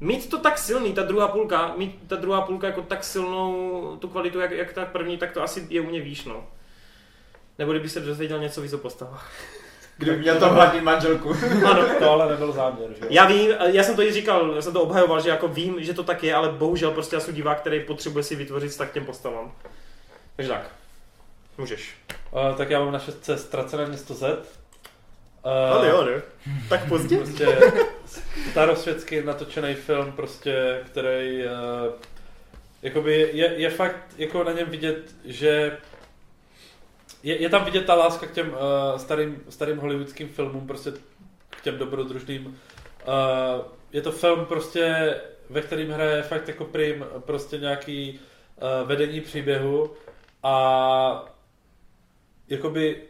mít 0.00 0.30
to 0.30 0.38
tak 0.38 0.58
silný, 0.58 0.92
ta 0.92 1.02
druhá 1.02 1.28
půlka, 1.28 1.74
mít 1.76 1.98
ta 2.06 2.16
druhá 2.16 2.40
půlka 2.40 2.66
jako 2.66 2.82
tak 2.82 3.04
silnou 3.04 3.96
tu 3.96 4.08
kvalitu, 4.08 4.40
jak, 4.40 4.50
jak 4.50 4.72
ta 4.72 4.84
první, 4.84 5.18
tak 5.18 5.32
to 5.32 5.42
asi 5.42 5.66
je 5.70 5.80
u 5.80 5.86
mě 5.86 6.00
výš, 6.00 6.24
no. 6.24 6.46
Nebo 7.58 7.72
kdyby 7.72 7.88
se 7.88 8.00
dozvěděl 8.00 8.38
něco 8.38 8.60
víc 8.60 8.72
o 8.72 8.78
postavách. 8.78 9.32
Kdyby 10.00 10.16
měl 10.16 10.38
tam 10.38 10.54
hladit 10.54 10.82
manželku. 10.82 11.34
Ano, 11.70 11.86
To 11.98 12.10
ale 12.10 12.28
nebyl 12.28 12.52
záměr, 12.52 12.90
že 13.00 13.06
já 13.10 13.26
vím, 13.26 13.50
já 13.66 13.82
jsem 13.82 13.96
to 13.96 14.02
i 14.02 14.12
říkal, 14.12 14.52
já 14.54 14.62
jsem 14.62 14.72
to 14.72 14.82
obhajoval, 14.82 15.20
že 15.20 15.30
jako 15.30 15.48
vím, 15.48 15.84
že 15.84 15.94
to 15.94 16.02
tak 16.02 16.24
je, 16.24 16.34
ale 16.34 16.48
bohužel 16.48 16.90
prostě 16.90 17.16
já 17.16 17.20
jsem 17.20 17.34
divák, 17.34 17.60
který 17.60 17.80
potřebuje 17.80 18.24
si 18.24 18.36
vytvořit 18.36 18.70
vztah 18.70 18.88
k 18.90 18.92
těm 18.92 19.04
postavám. 19.04 19.52
Takže 20.36 20.50
tak. 20.52 20.70
Můžeš. 21.58 21.94
Uh, 22.32 22.56
tak 22.56 22.70
já 22.70 22.80
mám 22.80 22.92
na 22.92 22.98
šestce 22.98 23.38
ztracené 23.38 23.86
město 23.86 24.14
Z. 24.14 24.22
Uh, 24.22 25.72
Ale 25.72 25.88
jo, 25.88 26.04
ne? 26.04 26.22
Tak 26.68 26.88
pozdě? 26.88 27.16
Prostě 27.16 27.58
starosvětsky 28.50 29.22
natočený 29.24 29.74
film, 29.74 30.12
prostě, 30.12 30.80
který 30.86 31.44
uh, 31.44 31.92
jakoby 32.82 33.30
je, 33.32 33.52
je 33.56 33.70
fakt 33.70 34.00
jako 34.18 34.44
na 34.44 34.52
něm 34.52 34.70
vidět, 34.70 35.14
že 35.24 35.76
je, 37.22 37.42
je 37.42 37.48
tam 37.48 37.64
vidět 37.64 37.86
ta 37.86 37.94
láska 37.94 38.26
k 38.26 38.32
těm 38.32 38.48
uh, 38.48 38.56
starým, 38.96 39.42
starým 39.48 39.78
hollywoodským 39.78 40.28
filmům, 40.28 40.66
prostě 40.66 40.92
k 41.50 41.60
těm 41.60 41.78
dobrodružným. 41.78 42.46
Uh, 42.46 42.54
je 43.92 44.02
to 44.02 44.12
film 44.12 44.46
prostě, 44.46 45.14
ve 45.50 45.62
kterým 45.62 45.90
hraje 45.90 46.22
fakt 46.22 46.48
jako 46.48 46.64
prim 46.64 47.04
prostě 47.18 47.58
nějaký 47.58 48.20
uh, 48.20 48.88
vedení 48.88 49.20
příběhu 49.20 49.90
a 50.42 51.24
jakoby 52.48 53.02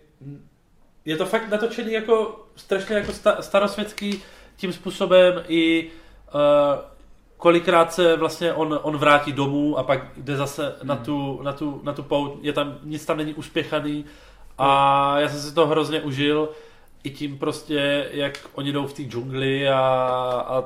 je 1.05 1.17
to 1.17 1.27
fakt 1.27 1.49
natočený 1.49 1.93
jako 1.93 2.47
strašně 2.57 2.95
jako 2.97 3.13
sta, 3.13 3.43
starosvětský 3.43 4.23
tím 4.57 4.73
způsobem 4.73 5.45
i 5.49 5.91
kolikrát 7.41 7.95
se 7.95 8.17
vlastně 8.17 8.53
on, 8.53 8.81
on 8.83 8.97
vrátí 8.97 9.33
domů 9.33 9.79
a 9.79 9.83
pak 9.83 10.01
jde 10.17 10.37
zase 10.37 10.77
na 10.83 10.97
tu, 10.97 11.41
na 11.43 11.53
tu, 11.53 11.81
na 11.83 11.93
tu 11.93 12.03
pout, 12.03 12.39
je 12.43 12.53
tam, 12.53 12.79
nic 12.83 13.07
tam 13.07 13.17
není 13.17 13.35
uspěchaný 13.35 14.05
a 14.59 15.21
já 15.21 15.29
jsem 15.29 15.41
si 15.41 15.55
to 15.55 15.67
hrozně 15.67 16.01
užil 16.01 16.49
i 17.05 17.11
tím 17.11 17.39
prostě, 17.39 18.09
jak 18.11 18.39
oni 18.53 18.73
jdou 18.73 18.87
v 18.87 18.93
té 18.93 19.03
džungli 19.03 19.69
a, 19.69 19.79
a 20.49 20.65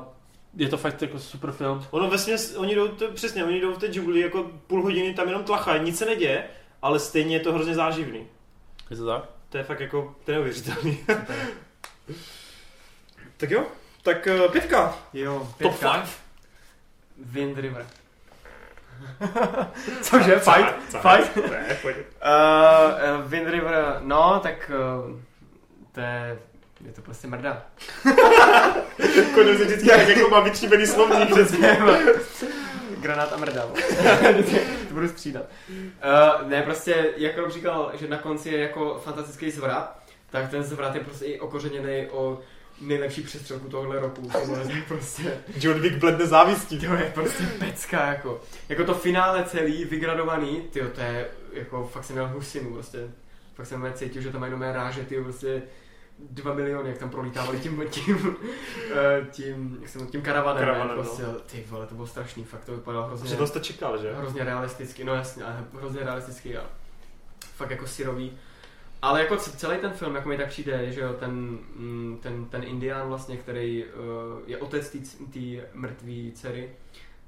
je 0.55 0.69
to 0.69 0.77
fakt 0.77 1.01
jako 1.01 1.19
super 1.19 1.51
film. 1.51 1.85
Ono 1.91 2.09
vlastně, 2.09 2.35
oni 2.57 2.75
jdou, 2.75 2.87
to, 2.87 3.11
přesně, 3.11 3.45
oni 3.45 3.61
jdou 3.61 3.73
v 3.73 3.77
té 3.77 3.87
džungli 3.87 4.19
jako 4.19 4.51
půl 4.67 4.83
hodiny 4.83 5.13
tam 5.13 5.27
jenom 5.27 5.43
tlachají, 5.43 5.83
nic 5.83 5.97
se 5.97 6.05
neděje, 6.05 6.43
ale 6.81 6.99
stejně 6.99 7.35
je 7.35 7.39
to 7.39 7.53
hrozně 7.53 7.73
záživný. 7.73 8.27
Je 8.89 8.97
to 8.97 9.05
tak? 9.05 9.23
To 9.49 9.57
je 9.57 9.63
fakt 9.63 9.79
jako, 9.79 10.15
to 10.25 10.31
je 10.31 10.35
neuvěřitelný. 10.35 10.97
tak 13.37 13.51
jo, 13.51 13.63
tak 14.03 14.27
uh, 14.45 14.51
pětka. 14.51 14.97
Jo, 15.13 15.39
Top 15.39 15.57
pětka. 15.57 15.93
five. 15.93 16.24
Wind 17.17 17.57
River. 17.57 17.85
Cože? 20.01 20.39
Fight? 20.39 20.75
Fight? 20.89 21.35
Ne, 21.51 21.77
pojď. 21.81 21.95
Uh, 21.97 23.31
Wind 23.31 23.49
River, 23.49 23.97
no, 24.01 24.39
tak 24.43 24.71
uh, 25.05 25.19
to 25.91 25.99
je, 25.99 26.39
je 26.85 26.91
to 26.91 27.01
prostě 27.01 27.27
mrda. 27.27 27.65
Konec 29.35 29.59
je 29.59 29.65
vždycky 29.65 29.87
tak 29.89 30.07
jako 30.07 30.29
má 30.29 30.39
vytříbený 30.39 30.87
slovník. 30.87 31.31
Přesně. 31.31 31.77
Granát 32.99 33.33
a 33.33 33.37
mrda. 33.37 33.61
to 34.87 34.93
budu 34.93 35.07
střídat. 35.07 35.43
Uh, 35.69 36.49
ne, 36.49 36.61
prostě, 36.61 37.13
jak 37.17 37.37
Rob 37.37 37.51
říkal, 37.51 37.91
že 37.93 38.07
na 38.07 38.17
konci 38.17 38.49
je 38.49 38.59
jako 38.59 39.01
fantastický 39.03 39.51
zvrat, 39.51 39.99
tak 40.31 40.49
ten 40.49 40.63
zvrat 40.63 40.95
je 40.95 41.01
prostě 41.01 41.25
i 41.25 41.39
okořeněný 41.39 42.07
o 42.11 42.39
nejlepší 42.81 43.21
přestřelku 43.21 43.69
tohohle 43.69 43.99
roku. 43.99 44.31
Je 44.69 44.81
prostě, 44.87 45.37
John 45.59 45.79
Wick 45.79 45.97
bledne 45.97 46.27
závistí. 46.27 46.79
to 46.79 46.85
je 46.85 47.11
prostě 47.13 47.43
pecka, 47.59 48.07
jako. 48.07 48.41
Jako 48.69 48.83
to 48.83 48.93
finále 48.93 49.43
celý, 49.43 49.85
vygradovaný, 49.85 50.61
tyjo, 50.61 50.87
to 50.87 51.01
je, 51.01 51.27
jako, 51.53 51.87
fakt 51.87 52.03
jsem 52.03 52.15
měl 52.15 52.27
husinu, 52.27 52.73
prostě. 52.73 52.99
Fakt 53.55 53.65
jsem 53.65 53.93
cítil, 53.93 54.21
že 54.21 54.31
tam 54.31 54.41
mají 54.41 54.51
nové 54.51 54.73
ráže, 54.73 55.03
ty 55.05 55.21
prostě 55.23 55.61
dva 56.19 56.53
miliony, 56.53 56.89
jak 56.89 56.97
tam 56.97 57.09
prolítávali 57.09 57.59
tím, 57.59 57.83
tím, 57.89 58.35
eh, 58.95 59.27
tím, 59.31 59.77
jak 59.81 59.89
jsem, 59.89 60.07
tím 60.07 60.21
karavanem, 60.21 60.59
Karavanem, 60.59 60.87
ne, 60.97 61.03
prostě, 61.03 61.23
ty 61.45 61.63
vole, 61.69 61.87
to 61.87 61.95
bylo 61.95 62.07
strašný, 62.07 62.43
fakt 62.43 62.65
to 62.65 62.71
vypadalo 62.71 63.07
hrozně, 63.07 63.29
Že 63.29 63.35
to 63.35 63.47
jste 63.47 63.59
čekal, 63.59 64.01
že? 64.01 64.13
hrozně 64.13 64.43
realisticky, 64.43 65.03
no 65.03 65.15
jasně, 65.15 65.43
ale 65.43 65.63
hrozně 65.73 65.99
realisticky 65.99 66.57
a 66.57 66.63
fakt 67.55 67.71
jako 67.71 67.87
syrový. 67.87 68.37
Ale 69.05 69.21
jako 69.21 69.37
celý 69.37 69.77
ten 69.77 69.91
film, 69.91 70.15
jako 70.15 70.29
mi 70.29 70.37
tak 70.37 70.47
přijde, 70.47 70.91
že 70.91 71.01
jo, 71.01 71.13
ten, 71.13 71.33
mm, 71.75 72.19
ten, 72.21 72.45
ten 72.45 72.63
indián 72.63 73.07
vlastně, 73.07 73.37
který 73.37 73.85
uh, 73.85 73.91
je 74.47 74.57
otec 74.57 74.95
té 75.33 75.39
mrtvé 75.73 76.31
dcery, 76.33 76.69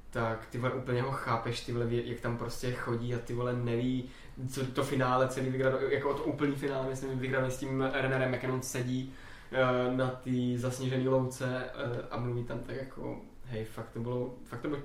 tak 0.09 0.45
ty 0.45 0.57
vole 0.57 0.73
úplně 0.73 1.01
ho 1.01 1.11
chápeš, 1.11 1.65
ty 1.65 1.71
vole, 1.73 1.87
jak 1.89 2.19
tam 2.19 2.37
prostě 2.37 2.71
chodí 2.71 3.15
a 3.15 3.19
ty 3.19 3.33
vole 3.33 3.53
neví, 3.53 4.09
co 4.49 4.65
to 4.65 4.83
finále 4.83 5.27
celý 5.27 5.49
vygrado, 5.49 5.77
jako 5.77 6.13
to 6.13 6.23
úplný 6.23 6.55
finále, 6.55 6.89
myslím, 6.89 7.19
vygraný 7.19 7.51
s 7.51 7.57
tím 7.57 7.81
Renerem, 7.81 8.33
jak 8.33 8.43
jenom 8.43 8.61
sedí 8.61 9.13
uh, 9.89 9.97
na 9.97 10.07
té 10.09 10.31
zasněžené 10.55 11.09
louce 11.09 11.45
uh, 11.45 11.97
a 12.11 12.17
mluví 12.19 12.43
tam 12.43 12.59
tak 12.59 12.75
jako, 12.75 13.21
hej, 13.45 13.65
fakt 13.65 13.89
to 13.89 13.99
bylo, 13.99 14.35
fakt 14.43 14.61
to 14.61 14.67
bylo, 14.67 14.81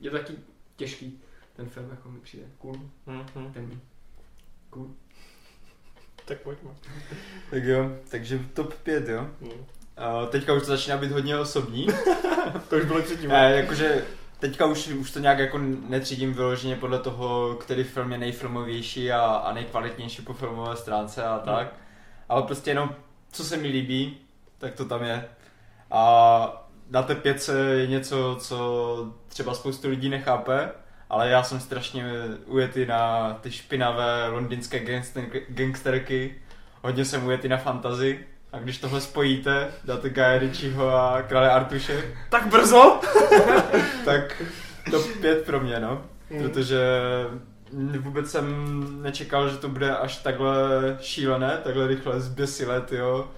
je 0.00 0.10
to 0.10 0.16
taky 0.18 0.32
těžký, 0.76 1.20
ten 1.56 1.66
film, 1.68 1.90
jako 1.90 2.10
mi 2.10 2.20
přijde, 2.20 2.46
cool, 2.58 2.76
Mhm. 3.06 3.52
temný, 3.52 3.80
cool. 4.70 4.90
Tak 6.24 6.38
pojďme. 6.38 6.70
Tak 7.50 7.64
jo, 7.64 7.90
takže 8.10 8.40
top 8.54 8.74
5, 8.74 9.08
jo. 9.08 9.26
Mhm. 9.40 9.50
Uh, 9.50 10.28
teďka 10.28 10.52
už 10.52 10.62
to 10.62 10.68
začíná 10.68 10.96
být 10.96 11.12
hodně 11.12 11.38
osobní. 11.38 11.86
To 12.68 12.76
už 12.76 12.84
bylo 12.84 13.02
předtím. 13.02 13.30
Eh, 13.32 13.56
jakože 13.56 14.04
teďka 14.38 14.66
už, 14.66 14.88
už 14.88 15.10
to 15.10 15.18
nějak 15.18 15.38
jako 15.38 15.58
netřídím 15.88 16.34
vyloženě 16.34 16.76
podle 16.76 16.98
toho, 16.98 17.54
který 17.54 17.84
film 17.84 18.12
je 18.12 18.18
nejfilmovější 18.18 19.12
a, 19.12 19.20
a 19.20 19.52
nejkvalitnější 19.52 20.22
po 20.22 20.32
filmové 20.32 20.76
stránce 20.76 21.24
a 21.24 21.38
tak. 21.38 21.74
Ale 22.28 22.42
prostě 22.42 22.70
jenom, 22.70 22.94
co 23.32 23.44
se 23.44 23.56
mi 23.56 23.68
líbí, 23.68 24.18
tak 24.58 24.74
to 24.74 24.84
tam 24.84 25.04
je. 25.04 25.28
A 25.90 26.66
na 26.90 27.02
té 27.02 27.14
pětce 27.14 27.58
je 27.58 27.86
něco, 27.86 28.36
co 28.40 29.12
třeba 29.28 29.54
spoustu 29.54 29.88
lidí 29.88 30.08
nechápe, 30.08 30.70
ale 31.10 31.28
já 31.28 31.42
jsem 31.42 31.60
strašně 31.60 32.04
ujetý 32.46 32.86
na 32.86 33.32
ty 33.40 33.50
špinavé 33.50 34.28
londýnské 34.28 34.78
gangster- 34.78 35.40
gangsterky, 35.48 36.34
hodně 36.82 37.04
jsem 37.04 37.26
ujetý 37.26 37.48
na 37.48 37.56
fantazy. 37.56 38.18
A 38.52 38.58
když 38.58 38.78
tohle 38.78 39.00
spojíte, 39.00 39.68
dáte 39.84 40.10
Guy 40.10 40.38
Ritchieho 40.38 40.94
a 40.94 41.22
Krále 41.22 41.50
Artuše, 41.50 42.04
Tak 42.28 42.46
brzo? 42.46 43.00
tak 44.04 44.42
to 44.90 45.00
pět 45.20 45.44
pro 45.46 45.60
mě, 45.60 45.80
no. 45.80 46.02
Hmm. 46.30 46.42
Protože 46.42 46.78
vůbec 47.98 48.30
jsem 48.30 49.02
nečekal, 49.02 49.48
že 49.48 49.56
to 49.56 49.68
bude 49.68 49.96
až 49.96 50.16
takhle 50.16 50.50
šílené, 51.00 51.58
takhle 51.64 51.86
rychle 51.86 52.20
zběsilé, 52.20 52.82
jo. 52.90 53.28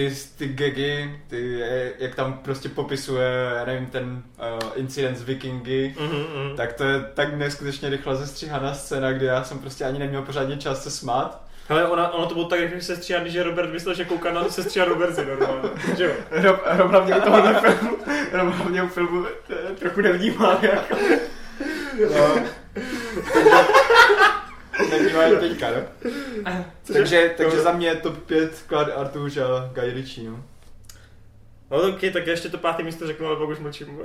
Ty, 0.00 0.12
ty 0.38 0.48
gagy, 0.48 1.20
ty, 1.28 1.60
jak 1.98 2.14
tam 2.14 2.32
prostě 2.32 2.68
popisuje, 2.68 3.28
já 3.58 3.64
nevím, 3.64 3.86
ten 3.86 4.22
uh, 4.38 4.58
incident 4.74 5.16
z 5.18 5.22
Vikingy, 5.22 5.94
Mhm, 6.00 6.16
mhm. 6.16 6.56
tak 6.56 6.72
to 6.72 6.84
je 6.84 7.00
tak 7.14 7.34
neskutečně 7.34 7.88
rychle 7.90 8.16
zestříhaná 8.16 8.74
scéna, 8.74 9.12
kdy 9.12 9.26
já 9.26 9.44
jsem 9.44 9.58
prostě 9.58 9.84
ani 9.84 9.98
neměl 9.98 10.22
pořádně 10.22 10.56
čas 10.56 10.82
se 10.82 10.90
smát. 10.90 11.42
Hele, 11.68 11.88
ona, 11.88 12.10
ono 12.12 12.26
to 12.26 12.34
bylo 12.34 12.46
tak, 12.46 12.60
jak 12.60 12.82
se 12.82 12.96
stříhá, 12.96 13.20
že 13.26 13.42
Robert 13.42 13.72
myslel, 13.72 13.94
že 13.94 14.04
kouká 14.04 14.32
na 14.32 14.48
sestříhanou 14.48 14.94
verzi 14.94 15.26
normálně. 15.26 15.68
Že 15.96 16.04
jo? 16.04 16.12
Rob, 16.30 16.60
Rob 16.76 16.90
hlavně 16.90 17.16
u 17.16 17.20
tohohle 17.20 17.60
filmu, 17.60 17.96
Rob 18.32 18.54
hlavně 18.54 18.82
u 18.82 18.88
filmu 18.88 19.26
eh, 19.50 19.74
trochu 19.78 20.00
nevnímá, 20.00 20.58
jako. 20.62 20.96
No. 22.14 22.34
Nevnímá 24.90 25.22
je 25.22 25.36
teďka, 25.36 25.70
no. 25.70 26.12
Takže, 26.92 27.34
takže 27.36 27.60
za 27.60 27.72
mě 27.72 27.88
je 27.88 27.96
top 27.96 28.18
5 28.18 28.64
Klad 28.66 28.88
Artuš 28.96 29.36
a 29.36 29.70
Guy 29.74 29.92
Ritchie, 29.92 30.30
no. 30.30 30.44
No 31.70 31.88
ok, 31.88 32.00
tak 32.12 32.26
já 32.26 32.30
ještě 32.30 32.48
to 32.48 32.58
páté 32.58 32.82
místo 32.82 33.06
řeknu, 33.06 33.26
ale 33.26 33.36
pak 33.36 33.48
už 33.48 33.58
mlčím. 33.58 33.98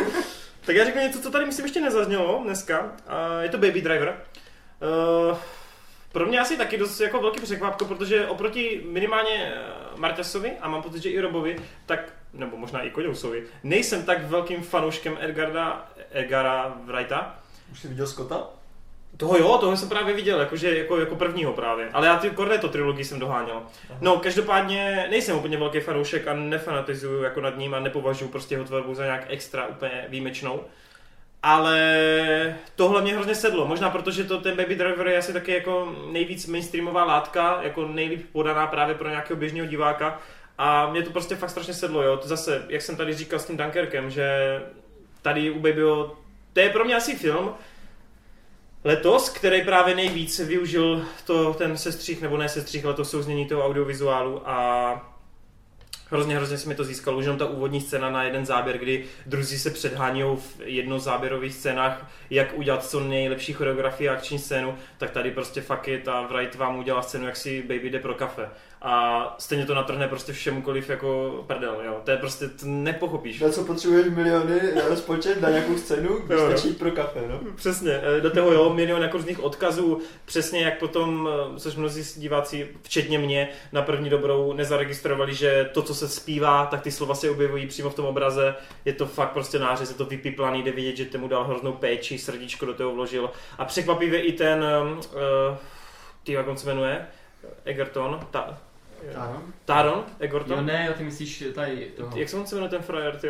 tak 0.66 0.76
já 0.76 0.84
řeknu 0.84 1.00
něco, 1.00 1.20
co 1.20 1.30
tady 1.30 1.46
myslím 1.46 1.66
ještě 1.66 1.80
nezaznělo 1.80 2.40
dneska. 2.44 2.92
A 3.06 3.42
je 3.42 3.48
to 3.48 3.58
Baby 3.58 3.80
Driver. 3.80 4.16
Uh, 5.30 5.36
pro 6.14 6.26
mě 6.26 6.40
asi 6.40 6.56
taky 6.56 6.78
dost 6.78 7.00
jako 7.00 7.20
velký 7.20 7.40
překvapko, 7.40 7.84
protože 7.84 8.26
oproti 8.26 8.84
minimálně 8.88 9.54
eh, 9.54 9.62
Martasovi 9.96 10.52
a 10.60 10.68
mám 10.68 10.82
pocit, 10.82 11.02
že 11.02 11.10
i 11.10 11.20
Robovi, 11.20 11.56
tak, 11.86 12.12
nebo 12.32 12.56
možná 12.56 12.82
i 12.82 12.90
Koňousovi, 12.90 13.44
nejsem 13.62 14.02
tak 14.02 14.24
velkým 14.24 14.62
fanouškem 14.62 15.16
Edgarda, 15.20 15.88
Edgara 16.10 16.78
Wrighta. 16.84 17.38
Už 17.72 17.80
jsi 17.80 17.88
viděl 17.88 18.06
Scotta? 18.06 18.46
Toho 19.16 19.36
jo, 19.38 19.58
toho 19.58 19.76
jsem 19.76 19.88
právě 19.88 20.14
viděl, 20.14 20.40
jakože, 20.40 20.78
jako, 20.78 20.98
jako 20.98 21.16
prvního 21.16 21.52
právě. 21.52 21.88
Ale 21.92 22.06
já 22.06 22.16
ty 22.16 22.30
Cornetto 22.30 22.68
trilogii 22.68 23.04
jsem 23.04 23.18
doháněl. 23.18 23.62
No, 24.00 24.16
každopádně 24.16 25.06
nejsem 25.10 25.36
úplně 25.36 25.56
velký 25.56 25.80
fanoušek 25.80 26.28
a 26.28 26.34
nefanatizuju 26.34 27.22
jako 27.22 27.40
nad 27.40 27.58
ním 27.58 27.74
a 27.74 27.80
nepovažuji 27.80 28.28
prostě 28.28 28.54
jeho 28.54 28.64
tvorbu 28.64 28.94
za 28.94 29.04
nějak 29.04 29.24
extra 29.28 29.66
úplně 29.66 30.04
výjimečnou. 30.08 30.60
Ale 31.42 32.56
tohle 32.76 33.02
mě 33.02 33.14
hrozně 33.14 33.34
sedlo. 33.34 33.66
Možná 33.66 33.90
protože 33.90 34.24
to 34.24 34.40
ten 34.40 34.56
Baby 34.56 34.74
Driver 34.74 35.06
je 35.06 35.18
asi 35.18 35.32
taky 35.32 35.52
jako 35.52 35.96
nejvíc 36.12 36.46
mainstreamová 36.46 37.04
látka, 37.04 37.58
jako 37.62 37.88
nejlíp 37.88 38.26
podaná 38.32 38.66
právě 38.66 38.94
pro 38.94 39.08
nějakého 39.08 39.36
běžného 39.36 39.66
diváka. 39.66 40.20
A 40.58 40.90
mě 40.90 41.02
to 41.02 41.10
prostě 41.10 41.36
fakt 41.36 41.50
strašně 41.50 41.74
sedlo, 41.74 42.02
jo. 42.02 42.16
To 42.16 42.28
zase, 42.28 42.64
jak 42.68 42.82
jsem 42.82 42.96
tady 42.96 43.14
říkal 43.14 43.38
s 43.38 43.44
tím 43.44 43.56
Dunkerkem, 43.56 44.10
že 44.10 44.60
tady 45.22 45.50
u 45.50 45.60
Babyho, 45.60 46.16
to 46.52 46.60
je 46.60 46.70
pro 46.70 46.84
mě 46.84 46.96
asi 46.96 47.16
film, 47.16 47.54
letos, 48.84 49.28
který 49.28 49.62
právě 49.62 49.94
nejvíc 49.94 50.38
využil 50.38 51.04
to, 51.26 51.54
ten 51.54 51.76
sestřih, 51.76 52.22
nebo 52.22 52.36
ne 52.36 52.48
sestřih, 52.48 52.84
ale 52.84 52.94
to 52.94 53.04
souznění 53.04 53.46
toho 53.46 53.66
audiovizuálu 53.66 54.48
a 54.48 55.10
hrozně, 56.10 56.36
hrozně 56.36 56.58
se 56.58 56.68
mi 56.68 56.74
to 56.74 56.84
získalo. 56.84 57.18
Už 57.18 57.24
jenom 57.24 57.38
ta 57.38 57.46
úvodní 57.46 57.80
scéna 57.80 58.10
na 58.10 58.24
jeden 58.24 58.46
záběr, 58.46 58.78
kdy 58.78 59.04
druzí 59.26 59.58
se 59.58 59.70
předhánějí 59.70 60.36
v 60.36 60.60
jednozáběrových 60.64 61.54
scénách, 61.54 62.10
jak 62.30 62.58
udělat 62.58 62.86
co 62.86 63.00
nejlepší 63.00 63.52
choreografii 63.52 64.08
a 64.08 64.12
akční 64.12 64.38
scénu, 64.38 64.74
tak 64.98 65.10
tady 65.10 65.30
prostě 65.30 65.60
fuck 65.60 65.88
it 65.88 66.08
a 66.08 66.22
Wright 66.22 66.54
vám 66.54 66.78
udělá 66.78 67.02
scénu, 67.02 67.26
jak 67.26 67.36
si 67.36 67.62
baby 67.62 67.90
jde 67.90 67.98
pro 67.98 68.14
kafe. 68.14 68.48
A 68.86 69.34
stejně 69.38 69.66
to 69.66 69.74
natrhne 69.74 70.08
prostě 70.08 70.32
všemukoliv 70.32 70.90
jako 70.90 71.44
prdel, 71.46 71.76
jo. 71.84 72.00
To 72.04 72.10
je 72.10 72.16
prostě, 72.16 72.48
to 72.48 72.66
nepochopíš. 72.66 73.40
Na 73.40 73.48
co 73.48 73.64
potřebuješ 73.64 74.06
miliony 74.06 74.60
na 74.76 74.88
rozpočet 74.88 75.40
na 75.40 75.50
nějakou 75.50 75.78
scénu, 75.78 76.18
když 76.18 76.38
Jo, 76.38 76.50
stačí 76.50 76.74
pro 76.74 76.90
kafe, 76.90 77.20
no? 77.28 77.40
Přesně, 77.54 77.92
eh, 77.92 78.20
do 78.20 78.30
toho 78.30 78.52
jo, 78.52 78.74
milion 78.74 79.02
jako 79.02 79.16
různých 79.16 79.44
odkazů, 79.44 80.00
přesně 80.24 80.60
jak 80.60 80.78
potom, 80.78 81.28
eh, 81.56 81.60
což 81.60 81.76
mnozí 81.76 82.20
diváci, 82.20 82.68
včetně 82.82 83.18
mě, 83.18 83.48
na 83.72 83.82
první 83.82 84.10
dobrou 84.10 84.52
nezaregistrovali, 84.52 85.34
že 85.34 85.70
to, 85.72 85.82
co 85.82 85.94
se 85.94 86.08
zpívá, 86.08 86.66
tak 86.66 86.80
ty 86.82 86.90
slova 86.90 87.14
se 87.14 87.30
objevují 87.30 87.66
přímo 87.66 87.90
v 87.90 87.94
tom 87.94 88.06
obraze, 88.06 88.54
je 88.84 88.92
to 88.92 89.06
fakt 89.06 89.30
prostě 89.30 89.58
nářez, 89.58 89.88
je 89.88 89.96
to 89.96 90.04
vypiplaný, 90.04 90.62
jde 90.62 90.72
vidět, 90.72 90.96
že 90.96 91.04
tomu 91.04 91.28
dal 91.28 91.44
hroznou 91.44 91.72
péči, 91.72 92.18
srdíčko 92.18 92.66
do 92.66 92.74
toho 92.74 92.94
vložil 92.94 93.30
a 93.58 93.64
překvapivě 93.64 94.20
i 94.20 94.32
ten, 94.32 94.64
uh, 94.64 95.56
ty 96.24 96.32
jak 96.32 96.48
on 96.48 96.56
se 96.56 96.66
jmenuje, 96.66 97.06
Egerton, 97.64 98.20
ta, 98.30 98.58
Ano. 99.16 99.42
Taron, 99.64 100.04
Egerton, 100.20 100.58
Jo, 100.58 100.62
ne, 100.64 100.84
jo, 100.88 100.94
ty 100.98 101.04
myslíš 101.04 101.44
tady 101.54 101.86
toho. 101.96 102.10
jak 102.16 102.28
se 102.28 102.36
on 102.36 102.46
se 102.46 102.54
jmenuje 102.54 102.70
ten 102.70 102.82
frajer, 102.82 103.16
ty 103.16 103.28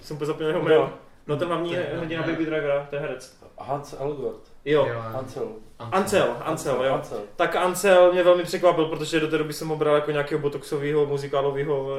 Jsem 0.00 0.16
úplně 0.16 0.26
zapomněl 0.26 0.48
jeho 0.50 0.62
jméno. 0.62 0.92
No 1.26 1.36
ten 1.36 1.48
hlavní 1.48 1.74
hrdina. 1.74 2.22
Baby 2.22 2.46
Drivera, 2.46 2.86
to 2.90 2.96
je 2.96 3.00
herec. 3.00 3.38
Hans 3.58 3.94
Elgort. 3.98 4.40
Jo, 4.64 4.88
Ancel. 5.14 5.48
Ancel, 5.78 6.36
Ancel, 6.44 6.84
jo. 6.84 6.94
Ancel. 6.94 7.20
Tak 7.36 7.56
Ancel 7.56 8.12
mě 8.12 8.22
velmi 8.22 8.42
překvapil, 8.42 8.84
protože 8.84 9.20
do 9.20 9.28
té 9.28 9.38
doby 9.38 9.52
jsem 9.52 9.68
ho 9.68 9.76
bral 9.76 9.94
jako 9.94 10.10
nějakého 10.10 10.40
botoxového 10.40 11.06
muzikálového 11.06 11.96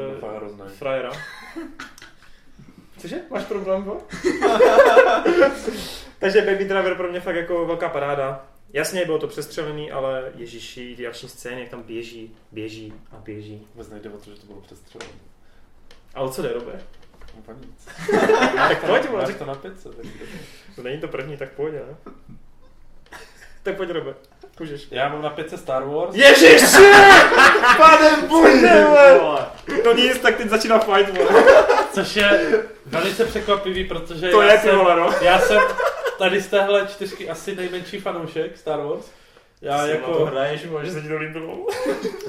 eh, 0.65 0.69
frajera. 0.69 1.11
Cože? 2.97 3.15
Máš 3.29 3.43
problém, 3.43 3.83
bo? 3.83 3.97
Takže 6.19 6.41
Baby 6.41 6.65
Driver 6.65 6.95
pro 6.95 7.07
mě 7.09 7.19
fakt 7.19 7.35
jako 7.35 7.65
velká 7.65 7.89
paráda. 7.89 8.45
Jasně, 8.73 9.05
bylo 9.05 9.19
to 9.19 9.27
přestřelený, 9.27 9.91
ale 9.91 10.31
ježiši, 10.35 10.93
ty 10.97 11.07
akční 11.07 11.29
scény, 11.29 11.61
jak 11.61 11.69
tam 11.69 11.83
běží, 11.83 12.35
běží 12.51 12.93
a 13.11 13.15
běží. 13.17 13.67
Vůbec 13.75 13.89
nejde 13.89 14.09
o 14.09 14.17
to, 14.17 14.29
že 14.29 14.35
to 14.39 14.45
bylo 14.47 14.61
přestřelené. 14.61 15.11
A 16.15 16.21
o 16.21 16.29
co 16.29 16.41
jde, 16.41 16.53
Robe? 16.53 16.81
Úplně 17.37 17.57
nic. 17.67 17.87
Tak 18.55 18.85
pojď, 18.85 19.09
Máš 19.09 19.35
to 19.39 19.45
na 19.45 19.55
tak- 19.55 19.73
To 20.75 20.83
není 20.83 21.01
to 21.01 21.07
první, 21.07 21.37
tak 21.37 21.51
pojď, 21.51 21.73
ne? 21.73 21.81
Tak 23.63 23.77
pojď, 23.77 23.89
Robe. 23.89 24.13
Můžeš. 24.59 24.87
Já 24.91 25.09
mám 25.09 25.21
na 25.21 25.29
pětce 25.29 25.57
Star 25.57 25.83
Wars. 25.83 26.15
Ježiši! 26.15 26.91
Pane 27.77 28.27
bože! 28.27 28.85
No 29.85 29.93
nic, 29.93 30.19
tak 30.19 30.35
teď 30.37 30.49
začíná 30.49 30.79
fight, 30.79 31.17
vole. 31.17 31.43
Což 31.93 32.15
je 32.15 32.63
velice 32.85 33.25
překvapivý, 33.25 33.83
protože 33.83 34.29
To 34.29 34.41
já, 34.41 34.51
je 34.51 34.57
ty 34.57 34.67
jsem, 34.67 34.77
vole, 34.77 34.95
no. 34.95 35.13
já 35.21 35.39
jsem 35.39 35.61
tady 36.19 36.41
z 36.41 36.47
téhle 36.47 36.87
čtyřky 36.87 37.29
asi 37.29 37.55
nejmenší 37.55 37.99
fanoušek 37.99 38.57
Star 38.57 38.79
Wars. 38.79 39.11
Já 39.61 39.77
Já 39.77 39.87
jako, 39.87 40.11
jako... 40.11 40.25
hraješ, 40.25 40.67
že 40.83 40.91
se 40.91 41.01
ti 41.01 41.07
to 41.07 41.17
líbilo. 41.17 41.67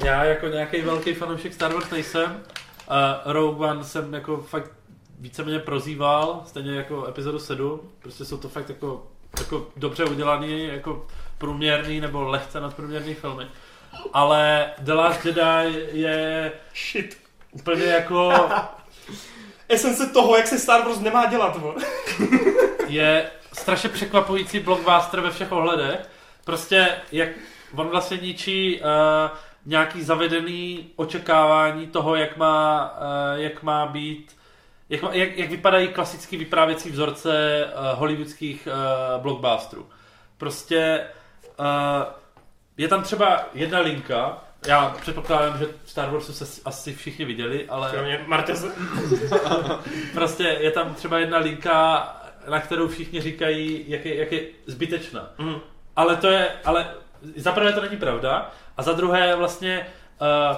já 0.05 0.24
jako 0.24 0.47
nějaký 0.47 0.80
velký 0.80 1.14
fanoušek 1.14 1.55
Star 1.55 1.72
Wars 1.74 1.91
nejsem. 1.91 2.43
Uh, 2.91 3.32
Rogue 3.32 3.70
One 3.70 3.84
jsem 3.84 4.14
jako 4.14 4.36
fakt 4.36 4.70
víceméně 5.18 5.59
prozýval, 5.59 6.43
stejně 6.47 6.74
jako 6.76 7.07
epizodu 7.09 7.38
7. 7.38 7.80
Prostě 7.99 8.24
jsou 8.24 8.36
to 8.38 8.49
fakt 8.49 8.68
jako, 8.68 9.07
jako 9.38 9.66
dobře 9.76 10.05
udělaný, 10.05 10.66
jako 10.66 11.07
průměrný 11.38 12.01
nebo 12.01 12.22
lehce 12.22 12.61
nadprůměrný 12.61 13.14
filmy. 13.14 13.47
Ale 14.12 14.70
The 14.78 14.93
Last 14.93 15.26
Jedi 15.26 15.88
je 15.93 16.53
Shit. 16.74 17.16
úplně 17.53 17.84
jako 17.84 18.32
Esence 19.68 20.07
toho, 20.07 20.36
jak 20.36 20.47
se 20.47 20.59
Star 20.59 20.84
Wars 20.84 21.01
nemá 21.01 21.26
dělat, 21.26 21.57
vole. 21.57 21.74
je 22.86 23.30
strašně 23.53 23.88
překvapující 23.88 24.61
blockbuster 24.61 25.20
ve 25.20 25.30
všech 25.30 25.53
ohledech. 25.53 26.11
Prostě 26.44 26.88
jak 27.12 27.28
on 27.76 27.88
vlastně 27.88 28.16
ničí 28.16 28.80
uh, 28.80 28.86
nějaký 29.66 30.03
zavedený 30.03 30.90
očekávání 30.96 31.86
toho, 31.86 32.16
jak 32.16 32.36
má, 32.36 32.94
uh, 32.98 33.40
jak 33.40 33.62
má 33.62 33.86
být 33.86 34.40
jak, 34.88 35.03
má- 35.03 35.12
jak, 35.12 35.38
jak 35.38 35.51
vypadají 35.51 35.88
klasický 35.88 36.36
vyprávěcí 36.36 36.90
vzorce 36.90 37.64
uh, 37.64 37.98
hollywoodských 37.98 38.68
uh, 38.68 39.22
blockbusterů. 39.22 39.86
Prostě 40.38 41.07
uh, 41.61 41.66
je 42.76 42.88
tam 42.88 43.03
třeba 43.03 43.48
jedna 43.55 43.78
linka, 43.78 44.38
já 44.66 44.96
předpokládám, 45.01 45.59
že 45.59 45.66
Star 45.84 46.11
Warsu 46.11 46.32
se 46.32 46.61
asi 46.64 46.94
všichni 46.94 47.24
viděli, 47.24 47.66
ale... 47.68 47.90
Kromě 47.90 48.24
Prostě 50.14 50.42
je 50.61 50.70
tam 50.70 50.94
třeba 50.94 51.18
jedna 51.18 51.38
linka, 51.38 52.16
na 52.49 52.61
kterou 52.61 52.88
všichni 52.88 53.20
říkají, 53.20 53.84
jak 53.88 54.05
je, 54.05 54.16
jak 54.16 54.32
je 54.32 54.41
zbytečná. 54.66 55.30
mm. 55.38 55.57
Ale 55.97 56.16
to 56.16 56.26
je, 56.26 56.53
ale 56.64 56.95
za 57.36 57.53
prvé 57.53 57.72
to 57.72 57.80
není 57.80 57.97
pravda 57.97 58.51
a 58.76 58.82
za 58.82 58.93
druhé 58.93 59.36
vlastně 59.36 59.86
uh, 60.20 60.57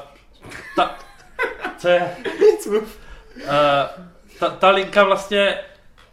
ta, 0.76 0.98
co 1.78 1.88
je... 1.88 2.16
Uh, 2.66 2.80
ta, 4.38 4.50
ta 4.50 4.70
linka 4.70 5.04
vlastně, 5.04 5.58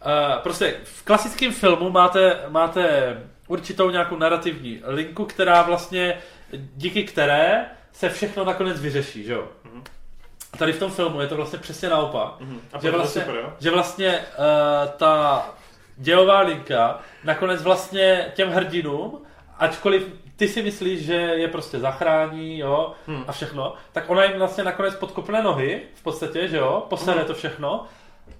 uh, 0.06 0.42
prostě 0.42 0.76
v 0.84 1.02
klasickém 1.04 1.52
filmu 1.52 1.90
máte, 1.90 2.40
máte 2.48 3.16
určitou 3.46 3.90
nějakou 3.90 4.16
narrativní 4.16 4.82
linku, 4.84 5.24
která 5.24 5.62
vlastně, 5.62 6.18
díky 6.52 7.04
které 7.04 7.66
se 7.92 8.08
všechno 8.08 8.44
nakonec 8.44 8.80
vyřeší, 8.80 9.24
že 9.24 9.32
jo? 9.32 9.48
Mhm. 9.64 9.84
Tady 10.58 10.72
v 10.72 10.78
tom 10.78 10.90
filmu 10.90 11.20
je 11.20 11.26
to 11.26 11.36
vlastně 11.36 11.58
přesně 11.58 11.88
naopak. 11.88 12.40
Mhm. 12.40 12.60
A 12.72 12.78
Že 12.78 12.82
že 12.82 12.90
vlastně, 12.90 13.22
super, 13.22 13.36
jo? 13.36 13.52
že 13.60 13.70
vlastně 13.70 14.18
uh, 14.18 14.90
ta 14.90 15.46
dějová 16.00 16.40
linka 16.40 16.98
nakonec 17.24 17.62
vlastně 17.62 18.32
těm 18.34 18.48
hrdinům, 18.48 19.22
ačkoliv 19.58 20.08
ty 20.36 20.48
si 20.48 20.62
myslíš, 20.62 21.00
že 21.06 21.14
je 21.14 21.48
prostě 21.48 21.78
zachrání, 21.78 22.58
jo, 22.58 22.92
Hmm. 23.06 23.24
a 23.28 23.32
všechno, 23.32 23.74
tak 23.92 24.10
ona 24.10 24.24
jim 24.24 24.38
vlastně 24.38 24.64
nakonec 24.64 24.94
podkopne 24.94 25.42
nohy, 25.42 25.80
v 25.94 26.02
podstatě, 26.02 26.48
že 26.48 26.56
jo, 26.56 26.86
posere 26.88 27.16
Hmm. 27.18 27.26
to 27.26 27.34
všechno 27.34 27.84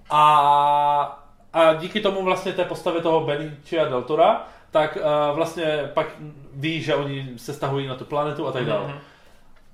a, 0.09 1.25
a 1.53 1.73
díky 1.73 1.99
tomu 2.01 2.23
vlastně 2.23 2.53
té 2.53 2.65
postavě 2.65 3.01
toho 3.01 3.19
Benici 3.21 3.79
a 3.79 3.85
Deltora, 3.85 4.47
tak 4.71 4.97
uh, 4.97 5.35
vlastně 5.35 5.89
pak 5.93 6.07
ví, 6.53 6.81
že 6.81 6.95
oni 6.95 7.29
se 7.37 7.53
stahují 7.53 7.87
na 7.87 7.95
tu 7.95 8.05
planetu 8.05 8.47
a 8.47 8.51
tak 8.51 8.65
dále. 8.65 8.87
Mhm. 8.87 8.97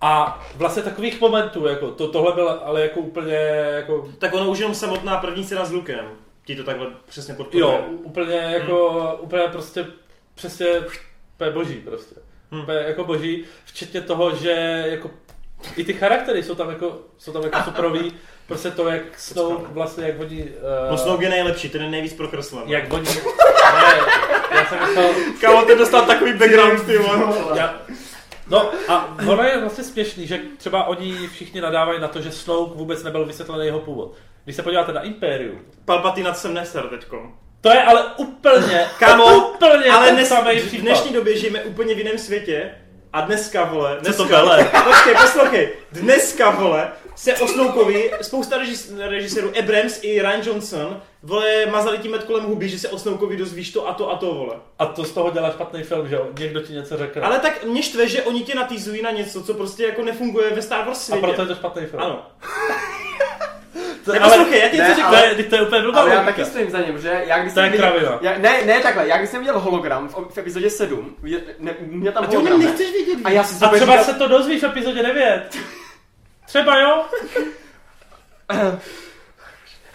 A 0.01 0.39
vlastně 0.55 0.83
takových 0.83 1.21
momentů, 1.21 1.67
jako 1.67 1.91
to, 1.91 2.07
tohle 2.07 2.31
bylo 2.33 2.67
ale 2.67 2.81
jako 2.81 2.99
úplně 2.99 3.35
jako 3.75 4.07
Tak 4.19 4.33
ono 4.33 4.49
už 4.49 4.59
jenom 4.59 4.75
samotná 4.75 5.17
první 5.17 5.43
scéna 5.43 5.65
s 5.65 5.71
Lukem. 5.71 6.05
Ti 6.47 6.55
to 6.55 6.63
takhle 6.63 6.87
přesně 7.09 7.33
podporuje. 7.33 7.61
Jo, 7.61 7.85
úplně 8.03 8.35
jako, 8.35 9.17
úplně 9.21 9.43
prostě, 9.51 9.85
přesně, 10.35 10.67
úplně 11.35 11.51
boží 11.51 11.75
prostě. 11.75 12.15
Hmm. 12.51 12.61
Úplně 12.61 12.77
jako 12.79 13.03
boží, 13.03 13.45
včetně 13.65 14.01
toho, 14.01 14.35
že 14.35 14.83
jako 14.87 15.11
i 15.75 15.83
ty 15.83 15.93
charaktery 15.93 16.43
jsou 16.43 16.55
tam 16.55 16.69
jako, 16.69 16.97
jsou 17.17 17.31
tam 17.33 17.43
jako 17.43 17.59
superový, 17.65 18.13
prostě 18.47 18.71
to, 18.71 18.87
jak 18.89 19.19
Snow, 19.19 19.67
vlastně, 19.71 20.07
jak 20.07 20.19
oni... 20.19 20.43
Uh, 20.43 20.91
No 20.91 20.97
Snoke 20.97 21.25
je 21.25 21.29
nejlepší, 21.29 21.69
ten 21.69 21.81
je 21.81 21.89
nejvíc 21.89 22.13
prokreslen. 22.13 22.63
jak 22.65 22.93
oni... 22.93 23.09
Ne, 23.73 23.97
já 24.55 24.65
jsem 24.65 24.79
myslel, 24.87 25.09
Kámo, 25.41 25.61
ten 25.61 25.77
dostal 25.77 26.05
takový 26.05 26.33
background, 26.33 26.85
ty 26.85 26.97
vole. 26.97 27.33
já, 27.57 27.81
No 28.49 28.71
a 28.87 29.17
ono 29.27 29.43
je 29.43 29.59
vlastně 29.59 29.83
směšný, 29.83 30.27
že 30.27 30.39
třeba 30.57 30.83
oni 30.83 31.27
všichni 31.27 31.61
nadávají 31.61 31.99
na 31.99 32.07
to, 32.07 32.21
že 32.21 32.31
Snoke 32.31 32.77
vůbec 32.77 33.03
nebyl 33.03 33.25
vysvětlený 33.25 33.65
jeho 33.65 33.79
původ. 33.79 34.15
Když 34.43 34.55
se 34.55 34.63
podíváte 34.63 34.93
na 34.93 35.01
Imperium, 35.01 35.59
Palpatina 35.85 36.33
jsem 36.33 36.53
neser 36.53 36.83
teďko. 36.89 37.31
to 37.61 37.69
je 37.69 37.83
ale 37.83 38.05
úplně, 38.17 38.85
Kámo, 38.99 39.49
úplně 39.49 39.91
Ale 39.91 40.11
dnes, 40.11 40.31
v 40.31 40.81
dnešní 40.81 41.13
době 41.13 41.37
žijeme 41.37 41.61
úplně 41.61 41.95
v 41.95 41.97
jiném 41.97 42.17
světě 42.17 42.71
a 43.13 43.21
dneska, 43.21 43.63
vole, 43.63 43.97
dneska, 44.01 44.23
to 44.23 44.29
vele? 44.29 44.63
Počkej, 44.83 45.15
poslouchej, 45.21 45.69
dneska, 45.91 46.49
vole, 46.49 46.91
se 47.15 47.37
o 47.37 47.47
Snoukovi, 47.47 48.11
spousta 48.21 48.57
režis, 48.57 48.93
režisérů, 48.99 49.51
Abrams 49.59 49.99
i 50.03 50.21
Ryan 50.21 50.41
Johnson, 50.43 51.01
vole, 51.27 51.65
mazali 51.65 51.97
tím 51.97 52.11
med 52.11 52.23
kolem 52.23 52.43
huby, 52.43 52.69
že 52.69 52.79
se 52.79 52.89
o 52.89 52.97
Snoukovi 52.97 53.37
dozvíš 53.37 53.71
to 53.71 53.87
a 53.87 53.93
to 53.93 54.11
a 54.11 54.17
to, 54.17 54.25
vole. 54.33 54.55
A 54.79 54.85
to 54.85 55.03
z 55.03 55.11
toho 55.11 55.31
dělá 55.31 55.51
špatný 55.51 55.83
film, 55.83 56.07
že 56.09 56.15
jo? 56.15 56.27
Někdo 56.39 56.59
ti 56.61 56.73
něco 56.73 56.97
řekne. 56.97 57.21
Ale 57.21 57.39
tak 57.39 57.63
mě 57.63 57.83
štve, 57.83 58.07
že 58.07 58.23
oni 58.23 58.43
tě 58.43 58.55
natýzují 58.55 59.01
na 59.01 59.11
něco, 59.11 59.43
co 59.43 59.53
prostě 59.53 59.83
jako 59.85 60.03
nefunguje 60.03 60.49
ve 60.55 60.61
Star 60.61 60.85
Wars 60.85 60.97
a 60.97 61.01
světě. 61.01 61.21
proto 61.21 61.41
je 61.41 61.47
to 61.47 61.55
špatný 61.55 61.85
film. 61.85 62.03
Ano. 62.03 62.21
To, 64.05 64.13
Ne, 64.13 64.19
poslouchej, 64.19 64.59
já 64.61 64.69
ti 64.69 64.77
Ne, 64.77 64.83
něco 64.83 64.95
řeknu. 65.01 65.11
to, 65.17 65.25
je, 65.25 65.43
to 65.43 65.55
je 65.55 65.61
úplně 65.61 65.81
blbá 65.81 65.99
Ale 66.01 66.09
já 66.13 66.23
taky 66.23 66.45
stojím 66.45 66.71
za 66.71 66.79
ním, 66.81 66.99
že 66.99 67.23
já 67.27 67.39
když 67.39 67.53
To 67.53 67.59
je 67.59 67.65
jsem 67.65 67.71
viděl, 67.71 67.91
kravina. 67.91 68.17
já, 68.21 68.37
ne, 68.37 68.65
ne 68.65 68.79
takhle, 68.79 69.07
já 69.07 69.17
když 69.17 69.29
jsem 69.29 69.39
viděl 69.39 69.59
hologram 69.59 70.07
v, 70.07 70.15
v 70.33 70.37
epizodě 70.37 70.69
7, 70.69 71.15
viděl, 71.23 71.39
ne, 71.59 71.75
měl 71.79 72.13
tam 72.13 72.23
A 72.23 72.27
hologram, 72.27 72.59
ne? 72.59 72.65
nechceš 72.65 72.91
vědět 72.91 73.17
A 73.23 73.29
já 73.29 73.43
si 73.43 73.65
A 73.65 73.69
třeba 73.69 73.91
říkal, 73.93 74.03
se 74.03 74.13
to 74.13 74.27
dozvíš 74.27 74.61
v 74.61 74.65
epizodě 74.65 75.03
9. 75.03 75.57
Třeba 76.47 76.79
jo? 76.79 77.03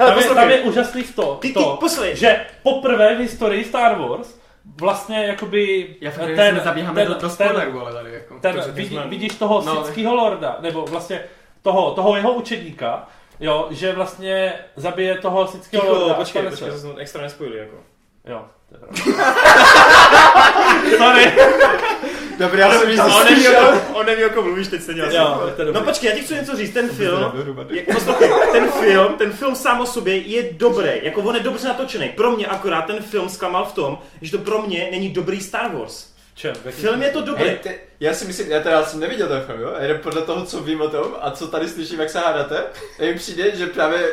Tam 0.06 0.18
je, 0.18 0.24
tam 0.24 0.50
je 0.50 0.60
úžasný 0.60 1.02
v 1.02 1.14
to, 1.14 1.34
Ty- 1.40 1.48
ty 1.48 1.54
to 1.54 1.78
že 2.12 2.46
poprvé 2.62 3.14
v 3.14 3.18
historii 3.18 3.64
Star 3.64 3.98
Wars 3.98 4.38
vlastně 4.80 5.24
jakoby 5.26 5.96
já 6.00 6.10
fakt 6.10 6.20
nevím, 6.20 6.38
jestli 6.38 6.60
zabíháme 6.64 7.04
do, 7.04 7.14
do 7.14 7.30
spoilerů, 7.30 7.80
ale 7.80 7.92
tady 7.92 8.12
jako. 8.12 8.38
ten, 8.40 8.60
To 8.60 8.72
vidí, 8.72 8.88
jsme. 8.94 9.06
vidíš 9.06 9.34
toho 9.34 9.62
No. 9.66 9.84
sitského 9.84 10.14
lorda, 10.14 10.56
nebo 10.60 10.82
vlastně 10.84 11.24
toho, 11.62 11.90
toho 11.94 12.16
jeho 12.16 12.32
učedníka, 12.32 13.08
jo, 13.40 13.66
že 13.70 13.92
vlastně 13.92 14.54
zabije 14.76 15.18
toho 15.18 15.46
sitského 15.46 15.94
lorda. 15.94 16.14
Počkej, 16.14 16.42
počkej, 16.42 16.70
to 16.70 16.78
jsem 16.78 16.94
extra 16.98 17.22
nespojili, 17.22 17.58
jako. 17.58 17.76
Jo. 18.24 18.44
Sorry. 20.98 21.32
Dobrý, 22.38 22.60
já 22.60 22.78
jsem 22.78 23.00
A 23.00 23.04
on 23.04 23.24
neví, 23.24 23.34
slyšel. 23.42 23.68
o 23.68 23.72
kom- 23.72 23.80
on 23.94 24.06
neví, 24.06 24.24
o 24.24 24.30
kom 24.30 24.44
mluvíš, 24.44 24.68
teď 24.68 24.82
se 24.82 24.94
dělá. 24.94 25.08
Jo, 25.12 25.52
to 25.56 25.62
je 25.62 25.72
No 25.72 25.80
počkej, 25.80 26.10
já 26.10 26.16
ti 26.16 26.22
chci 26.22 26.34
něco 26.34 26.56
říct, 26.56 26.74
ten 26.74 26.88
film, 26.88 27.32
je, 27.70 27.82
poslouchej, 27.82 28.30
ten 28.52 28.70
film, 28.70 29.14
ten 29.14 29.32
film 29.32 29.54
sám 29.56 29.80
o 29.80 29.86
sobě 29.86 30.16
je 30.16 30.42
dobrý, 30.52 30.88
jako 31.02 31.20
on 31.20 31.34
je 31.34 31.40
dobře 31.40 31.68
natočený. 31.68 32.08
Pro 32.08 32.30
mě 32.30 32.46
akorát 32.46 32.82
ten 32.82 33.02
film 33.02 33.28
zklamal 33.28 33.64
v 33.64 33.72
tom, 33.72 33.98
že 34.22 34.30
to 34.30 34.38
pro 34.38 34.62
mě 34.62 34.88
není 34.90 35.08
dobrý 35.08 35.40
Star 35.40 35.70
Wars. 35.76 36.06
Čem? 36.34 36.54
Film 36.70 37.02
je 37.02 37.10
to 37.10 37.20
dobrý. 37.20 37.44
Hej, 37.44 37.56
ty, 37.56 37.80
já 38.00 38.14
si 38.14 38.24
myslím, 38.24 38.50
já 38.50 38.60
teda 38.60 38.84
jsem 38.84 39.00
neviděl 39.00 39.28
ten 39.28 39.40
film, 39.40 39.60
jo? 39.60 39.74
Jenom 39.80 39.98
podle 39.98 40.22
toho, 40.22 40.44
co 40.46 40.60
vím 40.60 40.80
o 40.80 40.88
tom 40.88 41.06
a 41.20 41.30
co 41.30 41.46
tady 41.48 41.68
slyším, 41.68 42.00
jak 42.00 42.10
se 42.10 42.18
hádáte, 42.18 42.64
mi 43.00 43.14
přijde, 43.14 43.56
že 43.56 43.66
právě 43.66 44.10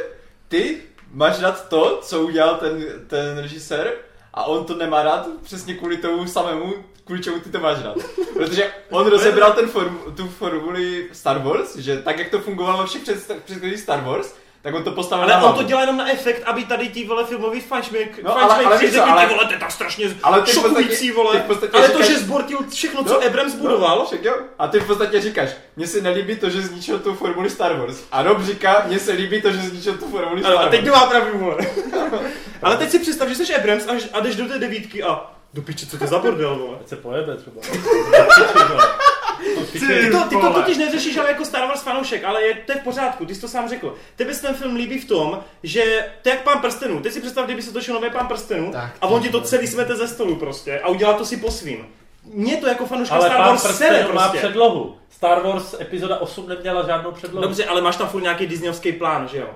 ty 0.47 0.77
máš 1.11 1.39
rád 1.39 1.69
to, 1.69 1.99
co 2.03 2.21
udělal 2.21 2.55
ten, 2.55 2.83
ten 3.07 3.37
režisér 3.37 3.93
a 4.33 4.45
on 4.45 4.65
to 4.65 4.75
nemá 4.75 5.03
rád 5.03 5.27
přesně 5.43 5.73
kvůli 5.73 5.97
tomu 5.97 6.27
samému, 6.27 6.73
kvůli 7.05 7.21
čemu 7.21 7.39
ty 7.39 7.49
to 7.49 7.59
máš 7.59 7.77
rád. 7.83 7.97
Protože 8.33 8.73
on 8.89 9.07
rozebral 9.07 9.53
ten 9.53 9.67
form, 9.67 9.99
tu 10.17 10.27
formuli 10.27 11.09
Star 11.11 11.37
Wars, 11.43 11.75
že 11.75 12.01
tak, 12.01 12.19
jak 12.19 12.29
to 12.29 12.39
fungovalo 12.39 12.85
všech 12.85 13.01
před- 13.01 13.41
předchozích 13.43 13.79
Star 13.79 14.03
Wars, 14.03 14.33
tak 14.61 14.73
on 14.75 14.83
to 14.83 14.91
postavil 14.91 15.23
Ale 15.23 15.33
na 15.33 15.43
on 15.43 15.55
to 15.55 15.63
dělá 15.63 15.81
jenom 15.81 15.97
na 15.97 16.11
efekt, 16.11 16.43
aby 16.45 16.65
tady 16.65 16.87
ti 16.89 17.07
vole 17.07 17.25
filmový 17.25 17.61
fanšmek, 17.61 18.23
No, 18.23 18.31
ale- 18.37 18.41
ale 18.41 18.53
fanšmek 18.55 18.79
víš 18.81 18.89
co, 18.89 18.95
řekli, 18.95 19.11
ale- 19.11 19.25
ty 19.27 19.33
vole, 19.33 19.45
to 19.47 19.53
je 19.53 19.59
tak 19.59 19.71
strašně 19.71 20.05
ale 20.23 20.41
ty 20.41 20.51
šokující, 20.51 20.89
podstatě- 20.89 21.11
vole. 21.13 21.35
ty 21.35 21.47
podstatě 21.47 21.77
ale 21.77 21.87
to, 21.89 21.93
říkáš- 21.93 22.07
že 22.07 22.17
zbortil 22.19 22.59
všechno, 22.69 23.03
co 23.03 23.13
No, 23.13 23.25
Abrams 23.27 23.53
budoval, 23.55 23.97
No, 23.99 24.05
však 24.05 24.23
jo. 24.23 24.33
A 24.59 24.67
ty 24.67 24.79
v 24.79 24.87
podstatě 24.87 25.21
říkáš, 25.21 25.49
mně 25.75 25.87
se 25.87 26.01
nelíbí 26.01 26.35
to, 26.35 26.49
že 26.49 26.61
zničil 26.61 26.99
tu 26.99 27.13
formuli 27.15 27.49
Star 27.49 27.77
Wars. 27.79 27.97
A 28.11 28.23
Rob 28.23 28.41
říká, 28.41 28.83
mně 28.87 28.99
se 28.99 29.11
líbí 29.11 29.41
to, 29.41 29.51
že 29.51 29.57
zničil 29.57 29.93
tu 29.97 30.07
formuli 30.07 30.41
Star 30.41 30.51
Ano, 30.51 30.59
a 30.59 30.63
Wars. 30.63 30.71
teď 30.71 30.81
kdo 30.81 30.91
má 30.91 31.05
pravdu, 31.05 31.37
vole. 31.37 31.57
Ale 32.63 32.77
teď 32.77 32.89
si 32.91 32.99
představ, 32.99 33.27
že 33.29 33.35
jsi 33.35 33.55
Abrams 33.55 33.87
a, 33.87 33.91
a 34.13 34.19
jdeš 34.19 34.35
do 34.35 34.45
té 34.47 34.59
devítky 34.59 35.03
a 35.03 35.21
do 35.53 35.61
piče, 35.61 35.85
co 35.85 35.97
to 35.97 36.07
za 36.07 36.19
bordel, 36.19 36.55
vole. 36.55 36.77
Ať 36.81 36.87
se 36.87 36.95
pojebe 36.95 37.35
třeba. 37.37 37.61
Ty 39.71 39.79
to, 40.11 40.23
ty 40.29 40.35
to 40.35 40.53
totiž 40.53 40.77
neřešíš 40.77 41.17
ale 41.17 41.29
jako 41.29 41.45
Star 41.45 41.67
Wars 41.67 41.81
fanoušek, 41.81 42.23
ale 42.23 42.43
je, 42.43 42.53
to 42.65 42.71
je 42.71 42.77
v 42.77 42.83
pořádku, 42.83 43.25
ty 43.25 43.35
jsi 43.35 43.41
to 43.41 43.47
sám 43.47 43.69
řekl. 43.69 43.95
Tebe 44.15 44.33
se 44.33 44.41
ten 44.41 44.55
film 44.55 44.75
líbí 44.75 44.99
v 44.99 45.05
tom, 45.07 45.39
že 45.63 46.05
to 46.21 46.29
je 46.29 46.35
jak 46.35 46.43
pán 46.43 46.59
prstenů. 46.59 46.99
Teď 46.99 47.13
si 47.13 47.21
představ, 47.21 47.45
kdyby 47.45 47.61
se 47.61 47.73
točil 47.73 47.93
nový 47.93 48.09
pán 48.09 48.27
prstenů 48.27 48.71
Tak, 48.71 48.91
a 49.01 49.07
on 49.07 49.21
ti 49.21 49.29
to 49.29 49.41
celý 49.41 49.67
smete 49.67 49.95
ze 49.95 50.07
stolu 50.07 50.35
prostě 50.35 50.79
a 50.79 50.87
udělá 50.87 51.13
to 51.13 51.25
si 51.25 51.37
po 51.37 51.51
svým. 51.51 51.87
Mě 52.33 52.57
to 52.57 52.67
jako 52.67 52.85
fanouška 52.85 53.15
Ale 53.15 53.25
Star 53.25 53.37
pán 53.37 53.47
Wars 53.49 53.61
sere 53.61 53.89
prstenů 53.89 54.13
má 54.13 54.21
prostě. 54.27 54.37
předlohu. 54.47 54.97
Star 55.09 55.41
Wars 55.43 55.75
epizoda 55.79 56.17
8 56.17 56.49
neměla 56.49 56.85
žádnou 56.87 57.11
předlohu. 57.11 57.41
Dobře, 57.43 57.65
ale 57.65 57.81
máš 57.81 57.95
tam 57.95 58.07
furt 58.07 58.21
nějaký 58.21 58.47
disneyovský 58.47 58.91
plán, 58.91 59.27
že 59.27 59.37
jo? 59.37 59.49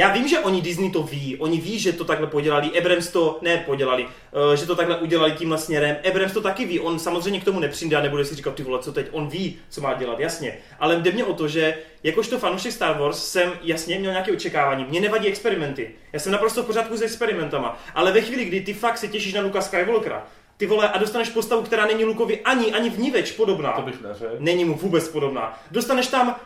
Já 0.00 0.12
vím, 0.12 0.28
že 0.28 0.38
oni 0.38 0.62
Disney 0.62 0.90
to 0.90 1.02
ví, 1.02 1.36
oni 1.36 1.60
ví, 1.60 1.78
že 1.78 1.92
to 1.92 2.04
takhle 2.04 2.26
podělali, 2.26 2.78
Abrams 2.78 3.08
to 3.08 3.38
ne 3.42 3.62
podělali, 3.66 4.04
uh, 4.04 4.54
že 4.54 4.66
to 4.66 4.76
takhle 4.76 4.96
udělali 4.96 5.32
tímhle 5.32 5.58
směrem, 5.58 5.96
Abrams 6.08 6.32
to 6.32 6.40
taky 6.40 6.64
ví, 6.64 6.80
on 6.80 6.98
samozřejmě 6.98 7.40
k 7.40 7.44
tomu 7.44 7.60
nepřijde 7.60 7.96
a 7.96 8.00
nebude 8.00 8.24
si 8.24 8.34
říkat 8.34 8.54
ty 8.54 8.62
vole, 8.62 8.78
co 8.78 8.92
teď, 8.92 9.06
on 9.12 9.28
ví, 9.28 9.58
co 9.68 9.80
má 9.80 9.94
dělat, 9.94 10.20
jasně. 10.20 10.58
Ale 10.78 10.96
jde 10.96 11.12
mě 11.12 11.24
o 11.24 11.34
to, 11.34 11.48
že 11.48 11.74
jakožto 12.02 12.38
fanoušek 12.38 12.72
Star 12.72 12.98
Wars 12.98 13.24
jsem 13.24 13.52
jasně 13.62 13.98
měl 13.98 14.12
nějaké 14.12 14.32
očekávání, 14.32 14.84
mě 14.84 15.00
nevadí 15.00 15.28
experimenty, 15.28 15.90
já 16.12 16.18
jsem 16.18 16.32
naprosto 16.32 16.62
v 16.62 16.66
pořádku 16.66 16.96
s 16.96 17.02
experimentama, 17.02 17.78
ale 17.94 18.12
ve 18.12 18.20
chvíli, 18.20 18.44
kdy 18.44 18.60
ty 18.60 18.74
fakt 18.74 18.98
se 18.98 19.08
těšíš 19.08 19.34
na 19.34 19.40
Luka 19.40 19.60
Skywalkera, 19.60 20.26
ty 20.56 20.66
vole, 20.66 20.88
a 20.88 20.98
dostaneš 20.98 21.28
postavu, 21.30 21.62
která 21.62 21.86
není 21.86 22.04
Lukovi 22.04 22.40
ani, 22.40 22.72
ani 22.72 22.90
vníveč 22.90 23.32
podobná. 23.32 23.72
To 23.72 23.82
bych 23.82 24.02
neřekl. 24.02 24.36
Není 24.38 24.64
mu 24.64 24.74
vůbec 24.74 25.08
podobná. 25.08 25.58
Dostaneš 25.70 26.06
tam 26.06 26.36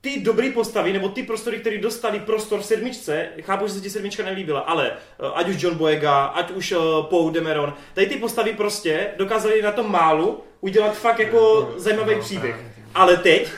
ty 0.00 0.20
dobré 0.20 0.50
postavy, 0.50 0.92
nebo 0.92 1.08
ty 1.08 1.22
prostory, 1.22 1.58
které 1.58 1.78
dostali 1.78 2.20
prostor 2.20 2.60
v 2.60 2.64
sedmičce, 2.64 3.28
chápu, 3.40 3.66
že 3.66 3.72
se 3.72 3.80
ti 3.80 3.90
sedmička 3.90 4.22
nelíbila, 4.22 4.60
ale 4.60 4.92
eh, 4.92 5.30
ať 5.34 5.48
už 5.48 5.62
John 5.62 5.74
Boyega, 5.74 6.24
ať 6.24 6.50
už 6.50 6.72
uh, 6.72 7.06
Paul 7.06 7.30
Demeron, 7.30 7.74
tady 7.94 8.06
ty 8.06 8.16
postavy 8.16 8.52
prostě 8.52 9.10
dokázali 9.16 9.62
na 9.62 9.72
tom 9.72 9.92
málu 9.92 10.44
udělat 10.60 10.96
fakt 10.96 11.18
jako 11.18 11.72
zajímavý 11.76 12.20
příběh. 12.20 12.56
Ale 12.94 13.16
teď 13.16 13.48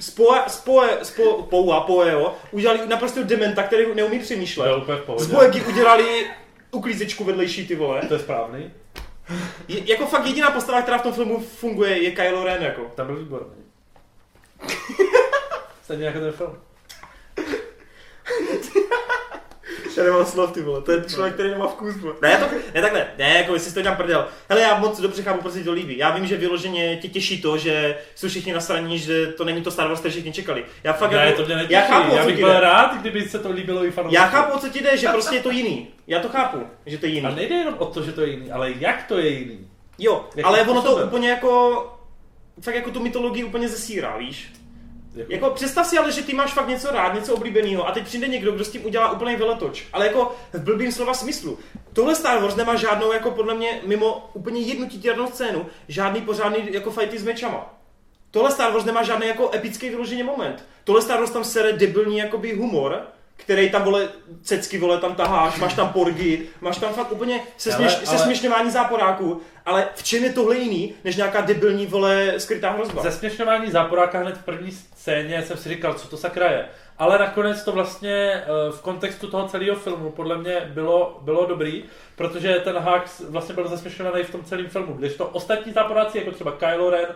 Spoe, 0.00 0.42
spoe, 0.46 0.98
spo, 1.02 1.42
Poua, 1.42 1.80
Poeo, 1.80 2.34
udělali 2.50 2.80
naprosto 2.86 3.22
dementa, 3.22 3.62
který 3.62 3.94
neumí 3.94 4.18
přemýšlet. 4.18 4.70
Z. 5.16 5.26
Boegy 5.26 5.62
udělali 5.62 6.26
uklízečku 6.70 7.24
vedlejší 7.24 7.66
ty 7.66 7.74
vole. 7.74 8.02
To 8.08 8.14
je 8.14 8.20
správný. 8.20 8.70
Je, 9.68 9.90
jako 9.90 10.06
fakt 10.06 10.26
jediná 10.26 10.50
postava, 10.50 10.82
která 10.82 10.98
v 10.98 11.02
tom 11.02 11.12
filmu 11.12 11.40
funguje, 11.40 12.02
je 12.02 12.10
Kylo 12.10 12.44
Ren 12.44 12.62
jako. 12.62 12.82
Tam 12.94 13.06
byl 13.06 13.16
výborný. 13.16 13.54
Stejně 15.86 16.06
jako 16.06 16.18
ten 16.20 16.32
film. 16.32 16.58
Já 19.96 20.02
nemám 20.04 20.26
slov, 20.26 20.52
ty 20.52 20.62
vole, 20.62 20.82
to 20.82 20.92
je 20.92 21.04
člověk, 21.04 21.34
který 21.34 21.50
nemá 21.50 21.66
vkus, 21.66 21.96
vole. 21.96 22.14
Ne, 22.22 22.30
já 22.30 22.38
to, 22.38 22.46
ne 22.74 22.80
takhle, 22.82 23.06
ne, 23.18 23.38
jako 23.38 23.54
jestli 23.54 23.72
to 23.72 23.82
dělám 23.82 23.96
prdel. 23.96 24.28
Hele, 24.48 24.60
já 24.62 24.78
moc 24.78 25.00
dobře 25.00 25.22
chápu, 25.22 25.40
proč 25.42 25.54
se 25.54 25.64
to 25.64 25.72
líbí. 25.72 25.98
Já 25.98 26.10
vím, 26.10 26.26
že 26.26 26.36
vyloženě 26.36 26.96
tě 26.96 27.08
těší 27.08 27.42
to, 27.42 27.58
že 27.58 27.98
jsou 28.14 28.28
všichni 28.28 28.52
nasraní, 28.52 28.98
že 28.98 29.26
to 29.26 29.44
není 29.44 29.62
to 29.62 29.70
Star 29.70 29.88
Wars, 29.88 30.00
který 30.00 30.12
všichni 30.12 30.32
čekali. 30.32 30.64
Já 30.84 30.92
fakt 30.92 31.10
Ne, 31.12 31.26
jako, 31.26 31.40
to 31.42 31.46
mě 31.46 31.56
netěší. 31.56 31.72
já 31.72 31.80
chápu, 31.80 32.14
já 32.16 32.26
bych 32.26 32.36
byl 32.36 32.60
rád, 32.60 32.94
kdyby 33.00 33.28
se 33.28 33.38
to 33.38 33.50
líbilo 33.50 33.84
i 33.84 33.90
fanouškům. 33.90 34.14
Já 34.14 34.26
chápu, 34.26 34.58
co 34.58 34.68
ti 34.68 34.82
jde, 34.82 34.96
že 34.96 35.08
prostě 35.08 35.36
je 35.36 35.42
to 35.42 35.50
jiný. 35.50 35.88
Já 36.06 36.20
to 36.20 36.28
chápu, 36.28 36.58
že 36.86 36.98
to 36.98 37.06
je 37.06 37.12
jiný. 37.12 37.26
A 37.26 37.30
nejde 37.34 37.54
jenom 37.54 37.74
o 37.78 37.86
to, 37.86 38.02
že 38.02 38.12
to 38.12 38.20
je 38.20 38.28
jiný, 38.28 38.50
ale 38.50 38.72
jak 38.78 39.02
to 39.06 39.18
je 39.18 39.28
jiný. 39.28 39.70
Jo, 39.98 40.24
Jakým 40.30 40.44
ale 40.46 40.62
ono 40.62 40.82
to 40.82 40.96
úplně 40.96 41.30
jako, 41.30 41.82
fakt 42.60 42.74
jako 42.74 42.90
tu 42.90 43.00
mytologii 43.02 43.44
úplně 43.44 43.68
zesírá, 43.68 44.16
víš? 44.16 44.52
Jako, 45.16 45.32
Jako 45.32 45.50
představ 45.50 45.86
si 45.86 45.98
ale, 45.98 46.12
že 46.12 46.22
ty 46.22 46.34
máš 46.34 46.52
fakt 46.52 46.68
něco 46.68 46.90
rád, 46.90 47.14
něco 47.14 47.34
oblíbeného 47.34 47.88
a 47.88 47.92
teď 47.92 48.04
přijde 48.04 48.28
někdo, 48.28 48.52
kdo 48.52 48.64
s 48.64 48.70
tím 48.70 48.86
udělá 48.86 49.10
úplný 49.10 49.36
veletoč. 49.36 49.86
Ale 49.92 50.06
jako 50.06 50.36
v 50.52 50.60
blbým 50.60 50.92
slova 50.92 51.14
smyslu. 51.14 51.58
Tohle 51.92 52.14
Star 52.14 52.42
Wars 52.42 52.56
nemá 52.56 52.76
žádnou, 52.76 53.12
jako 53.12 53.30
podle 53.30 53.54
mě, 53.54 53.80
mimo 53.86 54.30
úplně 54.34 54.60
jednu 54.60 54.88
titěrnou 54.88 55.26
scénu, 55.26 55.66
žádný 55.88 56.20
pořádný 56.20 56.58
jako 56.70 56.90
fighty 56.90 57.18
s 57.18 57.24
mečama. 57.24 57.74
Tohle 58.30 58.50
Star 58.50 58.72
Wars 58.72 58.84
nemá 58.84 59.02
žádný 59.02 59.26
jako 59.26 59.50
epický 59.54 59.88
vyloženě 59.90 60.24
moment. 60.24 60.64
Tohle 60.84 61.02
Star 61.02 61.18
Wars 61.18 61.30
tam 61.30 61.44
sere 61.44 61.72
debilní 61.72 62.18
jakoby 62.18 62.52
humor, 62.54 63.02
který 63.36 63.70
tam 63.70 63.82
vole, 63.82 64.08
cecky 64.42 64.78
vole 64.78 64.98
tam 64.98 65.14
taháš, 65.14 65.58
máš 65.58 65.74
tam 65.74 65.88
porgy, 65.88 66.38
máš 66.60 66.78
tam 66.78 66.92
fakt 66.94 67.12
úplně 67.12 67.40
se, 67.56 67.74
Ale- 67.74 67.96
ale- 67.96 68.06
se 68.06 68.18
směšňování 68.18 68.70
záporáků, 68.70 69.40
ale 69.66 69.88
v 69.94 70.02
čem 70.02 70.24
je 70.24 70.32
tohle 70.32 70.56
jiný, 70.56 70.94
než 71.04 71.16
nějaká 71.16 71.40
debilní 71.40 71.86
vole 71.86 72.34
skrytá 72.38 72.70
hrozba? 72.70 73.02
Ze 73.02 73.12
směšňování 73.12 73.70
záporáka 73.70 74.18
hned 74.18 74.36
v 74.36 74.44
první 74.44 74.78
scéně 75.06 75.42
jsem 75.42 75.56
si 75.56 75.68
říkal, 75.68 75.94
co 75.94 76.08
to 76.08 76.16
sakra 76.16 76.50
je. 76.50 76.68
Ale 76.98 77.18
nakonec 77.18 77.64
to 77.64 77.72
vlastně 77.72 78.12
eh, 78.12 78.44
v 78.70 78.80
kontextu 78.80 79.30
toho 79.30 79.48
celého 79.48 79.76
filmu 79.76 80.10
podle 80.10 80.38
mě 80.38 80.70
bylo, 80.74 81.18
bylo 81.22 81.46
dobrý, 81.46 81.84
protože 82.16 82.54
ten 82.54 82.76
Hux 82.78 83.20
vlastně 83.20 83.54
byl 83.54 83.68
zasměšňovaný 83.68 84.24
v 84.24 84.30
tom 84.30 84.44
celém 84.44 84.68
filmu, 84.68 84.94
když 84.94 85.16
to 85.16 85.26
ostatní 85.26 85.72
záporáci, 85.72 86.18
jako 86.18 86.30
třeba 86.30 86.52
Kylo 86.52 86.90
Ren, 86.90 87.06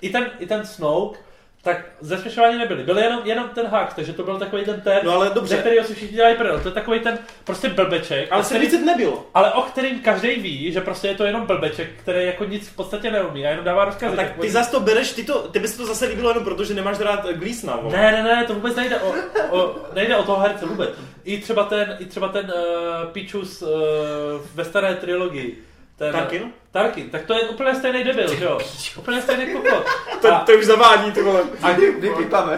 i 0.00 0.10
ten, 0.10 0.30
i 0.38 0.46
ten 0.46 0.66
Snoke, 0.66 1.18
tak 1.62 1.80
zasměšování 2.00 2.58
nebyli. 2.58 2.82
Byl 2.84 2.98
jenom, 2.98 3.20
jenom 3.24 3.48
ten 3.48 3.66
Hux, 3.66 3.94
takže 3.94 4.12
to 4.12 4.22
byl 4.22 4.38
takový 4.38 4.64
ten 4.64 4.80
ten, 4.80 4.98
No 5.04 5.12
ale 5.12 5.30
dobře, 5.34 5.56
kterého 5.56 5.84
si 5.86 5.94
všichni 5.94 6.16
dělají 6.16 6.36
prdel. 6.36 6.60
To 6.60 6.68
je 6.68 6.74
takový 6.74 7.00
ten 7.00 7.18
prostě 7.44 7.68
blbeček, 7.68 8.28
ale 8.32 8.44
který- 8.44 8.68
Slice 8.70 8.84
nebylo. 8.84 9.26
ale 9.34 9.52
o 9.52 9.62
kterým 9.62 10.00
každý 10.00 10.28
ví, 10.34 10.72
že 10.72 10.80
prostě 10.80 11.08
je 11.08 11.14
to 11.14 11.24
jenom 11.24 11.46
blbeček, 11.46 11.88
který 11.96 12.26
jako 12.26 12.44
nic 12.44 12.68
v 12.68 12.76
podstatě 12.76 13.10
neumí 13.10 13.46
a 13.46 13.50
jenom 13.50 13.64
dává 13.64 13.84
rozkazy. 13.84 14.16
Tak 14.16 14.38
ty 14.40 14.50
zas 14.50 14.70
to 14.70 14.80
bereš, 14.80 15.12
ty 15.12 15.24
to, 15.24 15.38
ty 15.48 15.58
bys 15.58 15.76
to 15.76 15.86
zase 15.86 16.06
líbilo 16.06 16.30
jenom 16.30 16.44
proto, 16.44 16.64
že 16.64 16.74
nemáš 16.74 16.98
rád 16.98 17.26
Gleesona, 17.30 17.76
vole. 17.76 17.96
Ne, 17.96 18.12
ne, 18.12 18.22
ne, 18.22 18.44
to 18.44 18.54
vůbec 18.54 18.76
nejde 18.76 19.00
o, 19.00 19.14
o, 19.50 19.76
nejde 19.94 20.16
o 20.16 20.22
toho 20.22 20.40
herce 20.40 20.66
vůbec. 20.66 20.90
I 21.24 21.38
třeba 21.38 21.64
ten, 21.64 21.96
i 22.00 22.04
třeba 22.04 22.28
ten 22.28 22.52
uh, 22.56 23.12
Pichus 23.12 23.62
uh, 23.62 23.68
ve 24.54 24.64
staré 24.64 24.94
trilogii. 24.94 25.64
Ten, 26.00 26.12
Tarkin? 26.12 26.52
Tarkin, 26.70 27.10
tak 27.10 27.22
to 27.22 27.34
je 27.34 27.40
úplně 27.40 27.74
stejný 27.74 28.04
debil, 28.04 28.34
že 28.34 28.44
jo? 28.44 28.58
Úplně 28.96 29.22
stejný 29.22 29.52
kokot. 29.52 29.86
To, 30.22 30.34
A, 30.34 30.38
to 30.38 30.52
už 30.52 30.64
zavádí, 30.64 31.12
ty 31.12 31.22
vole. 31.22 31.42
a, 31.62 31.68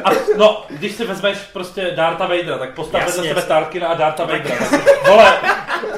a, 0.04 0.10
no, 0.36 0.64
když 0.68 0.92
si 0.94 1.04
vezmeš 1.04 1.38
prostě 1.52 1.92
Darta 1.96 2.26
Vadera, 2.26 2.58
tak 2.58 2.74
postav 2.74 3.06
vedle 3.06 3.28
sebe 3.28 3.42
Tarkina 3.42 3.88
a 3.88 3.94
Darta 3.94 4.24
Vadera. 4.24 4.56
Tak, 4.70 5.08
vole, 5.08 5.38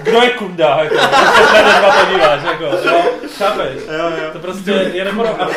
kdo 0.01 0.23
je 0.23 0.31
kunda, 0.31 0.79
jako, 0.83 0.95
když 0.95 1.75
dva 1.79 2.05
podíváš, 2.05 2.43
jako, 2.45 2.65
jo, 2.65 3.03
chápeš? 3.39 3.83
Jo, 3.99 4.25
jo. 4.25 4.31
To 4.33 4.39
prostě 4.39 4.71
je 4.71 5.05
neporo... 5.05 5.43
A, 5.43 5.49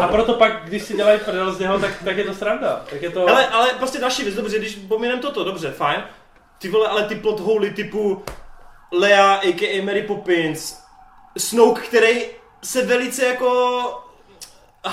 a 0.00 0.08
proto 0.08 0.34
pak, 0.34 0.52
když 0.64 0.82
si 0.82 0.96
dělají 0.96 1.20
prdel 1.20 1.52
z 1.52 1.58
něho, 1.58 1.78
tak, 1.78 1.90
tak 2.04 2.16
je 2.16 2.24
to 2.24 2.34
sranda. 2.34 2.82
Tak 2.90 3.02
je 3.02 3.10
to... 3.10 3.26
Hele, 3.26 3.46
ale 3.46 3.68
prostě 3.78 3.98
další 3.98 4.22
věc, 4.22 4.34
dobře, 4.34 4.58
když 4.58 4.74
pominem 4.74 5.18
toto, 5.20 5.44
dobře, 5.44 5.70
fajn. 5.70 6.02
Ty 6.58 6.68
vole, 6.68 6.88
ale 6.88 7.02
ty 7.02 7.14
plot 7.14 7.40
holy 7.40 7.70
typu 7.70 8.24
Lea, 8.92 9.34
a.k.a. 9.34 9.82
Mary 9.84 10.02
Poppins, 10.02 10.83
Snoke, 11.38 11.82
který 11.82 12.20
se 12.62 12.86
velice 12.86 13.24
jako 13.26 13.84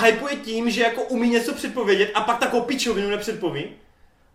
hypuje 0.04 0.36
tím, 0.36 0.70
že 0.70 0.82
jako 0.82 1.02
umí 1.02 1.30
něco 1.30 1.52
předpovědět 1.54 2.10
a 2.14 2.20
pak 2.20 2.38
takovou 2.38 2.62
pičovinu 2.62 3.10
nepředpoví. 3.10 3.64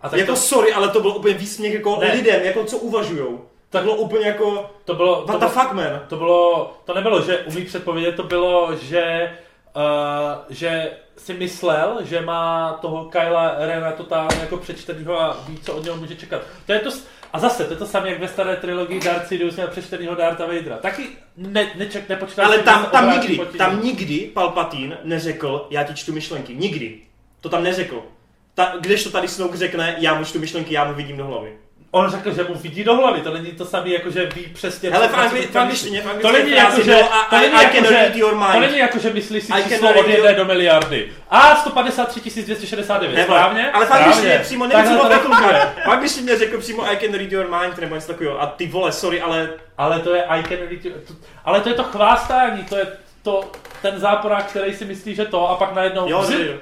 a 0.01 0.09
tak 0.09 0.19
jako 0.19 0.31
to, 0.31 0.37
sorry, 0.37 0.73
ale 0.73 0.89
to 0.89 1.01
byl 1.01 1.11
úplně 1.11 1.33
výsměch 1.33 1.73
jako 1.73 1.97
Ne. 2.01 2.11
lidem, 2.13 2.43
jako 2.43 2.63
co 2.63 2.77
uvažujou. 2.77 3.45
Tak 3.69 3.83
bylo 3.83 3.95
úplně 3.95 4.27
jako, 4.27 4.69
to 4.85 4.93
bylo... 4.93 5.15
To 5.15 5.25
what 5.25 5.39
the 5.39 5.45
bylo, 5.45 5.49
fuck 5.49 5.73
man. 5.73 6.01
to 6.09 6.15
bylo... 6.15 6.73
To 6.85 6.93
nebylo, 6.93 7.21
že 7.21 7.37
umí 7.37 7.65
předpovědět, 7.65 8.15
to 8.15 8.23
bylo, 8.23 8.75
že... 8.81 9.31
Uh, 9.75 10.45
že 10.49 10.91
si 11.17 11.33
myslel, 11.33 11.97
že 12.01 12.21
má 12.21 12.73
toho 12.81 13.05
Kyla 13.05 13.55
Rena 13.57 13.91
totálně 13.91 14.37
jako 14.39 14.57
přečtenýho 14.57 15.21
a 15.21 15.37
ví, 15.47 15.59
co 15.59 15.73
od 15.75 15.83
něho 15.83 15.97
může 15.97 16.15
čekat. 16.15 16.41
To 16.65 16.71
je 16.73 16.79
to, 16.79 16.89
a 17.33 17.39
zase, 17.39 17.63
to 17.63 17.73
je 17.73 17.77
to 17.77 17.85
samé, 17.85 18.09
jak 18.09 18.19
ve 18.19 18.27
staré 18.27 18.55
trilogii 18.55 18.99
Darth 18.99 19.27
Sidious 19.27 19.55
měl 19.55 19.67
přečtenýho 19.67 20.15
Darta 20.15 20.45
Vadera. 20.45 20.77
Taky 20.77 21.07
ne, 21.37 21.71
neček, 21.75 22.09
nepočítal 22.09 22.45
Ale 22.45 22.59
tam, 22.59 22.85
tam 22.85 23.11
nikdy, 23.11 23.39
tam 23.57 23.83
nikdy 23.83 24.19
Palpatine 24.33 24.97
neřekl, 25.03 25.67
já 25.69 25.83
ti 25.83 25.93
čtu 25.93 26.13
myšlenky. 26.13 26.55
Nikdy. 26.55 26.99
To 27.41 27.49
tam 27.49 27.63
neřekl. 27.63 28.03
Ta, 28.53 28.73
kdežto 28.79 29.09
tady 29.09 29.27
Snoke 29.27 29.57
řekne, 29.57 29.95
já 29.99 30.13
mu 30.13 30.25
čtu 30.25 30.39
myšlenky, 30.39 30.73
já 30.73 30.85
mu 30.85 30.93
vidím 30.93 31.17
do 31.17 31.25
hlavy. 31.25 31.57
On 31.97 32.09
řekl, 32.09 32.33
že 32.33 32.43
mu 32.43 32.53
vidí 32.55 32.83
do 32.83 32.95
hlavy, 32.95 33.21
to 33.21 33.33
není 33.33 33.51
to 33.51 33.65
samé, 33.65 33.89
jako 33.89 34.09
že 34.09 34.25
ví 34.25 34.41
přesně... 34.53 34.89
Hele, 34.91 35.07
myslí. 35.07 35.57
angličtině 35.57 36.01
To 36.21 36.31
není 36.31 36.51
jako, 36.51 36.81
že... 36.81 36.99
To 37.29 37.37
není 37.37 37.53
jako, 37.53 37.85
že... 37.87 38.11
your. 38.15 38.53
To 38.53 38.59
není 38.59 38.77
jako, 38.77 38.99
že 38.99 39.13
myslíš 39.13 39.43
si 39.43 39.51
číslo 39.69 39.89
od 39.89 40.07
jedné 40.07 40.29
your- 40.31 40.35
do 40.35 40.45
miliardy. 40.45 41.11
A 41.29 41.55
153 41.55 42.19
269, 42.41 43.15
Ne, 43.15 43.23
správně? 43.23 43.71
ale 43.71 43.85
v 43.85 43.91
angličtině 43.91 44.27
Správně. 44.27 44.43
přímo 44.45 44.67
to 45.03 45.09
takhle. 45.09 45.09
nefunguje. 45.09 45.73
V 45.85 45.87
angličtině 45.89 46.37
řekl 46.37 46.57
přímo 46.57 46.91
I 46.91 46.97
can 46.97 47.13
read 47.13 47.31
your 47.31 47.47
mind, 47.61 47.77
nebo 47.77 47.95
něco 47.95 48.07
takového. 48.07 48.41
A 48.41 48.45
ty 48.47 48.67
vole, 48.67 48.91
sorry, 48.91 49.21
ale 49.21 49.49
Ale 49.77 49.99
to 49.99 50.13
je 50.15 50.23
I 50.23 50.43
can 50.43 50.57
read 50.57 50.85
you- 50.85 50.91
to- 51.07 51.13
Ale 51.45 51.61
to 51.61 51.69
je 51.69 51.75
to 51.75 51.83
chvástání, 51.83 52.63
to 52.63 52.77
je 52.77 52.87
to, 53.23 53.51
ten 53.81 53.99
záporák, 53.99 54.45
který 54.45 54.73
si 54.73 54.85
myslí, 54.85 55.15
že 55.15 55.25
to, 55.25 55.49
a 55.49 55.55
pak 55.55 55.73
najednou... 55.75 56.09
jo, 56.09 56.25
že 56.31 56.47
jo. 56.47 56.53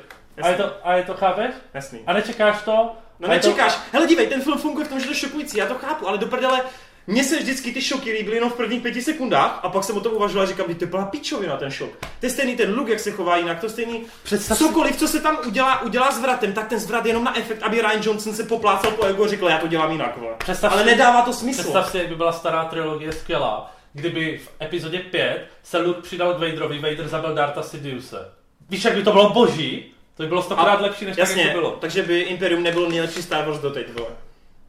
a 0.41 0.47
je 0.49 0.55
to, 0.55 0.71
a 0.83 0.93
je 0.93 1.03
to 1.03 1.13
chápeš? 1.13 1.51
jasný. 1.73 1.99
A 2.07 2.13
nečekáš 2.13 2.61
to? 2.61 2.91
No 3.19 3.33
je 3.33 3.39
to- 3.39 3.47
nečekáš. 3.47 3.79
Hele, 3.91 4.07
dívej, 4.07 4.27
ten 4.27 4.41
film 4.41 4.57
funguje 4.57 4.85
v 4.85 4.89
tom, 4.89 4.99
že 4.99 5.05
to 5.05 5.11
je 5.11 5.15
šokující, 5.15 5.57
já 5.57 5.65
to 5.65 5.75
chápu, 5.75 6.07
ale 6.07 6.17
do 6.17 6.27
prdele, 6.27 6.61
mně 7.07 7.23
se 7.23 7.37
vždycky 7.39 7.71
ty 7.71 7.81
šoky 7.81 8.11
líbily 8.11 8.35
jenom 8.37 8.49
v 8.49 8.53
prvních 8.53 8.81
pěti 8.81 9.01
sekundách 9.01 9.59
a 9.63 9.69
pak 9.69 9.83
jsem 9.83 9.97
o 9.97 9.99
tom 9.99 10.13
uvažoval 10.13 10.43
a 10.43 10.47
říkám, 10.49 10.65
"Vždyť 10.65 10.79
to 10.79 10.87
plná 10.87 11.05
pičovina 11.05 11.57
ten 11.57 11.71
šok. 11.71 11.89
To 12.19 12.25
je 12.25 12.29
stejný 12.29 12.55
ten 12.55 12.75
look, 12.77 12.87
jak 12.87 12.99
se 12.99 13.11
chová 13.11 13.37
jinak, 13.37 13.59
to 13.59 13.65
je 13.65 13.69
stejný 13.69 14.05
Představ 14.23 14.57
si- 14.57 14.63
cokoliv, 14.63 14.95
co 14.97 15.07
se 15.07 15.19
tam 15.21 15.37
udělá, 15.47 15.81
udělá 15.81 16.11
s 16.11 16.19
vratem, 16.19 16.53
tak 16.53 16.67
ten 16.67 16.79
zvrat 16.79 17.05
je 17.05 17.09
jenom 17.09 17.23
na 17.23 17.37
efekt, 17.37 17.63
aby 17.63 17.81
Ryan 17.81 18.01
Johnson 18.03 18.33
se 18.35 18.43
poplácal 18.43 18.91
po 18.91 19.05
ego 19.05 19.23
a 19.25 19.27
řekl, 19.27 19.47
já 19.47 19.57
to 19.57 19.67
dělám 19.67 19.91
jinak, 19.91 20.17
vole. 20.17 20.33
Představ 20.37 20.71
Ale 20.73 20.83
si- 20.83 20.89
nedává 20.89 21.21
to 21.21 21.33
smysl. 21.33 21.61
Představ 21.61 21.91
si, 21.91 21.97
jak 21.97 22.07
by 22.09 22.15
byla 22.15 22.31
stará 22.31 22.65
trilogie 22.65 23.11
skvělá, 23.11 23.71
kdyby 23.93 24.37
v 24.43 24.49
epizodě 24.63 24.99
5 24.99 25.47
se 25.63 25.77
Luke 25.77 26.01
přidal 26.01 26.33
k 26.33 26.39
Vaderovi, 26.39 26.79
Vader 26.79 27.07
zabil 27.07 27.33
Darta 27.33 27.61
Sidiouse. 27.63 28.31
Víš, 28.69 28.83
jak 28.85 28.95
by 28.95 29.03
to 29.03 29.11
bylo 29.11 29.29
boží? 29.29 29.91
To 30.17 30.23
by 30.23 30.29
bylo 30.29 30.43
stokrát 30.43 30.81
lepší, 30.81 31.05
než 31.05 31.15
tak, 31.15 31.27
Jasně, 31.27 31.41
jak 31.43 31.51
to 31.53 31.57
bylo. 31.59 31.71
takže 31.71 32.03
by 32.03 32.19
Imperium 32.21 32.63
nebyl 32.63 32.89
nejlepší 32.89 33.21
Star 33.21 33.45
Wars 33.45 33.59
doteď, 33.59 33.87
vole. 33.93 34.09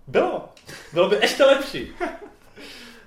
Bylo. 0.07 0.49
Bylo 0.93 1.09
by 1.09 1.17
ještě 1.17 1.45
lepší. 1.45 1.91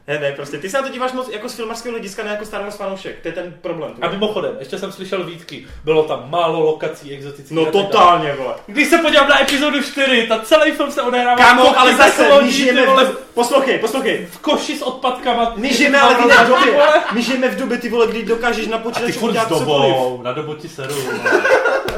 Ne, 0.09 0.19
ne, 0.19 0.31
prostě 0.31 0.57
ty 0.57 0.69
se 0.69 0.77
na 0.77 0.83
to 0.83 0.93
díváš 0.93 1.11
moc 1.11 1.29
jako 1.29 1.49
z 1.49 1.55
filmařského 1.55 1.93
hlediska, 1.93 2.23
ne 2.23 2.31
jako 2.31 2.45
Star 2.45 2.61
Wars 2.61 2.75
fanoušek, 2.75 3.21
to 3.21 3.27
je 3.27 3.31
ten 3.31 3.53
problém. 3.61 3.91
A 4.01 4.09
mimochodem, 4.09 4.55
ještě 4.59 4.77
jsem 4.77 4.91
slyšel 4.91 5.23
výtky. 5.23 5.67
Bylo 5.83 6.03
tam 6.03 6.29
málo 6.29 6.59
lokací 6.59 7.13
exotických. 7.13 7.57
No 7.57 7.65
totálně, 7.65 8.33
vole. 8.33 8.53
Když 8.65 8.87
se 8.87 8.97
podívám 8.97 9.29
na 9.29 9.41
epizodu 9.41 9.81
4, 9.83 10.27
ta 10.27 10.39
celý 10.39 10.71
film 10.71 10.91
se 10.91 11.01
odehrává 11.01 11.35
Kámo, 11.35 11.61
koši 11.61 11.75
ale 11.75 11.95
zase, 11.95 12.41
my 12.41 12.51
žijeme 12.51 12.85
vole, 12.85 13.05
v... 13.05 13.17
Poslouchej, 13.33 13.79
poslouchej. 13.79 14.27
v 14.31 14.39
koši 14.39 14.77
s 14.77 14.81
odpadkama. 14.81 15.53
My 15.55 15.73
žijeme 15.73 15.99
ale 15.99 16.15
v 16.15 16.47
době. 16.47 16.81
My 17.13 17.21
žijeme 17.21 17.49
v 17.49 17.59
době, 17.59 17.77
ty 17.77 17.89
vole, 17.89 18.07
kdy 18.07 18.23
dokážeš 18.23 18.67
na 18.67 18.77
počítači 18.77 19.19
udělat 19.19 19.49
dobou, 19.49 20.21
na 20.23 20.33
dobu 20.33 20.53
ti 20.53 20.69
seru. 20.69 20.95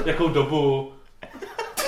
Jakou 0.05 0.27
dobu? 0.27 0.91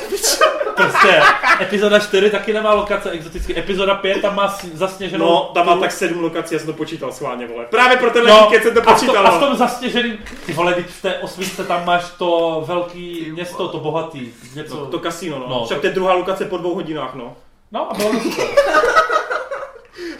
Prostě 0.75 1.21
epizoda 1.61 1.99
4 1.99 2.29
taky 2.29 2.53
nemá 2.53 2.73
lokace 2.73 3.09
exotické. 3.11 3.59
Epizoda 3.59 3.95
5 3.95 4.21
tam 4.21 4.35
má 4.35 4.55
zasněženou... 4.73 5.25
No, 5.25 5.51
tam 5.53 5.65
má 5.65 5.77
tak 5.77 5.91
sedm 5.91 6.23
lokací, 6.23 6.53
já 6.55 6.59
jsem 6.59 6.67
to 6.67 6.73
počítal 6.73 7.11
schválně, 7.11 7.47
vole. 7.47 7.65
Právě 7.65 7.97
pro 7.97 8.09
tenhle 8.11 8.31
No, 8.31 8.49
no, 8.53 8.59
jsem 8.61 8.73
to 8.73 8.81
počítal. 8.81 9.27
a 9.27 9.31
v 9.31 9.39
tom 9.39 9.55
zasněženým, 9.57 10.17
ty 10.45 10.53
vole, 10.53 10.73
teď 10.73 10.85
v 10.87 11.01
té 11.01 11.17
osvíce 11.19 11.63
tam 11.63 11.85
máš 11.85 12.05
to 12.17 12.63
velký 12.67 13.31
město, 13.31 13.67
to 13.67 13.79
bohatý, 13.79 14.33
něco. 14.55 14.77
To, 14.77 14.85
to 14.85 14.99
kasino, 14.99 15.39
no. 15.39 15.45
No, 15.49 15.55
no 15.59 15.65
Však 15.65 15.77
to- 15.77 15.81
to 15.81 15.87
je 15.87 15.93
druhá 15.93 16.13
lokace 16.13 16.45
po 16.45 16.57
dvou 16.57 16.75
hodinách, 16.75 17.15
no. 17.15 17.35
No 17.71 17.91
a 17.91 17.93
bylo 17.93 18.11
to 18.11 18.19
super. 18.19 18.47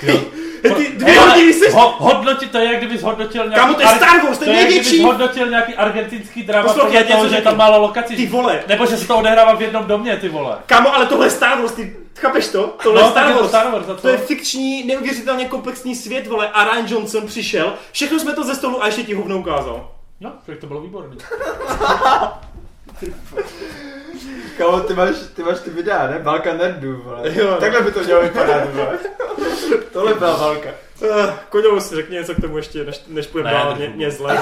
Ty 1.44 1.54
jsi... 1.54 1.72
Ho, 1.72 1.96
hodnotit 2.00 2.52
to 2.52 2.58
je, 2.58 2.66
jak 2.66 2.78
kdybys 2.78 3.02
hodnotil 3.02 3.48
nějaký... 3.48 3.62
Kámo, 3.62 3.74
to 3.74 3.82
je 3.82 3.88
Star 3.88 4.24
Wars, 4.24 4.38
to 4.38 4.44
je 4.44 4.50
jak 4.50 4.64
největší. 4.64 4.90
kdybys 4.90 5.06
hodnotil 5.06 5.50
nějaký 5.50 5.76
argentinský 5.76 6.44
drama 6.44 6.68
Poslouchej, 6.74 7.04
ti 7.04 7.12
toho, 7.12 7.24
něco 7.24 7.30
že 7.30 7.36
je 7.40 7.42
tam 7.42 7.58
málo 7.58 7.82
lokací. 7.82 8.16
Ty 8.16 8.26
vole. 8.28 8.64
Nebo 8.68 8.86
že 8.86 8.98
se 8.98 9.08
to 9.08 9.18
odehrává 9.18 9.56
v 9.56 9.62
jednom 9.62 9.86
domě, 9.86 10.18
ty 10.18 10.30
vole. 10.30 10.58
Kámo, 10.66 10.96
ale 10.96 11.06
tohle 11.06 11.26
je 11.26 11.30
Star 11.30 11.62
Wars, 11.62 11.72
ty 11.72 11.96
chápeš 12.16 12.48
to? 12.48 12.76
Tohle 12.84 13.02
No, 13.02 13.08
je 13.08 13.14
tak 13.14 13.24
Star 13.24 13.28
je 13.28 13.34
to 13.34 13.40
Wars. 13.40 13.50
Star 13.50 13.72
Wars? 13.72 14.02
To 14.02 14.08
je 14.08 14.18
fikční, 14.18 14.84
neuvěřitelně 14.84 15.46
komplexní 15.46 15.96
svět, 15.96 16.28
vole, 16.28 16.50
a 16.54 16.64
Ryan 16.64 16.86
Johnson 16.88 17.28
přišel, 17.28 17.74
všechno 17.92 18.20
jsme 18.20 18.34
to 18.34 18.44
ze 18.44 18.56
stolu 18.56 18.84
a 18.84 18.86
ještě 18.86 19.04
ti 19.04 19.14
hovno 19.14 19.38
ukázal. 19.38 19.92
No, 20.22 20.32
však 20.44 20.58
to 20.58 20.68
bylo 20.68 20.82
výborný. 20.82 21.18
Kámo, 24.58 24.80
ty 24.80 24.94
máš, 24.94 25.16
ty 25.36 25.44
máš 25.44 25.60
ty 25.60 25.70
videa, 25.70 26.08
ne? 26.08 26.20
Válka 26.20 26.54
nerdů, 26.54 27.02
vole. 27.04 27.22
Jo, 27.34 27.52
no. 27.52 27.58
Takhle 27.58 27.82
by 27.82 27.92
to 27.92 28.00
mělo 28.00 28.22
vypadat, 28.22 28.74
vole. 28.74 28.98
Tohle 29.94 30.14
byla 30.14 30.38
válka. 30.38 30.70
Uh, 31.04 31.30
Koňovo 31.50 31.82
si 31.82 31.96
řekni 31.96 32.16
něco 32.16 32.36
k 32.36 32.42
tomu 32.42 32.58
ještě, 32.58 32.84
než, 32.86 33.02
než 33.08 33.28
půjdeme 33.28 33.52
Ne, 33.52 33.58
dál, 33.58 33.76
mě, 33.76 33.90
mě 33.90 34.12
zle. 34.12 34.42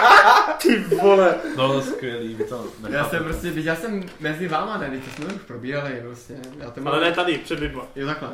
Ty 0.62 0.78
vole. 0.78 1.34
No 1.56 1.72
to 1.72 1.80
skvělý, 1.82 2.34
vy 2.34 2.44
to 2.44 2.54
Já 2.82 2.88
nechápete. 2.88 3.16
jsem 3.16 3.24
prostě, 3.24 3.52
já 3.54 3.76
jsem 3.76 4.02
mezi 4.20 4.48
váma 4.48 4.78
tady, 4.78 4.98
to 5.00 5.10
jsme 5.10 5.26
už 5.34 5.42
probírali, 5.46 6.00
prostě. 6.04 6.34
Já 6.58 6.70
to 6.70 6.80
mám, 6.80 6.94
Ale 6.94 7.04
ne 7.04 7.12
tady, 7.12 7.38
před 7.38 7.60
lidma. 7.60 7.86
Jo, 7.96 8.06
takhle. 8.06 8.28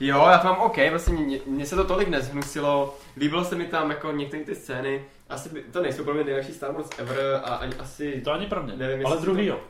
Jo, 0.00 0.26
já 0.30 0.38
to 0.38 0.46
mám 0.46 0.58
OK, 0.60 0.76
vlastně 0.90 1.14
mě, 1.14 1.38
mě 1.46 1.66
se 1.66 1.76
to 1.76 1.84
tolik 1.84 2.08
nezhnusilo, 2.08 2.98
líbilo 3.16 3.44
se 3.44 3.54
mi 3.54 3.64
tam 3.64 3.90
jako 3.90 4.12
některé 4.12 4.44
ty 4.44 4.54
scény, 4.54 5.04
asi 5.28 5.48
by, 5.48 5.62
to 5.62 5.82
nejsou 5.82 6.04
pro 6.04 6.14
mě 6.14 6.24
nejlepší 6.24 6.52
Star 6.52 6.72
Wars 6.72 6.88
ever 6.98 7.40
a 7.44 7.54
ani 7.54 7.74
asi, 7.78 8.20
To 8.24 8.32
ani 8.32 8.46
pro 8.46 8.62
mě, 8.62 8.72
Nevím, 8.76 9.06
ale 9.06 9.16
druhý 9.16 9.46
to- 9.46 9.52
jo. 9.52 9.60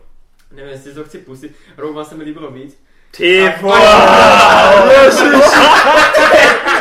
nevím, 0.52 0.70
jestli 0.72 0.94
to 0.94 1.04
chci 1.04 1.18
pustit, 1.18 1.56
Rogue 1.76 1.96
One 1.96 2.04
se 2.04 2.14
mi 2.14 2.24
líbilo 2.24 2.50
víc. 2.50 2.80
Ty 3.16 3.54
vole. 3.60 3.80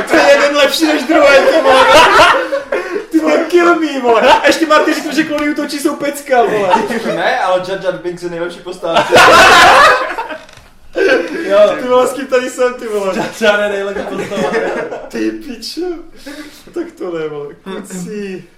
To 0.10 0.16
je 0.16 0.24
jeden 0.30 0.56
lepší 0.56 0.88
než 0.88 1.04
druhý, 1.04 1.28
ty 1.50 1.62
vole. 1.62 1.86
Ty 3.12 3.20
vole, 3.20 3.38
kill 3.38 3.80
me, 3.80 4.00
vole. 4.02 4.22
A 4.22 4.48
ještě 4.48 4.66
Marty 4.66 4.94
řekl, 4.94 5.16
že 5.16 5.24
klony 5.24 5.50
útočí 5.50 5.80
jsou 5.80 5.96
pecka, 5.96 6.44
vole. 6.44 6.70
Ne, 7.16 7.40
ale 7.40 7.64
Jar 7.68 7.80
Jar 7.84 7.98
Binks 7.98 8.24
je 8.24 8.30
nejlepší 8.30 8.60
postava. 8.60 9.08
Jo, 11.44 11.60
ty 11.82 11.88
vole, 11.88 12.08
s 12.08 12.14
kým 12.14 12.28
tady 12.28 12.50
jsem, 12.50 12.74
ty 12.74 12.88
vole. 12.88 13.14
Žádné 13.40 13.70
nejlepší 13.70 14.04
postava. 14.04 14.52
Ty 15.08 15.32
pičo. 15.32 15.82
Tak 16.74 16.92
to 16.98 17.18
ne, 17.18 17.28
vole. 17.28 17.56
Kucí. 17.64 18.50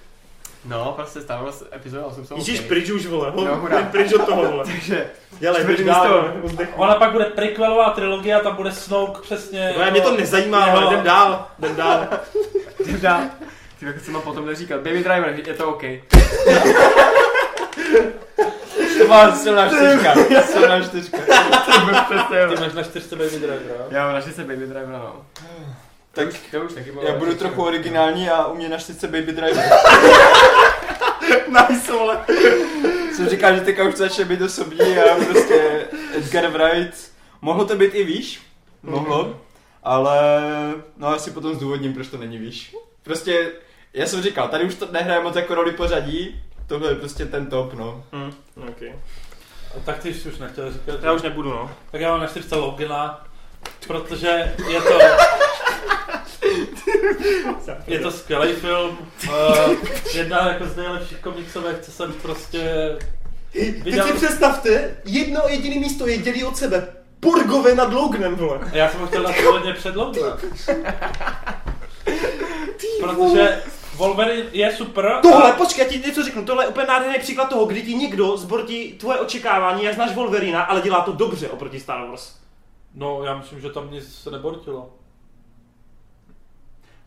No, 0.64 0.92
prostě 0.96 1.20
Star 1.20 1.42
Wars 1.44 1.62
epizoda 1.76 2.06
8 2.06 2.26
jsou 2.26 2.36
Ježíš, 2.36 2.60
OK. 2.60 2.66
pryč 2.66 2.90
už, 2.90 3.06
vole. 3.06 3.30
Ho, 3.30 3.56
hurá. 3.56 3.76
jen 3.78 3.86
pryč 3.86 4.12
od 4.12 4.24
toho, 4.26 4.50
vole. 4.50 4.64
Takže, 4.72 5.06
Dělej, 5.38 5.62
Čtvrtý 5.62 5.74
pryč 5.76 5.86
dál. 5.86 6.32
Ona 6.76 6.94
pak 6.94 7.12
bude 7.12 7.24
prequelová 7.24 7.90
trilogie 7.90 8.34
a 8.34 8.40
tam 8.40 8.56
bude 8.56 8.72
Snoke 8.72 9.20
přesně. 9.22 9.72
Vole, 9.76 9.90
mě 9.90 10.00
to 10.00 10.16
nezajímá, 10.16 10.66
Jo. 10.68 10.76
ale 10.76 10.86
jdem 10.94 11.04
dál, 11.04 11.46
jdem 11.58 11.76
dál. 11.76 12.06
jdem 12.86 13.00
dál. 13.00 13.20
Ty 13.78 13.86
jako 13.86 14.00
co 14.04 14.10
mám 14.10 14.22
potom 14.22 14.46
neříkat, 14.46 14.76
Baby 14.80 15.04
Driver, 15.04 15.34
je 15.46 15.54
to 15.54 15.68
OK. 15.68 15.82
To 18.98 19.06
má 19.08 19.32
silná 19.36 19.68
čtyřka. 19.68 20.14
Silná 20.42 20.80
čtyřka. 20.84 21.16
Ty 22.48 22.60
máš 22.60 22.72
na 22.74 22.82
čtyřce 22.82 23.16
Baby 23.16 23.30
Driver, 23.30 23.60
jo? 23.68 23.84
Jo, 23.90 24.12
našli 24.12 24.32
se 24.32 24.40
Baby 24.44 24.66
Driver, 24.66 24.88
no. 24.88 25.16
Tak 26.12 26.28
To 26.28 26.30
už, 26.34 26.38
to 26.50 26.60
už 26.60 26.72
taky 26.74 26.92
bylo. 26.92 27.04
já 27.04 27.14
budu 27.14 27.34
trochu 27.34 27.62
originální 27.64 28.30
a 28.30 28.46
u 28.46 28.54
mě 28.56 28.68
na 28.68 28.78
čtyřce 28.78 29.06
Baby 29.06 29.32
Driver. 29.32 29.64
Nice, 31.70 31.92
vole. 31.92 32.20
Jsem 33.16 33.28
říkal, 33.28 33.54
že 33.54 33.60
teďka 33.60 33.84
už 33.84 33.94
to 33.94 33.98
začne 33.98 34.24
být 34.24 34.42
osobní 34.42 34.98
a 34.98 35.14
prostě 35.30 35.86
Edgar 36.16 36.46
Wright. 36.50 37.10
Mohlo 37.42 37.64
to 37.64 37.76
být 37.76 37.94
i 37.94 38.04
výš, 38.04 38.40
mohlo, 38.82 39.40
ale 39.82 40.20
no 40.96 41.08
asi 41.08 41.30
potom 41.30 41.54
zdůvodním, 41.54 41.94
proč 41.94 42.08
to 42.08 42.16
není 42.16 42.38
výš. 42.38 42.76
Prostě, 43.02 43.50
já 43.94 44.06
jsem 44.06 44.22
říkal, 44.22 44.48
tady 44.48 44.64
už 44.64 44.74
to 44.74 44.88
nehraje 44.92 45.20
moc 45.22 45.36
jako 45.36 45.54
roli 45.54 45.72
pořadí, 45.72 46.42
tohle 46.66 46.90
je 46.90 46.94
prostě 46.94 47.26
ten 47.26 47.46
top, 47.46 47.72
no. 47.74 48.04
Hm, 48.12 48.32
okay. 48.68 48.92
A 49.76 49.80
tak 49.84 49.98
ty 49.98 50.14
jsi 50.14 50.28
už 50.28 50.38
nechtěl 50.38 50.72
říkat. 50.72 51.02
Já 51.02 51.12
už 51.12 51.22
nebudu, 51.22 51.50
no. 51.50 51.70
Tak 51.90 52.00
já 52.00 52.10
mám 52.10 52.20
na 52.20 52.26
čtyřce 52.26 52.54
Logana, 52.56 53.26
protože 53.86 54.54
je 54.68 54.80
to... 54.82 54.98
Je 57.86 57.98
to 57.98 58.10
skvělý 58.10 58.52
film, 58.52 58.98
uh, 59.28 59.74
jedna 60.14 60.48
jako 60.48 60.64
z 60.66 60.76
nejlepších 60.76 61.18
komiksovek, 61.18 61.80
co 61.82 61.92
jsem 61.92 62.12
prostě 62.12 62.96
Teď 63.52 63.82
viděl. 63.82 64.06
si 64.06 64.12
představte, 64.12 64.96
jedno 65.04 65.40
jediné 65.48 65.80
místo 65.80 66.06
je 66.06 66.18
dělí 66.18 66.44
od 66.44 66.56
sebe. 66.56 66.86
Porgové 67.20 67.74
nad 67.74 67.92
Loganem, 67.92 68.34
vole. 68.34 68.60
Já 68.72 68.88
jsem 68.88 69.00
ho 69.00 69.06
chtěl 69.06 69.22
dát 69.22 69.40
hodně 69.40 69.72
před 69.72 69.96
Logana. 69.96 70.36
Protože 73.00 73.62
Wolverine 73.96 74.46
je 74.52 74.72
super. 74.76 75.18
Tohle, 75.22 75.52
a- 75.52 75.56
počkej, 75.56 75.84
já 75.84 75.90
ti 75.90 75.98
něco 76.08 76.22
řeknu, 76.22 76.44
tohle 76.44 76.64
je 76.64 76.68
úplně 76.68 76.86
nádherný 76.86 77.18
příklad 77.18 77.48
toho, 77.48 77.66
kdy 77.66 77.82
ti 77.82 77.94
někdo 77.94 78.36
zbortí 78.36 78.92
tvoje 78.92 79.18
očekávání, 79.18 79.84
jak 79.84 79.94
znáš 79.94 80.14
Wolverina, 80.14 80.62
ale 80.62 80.80
dělá 80.80 81.00
to 81.00 81.12
dobře 81.12 81.48
oproti 81.48 81.80
Star 81.80 82.06
Wars. 82.08 82.32
No, 82.94 83.24
já 83.24 83.36
myslím, 83.36 83.60
že 83.60 83.70
tam 83.70 83.90
nic 83.90 84.14
se 84.22 84.30
nebortilo. 84.30 84.90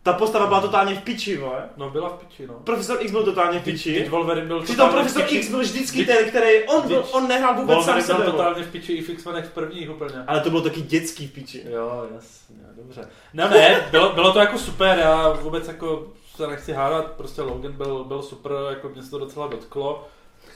Ta 0.04 0.12
postava 0.12 0.46
byla 0.46 0.60
totálně 0.60 0.94
v 0.94 1.02
piči, 1.02 1.36
vole. 1.36 1.68
No, 1.76 1.90
byla 1.90 2.08
v 2.08 2.12
piči, 2.12 2.46
no. 2.46 2.54
Profesor 2.54 2.98
X 3.00 3.10
byl 3.10 3.24
totálně 3.24 3.60
v 3.60 3.64
Teď 3.64 3.74
piči. 3.74 4.08
Wolverine 4.08 4.46
byl 4.46 4.62
Přitom 4.62 4.76
totálně 4.76 4.94
profesor 4.94 5.22
v 5.22 5.24
piči. 5.24 5.36
X 5.36 5.48
byl 5.50 5.60
vždycky 5.60 6.04
ten, 6.06 6.28
který, 6.28 6.62
on, 6.64 6.88
byl, 6.88 7.04
on 7.12 7.28
nehrál 7.28 7.54
vůbec 7.54 7.68
sám 7.68 7.76
Wolverine 7.76 8.06
sebe. 8.06 8.22
byl 8.22 8.32
totálně 8.32 8.62
v 8.62 8.70
piči 8.72 8.92
i 8.92 9.02
v 9.02 9.10
X-Menech 9.10 9.44
v 9.44 9.50
prvních 9.52 9.90
úplně. 9.90 10.24
Ale 10.26 10.40
to 10.40 10.50
bylo 10.50 10.62
taky 10.62 10.80
dětský 10.80 11.26
v 11.26 11.32
piči. 11.32 11.64
Jo, 11.70 12.06
jasně, 12.14 12.56
dobře. 12.76 13.08
No 13.34 13.48
ne, 13.48 13.88
bylo, 13.90 14.12
bylo 14.12 14.32
to 14.32 14.38
jako 14.38 14.58
super, 14.58 14.98
já 14.98 15.32
vůbec 15.32 15.68
jako 15.68 16.06
se 16.36 16.46
nechci 16.46 16.72
hádat, 16.72 17.10
prostě 17.12 17.42
Logan 17.42 17.72
byl, 17.72 18.04
byl 18.04 18.22
super, 18.22 18.52
jako 18.70 18.88
mě 18.88 19.02
se 19.02 19.10
to 19.10 19.18
docela 19.18 19.46
dotklo, 19.46 20.08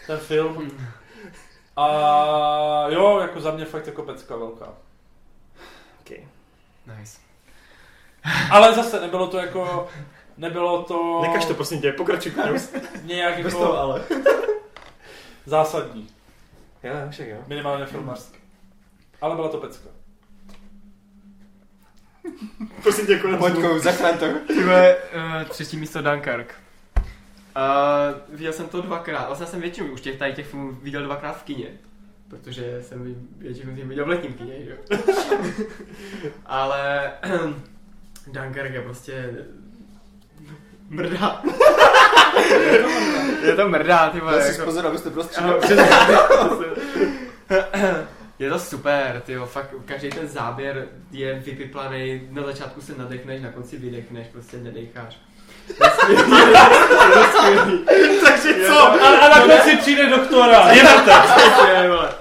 ten 0.07 0.19
film. 0.19 0.71
A 1.77 2.87
jo, 2.89 3.19
jako 3.21 3.41
za 3.41 3.51
mě 3.51 3.65
fakt 3.65 3.87
jako 3.87 4.03
pecka 4.03 4.37
velká. 4.37 4.75
Okay. 6.01 6.27
Nice. 6.99 7.28
Ale 8.51 8.75
zase 8.75 9.01
nebylo 9.01 9.27
to 9.27 9.39
jako, 9.39 9.89
nebylo 10.37 10.83
to 10.83 11.21
Nekaž 11.23 11.45
to 11.45 11.55
prosím 11.55 11.81
tě, 11.81 11.93
pokračuj 11.93 12.33
Kňus. 12.33 12.73
nějak 13.05 13.43
Bez 13.43 13.55
jako 13.55 13.59
toho 13.59 13.79
ale. 13.79 14.03
zásadní, 15.47 16.09
Jo, 16.83 16.93
však 17.11 17.29
jo. 17.29 17.37
minimálně 17.47 17.87
filmařsky. 17.87 18.39
Ale 19.21 19.37
byla 19.37 19.49
to 19.49 19.59
pecka. 19.59 19.89
Prosím 22.83 23.07
tě, 23.07 23.19
konec. 23.19 23.39
Pojďkou, 23.39 23.79
zachraň 23.79 24.19
to. 24.19 24.27
Ty 24.47 24.65
vole, 24.65 24.97
uh, 24.97 25.49
třetí 25.49 25.77
místo 25.77 26.03
Dunkirk. 26.03 26.55
Uh, 26.97 28.37
viděl 28.37 28.53
jsem 28.53 28.69
to 28.69 28.83
dvakrát, 28.83 29.27
vlastně 29.27 29.47
jsem 29.47 29.61
většinu 29.61 29.93
už 29.93 30.01
těch 30.01 30.19
tady 30.19 30.33
těch 30.33 30.47
filmů 30.47 30.73
viděl 30.73 31.03
dvakrát 31.03 31.33
v 31.33 31.43
kině. 31.43 31.69
Protože 32.29 32.83
jsem 32.83 33.17
většinu 33.39 33.73
z 33.73 33.77
nich 33.77 33.87
viděl 33.87 34.05
v 34.05 34.09
letním 34.09 34.33
kině, 34.33 34.65
že 34.65 34.71
jo. 34.71 34.99
Ale 36.47 37.13
Dunkirk 38.33 38.75
je 38.75 38.81
prostě 38.81 39.31
mrdá. 40.89 41.43
je 43.43 43.55
to 43.57 43.69
mrdá, 43.69 44.09
ty 44.11 44.21
vole. 44.21 44.37
Já 44.39 44.43
si 44.45 44.53
jako- 44.53 44.65
pozor, 44.65 44.87
abyste 44.87 45.11
prostě. 45.11 45.41
Je 48.39 48.51
to 48.51 48.59
super, 48.59 49.23
ty 49.27 49.37
fakt 49.47 49.75
každý 49.85 50.09
ten 50.11 50.29
záběr 50.29 50.87
je 51.11 51.35
vypiplaný, 51.35 52.29
na 52.31 52.43
začátku 52.43 52.81
se 52.81 52.93
nadechneš, 52.99 53.43
na 53.43 53.53
konci 53.53 53.77
vydechneš, 53.77 54.27
prostě 54.33 54.57
nedecháš. 54.57 55.19
Je 55.69 55.75
skvělý, 55.91 56.31
je 57.09 57.15
to 57.15 57.25
skvělý. 57.39 57.85
Takže 58.25 58.49
Je 58.49 58.67
co? 58.69 58.73
to- 58.75 59.05
A, 59.05 59.09
a 59.19 59.29
na 59.39 59.41
konci 59.57 59.77
přijde 59.77 60.11
doktora. 60.11 60.73
Je 60.73 60.83
to 60.83 61.01
tak. 61.07 61.39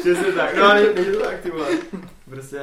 Přesně, 0.00 0.32
tak, 0.36 0.56
no 0.56 0.64
ale 0.64 0.82
není 0.94 1.12
to 1.16 1.20
tak, 1.24 1.40
ty 1.40 1.50
vole. 1.50 1.66
Prostě, 2.30 2.58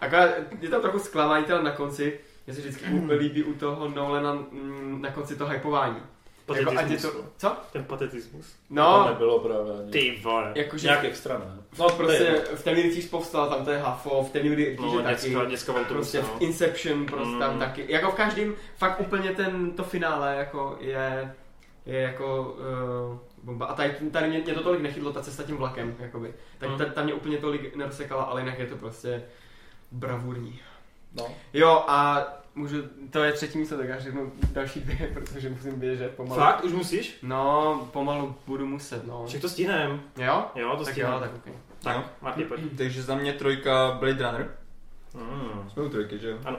akorát 0.00 0.30
je 0.60 0.68
tam 0.68 0.80
trochu 0.80 0.98
zklamání 0.98 1.44
na 1.62 1.70
konci, 1.70 2.18
mě 2.46 2.54
se 2.54 2.60
vždycky 2.60 2.84
úplně 2.90 3.18
líbí 3.18 3.42
u 3.44 3.54
toho 3.54 3.88
Nolana 3.88 4.32
mm, 4.34 4.98
na 5.02 5.10
konci 5.10 5.36
to 5.36 5.46
hypování. 5.46 5.96
Jako, 6.54 6.70
ať 6.78 6.90
je 6.90 6.96
to, 6.98 7.12
co? 7.36 7.56
Ten 7.72 7.84
patetismus. 7.84 8.46
To 8.52 8.56
No, 8.70 9.08
nebylo 9.08 9.38
právě 9.38 9.72
ani. 9.82 9.90
Ty 9.90 10.18
vole. 10.22 10.52
jakože 10.54 10.86
Nějak 10.88 11.04
extra, 11.04 11.38
ne? 11.38 11.44
No 11.78 11.88
prostě 11.88 12.42
v 12.54 12.64
ten 12.64 12.74
rytíř 12.74 13.08
povstal, 13.10 13.48
tam 13.50 13.64
to 13.64 13.70
je 13.70 13.78
Hafo, 13.78 14.24
v 14.24 14.30
ten 14.30 14.54
rytíř 14.54 14.80
No, 14.80 15.02
taky. 15.02 15.14
děcka, 15.30 15.44
děcka 15.44 15.72
vám 15.72 15.84
to 15.84 15.94
Prostě 15.94 16.22
v 16.22 16.28
no. 16.28 16.36
Inception 16.40 17.06
prostě 17.06 17.34
Mm. 17.34 17.38
tam 17.40 17.58
taky. 17.58 17.84
Jako 17.88 18.10
v 18.10 18.14
každém, 18.14 18.54
fakt 18.76 19.00
úplně 19.00 19.30
ten, 19.30 19.70
to 19.72 19.84
finále 19.84 20.36
jako 20.36 20.76
je, 20.80 21.34
je 21.86 22.00
jako 22.00 22.56
uh, 23.12 23.18
bomba. 23.42 23.66
A 23.66 23.74
tady, 23.74 23.94
tady 24.12 24.28
mě, 24.28 24.38
mě, 24.38 24.54
to 24.54 24.62
tolik 24.62 24.80
nechytlo, 24.80 25.12
ta 25.12 25.22
cesta 25.22 25.42
tím 25.42 25.56
vlakem, 25.56 25.94
jakoby. 25.98 26.34
Tak 26.58 26.70
Mm. 26.70 26.78
ta, 26.78 26.84
ta, 26.84 27.02
mě 27.02 27.14
úplně 27.14 27.38
tolik 27.38 27.76
nerozsekala, 27.76 28.22
ale 28.22 28.40
jinak 28.40 28.58
je 28.58 28.66
to 28.66 28.76
prostě 28.76 29.22
bravurní. 29.92 30.60
No. 31.14 31.26
Jo 31.52 31.84
a 31.88 32.24
můžu, 32.54 32.76
to 33.10 33.22
je 33.24 33.32
třetí 33.32 33.58
místo, 33.58 33.76
tak 33.78 33.88
já 33.88 34.00
řeknu 34.00 34.32
další 34.52 34.80
dvě, 34.80 35.10
protože 35.14 35.48
musím 35.50 35.80
běžet 35.80 36.14
pomalu. 36.16 36.40
Fakt? 36.40 36.64
Už 36.64 36.72
musíš? 36.72 37.18
No, 37.22 37.88
pomalu 37.92 38.34
budu 38.46 38.66
muset, 38.66 39.06
no. 39.06 39.24
Však 39.26 39.40
to 39.40 39.48
stihnem. 39.48 40.00
Jo? 40.16 40.44
Jo, 40.54 40.76
to 40.78 40.84
Tak 40.84 40.96
jo, 40.96 41.16
tak 41.20 41.30
okay. 41.36 41.52
Tak, 41.82 41.96
No. 41.96 42.04
Marty, 42.20 42.44
pojď. 42.44 42.60
Takže 42.78 43.02
za 43.02 43.14
mě 43.14 43.32
trojka 43.32 43.96
Blade 44.00 44.24
Runner. 44.30 44.50
Mm. 45.14 45.70
Jsme 45.70 45.82
u 45.82 45.88
trojky, 45.88 46.18
že 46.18 46.30
jo? 46.30 46.38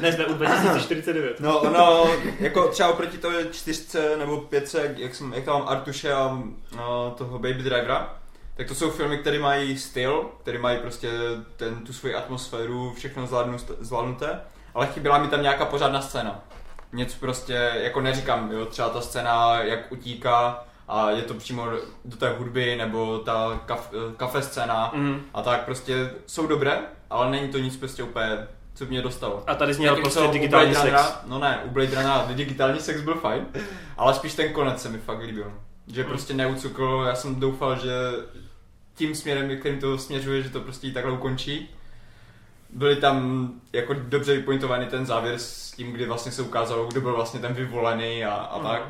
Ne, 0.00 0.12
jsme 0.12 0.26
u 0.26 0.34
2049. 0.34 1.40
No, 1.40 1.58
ono, 1.60 2.06
jako 2.40 2.68
třeba 2.68 2.88
oproti 2.88 3.18
toho 3.18 3.44
čtyřce 3.44 4.16
nebo 4.16 4.40
pětce, 4.40 4.94
jak, 4.96 5.14
jsem, 5.14 5.32
jak 5.32 5.44
tam 5.44 5.58
mám 5.58 5.68
Artuše 5.68 6.12
a 6.12 6.42
no, 6.76 7.14
toho 7.18 7.38
Baby 7.38 7.54
Drivera, 7.62 8.18
tak 8.56 8.66
to 8.68 8.74
jsou 8.74 8.90
filmy, 8.90 9.18
které 9.18 9.38
mají 9.38 9.78
styl, 9.78 10.30
které 10.42 10.58
mají 10.58 10.78
prostě 10.78 11.10
ten, 11.56 11.74
tu 11.86 11.92
svoji 11.92 12.14
atmosféru, 12.14 12.92
všechno 12.96 13.26
zvládnu, 13.26 13.56
zvládnuté, 13.80 14.40
ale 14.74 14.86
chyběla 14.86 15.18
mi 15.18 15.28
tam 15.28 15.42
nějaká 15.42 15.64
pořádná 15.64 16.00
scéna. 16.02 16.40
Něco 16.92 17.16
prostě, 17.20 17.70
jako 17.74 18.00
neříkám, 18.00 18.52
jo, 18.52 18.66
třeba 18.66 18.88
ta 18.88 19.00
scéna, 19.00 19.60
jak 19.62 19.92
utíká 19.92 20.64
a 20.88 21.10
je 21.10 21.22
to 21.22 21.34
přímo 21.34 21.66
do 22.04 22.16
té 22.16 22.30
hudby 22.38 22.76
nebo 22.76 23.18
ta 23.18 23.60
kaf, 23.66 23.90
kafe 24.16 24.42
scéna 24.42 24.90
Mhm. 24.94 25.22
a 25.34 25.42
tak 25.42 25.64
prostě 25.64 26.10
jsou 26.26 26.46
dobré, 26.46 26.78
ale 27.10 27.30
není 27.30 27.48
to 27.48 27.58
nic 27.58 27.76
prostě 27.76 28.02
úplně, 28.02 28.46
co 28.74 28.84
mě 28.86 29.02
dostalo. 29.02 29.42
A 29.46 29.54
tady 29.54 29.74
zněl 29.74 29.96
prostě 29.96 30.18
co 30.18 30.26
digitální 30.26 30.74
sex. 30.74 30.84
Runnera- 30.86 31.16
No 31.26 31.38
ne, 31.38 31.60
u 31.64 31.70
Blade 31.70 31.90
Runnera 31.94 32.26
digitální 32.34 32.80
sex 32.80 33.00
byl 33.00 33.14
fajn, 33.14 33.46
ale 33.96 34.14
spíš 34.14 34.34
ten 34.34 34.52
konec 34.52 34.82
se 34.82 34.88
mi 34.88 34.98
fakt 34.98 35.20
líbil. 35.22 35.52
Že 35.86 36.02
Mm. 36.02 36.08
prostě 36.08 36.34
neucukl, 36.34 37.04
já 37.08 37.14
jsem 37.14 37.40
doufal, 37.40 37.78
že 37.78 37.90
tím 38.96 39.14
směrem, 39.14 39.58
kterým 39.58 39.80
to 39.80 39.98
směřuje, 39.98 40.42
že 40.42 40.50
to 40.50 40.60
prostě 40.60 40.90
takhle 40.90 41.12
ukončí. 41.12 41.70
Byly 42.70 42.96
tam 42.96 43.50
jako 43.72 43.94
dobře 43.94 44.36
vypointovaný 44.36 44.86
ten 44.86 45.06
závěr 45.06 45.38
s 45.38 45.72
tím, 45.72 45.92
kdy 45.92 46.06
vlastně 46.06 46.32
se 46.32 46.42
ukázalo, 46.42 46.86
kdo 46.86 47.00
byl 47.00 47.14
vlastně 47.14 47.40
ten 47.40 47.54
vyvolený 47.54 48.24
a, 48.24 48.34
a 48.34 48.58
Mhm. 48.58 48.66
tak. 48.66 48.82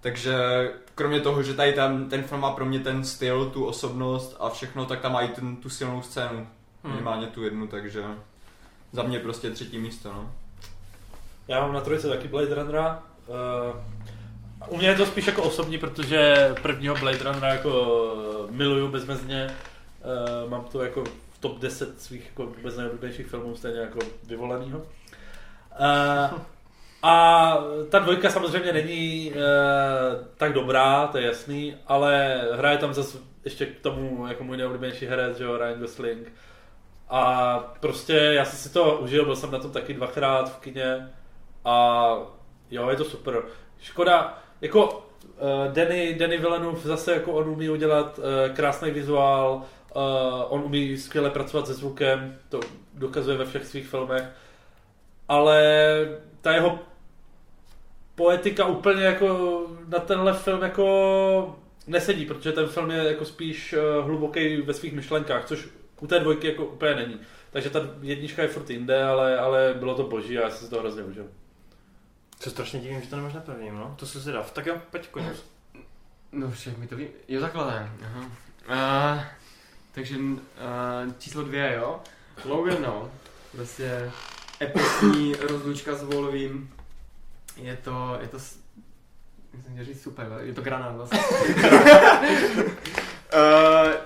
Takže 0.00 0.36
kromě 0.94 1.20
toho, 1.20 1.42
že 1.42 1.54
tady 1.54 1.72
tam, 1.72 2.08
ten 2.08 2.22
film 2.22 2.40
má 2.40 2.50
pro 2.50 2.64
mě 2.64 2.80
ten 2.80 3.04
styl, 3.04 3.50
tu 3.50 3.64
osobnost 3.64 4.36
a 4.40 4.48
všechno, 4.50 4.86
tak 4.86 5.00
tam 5.00 5.12
mají 5.12 5.28
ten, 5.28 5.56
tu 5.56 5.70
silnou 5.70 6.02
scénu. 6.02 6.46
Hmm. 6.84 6.92
Minimálně 6.92 7.26
tu 7.26 7.42
jednu, 7.44 7.66
takže 7.66 8.04
za 8.92 9.02
mě 9.02 9.18
prostě 9.18 9.50
třetí 9.50 9.78
místo, 9.78 10.12
no. 10.12 10.32
Já 11.48 11.60
mám 11.60 11.72
na 11.72 11.80
trojce 11.80 12.08
taky 12.08 12.28
Blade 12.28 12.54
Runnera. 12.54 13.02
Uh, 13.26 13.80
u 14.68 14.76
mě 14.76 14.88
je 14.88 14.94
to 14.94 15.06
spíš 15.06 15.26
jako 15.26 15.42
osobní, 15.42 15.78
protože 15.78 16.50
prvního 16.62 16.94
Blade 16.94 17.18
Runnera 17.18 17.48
jako 17.48 18.14
eh, 18.48 18.52
miluju 18.52 18.88
bezmezně. 18.88 19.56
Uh, 20.44 20.50
mám 20.50 20.64
to 20.64 20.82
jako 20.82 21.04
v 21.04 21.38
top 21.40 21.58
10 21.58 22.02
svých 22.02 22.26
jako 22.26 22.46
vůbec 22.46 22.76
nejoblíbenějších 22.76 23.26
filmů, 23.26 23.56
stejně 23.56 23.80
jako 23.80 23.98
vyvolenýho. 24.26 24.78
Uh, 24.78 26.38
a 27.02 27.56
ta 27.90 27.98
dvojka 27.98 28.30
samozřejmě 28.30 28.72
není 28.72 29.32
uh, 29.32 29.40
tak 30.36 30.52
dobrá, 30.52 31.06
to 31.06 31.18
je 31.18 31.26
jasný, 31.26 31.76
ale 31.86 32.42
hraje 32.52 32.78
tam 32.78 32.94
zase 32.94 33.18
ještě 33.44 33.66
k 33.66 33.80
tomu 33.80 34.26
jako 34.26 34.44
můj 34.44 34.56
nejoblíbenější 34.56 35.06
herec, 35.06 35.38
že 35.38 35.44
jo, 35.44 35.58
Ryan 35.58 35.80
Gosling. 35.80 36.32
A 37.08 37.58
prostě 37.80 38.14
já 38.14 38.44
jsem 38.44 38.58
si 38.58 38.72
to 38.72 38.98
užil, 38.98 39.24
byl 39.24 39.36
jsem 39.36 39.50
na 39.50 39.58
tom 39.58 39.70
taky 39.70 39.94
dvakrát 39.94 40.56
v 40.56 40.60
kině 40.60 41.10
a 41.64 42.16
jo, 42.70 42.90
je 42.90 42.96
to 42.96 43.04
super. 43.04 43.42
Škoda, 43.80 44.41
jako 44.62 44.86
uh, 44.88 45.72
Danny, 45.72 46.14
Danny 46.14 46.38
Villeneuve 46.38 46.80
zase 46.80 47.12
jako 47.12 47.32
on 47.32 47.48
umí 47.48 47.70
udělat 47.70 48.18
uh, 48.18 48.54
krásný 48.54 48.90
vizuál, 48.90 49.62
uh, 49.96 50.02
on 50.48 50.62
umí 50.64 50.98
skvěle 50.98 51.30
pracovat 51.30 51.66
se 51.66 51.74
zvukem, 51.74 52.38
to 52.48 52.60
dokazuje 52.94 53.36
ve 53.36 53.44
všech 53.44 53.66
svých 53.66 53.88
filmech, 53.88 54.24
ale 55.28 55.62
ta 56.40 56.52
jeho 56.52 56.78
poetika 58.14 58.66
úplně 58.66 59.02
jako 59.02 59.60
na 59.88 59.98
tenhle 59.98 60.32
film 60.32 60.62
jako 60.62 61.56
nesedí, 61.86 62.26
protože 62.26 62.52
ten 62.52 62.66
film 62.66 62.90
je 62.90 63.04
jako 63.04 63.24
spíš 63.24 63.74
hluboký 64.02 64.56
ve 64.56 64.74
svých 64.74 64.92
myšlenkách, 64.92 65.44
což 65.44 65.68
u 66.00 66.06
té 66.06 66.18
dvojky 66.18 66.46
jako 66.46 66.64
úplně 66.64 66.94
není. 66.94 67.20
Takže 67.50 67.70
ta 67.70 67.80
jednička 68.02 68.42
je 68.42 68.48
furt 68.48 68.70
jinde, 68.70 69.04
ale, 69.04 69.38
ale 69.38 69.74
bylo 69.78 69.94
to 69.94 70.02
boží 70.02 70.38
a 70.38 70.42
já 70.42 70.50
jsem 70.50 70.66
si 70.66 70.70
to 70.70 70.80
hrozně 70.80 71.02
užil. 71.02 71.28
Se 72.42 72.50
strašně 72.50 72.80
divím, 72.80 73.00
že 73.00 73.06
to 73.08 73.16
nemáš 73.16 73.32
na 73.32 73.40
prvním, 73.40 73.76
no. 73.76 73.94
To 73.98 74.06
se 74.06 74.22
si 74.22 74.32
dav. 74.32 74.50
Tak 74.50 74.66
jo, 74.66 74.76
pojď 74.90 75.08
konec. 75.08 75.44
No 76.32 76.50
však 76.50 76.78
mi 76.78 76.86
to 76.86 76.96
ví. 76.96 77.08
Jo, 77.28 77.40
takhle 77.40 77.66
ne. 77.66 77.92
Aha. 78.04 78.20
Uh, 78.68 79.24
takže 79.92 80.16
uh, 80.18 81.12
číslo 81.18 81.42
dvě, 81.42 81.74
jo. 81.76 82.00
Logan, 82.44 82.82
no. 82.82 83.10
Prostě 83.52 84.10
epicní 84.62 85.34
rozlučka 85.34 85.94
s 85.94 86.02
Wolvím. 86.02 86.74
Je 87.56 87.76
to, 87.76 88.18
je 88.20 88.28
to, 88.28 88.38
myslím, 89.54 89.76
že 89.76 89.84
říct 89.84 90.02
super, 90.02 90.26
je 90.40 90.54
to 90.54 90.62
granát 90.62 90.96
vlastně. 90.96 91.20
uh, 91.20 91.58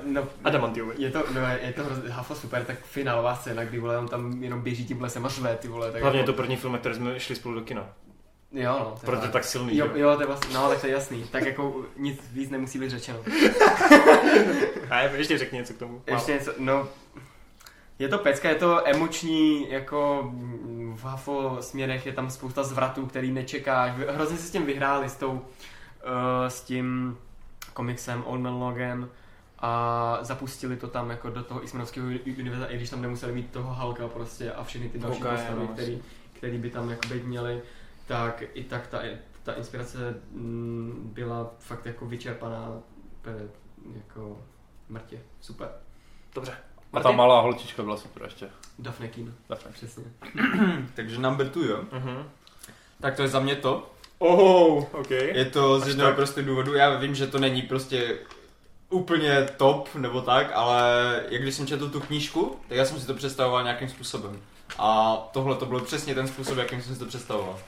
no, 0.13 0.29
Adamantium. 0.45 0.93
je 0.99 1.11
to, 1.11 1.25
no, 1.35 1.41
je 1.61 1.73
to 1.73 1.85
hrozně 1.85 2.11
hafo 2.11 2.35
super, 2.35 2.65
tak 2.65 2.79
finálová 2.79 3.37
scéna, 3.37 3.65
kdy 3.65 3.79
vole, 3.79 3.99
on 3.99 4.09
tam 4.09 4.43
jenom 4.43 4.61
běží 4.61 4.87
tím 4.87 5.03
lesem 5.03 5.27
a 5.27 5.29
řve, 5.29 5.57
ty 5.57 5.69
vole. 5.69 5.93
Tak 5.93 6.03
Hlavně 6.03 6.19
je 6.19 6.23
jako, 6.23 6.33
to 6.33 6.37
první 6.37 6.57
film, 6.57 6.79
který 6.79 6.95
jsme 6.95 7.21
šli 7.21 7.37
spolu 7.37 7.55
do 7.55 7.61
kina. 7.61 7.87
Jo, 8.57 8.77
no. 8.79 8.85
to 8.85 9.01
je 9.03 9.07
Proto 9.07 9.25
je 9.25 9.33
tak 9.33 9.45
silný, 9.45 9.77
Jo, 9.77 9.91
jo, 9.95 10.15
to 10.15 10.21
je 10.21 10.27
vlastně, 10.27 10.55
no, 10.55 10.69
tak 10.69 10.81
to 10.81 10.87
je 10.87 10.93
jasný. 10.93 11.25
Tak 11.25 11.47
jako 11.47 11.85
nic 11.97 12.21
víc 12.33 12.51
nemusí 12.51 12.79
být 12.79 12.91
řečeno. 12.91 13.19
A 14.91 15.01
ještě 15.01 15.39
řekni 15.39 15.59
něco 15.59 15.75
k 15.75 15.79
tomu. 15.79 16.03
Ještě 16.07 16.33
něco, 16.33 16.53
no, 16.59 16.89
je 17.99 18.09
to 18.09 18.19
pecka, 18.19 18.49
je 18.49 18.55
to 18.55 18.89
emoční, 18.89 19.71
jako 19.71 20.31
v 20.95 21.05
hafo 21.05 21.57
směrech 21.61 22.07
je 22.07 22.13
tam 22.13 22.31
spousta 22.31 22.63
zvratů, 22.63 23.07
který 23.07 23.33
nečekáš. 23.33 23.93
Hrozně 24.09 24.37
si 24.37 24.49
s 24.49 24.51
tím 24.51 24.67
vyhráli, 24.67 25.09
s 25.09 25.17
tou, 25.17 25.31
uh, 25.33 25.41
s 26.49 26.61
tím 26.63 27.19
komiksem 27.75 28.25
Old 28.27 28.41
Man 28.41 28.55
Logan 28.55 29.09
a 29.59 30.19
zapustili 30.23 30.77
to 30.77 30.89
tam 30.89 31.11
jako 31.11 31.31
do 31.31 31.43
toho 31.43 31.63
X-Menovského 31.63 32.07
univerza, 32.39 32.67
i 32.67 32.77
když 32.77 32.91
tam 32.91 33.03
nemuseli 33.03 33.33
mít 33.33 33.51
toho 33.51 33.75
Halka 33.75 34.09
prostě 34.09 34.53
a 34.53 34.65
všechny 34.65 34.89
ty 34.89 34.99
další 34.99 35.23
Ok, 35.23 35.31
postavy, 35.31 35.61
no, 35.61 35.69
který, 35.69 36.03
který 36.33 36.59
by 36.59 36.71
tam 36.71 36.91
jako 36.91 37.09
být 37.09 37.25
měli, 37.25 37.63
tak 38.07 38.43
i 38.55 38.65
tak 38.65 38.87
ta, 38.87 38.99
ta 39.43 39.53
inspirace 39.53 40.15
mm, 40.31 41.11
byla 41.15 41.51
fakt 41.59 41.87
jako 41.87 42.07
vyčerpaná 42.07 42.69
jako 43.97 44.39
mrtě. 44.89 45.19
Super. 45.41 45.69
Dobře. 46.35 46.53
A 46.93 47.01
ta 47.01 47.11
malá 47.11 47.41
holčička 47.41 47.83
byla 47.83 47.97
super 47.97 48.23
ještě. 48.23 48.49
Daphne 48.79 49.09
Keen, 49.09 49.35
Daphne. 49.49 49.73
přesně. 49.73 50.05
Takže 50.95 51.19
number 51.19 51.49
two, 51.49 51.63
jo. 51.63 51.85
Mhm. 51.93 52.29
Tak 53.01 53.17
to 53.17 53.23
je 53.23 53.29
za 53.29 53.41
mě 53.41 53.57
to. 53.57 53.91
Oh, 54.19 54.85
ok. 54.93 55.11
Je 55.11 55.45
to 55.45 55.81
z 55.81 55.83
Až 55.83 55.89
jednoho 55.89 56.09
tak. 56.11 56.17
prostého 56.17 56.47
důvodu. 56.47 56.75
Já 56.75 56.97
vím, 56.99 57.15
že 57.15 57.27
to 57.27 57.39
není 57.39 57.63
prostě 57.63 58.19
úplně 58.91 59.43
top 59.57 59.95
nebo 59.95 60.21
tak, 60.21 60.51
ale 60.55 60.81
jak 61.29 61.43
když 61.43 61.55
jsem 61.55 61.67
četl 61.67 61.91
tu 61.91 62.01
knížku, 62.01 62.57
tak 62.69 62.79
já 62.79 62.85
jsem 62.85 63.01
si 63.01 63.07
to 63.07 63.15
představoval 63.15 63.63
nějakým 63.63 63.89
způsobem. 63.89 64.41
A 64.79 65.17
tohle 65.33 65.57
to 65.57 65.67
byl 65.67 65.81
přesně 65.81 66.15
ten 66.15 66.29
způsob, 66.29 66.59
jakým 66.59 66.83
jsem 66.83 66.95
si 66.95 66.99
to 67.01 67.07
představoval. 67.07 67.59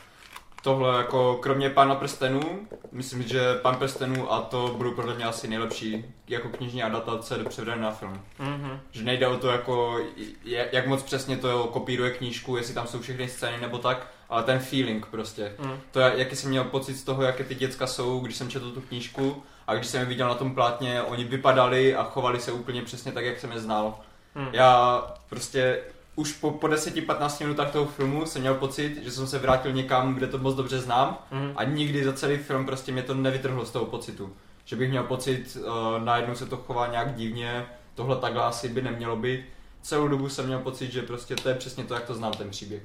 Tohle 0.62 0.98
jako 0.98 1.38
kromě 1.42 1.70
Pána 1.70 1.94
prstenů, 1.94 2.68
myslím, 2.92 3.22
že 3.22 3.54
Pán 3.62 3.76
prstenů 3.76 4.32
a 4.32 4.40
to 4.40 4.74
budou 4.76 4.90
podle 4.90 5.14
mě 5.14 5.24
asi 5.24 5.48
nejlepší 5.48 6.04
jako 6.28 6.48
knižní 6.48 6.82
adaptace 6.82 7.44
převedené 7.48 7.82
na 7.82 7.90
film. 7.90 8.22
Mhm. 8.38 8.80
Že 8.90 9.04
nejde 9.04 9.26
o 9.26 9.36
to, 9.36 9.48
jako, 9.48 9.98
jak 10.44 10.86
moc 10.86 11.02
přesně 11.02 11.36
to 11.36 11.64
kopíruje 11.64 12.10
knížku, 12.10 12.56
jestli 12.56 12.74
tam 12.74 12.86
jsou 12.86 13.00
všechny 13.00 13.28
scény 13.28 13.60
nebo 13.60 13.78
tak, 13.78 14.06
ale 14.28 14.42
ten 14.42 14.58
feeling 14.58 15.06
prostě. 15.06 15.54
Mhm. 15.58 15.80
To, 15.90 16.00
jaký 16.00 16.36
jsem 16.36 16.50
měl 16.50 16.64
pocit 16.64 16.94
z 16.94 17.04
toho, 17.04 17.22
jaké 17.22 17.44
ty 17.44 17.54
děcka 17.54 17.86
jsou, 17.86 18.20
když 18.20 18.36
jsem 18.36 18.50
četl 18.50 18.70
tu 18.70 18.80
knížku 18.80 19.42
a 19.66 19.74
když 19.74 19.86
jsem 19.86 20.00
je 20.00 20.06
viděl 20.06 20.28
na 20.28 20.34
tom 20.34 20.54
plátně, 20.54 21.02
oni 21.02 21.24
vypadali 21.24 21.94
a 21.94 22.04
chovali 22.04 22.40
se 22.40 22.52
úplně 22.52 22.82
přesně 22.82 23.12
tak, 23.12 23.24
jak 23.24 23.38
jsem 23.38 23.52
je 23.52 23.60
znal. 23.60 23.98
Mhm. 24.34 24.48
Já 24.52 25.02
prostě 25.28 25.80
už 26.18 26.32
po, 26.32 26.50
po 26.50 26.66
10-15 26.66 27.42
minutách 27.44 27.70
toho 27.72 27.86
filmu 27.86 28.26
jsem 28.26 28.40
měl 28.42 28.54
pocit, 28.54 29.02
že 29.04 29.10
jsem 29.10 29.26
se 29.26 29.38
vrátil 29.38 29.72
někam, 29.72 30.14
kde 30.14 30.26
to 30.26 30.38
moc 30.38 30.54
dobře 30.56 30.80
znám 30.80 31.18
Mhm. 31.30 31.52
a 31.56 31.64
nikdy 31.64 32.04
za 32.04 32.12
celý 32.12 32.36
film 32.36 32.66
prostě 32.66 32.92
mě 32.92 33.02
to 33.02 33.14
nevytrhlo 33.14 33.64
z 33.64 33.70
toho 33.70 33.84
pocitu. 33.86 34.32
Že 34.64 34.76
bych 34.76 34.90
měl 34.90 35.02
pocit, 35.04 35.56
uh, 35.60 36.04
najednou 36.04 36.34
se 36.34 36.46
to 36.46 36.56
chová 36.56 36.86
nějak 36.86 37.14
divně, 37.14 37.66
tohle 37.94 38.16
takhle 38.16 38.42
asi 38.42 38.68
by 38.68 38.82
nemělo 38.82 39.16
být. 39.16 39.40
Celou 39.82 40.08
dobu 40.08 40.28
jsem 40.28 40.46
měl 40.46 40.58
pocit, 40.58 40.92
že 40.92 41.02
prostě 41.02 41.36
to 41.36 41.48
je 41.48 41.54
přesně 41.54 41.84
to, 41.84 41.94
jak 41.94 42.04
to 42.04 42.14
znám 42.14 42.32
ten 42.32 42.50
příběh. 42.50 42.82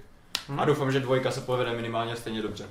Mhm. 0.50 0.60
A 0.60 0.66
doufám, 0.66 0.92
že 0.92 1.00
dvojka 1.00 1.32
se 1.32 1.42
povede 1.42 1.74
minimálně 1.74 2.16
stejně 2.16 2.42
dobře. 2.42 2.66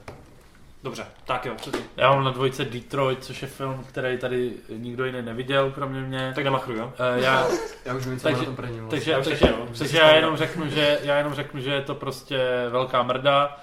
Dobře, 0.83 1.07
tak 1.25 1.47
jo, 1.47 1.55
co 1.63 1.71
ty? 1.73 1.79
Já 1.97 2.11
mám 2.11 2.25
na 2.25 2.31
dvojce 2.31 2.65
Detroit, 2.65 3.25
což 3.25 3.43
je 3.43 3.49
film, 3.49 3.85
který 3.89 4.19
tady 4.19 4.53
nikdo 4.69 5.05
jiný 5.05 5.23
neviděl, 5.23 5.71
kromě 5.71 6.01
mě. 6.01 6.33
Tak 6.35 6.45
namachru, 6.45 6.75
jo? 6.75 6.93
Eh, 7.17 7.21
já, 7.25 7.47
Já 7.85 7.95
už 7.95 8.07
vím, 8.07 8.17
co 8.19 8.23
Takže- 8.23 8.39
na 8.39 8.45
tom 8.45 8.57
prvním. 8.57 8.81
vlastně. 8.81 8.99
takže, 8.99 9.11
Já 9.11 9.21
takže, 9.23 9.55
takže 9.79 9.99
já 9.99 10.15
jenom 10.15 10.37
řeknu, 10.37 10.69
že 10.69 10.99
já 11.03 11.17
jenom 11.19 11.35
řeknu, 11.35 11.61
že 11.61 11.71
je 11.71 11.81
to 11.83 11.95
prostě 11.95 12.39
velká 12.71 13.03
mrda. 13.03 13.57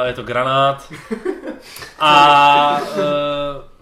Uh, 0.00 0.06
je 0.06 0.12
to 0.12 0.22
granát. 0.22 0.92
A 2.00 2.78
uh, 2.80 2.96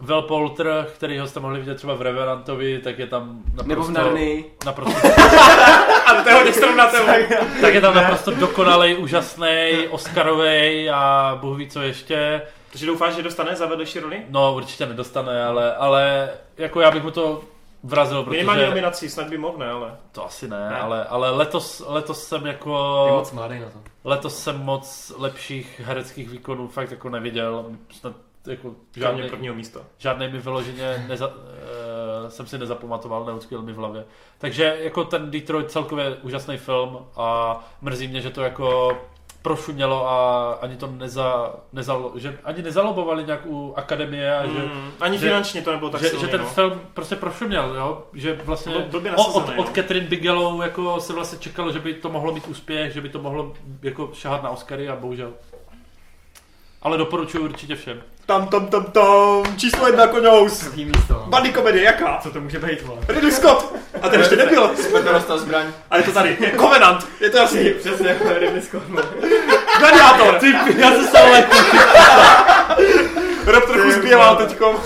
Vel 0.01 0.23
Polter, 0.23 0.87
který 0.95 1.19
ho 1.19 1.27
jste 1.27 1.41
mohli 1.41 1.59
vidět 1.61 1.75
třeba 1.75 1.95
v 1.95 2.03
Revenantovi, 2.03 2.79
tak 2.79 2.99
je 2.99 3.07
tam 3.07 3.43
naprosto, 3.47 3.69
Nebo 3.69 3.83
v 3.83 3.91
Narnii. 3.91 4.57
naprosto 4.67 5.09
Ale 6.07 6.23
to 6.23 6.29
je 6.29 6.35
hodně 6.35 6.53
srovnatelné. 6.53 7.29
tak 7.61 7.75
je 7.75 7.81
tam 7.81 7.95
naprosto 7.95 8.31
dokonalej, 8.31 8.97
úžasný, 8.99 9.71
Oscarový 9.91 10.91
a 10.91 11.39
Bůh 11.41 11.59
ví 11.59 11.69
co 11.69 11.83
ještě. 11.83 12.43
Takže 12.71 12.87
doufáš, 12.87 13.15
že 13.15 13.23
dostane 13.23 13.57
za 13.57 13.67
vedlejší 13.67 14.01
roli? 14.01 14.23
No 14.29 14.55
určitě 14.55 14.87
nedostane, 14.87 15.45
ale, 15.45 15.75
ale 15.77 16.31
jako 16.59 16.81
já 16.81 16.91
bych 16.91 17.03
mu 17.03 17.11
to 17.11 17.41
vrazil, 17.83 18.23
protože... 18.23 18.37
Minimálně 18.37 18.67
nominací, 18.67 19.09
snad 19.09 19.29
by 19.29 19.39
mohl, 19.39 19.59
ne, 19.59 19.71
ale... 19.71 19.97
To 20.13 20.27
asi 20.27 20.49
ne, 20.49 20.69
Ne? 20.71 20.79
ale, 20.81 21.05
ale 21.05 21.31
letos, 21.31 21.83
letos 21.87 22.25
jsem 22.25 22.47
jako... 22.47 23.03
Je 23.07 23.13
moc 23.13 23.33
mladý 23.33 23.59
na 23.59 23.67
to. 23.67 23.79
Letos 24.05 24.43
jsem 24.43 24.59
moc 24.59 25.13
lepších 25.19 25.81
hereckých 25.85 26.29
výkonů 26.31 26.69
fakt 26.69 26.91
jako 26.91 27.09
neviděl. 27.11 27.65
Snad 27.91 28.13
jako 28.47 28.75
žádný, 28.97 29.29
prvního 29.29 29.55
místa. 29.55 29.81
žádný 29.99 30.29
mi 30.29 30.39
vyloženě 30.39 31.05
neza, 31.09 31.27
uh, 31.27 31.35
jsem 32.29 32.47
si 32.47 32.59
nezapamatoval, 32.59 33.25
neutkvěl 33.25 33.63
mi 33.63 33.73
v 33.73 33.77
hlavě. 33.77 34.05
Takže 34.39 34.77
jako 34.81 35.05
ten 35.05 35.31
Detroit 35.31 35.71
celkově 35.71 36.17
úžasný 36.23 36.57
film 36.57 36.99
a 37.17 37.59
mrzí 37.81 38.09
mě, 38.09 38.21
že 38.21 38.31
to 38.31 38.43
jako 38.43 38.99
prošumělo 39.43 40.09
a 40.11 40.53
ani 40.53 40.77
to 40.77 40.87
neza, 40.87 41.55
nezalo, 41.73 42.13
že 42.17 42.39
ani 42.45 42.63
nezalobovali 42.63 43.25
nějak 43.25 43.41
u 43.47 43.75
akademie 43.77 44.37
a 44.37 44.47
že, 44.47 44.59
Mm, 44.59 44.91
ani 45.01 45.19
že- 45.19 45.27
finančně 45.27 45.63
to 45.63 45.73
nebylo 45.73 45.91
tak 45.91 46.01
že, 46.01 46.09
silný, 46.09 46.25
že 46.25 46.31
ten 46.31 46.41
no. 46.41 46.47
film 46.47 46.81
prostě 46.95 47.17
prošuměl, 47.17 47.75
jo? 47.77 48.03
že 48.15 48.41
vlastně 48.45 48.75
o, 48.75 48.79
od, 48.97 49.05
nasazený, 49.05 49.59
od 49.59 49.67
no. 49.67 49.73
Catherine 49.75 50.07
Bigelow 50.07 50.63
jako 50.63 51.01
se 51.01 51.13
vlastně 51.13 51.39
čekalo, 51.39 51.73
že 51.73 51.79
by 51.79 51.95
to 51.95 52.09
mohlo 52.09 52.33
být 52.33 52.49
úspěch, 52.49 52.93
že 52.93 53.01
by 53.01 53.09
to 53.09 53.19
mohlo 53.23 53.53
jako 53.83 54.11
šahat 54.13 54.43
na 54.43 54.51
Oscary 54.51 54.89
a 54.89 54.97
bohužel. 54.97 55.33
Ale 56.83 56.99
doporučuji 56.99 57.39
určitě 57.45 57.77
všem. 57.77 58.03
Tam, 58.31 58.47
tam, 58.47 58.67
tam, 58.67 58.85
tam, 58.85 59.57
číslo 59.57 59.87
jedna 59.87 60.07
koňous. 60.07 60.61
Druhý 60.65 60.85
místo. 60.85 61.25
Buddy 61.27 61.53
komedie, 61.53 61.85
jaká? 61.85 62.19
Co 62.23 62.31
to 62.31 62.41
může 62.41 62.59
být, 62.59 62.83
vole? 62.83 63.01
Ridley 63.09 63.33
Scott. 63.33 63.75
A 64.03 64.09
ten 64.09 64.21
ještě 64.21 64.37
nebyl. 64.37 64.71
Smrtonosná 64.89 65.39
zbraň. 65.39 65.65
A 65.91 65.97
je 65.97 66.03
to 66.03 66.13
tady. 66.13 66.39
Covenant. 66.61 67.07
Je 67.21 67.31
to 67.31 67.43
asi 67.43 67.75
Přesně, 67.81 68.17
Ridley 68.39 68.63
Scott. 68.63 68.83
no. 68.89 69.03
Gladiátor. 69.79 70.35
Ty, 70.35 70.55
já 70.77 70.91
se 70.93 71.19
jako, 71.19 71.57
Rob 73.47 73.65
trochu 73.65 73.91
zbělal 73.91 74.37
teďkom. 74.37 74.77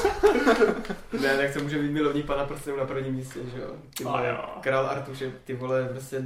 Ne, 1.21 1.37
tak 1.37 1.53
to 1.55 1.61
může 1.61 1.79
být 1.79 1.91
milovník 1.91 2.27
pana 2.27 2.45
prstenů 2.45 2.77
na 2.77 2.85
prvním 2.85 3.15
místě, 3.15 3.41
že 3.55 3.63
jo? 3.63 3.69
Ty 3.97 4.05
vole, 4.05 4.29
jo. 4.29 4.45
král 4.61 4.87
Artuš 4.87 5.21
je, 5.21 5.33
ty 5.45 5.55
vole, 5.55 5.89
prostě 5.91 6.23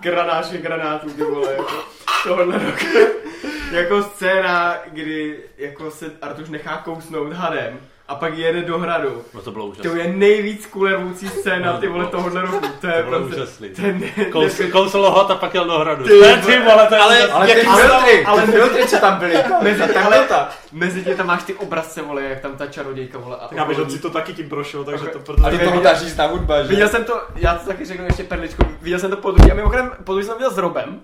granáše 0.00 0.58
granátů, 0.58 1.10
ty 1.10 1.22
vole, 1.22 1.52
jako 1.52 1.84
tohle 2.24 2.58
roku. 2.58 2.86
jako 3.72 4.02
scéna, 4.02 4.76
kdy 4.86 5.38
jako 5.58 5.90
se 5.90 6.10
Artuš 6.22 6.48
nechá 6.48 6.76
kousnout 6.76 7.32
hadem 7.32 7.80
a 8.08 8.14
pak 8.14 8.38
jede 8.38 8.62
do 8.62 8.78
hradu. 8.78 9.22
No 9.34 9.40
to 9.42 9.50
bylo 9.50 9.64
To 9.66 9.70
úžasné. 9.80 10.00
je 10.02 10.12
nejvíc 10.12 10.66
kulervoucí 10.66 11.28
scéna, 11.28 11.72
ty 11.76 11.88
vole, 11.88 12.06
tohohle 12.06 12.40
roku. 12.40 12.60
To 12.80 12.86
je 12.86 13.02
To 13.02 13.08
bylo 13.08 13.20
prostě, 13.20 13.36
úžasný. 13.42 13.68
to 13.68 13.82
je 13.86 13.92
ne, 13.92 14.24
Kous, 14.24 14.58
ne, 14.58 14.66
kousl 14.66 14.98
ho 15.02 15.30
a 15.30 15.34
pak 15.34 15.54
jel 15.54 15.64
do 15.64 15.78
hradu. 15.78 16.04
Ty 16.04 16.20
Ne, 16.20 16.36
ty 16.46 16.58
vole, 16.58 16.86
to 16.86 16.94
je 16.94 17.00
Ale, 17.00 17.28
ale 17.28 17.50
jaký 17.50 17.66
ale- 17.66 17.82
filtry, 17.82 18.24
ale- 18.24 18.40
ale 18.42 18.52
filtry, 18.52 18.86
co 18.86 18.96
tam 18.98 19.18
byly. 19.18 19.34
mezi, 19.62 19.78
Ta 19.80 19.86
takhle, 19.88 20.18
leta. 20.20 20.48
mezi 20.72 21.04
tě 21.04 21.14
tam 21.14 21.26
máš 21.26 21.42
ty 21.42 21.54
obrazce, 21.54 22.02
vole, 22.02 22.22
jak 22.22 22.40
tam 22.40 22.56
ta 22.56 22.66
čarodějka, 22.66 23.18
vole. 23.18 23.36
A 23.36 23.48
Já 23.54 23.64
bych, 23.64 23.78
si 23.88 23.98
to 23.98 24.10
taky 24.10 24.32
tím 24.34 24.48
prošel, 24.48 24.84
takže 24.84 25.06
to 25.06 25.18
A 25.18 25.22
proto... 25.22 25.50
do 25.50 25.58
toho 25.58 25.80
ta 25.80 25.94
řízná 25.94 26.26
hudba, 26.26 26.62
že? 26.62 26.68
Viděl 26.68 26.88
jsem 26.88 27.04
to, 27.04 27.20
já 27.36 27.54
to 27.54 27.66
taky 27.66 27.84
řeknu 27.84 28.04
ještě 28.06 28.22
perličku, 28.24 28.62
viděl 28.82 28.98
jsem 28.98 29.10
to 29.10 29.16
po 29.16 29.30
druhé 29.30 29.52
a 29.52 29.54
mimochodem 29.54 29.90
po 30.04 30.12
druhé 30.12 30.24
jsem 30.24 30.32
to 30.32 30.38
viděl 30.38 30.50
s 30.50 30.58
Robem. 30.58 31.00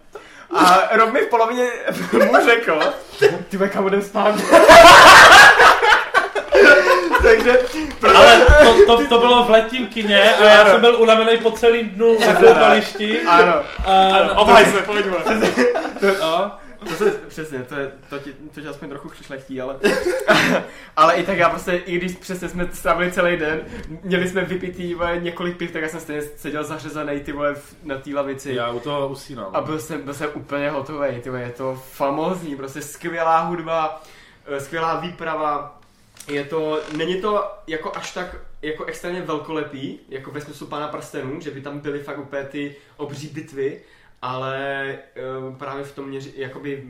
A 0.56 0.82
Rob 0.96 1.12
mi 1.12 1.20
v 1.20 1.26
polovině 1.28 1.66
mu 2.12 2.44
řekl, 2.44 2.80
ty 3.48 3.58
kam 3.68 3.82
budem 3.82 4.02
spát. 4.02 4.34
Takže, 7.36 7.58
Ale 8.14 8.40
to, 8.64 8.96
to, 8.96 9.06
to 9.08 9.18
bylo 9.18 9.44
v 9.44 9.50
letním 9.50 9.86
kině 9.86 10.34
a 10.34 10.44
já 10.44 10.66
jsem 10.66 10.80
byl 10.80 10.96
unavený 10.96 11.38
po 11.38 11.50
celým 11.50 11.88
dnu 11.90 12.18
na 12.20 12.34
koupališti. 12.34 13.20
ano, 13.22 13.54
A, 13.86 14.38
Obhaj 14.38 14.64
se, 14.64 14.82
pojď 14.82 15.06
vole. 15.06 15.22
a, 16.22 16.60
to 16.88 16.94
se, 16.94 17.10
přesně, 17.28 17.58
to, 17.58 17.74
je, 17.74 17.90
to, 18.10 18.18
ti, 18.18 18.32
to 18.54 18.60
tě 18.60 18.68
aspoň 18.68 18.88
trochu 18.88 19.10
šlechtí, 19.22 19.60
ale, 19.60 19.76
ale 20.96 21.14
i 21.14 21.22
tak 21.26 21.38
já 21.38 21.48
prostě, 21.50 21.72
i 21.72 21.96
když 21.98 22.12
přesně 22.16 22.48
jsme 22.48 22.68
strávili 22.72 23.12
celý 23.12 23.36
den, 23.36 23.60
měli 24.02 24.28
jsme 24.28 24.44
vypitý 24.44 24.94
vole, 24.94 25.18
několik 25.20 25.56
piv, 25.56 25.70
tak 25.70 25.82
já 25.82 25.88
jsem 25.88 26.00
stejně 26.00 26.22
seděl 26.36 26.64
zařezaný 26.64 27.20
ty 27.20 27.32
vole 27.32 27.54
na 27.84 27.94
té 27.98 28.10
lavici. 28.14 28.54
já 28.54 28.70
u 28.70 28.80
toho 28.80 29.08
usínal. 29.08 29.50
A 29.52 29.60
byl 29.60 29.78
jsem, 29.78 30.02
byl 30.02 30.14
jsem 30.14 30.28
úplně 30.34 30.70
hotový, 30.70 31.20
ty 31.20 31.30
vole, 31.30 31.42
je 31.42 31.50
to 31.50 31.82
famózní, 31.92 32.56
prostě 32.56 32.82
skvělá 32.82 33.38
hudba, 33.40 34.02
eh, 34.46 34.60
skvělá 34.60 35.00
výprava, 35.00 35.79
je 36.28 36.44
to, 36.44 36.80
není 36.96 37.20
to 37.20 37.44
jako 37.66 37.96
až 37.96 38.12
tak 38.14 38.36
jako 38.62 38.84
extrémně 38.84 39.22
velkolepý, 39.22 39.98
jako 40.08 40.30
ve 40.30 40.40
smyslu 40.40 40.66
Pána 40.66 40.88
prstenů, 40.88 41.40
že 41.40 41.50
by 41.50 41.60
tam 41.60 41.78
byly 41.78 41.98
fakt 42.02 42.18
úplně 42.18 42.44
ty 42.44 42.76
obří 42.96 43.28
bitvy, 43.28 43.80
ale 44.22 44.98
uh, 45.48 45.56
právě 45.56 45.84
v 45.84 45.94
tom 45.94 46.08
měři, 46.08 46.32
jakoby, 46.36 46.82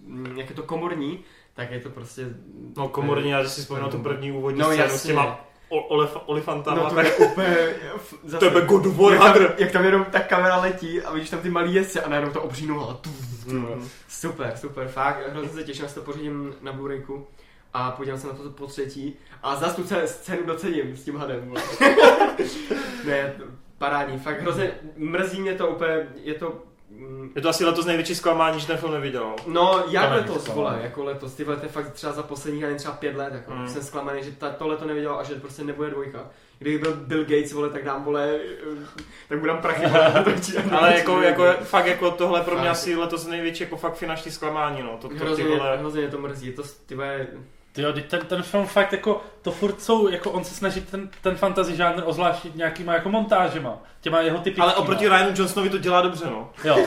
mm, 0.00 0.38
jak 0.38 0.50
je 0.50 0.56
to 0.56 0.62
komorní, 0.62 1.24
tak 1.54 1.70
je 1.70 1.80
to 1.80 1.90
prostě... 1.90 2.26
No 2.76 2.88
komorní, 2.88 3.30
já 3.30 3.48
si 3.48 3.60
vzpomínám 3.60 3.90
tu 3.90 3.98
první 3.98 4.32
úvodní 4.32 4.60
No, 4.60 4.72
scénu 4.72 4.98
s 4.98 5.02
těma 5.02 5.40
olef- 5.70 6.20
olifantama. 6.26 6.76
No 6.82 6.88
to 6.88 6.94
tak 6.94 7.06
je 7.06 7.26
úplně... 7.26 7.56
Zase, 8.24 8.50
to 8.50 8.58
je 8.58 8.66
God 8.66 8.86
of 8.86 8.96
War 8.96 9.12
jak, 9.12 9.34
tam, 9.34 9.46
jak 9.58 9.70
tam 9.72 9.84
jenom 9.84 10.04
ta 10.04 10.20
kamera 10.20 10.56
letí 10.56 11.02
a 11.02 11.12
vidíš 11.12 11.30
tam 11.30 11.40
ty 11.40 11.50
malý 11.50 11.74
jezdce 11.74 12.02
a 12.02 12.08
najednou 12.08 12.32
to 12.32 12.42
obří 12.42 12.66
noha. 12.66 13.00
Mm. 13.46 13.88
Super, 14.08 14.52
super, 14.56 14.88
fakt, 14.88 15.28
hrozně 15.32 15.48
se 15.48 15.64
těším, 15.64 15.84
až 15.84 15.92
to 15.92 16.02
pořídím 16.02 16.54
na 16.60 16.72
Blu-rayku 16.72 17.24
a 17.74 17.90
podívám 17.90 18.20
se 18.20 18.26
na 18.26 18.32
to 18.32 18.50
po 18.50 18.66
třetí 18.66 19.16
a 19.42 19.56
zase 19.56 19.76
tu 19.82 19.88
scénu 20.06 20.46
docením 20.46 20.96
s 20.96 21.04
tím 21.04 21.16
hadem. 21.16 21.54
ne, 23.04 23.34
parádní, 23.78 24.18
fakt 24.18 24.40
hrozně, 24.40 24.70
mrzí 24.96 25.40
mě 25.40 25.54
to 25.54 25.68
úplně, 25.68 26.08
je 26.24 26.34
to, 26.34 26.62
mm, 26.90 27.32
Je 27.36 27.42
to 27.42 27.48
asi 27.48 27.64
letos 27.64 27.86
největší 27.86 28.14
zklamání, 28.14 28.60
že 28.60 28.66
ten 28.66 28.76
film 28.76 28.92
neviděl. 28.92 29.34
No, 29.46 29.84
jak 29.88 30.08
To 30.08 30.14
letos, 30.14 30.48
vole, 30.48 30.80
jako 30.82 31.04
letos, 31.04 31.34
ty 31.34 31.44
vole, 31.44 31.56
to 31.56 31.62
je 31.64 31.68
fakt 31.68 31.92
třeba 31.92 32.12
za 32.12 32.22
posledních 32.22 32.64
ani 32.64 32.74
třeba 32.76 32.94
pět 32.94 33.16
let, 33.16 33.34
jako, 33.34 33.52
Mm. 33.54 33.68
jsem 33.68 33.82
zklamaný, 33.82 34.22
že 34.24 34.30
ta, 34.32 34.50
tohle 34.50 34.76
to 34.76 34.84
neviděl 34.84 35.14
a 35.18 35.22
že 35.22 35.34
prostě 35.34 35.64
nebude 35.64 35.90
dvojka. 35.90 36.30
Kdyby 36.58 36.78
byl 36.78 36.94
Bill 36.94 37.22
Gates, 37.24 37.52
vole, 37.52 37.68
tak 37.70 37.84
dám, 37.84 38.04
vole, 38.04 38.38
tak 39.28 39.38
budám 39.38 39.58
prachy, 39.58 39.86
vole, 39.86 40.24
to 40.24 40.30
či- 40.40 40.56
Ale 40.58 40.94
jako, 40.98 41.20
jako, 41.22 41.44
fakt 41.64 41.86
jako 41.86 42.10
tohle 42.10 42.40
pro 42.42 42.58
mě 42.58 42.68
asi 42.70 42.96
letos 42.96 43.26
největší 43.26 43.62
jako 43.64 43.76
fakt 43.76 43.94
finanční 43.94 44.30
zklamání, 44.30 44.82
no. 44.82 44.90
To, 45.00 45.08
to 45.08 45.14
ty 45.14 45.20
Hrozně, 45.20 45.44
vole... 45.44 45.76
hrozně 45.78 46.00
mě 46.00 46.10
to 46.10 46.18
mrzí, 46.18 46.46
je 46.46 46.52
to, 46.52 46.62
ty 46.86 46.94
vole, 46.94 47.26
Teď 47.72 48.06
ten, 48.08 48.20
ten 48.20 48.42
film 48.42 48.66
fakt 48.66 48.92
jako, 48.92 49.22
to 49.42 49.50
furt 49.50 49.82
jsou, 49.82 50.08
jako 50.08 50.30
on 50.30 50.44
se 50.44 50.54
snaží 50.54 50.80
ten, 50.80 51.10
ten 51.22 51.36
fantasy 51.36 51.76
žánr 51.76 52.02
ozvláštit 52.04 52.56
nějakýma 52.56 52.94
jako 52.94 53.08
montážema, 53.08 53.78
těma 54.00 54.20
jeho 54.20 54.38
typickýma. 54.38 54.64
Ale 54.64 54.74
oproti 54.74 55.08
Ryanu 55.08 55.30
Johnsonovi 55.34 55.70
to 55.70 55.78
dělá 55.78 56.02
dobře, 56.02 56.24
no. 56.26 56.50
Jo. 56.64 56.76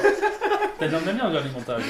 Ten 0.79 0.91
tam 0.91 1.05
neměl 1.05 1.31
žádný 1.31 1.51
montáž. 1.51 1.83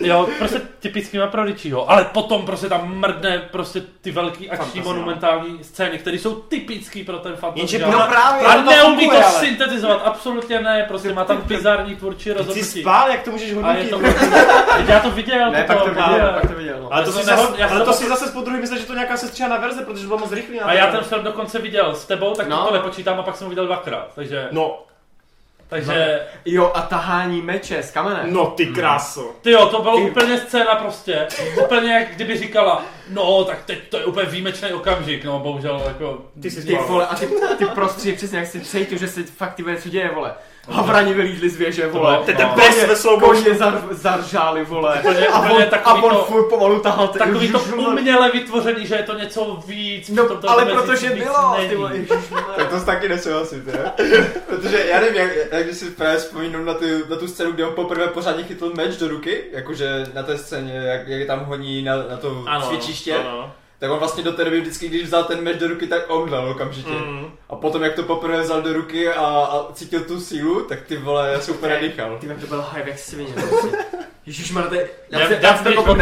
Jo, 0.00 0.28
prostě 0.38 0.60
typickýma 0.80 1.26
pro 1.26 1.44
Richieho. 1.44 1.90
Ale 1.90 2.04
potom 2.04 2.46
prostě 2.46 2.68
tam 2.68 2.94
mrdne 2.98 3.38
prostě 3.38 3.82
ty 4.00 4.10
velký 4.10 4.50
akční 4.50 4.64
Fantazie, 4.66 4.84
monumentální 4.84 5.64
scény, 5.64 5.98
které 5.98 6.16
jsou 6.18 6.34
typický 6.34 7.04
pro 7.04 7.18
ten 7.18 7.36
fantasy 7.36 7.60
Jenže. 7.76 7.78
No 7.78 8.06
právě, 8.08 8.46
A 8.46 8.54
to 8.54 8.70
neumí 8.70 8.96
funguje, 8.96 9.20
to 9.20 9.26
ale. 9.26 9.38
syntetizovat, 9.38 10.02
absolutně 10.04 10.60
ne, 10.60 10.84
prostě 10.88 11.12
má 11.12 11.24
tam 11.24 11.36
bizarní 11.42 11.96
tvůrčí 11.96 12.24
Ty 12.24 12.30
jsi 12.30 12.32
rozhodnutí. 12.38 12.80
spál, 12.80 13.10
jak 13.10 13.22
to 13.22 13.30
můžeš 13.30 13.54
hodnotit? 13.54 13.90
to, 13.90 14.00
já 14.88 15.00
to 15.00 15.10
viděl, 15.10 15.50
ne, 15.50 15.64
pak 15.64 15.76
to 15.78 15.84
potom, 15.86 16.04
viděl, 16.12 16.30
pak 16.40 16.48
to 16.50 16.54
viděl, 16.58 16.76
no. 16.82 16.92
Ale 16.92 17.04
to, 17.04 17.12
si 17.12 17.24
zase, 17.24 17.64
ale 17.64 17.78
to 17.80 17.84
to- 17.84 17.92
si 17.92 18.08
zase 18.08 18.32
po 18.32 18.40
druhý 18.40 18.60
myslel, 18.60 18.78
že 18.80 18.86
to 18.86 18.94
nějaká 18.94 19.16
sestřihaná 19.16 19.56
verze, 19.56 19.82
protože 19.82 20.06
bylo 20.06 20.18
moc 20.18 20.32
rychlý. 20.32 20.60
A 20.60 20.72
já 20.72 20.86
to. 20.86 20.92
ten 20.92 21.04
film 21.04 21.22
dokonce 21.24 21.58
viděl 21.58 21.94
s 21.94 22.06
tebou, 22.06 22.34
tak 22.34 22.48
No. 22.48 22.66
to 22.66 22.74
nepočítám 22.74 23.20
a 23.20 23.22
pak 23.22 23.36
jsem 23.36 23.44
ho 23.44 23.48
viděl 23.48 23.66
dvakrát. 23.66 24.08
Takže, 24.14 24.48
No, 24.50 24.82
takže 25.70 26.20
Jo, 26.44 26.72
a 26.74 26.82
tahání 26.82 27.42
meče 27.42 27.82
z 27.82 27.90
kamene. 27.90 28.20
no 28.24 28.46
ty 28.46 28.66
kráso. 28.66 29.30
Ty 29.42 29.50
jo, 29.50 29.66
to 29.66 29.82
bylo 29.82 29.96
Ty- 29.96 30.10
úplně 30.10 30.38
scéna 30.38 30.74
prostě. 30.74 31.26
Úplně 31.64 31.92
jak 31.92 32.14
kdyby 32.14 32.38
říkala, 32.38 32.82
no 33.08 33.44
tak 33.44 33.64
teď 33.64 33.78
to 33.88 33.96
je 33.98 34.04
úplně 34.04 34.26
výjimečný 34.26 34.72
okamžik, 34.72 35.24
no 35.24 35.38
bohužel 35.38 35.82
jako... 35.88 36.18
Ty 36.42 36.50
jsi 36.50 36.66
Ty 36.66 36.76
vole, 36.86 37.06
a 37.06 37.14
ty, 37.14 37.28
ty 37.58 37.66
prostředí 37.66 38.16
přesně 38.16 38.38
jak 38.38 38.46
si 38.48 38.60
cítil, 38.60 38.98
že 38.98 39.08
se 39.08 39.22
fakt 39.22 39.54
ty 39.54 39.62
věci 39.62 39.90
děje, 39.90 40.10
vole. 40.14 40.34
Havrani 40.68 41.14
vylízli 41.14 41.48
z 41.50 41.56
věže, 41.56 41.86
vole. 41.86 42.12
bylo- 42.12 42.24
Ten- 42.26 42.36
ten 42.36 42.46
no. 42.48 42.54
pes 42.54 42.86
ve. 42.86 43.20
Koně 43.20 43.54
zar, 43.54 43.82
zaržáli, 43.90 44.64
vole. 44.64 44.98
Úplně- 44.98 45.26
a 45.28 45.38
úplně 45.38 45.54
on, 45.54 45.62
a 45.62 45.66
takový 45.66 46.02
on 46.02 46.10
to- 46.10 46.24
furt 46.24 46.48
pomalu 46.48 46.80
tahal. 46.80 47.08
ty- 47.08 47.18
Takový 47.18 47.48
to 47.52 47.60
uměle 47.76 48.30
vytvořený, 48.30 48.86
že 48.86 48.94
je 48.94 49.02
to 49.02 49.18
něco 49.18 49.62
víc. 49.66 50.08
No, 50.08 50.28
to 50.36 50.50
ale 50.50 50.64
protože 50.66 51.10
bylo, 51.10 51.56
ty 51.68 51.76
vole. 51.76 51.92
Tak 52.56 52.68
to 52.70 52.78
s 52.78 52.84
taky 52.84 53.08
nesouhlasím, 53.08 53.66
ne? 53.66 53.92
Protože 54.46 54.84
já 54.90 55.00
nevím, 55.00 55.16
jak, 55.16 55.30
jak 55.52 55.64
když 55.64 55.76
si 55.76 55.90
právě 55.90 56.18
vzpomínám 56.18 56.64
na, 56.64 56.74
ty, 56.74 57.02
na 57.10 57.16
tu 57.16 57.28
scénu, 57.28 57.52
kde 57.52 57.66
on 57.66 57.74
poprvé 57.74 58.06
pořádně 58.06 58.44
chytl 58.44 58.72
meč 58.76 58.96
do 58.96 59.08
ruky, 59.08 59.44
jakože 59.52 60.06
na 60.14 60.22
té 60.22 60.38
scéně, 60.38 60.72
jak, 60.74 61.08
jak 61.08 61.26
tam 61.26 61.44
honí 61.44 61.82
na, 61.82 61.96
na 61.96 62.16
to 62.20 62.44
Ano, 62.46 62.66
cvičiště, 62.68 63.14
ano. 63.14 63.52
Tak 63.80 63.90
on 63.90 63.98
vlastně 63.98 64.22
do 64.22 64.32
té 64.32 64.44
doby 64.44 64.60
vždycky, 64.60 64.88
když 64.88 65.02
vzal 65.02 65.24
ten 65.24 65.40
meč 65.40 65.56
do 65.56 65.68
ruky, 65.68 65.86
tak 65.86 66.10
omdlel 66.10 66.48
okamžitě. 66.48 66.90
Mm. 66.90 67.30
A 67.48 67.56
potom, 67.56 67.82
jak 67.82 67.94
to 67.94 68.02
poprvé 68.02 68.40
vzal 68.40 68.62
do 68.62 68.72
ruky 68.72 69.08
a, 69.08 69.24
a 69.24 69.72
cítil 69.72 70.00
tu 70.00 70.20
sílu, 70.20 70.62
tak 70.62 70.82
ty 70.82 70.96
vole, 70.96 71.30
já 71.32 71.40
jsem 71.40 71.54
úplně 71.54 71.74
nadýchal. 71.74 72.18
Ty 72.20 72.26
to 72.26 72.46
byl 72.46 72.64
hype 72.74 72.90
jak 72.90 72.98
svině, 72.98 73.32
prostě. 73.32 73.76
Ježišmarja, 74.26 74.68
to 74.68 74.74
je... 74.74 74.90
Já 75.10 75.20
já 75.20 75.56
jsem 75.56 75.64
pryč 75.64 75.76
to. 75.76 75.94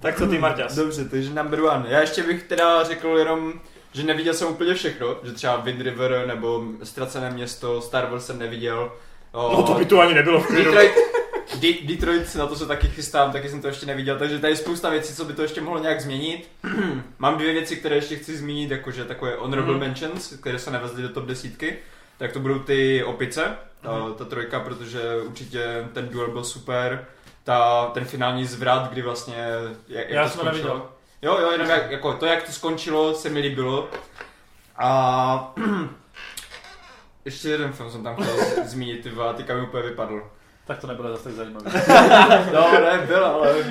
Tak 0.00 0.18
co 0.18 0.26
ty, 0.26 0.38
Marťas? 0.38 0.74
Dobře, 0.74 1.04
takže 1.04 1.30
number 1.34 1.60
one. 1.60 1.84
Já 1.88 2.00
ještě 2.00 2.22
bych 2.22 2.42
teda 2.42 2.84
řekl 2.84 3.08
jenom, 3.18 3.52
že 3.92 4.02
neviděl 4.02 4.34
jsem 4.34 4.48
úplně 4.48 4.74
všechno, 4.74 5.16
že 5.22 5.32
třeba 5.32 5.56
Wind 5.56 5.80
River 5.80 6.24
nebo 6.26 6.62
Ztracené 6.82 7.30
město, 7.30 7.80
Star 7.80 8.06
Wars 8.10 8.26
jsem 8.26 8.38
neviděl. 8.38 8.92
O, 9.32 9.52
No 9.56 9.62
to 9.62 9.74
by 9.74 9.84
tu 9.84 10.00
ani 10.00 10.14
nebylo 10.14 10.40
v 10.40 10.46
klidu. 10.46 10.64
Detroit, 10.64 10.92
De- 11.60 11.82
Detroit, 11.82 12.34
na 12.34 12.46
to 12.46 12.56
se 12.56 12.66
taky 12.66 12.88
chystám, 12.88 13.32
taky 13.32 13.48
jsem 13.48 13.60
to 13.62 13.66
ještě 13.68 13.86
neviděl, 13.86 14.18
takže 14.18 14.38
tady 14.38 14.52
je 14.52 14.56
spousta 14.56 14.90
věcí, 14.90 15.14
co 15.14 15.24
by 15.24 15.32
to 15.32 15.42
ještě 15.42 15.60
mohlo 15.60 15.78
nějak 15.82 16.00
změnit. 16.00 16.48
Mám 17.18 17.38
dvě 17.38 17.52
věci, 17.52 17.76
které 17.76 17.96
ještě 17.96 18.16
chci 18.16 18.36
zmínit, 18.36 18.70
jakože 18.70 19.04
takové 19.04 19.34
honorable 19.38 19.72
Mhm. 19.74 19.80
mentions, 19.80 20.28
které 20.40 20.58
se 20.58 20.70
nevezly 20.70 21.02
do 21.02 21.08
top 21.08 21.24
desítky. 21.24 21.76
Tak 22.18 22.32
to 22.32 22.40
budou 22.40 22.58
ty 22.58 23.04
opice, 23.04 23.44
ta, 23.82 23.98
Mhm. 23.98 24.14
ta 24.14 24.24
trojka, 24.24 24.60
protože 24.60 25.00
určitě 25.26 25.88
ten 25.92 26.08
duel 26.08 26.30
byl 26.30 26.44
super. 26.44 27.06
Ta, 27.44 27.86
ten 27.94 28.04
finální 28.04 28.44
zvrat, 28.44 28.90
kdy 28.92 29.02
vlastně... 29.02 29.36
Jak, 29.88 30.08
jak 30.08 30.10
Já 30.10 30.28
to 30.28 30.30
jsem 30.38 30.46
neviděl. 30.46 30.86
Jo, 31.22 31.38
jo, 31.40 31.50
jenom 31.50 31.68
jak, 31.70 31.90
jako 31.90 32.12
to, 32.14 32.26
jak 32.26 32.42
to 32.42 32.52
skončilo, 32.52 33.14
se 33.14 33.28
mi 33.28 33.40
líbilo. 33.40 33.88
A 34.76 35.54
ještě 37.24 37.48
jeden 37.48 37.72
film 37.72 37.90
jsem 37.90 38.02
tam 38.04 38.14
chtěl 38.14 38.36
zmínit, 38.66 39.02
ty 39.02 39.10
teďka 39.36 39.54
mi 39.54 39.62
úplně 39.62 39.82
vypadl. 39.82 40.22
Tak 40.70 40.78
to 40.80 40.86
nebude 40.86 41.08
zase 41.08 41.24
tak 41.24 41.32
zajímavé. 41.32 41.70
No, 42.54 42.72
ne, 42.80 43.04
byl, 43.06 43.24
ale... 43.24 43.64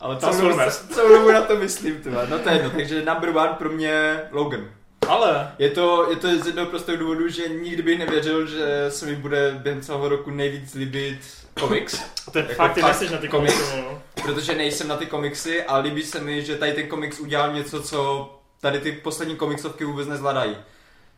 Ale 0.00 0.16
Transformers. 0.16 0.78
celou 0.78 1.08
dobu 1.08 1.32
na 1.32 1.42
to 1.42 1.56
myslím, 1.56 1.96
ty 2.00 2.10
vole. 2.10 2.26
No 2.30 2.38
to 2.38 2.48
je 2.48 2.54
jedno, 2.54 2.70
takže 2.70 3.04
number 3.04 3.28
one 3.36 3.48
pro 3.58 3.68
mě 3.68 4.20
Logan. 4.30 4.68
Ale... 5.08 5.52
Je 5.58 5.70
to, 5.70 6.10
je 6.10 6.16
to 6.16 6.28
z 6.38 6.46
jednoho 6.46 6.66
prostého 6.70 6.98
důvodu, 6.98 7.28
že 7.28 7.48
nikdy 7.48 7.82
bych 7.82 7.98
nevěřil, 7.98 8.46
že 8.46 8.86
se 8.88 9.06
mi 9.06 9.16
bude 9.16 9.50
během 9.62 9.80
celého 9.80 10.08
roku 10.08 10.30
nejvíc 10.30 10.74
líbit 10.74 11.18
komiks. 11.60 12.00
To 12.32 12.38
je 12.38 12.44
Jako 12.44 12.54
fakt, 12.54 12.74
ty 12.74 12.80
fakt 12.80 13.10
na 13.10 13.18
ty 13.18 13.28
komiks. 13.28 13.54
komiksy, 13.54 13.76
no. 13.76 14.02
protože 14.22 14.54
nejsem 14.54 14.88
na 14.88 14.96
ty 14.96 15.06
komiksy 15.06 15.62
a 15.64 15.76
líbí 15.78 16.02
se 16.02 16.20
mi, 16.20 16.42
že 16.44 16.56
tady 16.56 16.72
ten 16.72 16.86
komiks 16.88 17.20
udělal 17.20 17.52
něco, 17.52 17.82
co 17.82 18.30
tady 18.60 18.78
ty 18.80 18.92
poslední 18.92 19.36
komiksovky 19.36 19.84
vůbec 19.84 20.08
nezvládají. 20.08 20.56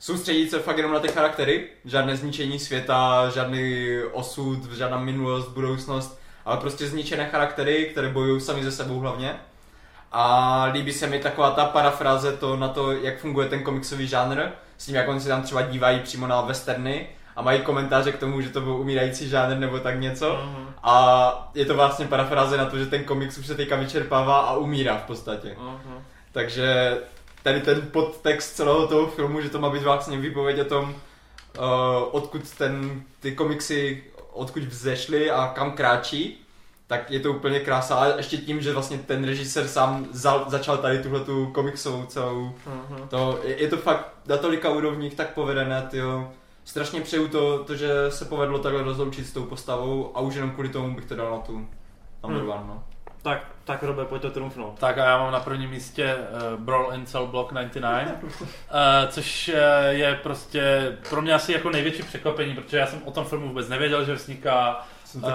Soustředit 0.05 0.51
se 0.51 0.59
fakt 0.59 0.77
jenom 0.77 0.93
na 0.93 1.01
ty 1.01 1.09
charaktery, 1.09 1.69
žádné 1.85 2.17
zničení 2.17 2.59
světa, 2.59 3.31
žádný 3.31 3.89
osud, 4.13 4.73
žádná 4.73 4.99
minulost, 4.99 5.49
budoucnost, 5.49 6.21
ale 6.45 6.57
prostě 6.57 6.87
zničené 6.87 7.27
charaktery, 7.27 7.89
které 7.93 8.09
bojují 8.09 8.41
sami 8.41 8.65
ze 8.65 8.73
sebou 8.73 8.99
hlavně. 8.99 9.37
A 10.13 10.65
líbí 10.73 10.93
se 10.93 11.07
mi 11.07 11.19
taková 11.19 11.51
ta 11.51 11.65
parafráze 11.65 12.37
to 12.37 12.57
na 12.57 12.69
to, 12.69 12.93
jak 12.93 13.19
funguje 13.19 13.49
ten 13.49 13.63
komiksový 13.63 14.07
žánr, 14.07 14.43
s 14.79 14.87
tím, 14.87 14.95
jak 14.95 15.09
oni 15.09 15.21
se 15.21 15.29
tam 15.29 15.43
třeba 15.43 15.63
dívají 15.63 16.01
přímo 16.01 16.27
na 16.27 16.41
westerny 16.41 17.09
a 17.37 17.43
mají 17.43 17.61
komentáře 17.61 18.13
k 18.13 18.19
tomu, 18.19 18.41
že 18.41 18.51
to 18.51 18.61
byl 18.61 18.73
umírající 18.73 19.29
žánr 19.29 19.57
nebo 19.57 19.79
tak 19.79 20.01
něco. 20.01 20.41
Mhm. 20.45 20.67
A 20.83 21.51
je 21.55 21.65
to 21.65 21.75
vlastně 21.75 22.07
parafráze 22.07 22.57
na 22.57 22.65
to, 22.65 22.79
že 22.79 22.87
ten 22.87 23.05
komiks 23.05 23.39
už 23.39 23.47
se 23.47 23.55
teďka 23.55 23.77
vyčerpává 23.77 24.41
a 24.41 24.57
umírá 24.57 24.97
v 24.97 25.03
podstatě. 25.03 25.57
Mhm. 25.59 25.99
Takže 26.33 26.99
tady 27.45 27.61
ten 27.61 27.83
podtext 27.93 28.57
celého 28.57 28.87
toho 28.87 29.07
filmu, 29.07 29.41
že 29.41 29.49
to 29.51 29.59
má 29.61 29.71
být 29.71 29.83
vlastně 29.83 30.19
výpověď 30.19 30.61
o 30.61 30.65
tom, 30.65 30.85
uh, 30.85 30.95
odkud 32.13 32.51
ten, 32.59 33.03
ty 33.21 33.33
komiksy, 33.33 34.05
odkud 34.33 34.63
vzešly 34.63 35.31
a 35.31 35.53
kam 35.55 35.73
kráčí, 35.73 36.41
tak 36.87 37.11
je 37.11 37.21
to 37.21 37.33
úplně 37.33 37.61
krása. 37.61 37.95
A 37.95 38.17
ještě 38.17 38.37
tím, 38.37 38.61
že 38.61 38.73
vlastně 38.73 38.99
ten 38.99 39.25
režisér 39.25 39.69
sám 39.69 40.07
za, 40.11 40.45
začal 40.49 40.79
tady 40.79 40.99
tuhle 41.03 41.21
tu 41.21 41.47
komiksovou 41.47 42.05
celou, 42.07 42.55
Mhm. 42.67 43.09
to, 43.09 43.41
je, 43.45 43.63
je 43.63 43.69
to 43.69 43.77
fakt 43.77 44.13
na 44.27 44.37
tolika 44.37 44.71
úrovních 44.71 45.15
tak 45.15 45.35
povedené, 45.35 45.87
tyjo. 45.91 46.31
Strašně 46.65 47.01
přeju 47.01 47.29
to, 47.29 47.65
to, 47.65 47.77
že 47.77 47.91
se 48.09 48.25
povedlo 48.25 48.59
takhle 48.59 48.83
rozloučit 48.83 49.27
s 49.27 49.33
tou 49.33 49.43
postavou 49.43 50.13
a 50.15 50.21
už 50.21 50.35
jenom 50.35 50.51
kvůli 50.51 50.69
tomu 50.69 50.95
bych 50.95 51.05
to 51.05 51.15
dal 51.17 51.31
na 51.31 51.39
tu 51.39 51.53
number 52.23 52.43
Hmm. 52.43 52.51
one, 52.51 52.65
no. 52.67 52.85
Tak, 53.25 53.47
tak 53.65 53.83
Robe, 53.83 54.05
pojď 54.05 54.23
to 54.23 54.31
trumfnout. 54.31 54.79
Tak 54.79 54.99
a 54.99 55.05
já 55.05 55.19
mám 55.19 55.33
na 55.33 55.41
prvním 55.41 55.71
místě 55.71 56.17
uh, 56.17 56.61
Brawl 56.61 56.93
in 56.95 57.07
Cell 57.07 57.27
Block 57.27 57.53
99, 57.53 58.15
uh, 58.23 58.29
což 59.09 59.49
uh, 59.49 59.55
je 59.89 60.15
prostě 60.23 60.93
pro 61.11 61.23
mě 61.23 61.35
asi 61.35 61.53
jako 61.53 61.71
největší 61.71 62.03
překvapení, 62.03 62.55
protože 62.55 62.77
já 62.79 62.87
jsem 62.87 63.03
o 63.05 63.11
tom 63.11 63.25
filmu 63.25 63.49
vůbec 63.49 63.69
nevěděl, 63.69 64.05
že 64.05 64.15
vzniká, 64.15 64.87
Jsem 65.05 65.25
uh, 65.25 65.31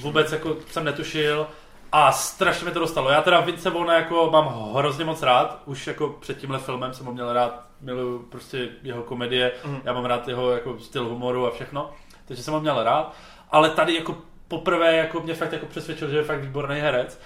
vůbec 0.00 0.32
jako 0.32 0.56
jsem 0.70 0.84
netušil 0.84 1.46
a 1.92 2.12
strašně 2.12 2.64
mi 2.66 2.70
to 2.72 2.78
dostalo. 2.78 3.10
Já 3.10 3.22
teda 3.22 3.40
Vince 3.40 3.70
Vaughna 3.70 3.94
jako 3.94 4.28
mám 4.30 4.72
hrozně 4.74 5.04
moc 5.04 5.22
rád, 5.22 5.62
už 5.64 5.86
jako 5.86 6.08
před 6.20 6.38
tímhle 6.38 6.58
filmem 6.58 6.94
jsem 6.94 7.06
ho 7.06 7.12
měl 7.12 7.32
rád, 7.32 7.62
miluju 7.80 8.18
prostě 8.18 8.68
jeho 8.82 9.02
komedie, 9.02 9.52
Mhm. 9.64 9.80
já 9.84 9.92
mám 9.92 10.04
rád 10.04 10.28
jeho 10.28 10.50
jako 10.50 10.78
styl 10.80 11.04
humoru 11.04 11.46
a 11.46 11.50
všechno, 11.50 11.90
takže 12.24 12.42
jsem 12.42 12.54
ho 12.54 12.60
měl 12.60 12.82
rád, 12.82 13.14
ale 13.50 13.70
tady 13.70 13.94
jako 13.94 14.16
poprvé 14.50 14.96
jako 14.96 15.20
mě 15.20 15.34
fakt 15.34 15.52
jako 15.52 15.66
přesvědčil, 15.66 16.10
že 16.10 16.16
je 16.16 16.24
fakt 16.24 16.40
výborný 16.40 16.80
herec. 16.80 17.20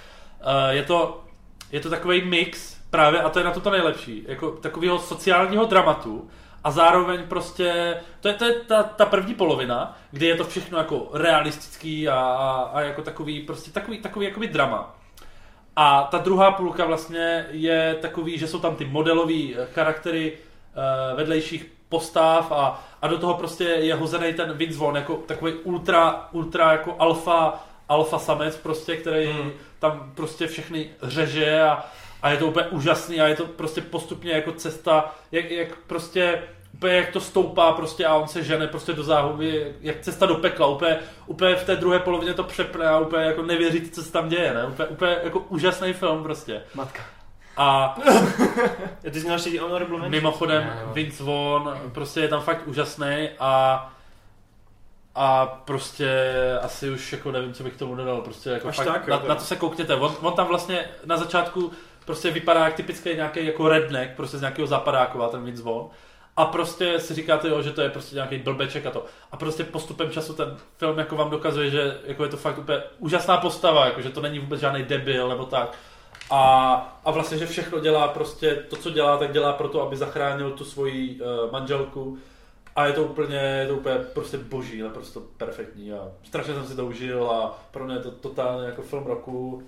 Uh, 0.46 0.70
je 0.70 0.82
to, 0.82 1.24
je 1.72 1.80
to 1.80 1.90
takový 1.90 2.24
mix 2.24 2.76
právě, 2.90 3.20
a 3.20 3.28
to 3.28 3.38
je 3.38 3.44
na 3.44 3.50
to 3.50 3.60
to 3.60 3.70
nejlepší, 3.70 4.24
jako 4.28 4.50
takového 4.50 4.98
sociálního 4.98 5.64
dramatu 5.64 6.30
a 6.64 6.70
zároveň 6.70 7.26
prostě, 7.28 7.96
to 8.20 8.28
je, 8.28 8.34
to 8.34 8.44
je 8.44 8.52
ta, 8.52 8.82
ta 8.82 9.06
první 9.06 9.34
polovina, 9.34 9.98
kdy 10.10 10.26
je 10.26 10.36
to 10.36 10.44
všechno 10.44 10.78
jako 10.78 11.10
realistický 11.12 12.08
a, 12.08 12.14
a, 12.14 12.70
a 12.72 12.80
jako 12.80 13.02
takový, 13.02 13.40
prostě 13.40 13.70
takový, 13.70 13.98
takový 13.98 14.26
jakoby 14.26 14.46
drama. 14.46 14.96
A 15.76 16.08
ta 16.10 16.18
druhá 16.18 16.50
půlka 16.50 16.84
vlastně 16.84 17.46
je 17.50 17.96
takový, 18.00 18.38
že 18.38 18.48
jsou 18.48 18.58
tam 18.58 18.76
ty 18.76 18.84
modelové 18.84 19.66
charaktery 19.72 20.32
uh, 20.32 21.16
vedlejších 21.16 21.72
postav 21.88 22.52
a, 22.52 22.84
a 23.02 23.08
do 23.08 23.18
toho 23.18 23.34
prostě 23.34 23.64
je 23.64 23.94
hozený 23.94 24.34
ten 24.34 24.52
Vince 24.52 24.78
Vaughn 24.78 24.96
jako 24.96 25.14
takový 25.14 25.52
ultra, 25.52 26.28
ultra 26.32 26.72
jako 26.72 26.94
alfa, 26.98 27.64
alfa 27.88 28.18
samec 28.18 28.56
prostě, 28.56 28.96
který 28.96 29.26
Hmm. 29.26 29.50
tam 29.78 30.12
prostě 30.14 30.46
všechny 30.46 30.90
řeže 31.02 31.62
a, 31.62 31.84
a 32.22 32.30
je 32.30 32.36
to 32.36 32.46
úplně 32.46 32.66
úžasný 32.66 33.20
a 33.20 33.26
je 33.26 33.36
to 33.36 33.46
prostě 33.46 33.80
postupně 33.80 34.32
jako 34.32 34.52
cesta, 34.52 35.14
jak, 35.32 35.50
jak 35.50 35.68
prostě 35.86 36.42
úplně 36.74 36.94
jak 36.94 37.10
to 37.12 37.20
stoupá 37.20 37.72
prostě 37.72 38.06
a 38.06 38.14
on 38.14 38.28
se 38.28 38.42
žene 38.42 38.66
prostě 38.66 38.92
do 38.92 39.02
záhuby, 39.02 39.74
jak 39.80 40.00
cesta 40.00 40.26
do 40.26 40.34
pekla, 40.34 40.66
úplně, 40.66 40.98
úplně 41.26 41.56
v 41.56 41.64
té 41.64 41.76
druhé 41.76 41.98
polovině 41.98 42.34
to 42.34 42.44
přepne 42.44 42.86
a 42.86 42.98
úplně 42.98 43.24
jako 43.24 43.42
nevěříte, 43.42 43.90
co 43.90 44.02
se 44.02 44.12
tam 44.12 44.28
děje, 44.28 44.54
ne? 44.54 44.66
Úplně, 44.66 44.88
úplně 44.88 45.16
jako 45.22 45.38
úžasný 45.38 45.92
film 45.92 46.22
prostě. 46.22 46.62
Matka. 46.74 47.02
A 47.56 47.96
ty 49.10 49.20
jsi 49.20 49.24
měl 49.24 49.34
ještě 49.34 49.60
honorable 49.60 49.98
mention? 49.98 50.10
mimochodem 50.10 50.62
Ne. 50.62 50.82
Vince 50.92 51.24
Vaughn 51.24 51.90
prostě 51.92 52.20
je 52.20 52.28
tam 52.28 52.42
fakt 52.42 52.66
úžasný 52.66 53.28
a 53.38 53.90
a 55.14 55.46
prostě 55.46 56.32
asi 56.62 56.90
už 56.90 57.12
jako 57.12 57.32
nevím, 57.32 57.52
co 57.54 57.62
bych 57.62 57.76
tomu 57.76 57.94
dodal, 57.94 58.20
prostě 58.20 58.50
jako 58.50 58.68
Až 58.68 58.76
fakt, 58.76 58.86
tak, 58.86 59.08
na, 59.08 59.22
na, 59.28 59.34
to 59.34 59.44
se 59.44 59.56
koukněte, 59.56 59.94
on, 59.94 60.14
on, 60.20 60.32
tam 60.32 60.46
vlastně 60.46 60.84
na 61.04 61.16
začátku 61.16 61.72
prostě 62.04 62.30
vypadá 62.30 62.64
jak 62.64 62.74
typický 62.74 63.14
nějaký 63.14 63.46
jako 63.46 63.68
redneck, 63.68 64.16
prostě 64.16 64.38
z 64.38 64.40
nějakého 64.40 64.66
zapadákova, 64.66 65.28
ten 65.28 65.44
Vince 65.44 65.62
Vaughn. 65.62 65.88
A 66.36 66.44
prostě 66.44 67.00
si 67.00 67.14
říkáte, 67.14 67.48
jo, 67.48 67.62
že 67.62 67.70
to 67.70 67.82
je 67.82 67.90
prostě 67.90 68.14
nějaký 68.14 68.38
blbeček 68.38 68.86
a 68.86 68.90
to. 68.90 69.04
A 69.32 69.36
prostě 69.36 69.64
postupem 69.64 70.10
času 70.10 70.32
ten 70.32 70.56
film 70.76 70.98
jako 70.98 71.16
vám 71.16 71.30
dokazuje, 71.30 71.70
že 71.70 71.98
jako 72.04 72.22
je 72.22 72.30
to 72.30 72.36
fakt 72.36 72.58
úplně 72.58 72.78
úžasná 72.98 73.36
postava, 73.36 73.84
jako 73.84 74.02
že 74.02 74.10
to 74.10 74.20
není 74.20 74.38
vůbec 74.38 74.60
žádný 74.60 74.82
debil 74.82 75.28
nebo 75.28 75.44
tak. 75.44 75.76
A, 76.34 76.98
a 77.04 77.10
vlastně, 77.10 77.38
že 77.38 77.46
všechno 77.46 77.80
dělá 77.80 78.08
prostě, 78.08 78.54
to, 78.54 78.76
co 78.76 78.90
dělá, 78.90 79.16
tak 79.16 79.32
dělá 79.32 79.52
proto, 79.52 79.82
aby 79.82 79.96
zachránil 79.96 80.50
tu 80.50 80.64
svoji 80.64 81.20
uh, 81.20 81.52
manželku. 81.52 82.18
A 82.76 82.86
je 82.86 82.92
to 82.92 83.02
úplně, 83.04 83.36
je 83.36 83.66
to 83.66 83.74
úplně 83.74 83.94
prostě 83.98 84.38
boží, 84.38 84.82
naprosto 84.82 85.20
perfektní 85.36 85.92
a 85.92 86.08
strašně 86.22 86.54
jsem 86.54 86.66
si 86.66 86.76
to 86.76 86.86
užil 86.86 87.30
a 87.30 87.58
pro 87.70 87.84
mě 87.84 87.94
je 87.94 88.00
to 88.00 88.10
totálně 88.10 88.66
jako 88.66 88.82
film 88.82 89.06
roku. 89.06 89.62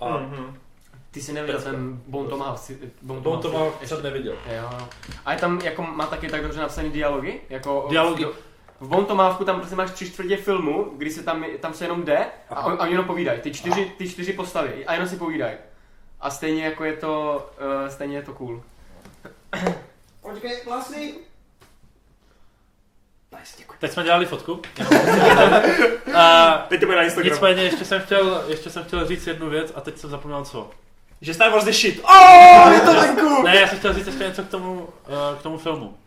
A 0.00 0.08
Mhm. 0.18 0.58
Ty 1.10 1.22
jsi 1.22 1.32
neviděl 1.32 1.56
Pecka. 1.56 1.70
ten 1.70 2.00
Bone 2.06 2.28
Tomahawk? 2.28 2.58
si- 2.58 2.78
Bone 3.02 3.20
on 3.24 3.40
to 3.40 3.52
má 3.52 3.64
ještě- 3.64 3.86
jsem 3.86 4.02
neviděl. 4.02 4.34
Jo. 4.56 4.70
A 5.24 5.32
je 5.32 5.38
tam, 5.38 5.60
jako 5.64 5.82
má 5.82 6.06
taky 6.06 6.28
tak 6.28 6.42
dobře 6.42 6.60
napsaný 6.60 6.90
dialogy? 6.90 7.40
Jako 7.50 7.86
Dialogy. 7.90 8.24
V, 8.24 8.34
v 8.80 8.88
Bone 8.88 9.06
Tomahawku 9.06 9.44
tam 9.44 9.56
prostě 9.56 9.76
máš 9.76 9.90
tři 9.90 10.10
čtvrtě 10.10 10.36
filmu, 10.36 10.92
kdy 10.96 11.10
se 11.10 11.22
tam, 11.22 11.44
tam 11.60 11.74
se 11.74 11.84
jenom 11.84 12.04
jde 12.04 12.26
a, 12.50 12.66
on, 12.66 12.72
a 12.72 12.82
oni 12.82 12.90
jenom 12.90 13.06
povídají. 13.06 13.40
Ty 13.40 13.50
čtyři, 13.54 13.92
ty 13.98 14.08
čtyři 14.08 14.32
postavy 14.32 14.86
a 14.86 14.92
jenom 14.92 15.08
si 15.08 15.16
povídají. 15.16 15.56
A 16.26 16.30
stejně 16.30 16.64
jako 16.64 16.84
je 16.84 16.92
to, 16.96 17.46
uh, 17.82 17.88
stejně 17.88 18.16
je 18.16 18.22
to 18.22 18.34
cool. 18.34 18.62
Počkej, 20.20 20.50
děkuji. 23.56 23.76
Teď 23.78 23.92
jsme 23.92 24.04
dělali 24.04 24.26
fotku. 24.26 24.62
a, 26.16 26.52
Teď 26.68 26.80
to 26.80 26.86
bude 26.86 26.96
na 26.96 27.02
Instagram. 27.02 27.32
nicméně 27.32 27.62
ještě 27.62 27.84
jsem, 27.84 28.00
chtěl, 28.00 28.44
ještě 28.46 28.70
jsem 28.70 28.84
chtěl 28.84 29.06
říct 29.06 29.26
jednu 29.26 29.50
věc 29.50 29.72
a 29.74 29.80
teď 29.80 29.98
jsem 29.98 30.10
zapomněl 30.10 30.44
co. 30.44 30.70
Že 31.20 31.34
Star 31.34 31.50
Wars 31.50 31.64
the 31.64 31.72
shit. 31.72 32.00
Oh, 32.04 32.72
je 32.72 32.80
to 32.80 32.94
venku! 33.00 33.42
Ne, 33.42 33.56
já 33.60 33.68
jsem 33.68 33.78
chtěl 33.78 33.94
říct 33.94 34.06
ještě 34.06 34.24
něco 34.24 34.42
k 34.42 34.48
tomu, 34.48 34.74
uh, 34.82 34.88
k 35.38 35.42
tomu 35.42 35.58
filmu. 35.58 35.98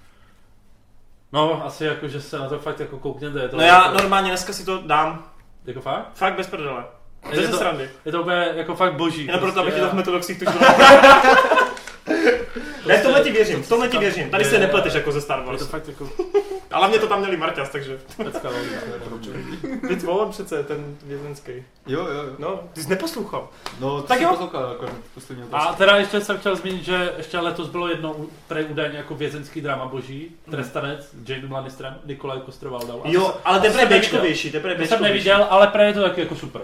No, 1.31 1.65
asi 1.65 1.85
jako, 1.85 2.07
že 2.07 2.21
se 2.21 2.39
na 2.39 2.49
to 2.49 2.59
fakt 2.59 2.79
jako 2.79 2.99
koukněte. 2.99 3.39
Je 3.39 3.49
to 3.49 3.57
No 3.57 3.63
já 3.63 3.83
jako, 3.85 3.97
normálně 3.97 4.29
dneska 4.29 4.53
si 4.53 4.65
to 4.65 4.81
dám. 4.81 5.31
jako 5.65 5.81
fakt? 5.81 6.11
Fakt 6.13 6.33
bez 6.37 6.47
prdele. 6.47 6.85
Je 7.29 7.35
To 7.35 7.41
je 7.41 7.47
to- 7.47 7.57
srandy. 7.57 7.89
Je 8.05 8.11
to 8.11 8.21
úplně 8.21 8.47
jako 8.55 8.75
fakt 8.75 8.93
boží. 8.93 9.25
Jenom 9.25 9.41
proto, 9.41 9.59
abych 9.59 9.73
ti 9.73 9.79
to 9.79 9.89
v 9.89 9.93
Metodoxích 9.93 10.39
tušil. 10.39 10.59
Ne, 12.85 12.97
v 12.97 13.03
tomhle 13.03 13.21
ti 13.23 13.31
věřím, 13.31 13.63
v 13.63 13.69
tomhle 13.69 13.87
ti 13.87 13.97
věřím. 13.97 14.29
Tady 14.29 14.45
se 14.45 14.59
nepleteš 14.59 14.93
jako 14.93 15.11
ze 15.11 15.21
Star 15.21 15.39
Je 15.39 15.45
to 15.45 15.51
Wars. 15.51 15.67
fakt 15.67 15.87
jako 15.87 16.09
Ale 16.71 16.87
mě 16.87 16.99
to 16.99 17.07
tam 17.07 17.19
měli 17.19 17.37
Marťas, 17.37 17.69
takže... 17.69 17.99
logika. 19.11 19.37
Víc 19.89 20.03
volám 20.03 20.31
přece, 20.31 20.63
ten 20.63 20.97
vězenský. 21.03 21.51
Jo, 21.87 21.99
jo, 22.07 22.23
jo. 22.23 22.35
No, 22.39 22.59
ty 22.73 22.83
jsi 22.83 22.89
neposlouchal. 22.89 23.47
No, 23.79 24.01
to 24.01 24.07
Tak 24.07 24.17
jsem 24.17 24.23
jo. 24.23 24.29
poslouchal, 24.29 24.69
jako 24.69 24.85
poslední 25.13 25.43
A 25.43 25.47
otázku. 25.47 25.75
teda 25.77 25.97
ještě 25.97 26.21
jsem 26.21 26.37
chtěl 26.37 26.55
zmínit, 26.55 26.83
že 26.83 27.13
ještě 27.17 27.39
letos 27.39 27.67
bylo 27.67 27.87
jedno 27.87 28.15
prej 28.47 28.65
údajně 28.69 28.97
jako 28.97 29.15
vězenský 29.15 29.61
drama 29.61 29.85
boží, 29.85 30.31
trestanec, 30.51 31.07
Jamie 31.27 31.53
Lannisterem, 31.53 31.97
Nikolaj 32.05 32.39
Kostroval 32.45 32.81
Jo, 33.03 33.33
ale 33.45 33.59
teprve 33.59 33.77
neviděl. 33.83 33.99
Bčkovější, 34.01 34.51
teprve 34.51 34.75
To 34.75 34.85
jsem 34.85 35.01
neviděl, 35.01 35.47
ale 35.49 35.67
prej 35.67 35.87
je 35.87 35.93
to 35.93 36.01
taky 36.01 36.21
jako 36.21 36.35
super. 36.35 36.61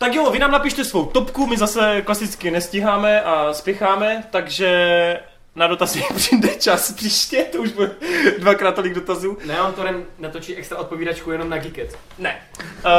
Tak 0.00 0.14
jo, 0.14 0.30
vy 0.30 0.38
nám 0.38 0.50
napište 0.50 0.84
svou 0.84 1.06
topku, 1.06 1.46
my 1.46 1.56
zase 1.56 2.02
klasicky 2.02 2.50
nestíháme 2.50 3.22
a 3.22 3.52
spěcháme, 3.52 4.24
takže 4.30 5.20
na 5.54 5.66
dotazy 5.66 6.02
přijde 6.16 6.48
čas 6.48 6.92
příště, 6.92 7.44
to 7.52 7.58
už 7.58 7.72
bude 7.72 7.90
dvakrát 8.38 8.74
tolik 8.74 8.94
dotazů. 8.94 9.38
Ne, 9.44 9.62
on 9.62 9.72
to 9.72 9.84
natočí 10.18 10.56
extra 10.56 10.78
odpovídačku 10.78 11.30
jenom 11.30 11.50
na 11.50 11.58
Geeket. 11.58 11.98
Ne. 12.18 12.42
Uh, 12.60 12.90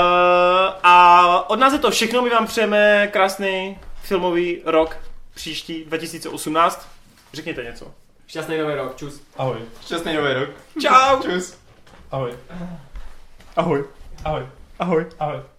a 0.83 1.49
od 1.49 1.59
nás 1.59 1.73
je 1.73 1.79
to 1.79 1.91
všechno, 1.91 2.21
my 2.21 2.29
vám 2.29 2.47
přejeme 2.47 3.09
krásný 3.13 3.77
filmový 4.01 4.61
rok 4.65 4.97
příští 5.33 5.85
2018. 5.85 6.87
Řekněte 7.33 7.63
něco. 7.63 7.91
Šťastný 8.27 8.57
nový 8.57 8.73
rok, 8.73 8.95
čus. 8.95 9.21
Ahoj. 9.37 9.57
Šťastný 9.85 10.13
nový 10.13 10.33
rok. 10.33 10.49
Čau! 10.81 11.21
Čus. 11.21 11.57
Ahoj. 12.11 12.33
Ahoj. 13.55 13.83
Ahoj. 14.23 14.47
Ahoj. 14.79 15.05
Ahoj. 15.19 15.51